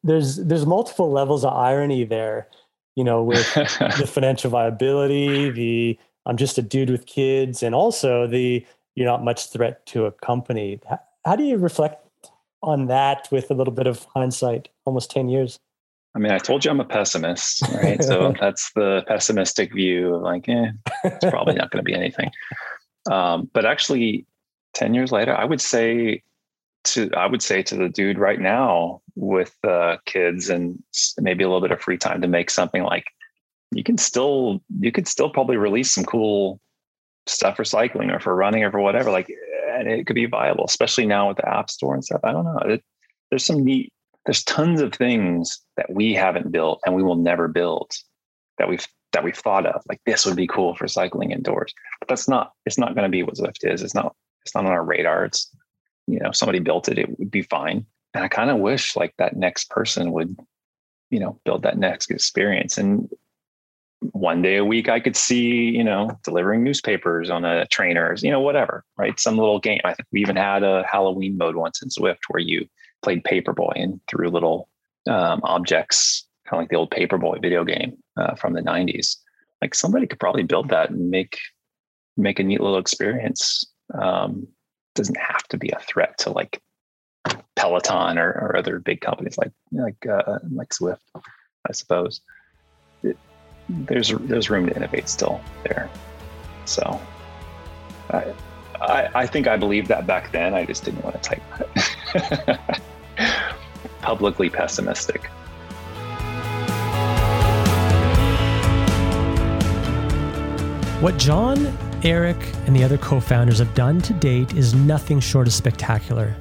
There's 0.05 0.37
there's 0.37 0.67
multiple 0.67 1.11
levels 1.11 1.45
of 1.45 1.53
irony 1.53 2.05
there, 2.05 2.49
you 2.95 3.03
know, 3.03 3.23
with 3.23 3.53
the 3.55 4.09
financial 4.09 4.51
viability, 4.51 5.51
the 5.51 5.99
I'm 6.27 6.37
just 6.37 6.59
a 6.59 6.63
dude 6.63 6.91
with 6.91 7.07
kids, 7.07 7.63
and 7.63 7.75
also 7.75 8.27
the 8.27 8.65
you're 8.95 9.07
not 9.07 9.25
much 9.25 9.51
threat 9.51 9.85
to 9.87 10.07
a 10.07 10.13
company. 10.13 10.81
How 11.25 11.37
do 11.37 11.43
you 11.43 11.57
reflect 11.57 12.05
on 12.63 12.87
that 12.87 13.29
with 13.31 13.51
a 13.51 13.55
little 13.55 13.73
bit 13.73 13.87
of 13.87 14.07
hindsight, 14.15 14.69
almost 14.85 15.11
10 15.11 15.29
years? 15.29 15.59
I 16.15 16.21
mean, 16.21 16.33
I 16.33 16.39
told 16.39 16.65
you 16.65 16.71
I'm 16.71 16.81
a 16.81 16.85
pessimist, 16.85 17.63
right? 17.75 18.03
so 18.03 18.33
that's 18.41 18.71
the 18.75 19.03
pessimistic 19.07 19.75
view 19.75 20.15
of 20.15 20.23
like, 20.23 20.49
eh, 20.49 20.71
it's 21.05 21.31
probably 21.31 21.55
not 21.55 21.71
going 21.71 21.85
to 21.85 21.91
be 21.91 21.95
anything. 21.95 22.31
Um, 23.11 23.51
but 23.53 23.67
actually, 23.67 24.27
10 24.75 24.95
years 24.95 25.13
later, 25.13 25.35
I 25.35 25.45
would 25.45 25.61
say 25.61 26.23
to, 26.85 27.11
I 27.17 27.27
would 27.27 27.43
say 27.43 27.63
to 27.63 27.77
the 27.77 27.89
dude 27.89 28.19
right 28.19 28.41
now 28.41 29.01
with 29.15 29.55
uh, 29.65 29.97
kids 30.07 30.49
and 30.49 30.83
maybe 31.19 31.45
a 31.45 31.49
little 31.49 31.61
bit 31.61 31.73
of 31.73 31.81
free 31.81 31.99
time 31.99 32.21
to 32.23 32.29
make 32.29 32.51
something 32.51 32.83
like 32.83 33.05
you 33.73 33.83
can 33.83 33.99
still, 33.99 34.63
you 34.81 34.93
could 34.93 35.09
still 35.09 35.31
probably 35.31 35.57
release 35.57 35.93
some 35.93 36.05
cool 36.05 36.61
stuff 37.27 37.57
for 37.57 37.65
cycling 37.65 38.11
or 38.11 38.21
for 38.21 38.35
running 38.35 38.63
or 38.63 38.71
for 38.71 38.81
whatever. 38.81 39.11
Like 39.11 39.31
and 39.75 39.89
it 39.89 40.07
could 40.07 40.15
be 40.15 40.27
viable, 40.27 40.65
especially 40.65 41.07
now 41.07 41.29
with 41.29 41.39
the 41.39 41.49
app 41.49 41.71
store 41.71 41.95
and 41.95 42.05
stuff. 42.05 42.21
I 42.23 42.33
don't 42.33 42.45
know. 42.45 42.59
It, 42.59 42.85
there's 43.31 43.45
some 43.45 43.65
neat, 43.65 43.93
there's 44.27 44.45
tons 44.45 44.81
of 44.81 44.93
things 44.93 45.61
that 45.77 45.93
we 45.93 46.15
haven't 46.15 46.53
built 46.53 46.81
and 46.87 46.95
we 46.95 47.03
will 47.03 47.17
never 47.17 47.49
build 47.49 47.91
that 48.59 48.69
we've 48.69 48.87
that 49.13 49.25
we've 49.25 49.37
thought 49.37 49.67
of. 49.67 49.83
Like 49.89 50.01
this 50.07 50.27
would 50.27 50.37
be 50.37 50.47
cool 50.47 50.75
for 50.75 50.89
cycling 50.89 51.31
indoors. 51.31 51.73
But 52.01 52.09
that's 52.09 52.29
not, 52.29 52.53
it's 52.67 52.79
not 52.79 52.95
going 52.95 53.05
to 53.05 53.09
be 53.09 53.23
what 53.23 53.37
Zwift 53.37 53.59
is. 53.63 53.83
It's 53.83 53.95
not, 53.95 54.15
it's 54.43 54.55
not 54.55 54.67
on 54.67 54.73
our 54.73 54.85
radar. 54.85 55.25
It's, 55.25 55.55
you 56.07 56.19
know, 56.19 56.33
somebody 56.33 56.59
built 56.59 56.89
it, 56.89 56.99
it 56.99 57.19
would 57.19 57.31
be 57.31 57.43
fine. 57.43 57.87
And 58.13 58.25
I 58.25 58.29
kind 58.29 58.51
of 58.51 58.59
wish 58.59 58.97
like 58.97 59.15
that 59.19 59.37
next 59.37 59.71
person 59.71 60.13
would, 60.13 60.37
you 61.11 61.21
know, 61.21 61.41
build 61.45 61.63
that 61.63 61.79
next 61.79 62.11
experience. 62.11 62.79
And 62.79 63.09
one 64.13 64.43
day 64.43 64.57
a 64.57 64.65
week 64.65 64.89
I 64.89 65.01
could 65.01 65.17
see, 65.17 65.71
you 65.71 65.83
know, 65.83 66.19
delivering 66.23 66.63
newspapers 66.63 67.31
on 67.31 67.45
a 67.45 67.67
trainers, 67.67 68.23
you 68.23 68.31
know, 68.31 68.41
whatever, 68.41 68.85
right? 68.97 69.19
Some 69.19 69.37
little 69.37 69.59
game. 69.59 69.81
I 69.85 69.95
think 69.95 70.07
we 70.13 70.21
even 70.21 70.37
had 70.37 70.63
a 70.63 70.85
Halloween 70.91 71.37
mode 71.39 71.57
once 71.57 71.83
in 71.83 71.89
Zwift 71.89 72.21
where 72.29 72.41
you 72.41 72.69
played 73.03 73.25
Paperboy 73.25 73.73
and 73.77 74.01
threw 74.09 74.29
little 74.29 74.69
um, 75.09 75.41
objects, 75.45 76.27
kind 76.47 76.59
of 76.59 76.63
like 76.65 76.71
the 76.71 76.77
old 76.77 76.91
Paperboy 76.91 77.41
video 77.41 77.65
game 77.65 77.97
uh, 78.17 78.35
from 78.35 78.53
the 78.53 78.63
'90s. 78.63 79.17
Like 79.63 79.75
somebody 79.75 80.07
could 80.07 80.21
probably 80.21 80.43
build 80.43 80.69
that 80.71 80.91
and 80.91 81.11
make 81.11 81.39
make 82.17 82.39
a 82.39 82.43
neat 82.45 82.61
little 82.61 82.79
experience. 82.79 83.65
Um, 83.95 84.47
doesn't 84.95 85.19
have 85.19 85.43
to 85.49 85.57
be 85.57 85.71
a 85.71 85.79
threat 85.81 86.19
to 86.19 86.31
like 86.31 86.61
Peloton 87.57 88.19
or, 88.19 88.31
or 88.31 88.57
other 88.57 88.79
big 88.79 89.01
companies 89.01 89.39
like 89.39 89.53
like 89.73 90.07
uh, 90.07 90.39
like 90.53 90.71
Zwift, 90.71 90.99
I 91.15 91.73
suppose. 91.73 92.21
It, 93.03 93.17
there's 93.69 94.13
there's 94.21 94.51
room 94.51 94.67
to 94.67 94.77
innovate 94.77 95.09
still 95.09 95.41
there. 95.65 95.89
So 96.65 97.01
I, 98.11 98.35
I, 98.81 99.09
I 99.15 99.27
think 99.27 99.47
I 99.47 99.57
believed 99.57 99.89
that 99.89 100.07
back 100.07 100.33
then. 100.33 100.55
I 100.55 100.65
just 100.65 100.85
didn't 100.85 101.03
want 101.03 101.23
to 101.23 101.37
type. 101.37 101.43
Publicly 104.01 104.51
pessimistic. 104.51 105.27
What 111.01 111.19
Jon, 111.19 111.77
Eric, 112.05 112.37
and 112.67 112.77
the 112.77 112.85
other 112.85 112.99
co 112.99 113.19
founders 113.19 113.61
have 113.61 113.75
done 113.75 113.99
to 114.03 114.13
date 114.13 114.53
is 114.53 114.75
nothing 114.75 115.21
short 115.21 115.47
of 115.47 115.55
spectacular. 115.55 116.37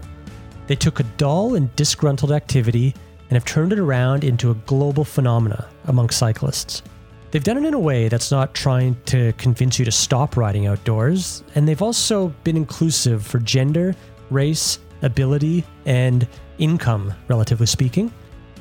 They 0.68 0.76
took 0.76 1.00
a 1.00 1.04
dull 1.18 1.56
and 1.56 1.74
disgruntled 1.78 2.34
activity 2.34 2.94
and 3.30 3.32
have 3.32 3.46
turned 3.46 3.72
it 3.72 3.80
around 3.80 4.26
into 4.26 4.52
a 4.52 4.56
global 4.56 5.06
phenomena 5.06 5.70
among 5.86 6.10
cyclists. 6.10 6.84
They've 7.32 7.44
done 7.44 7.58
it 7.58 7.66
in 7.66 7.74
a 7.74 7.80
way 7.80 8.10
that's 8.10 8.30
not 8.30 8.54
trying 8.54 8.98
to 9.06 9.32
convince 9.34 9.80
you 9.80 9.86
to 9.86 9.92
stop 9.92 10.36
riding 10.36 10.68
outdoors, 10.68 11.46
and 11.56 11.66
they've 11.66 11.82
also 11.82 12.28
been 12.44 12.58
inclusive 12.58 13.26
for 13.26 13.40
gender, 13.40 13.96
race, 14.30 14.80
ability, 15.02 15.64
and 15.86 16.28
income, 16.58 17.14
relatively 17.30 17.68
speaking. 17.68 18.12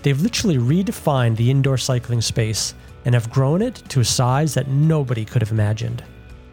They've 0.04 0.20
literally 0.20 0.56
redefined 0.56 1.36
the 1.36 1.50
indoor 1.50 1.78
cycling 1.78 2.20
space 2.20 2.74
and 3.04 3.14
have 3.14 3.30
grown 3.30 3.60
it 3.60 3.74
to 3.88 4.00
a 4.00 4.04
size 4.04 4.54
that 4.54 4.68
nobody 4.68 5.24
could 5.24 5.42
have 5.42 5.50
imagined. 5.50 6.04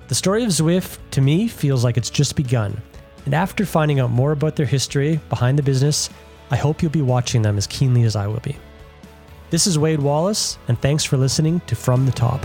The 0.09 0.15
story 0.15 0.43
of 0.43 0.49
Zwift, 0.49 0.97
to 1.11 1.21
me, 1.21 1.47
feels 1.47 1.83
like 1.83 1.95
it's 1.95 2.09
just 2.09 2.35
begun. 2.35 2.81
And 3.25 3.35
after 3.35 3.63
finding 3.63 3.99
out 3.99 4.09
more 4.09 4.31
about 4.31 4.55
their 4.55 4.65
history 4.65 5.19
behind 5.29 5.55
the 5.55 5.63
business, 5.63 6.09
I 6.49 6.55
hope 6.55 6.81
you'll 6.81 6.91
be 6.91 7.03
watching 7.03 7.43
them 7.43 7.57
as 7.57 7.67
keenly 7.67 8.01
as 8.01 8.15
I 8.15 8.25
will 8.25 8.39
be. 8.39 8.57
This 9.51 9.67
is 9.67 9.77
Wade 9.77 9.99
Wallace, 9.99 10.57
and 10.67 10.81
thanks 10.81 11.03
for 11.03 11.17
listening 11.17 11.61
to 11.67 11.75
From 11.75 12.07
the 12.07 12.11
Top. 12.11 12.43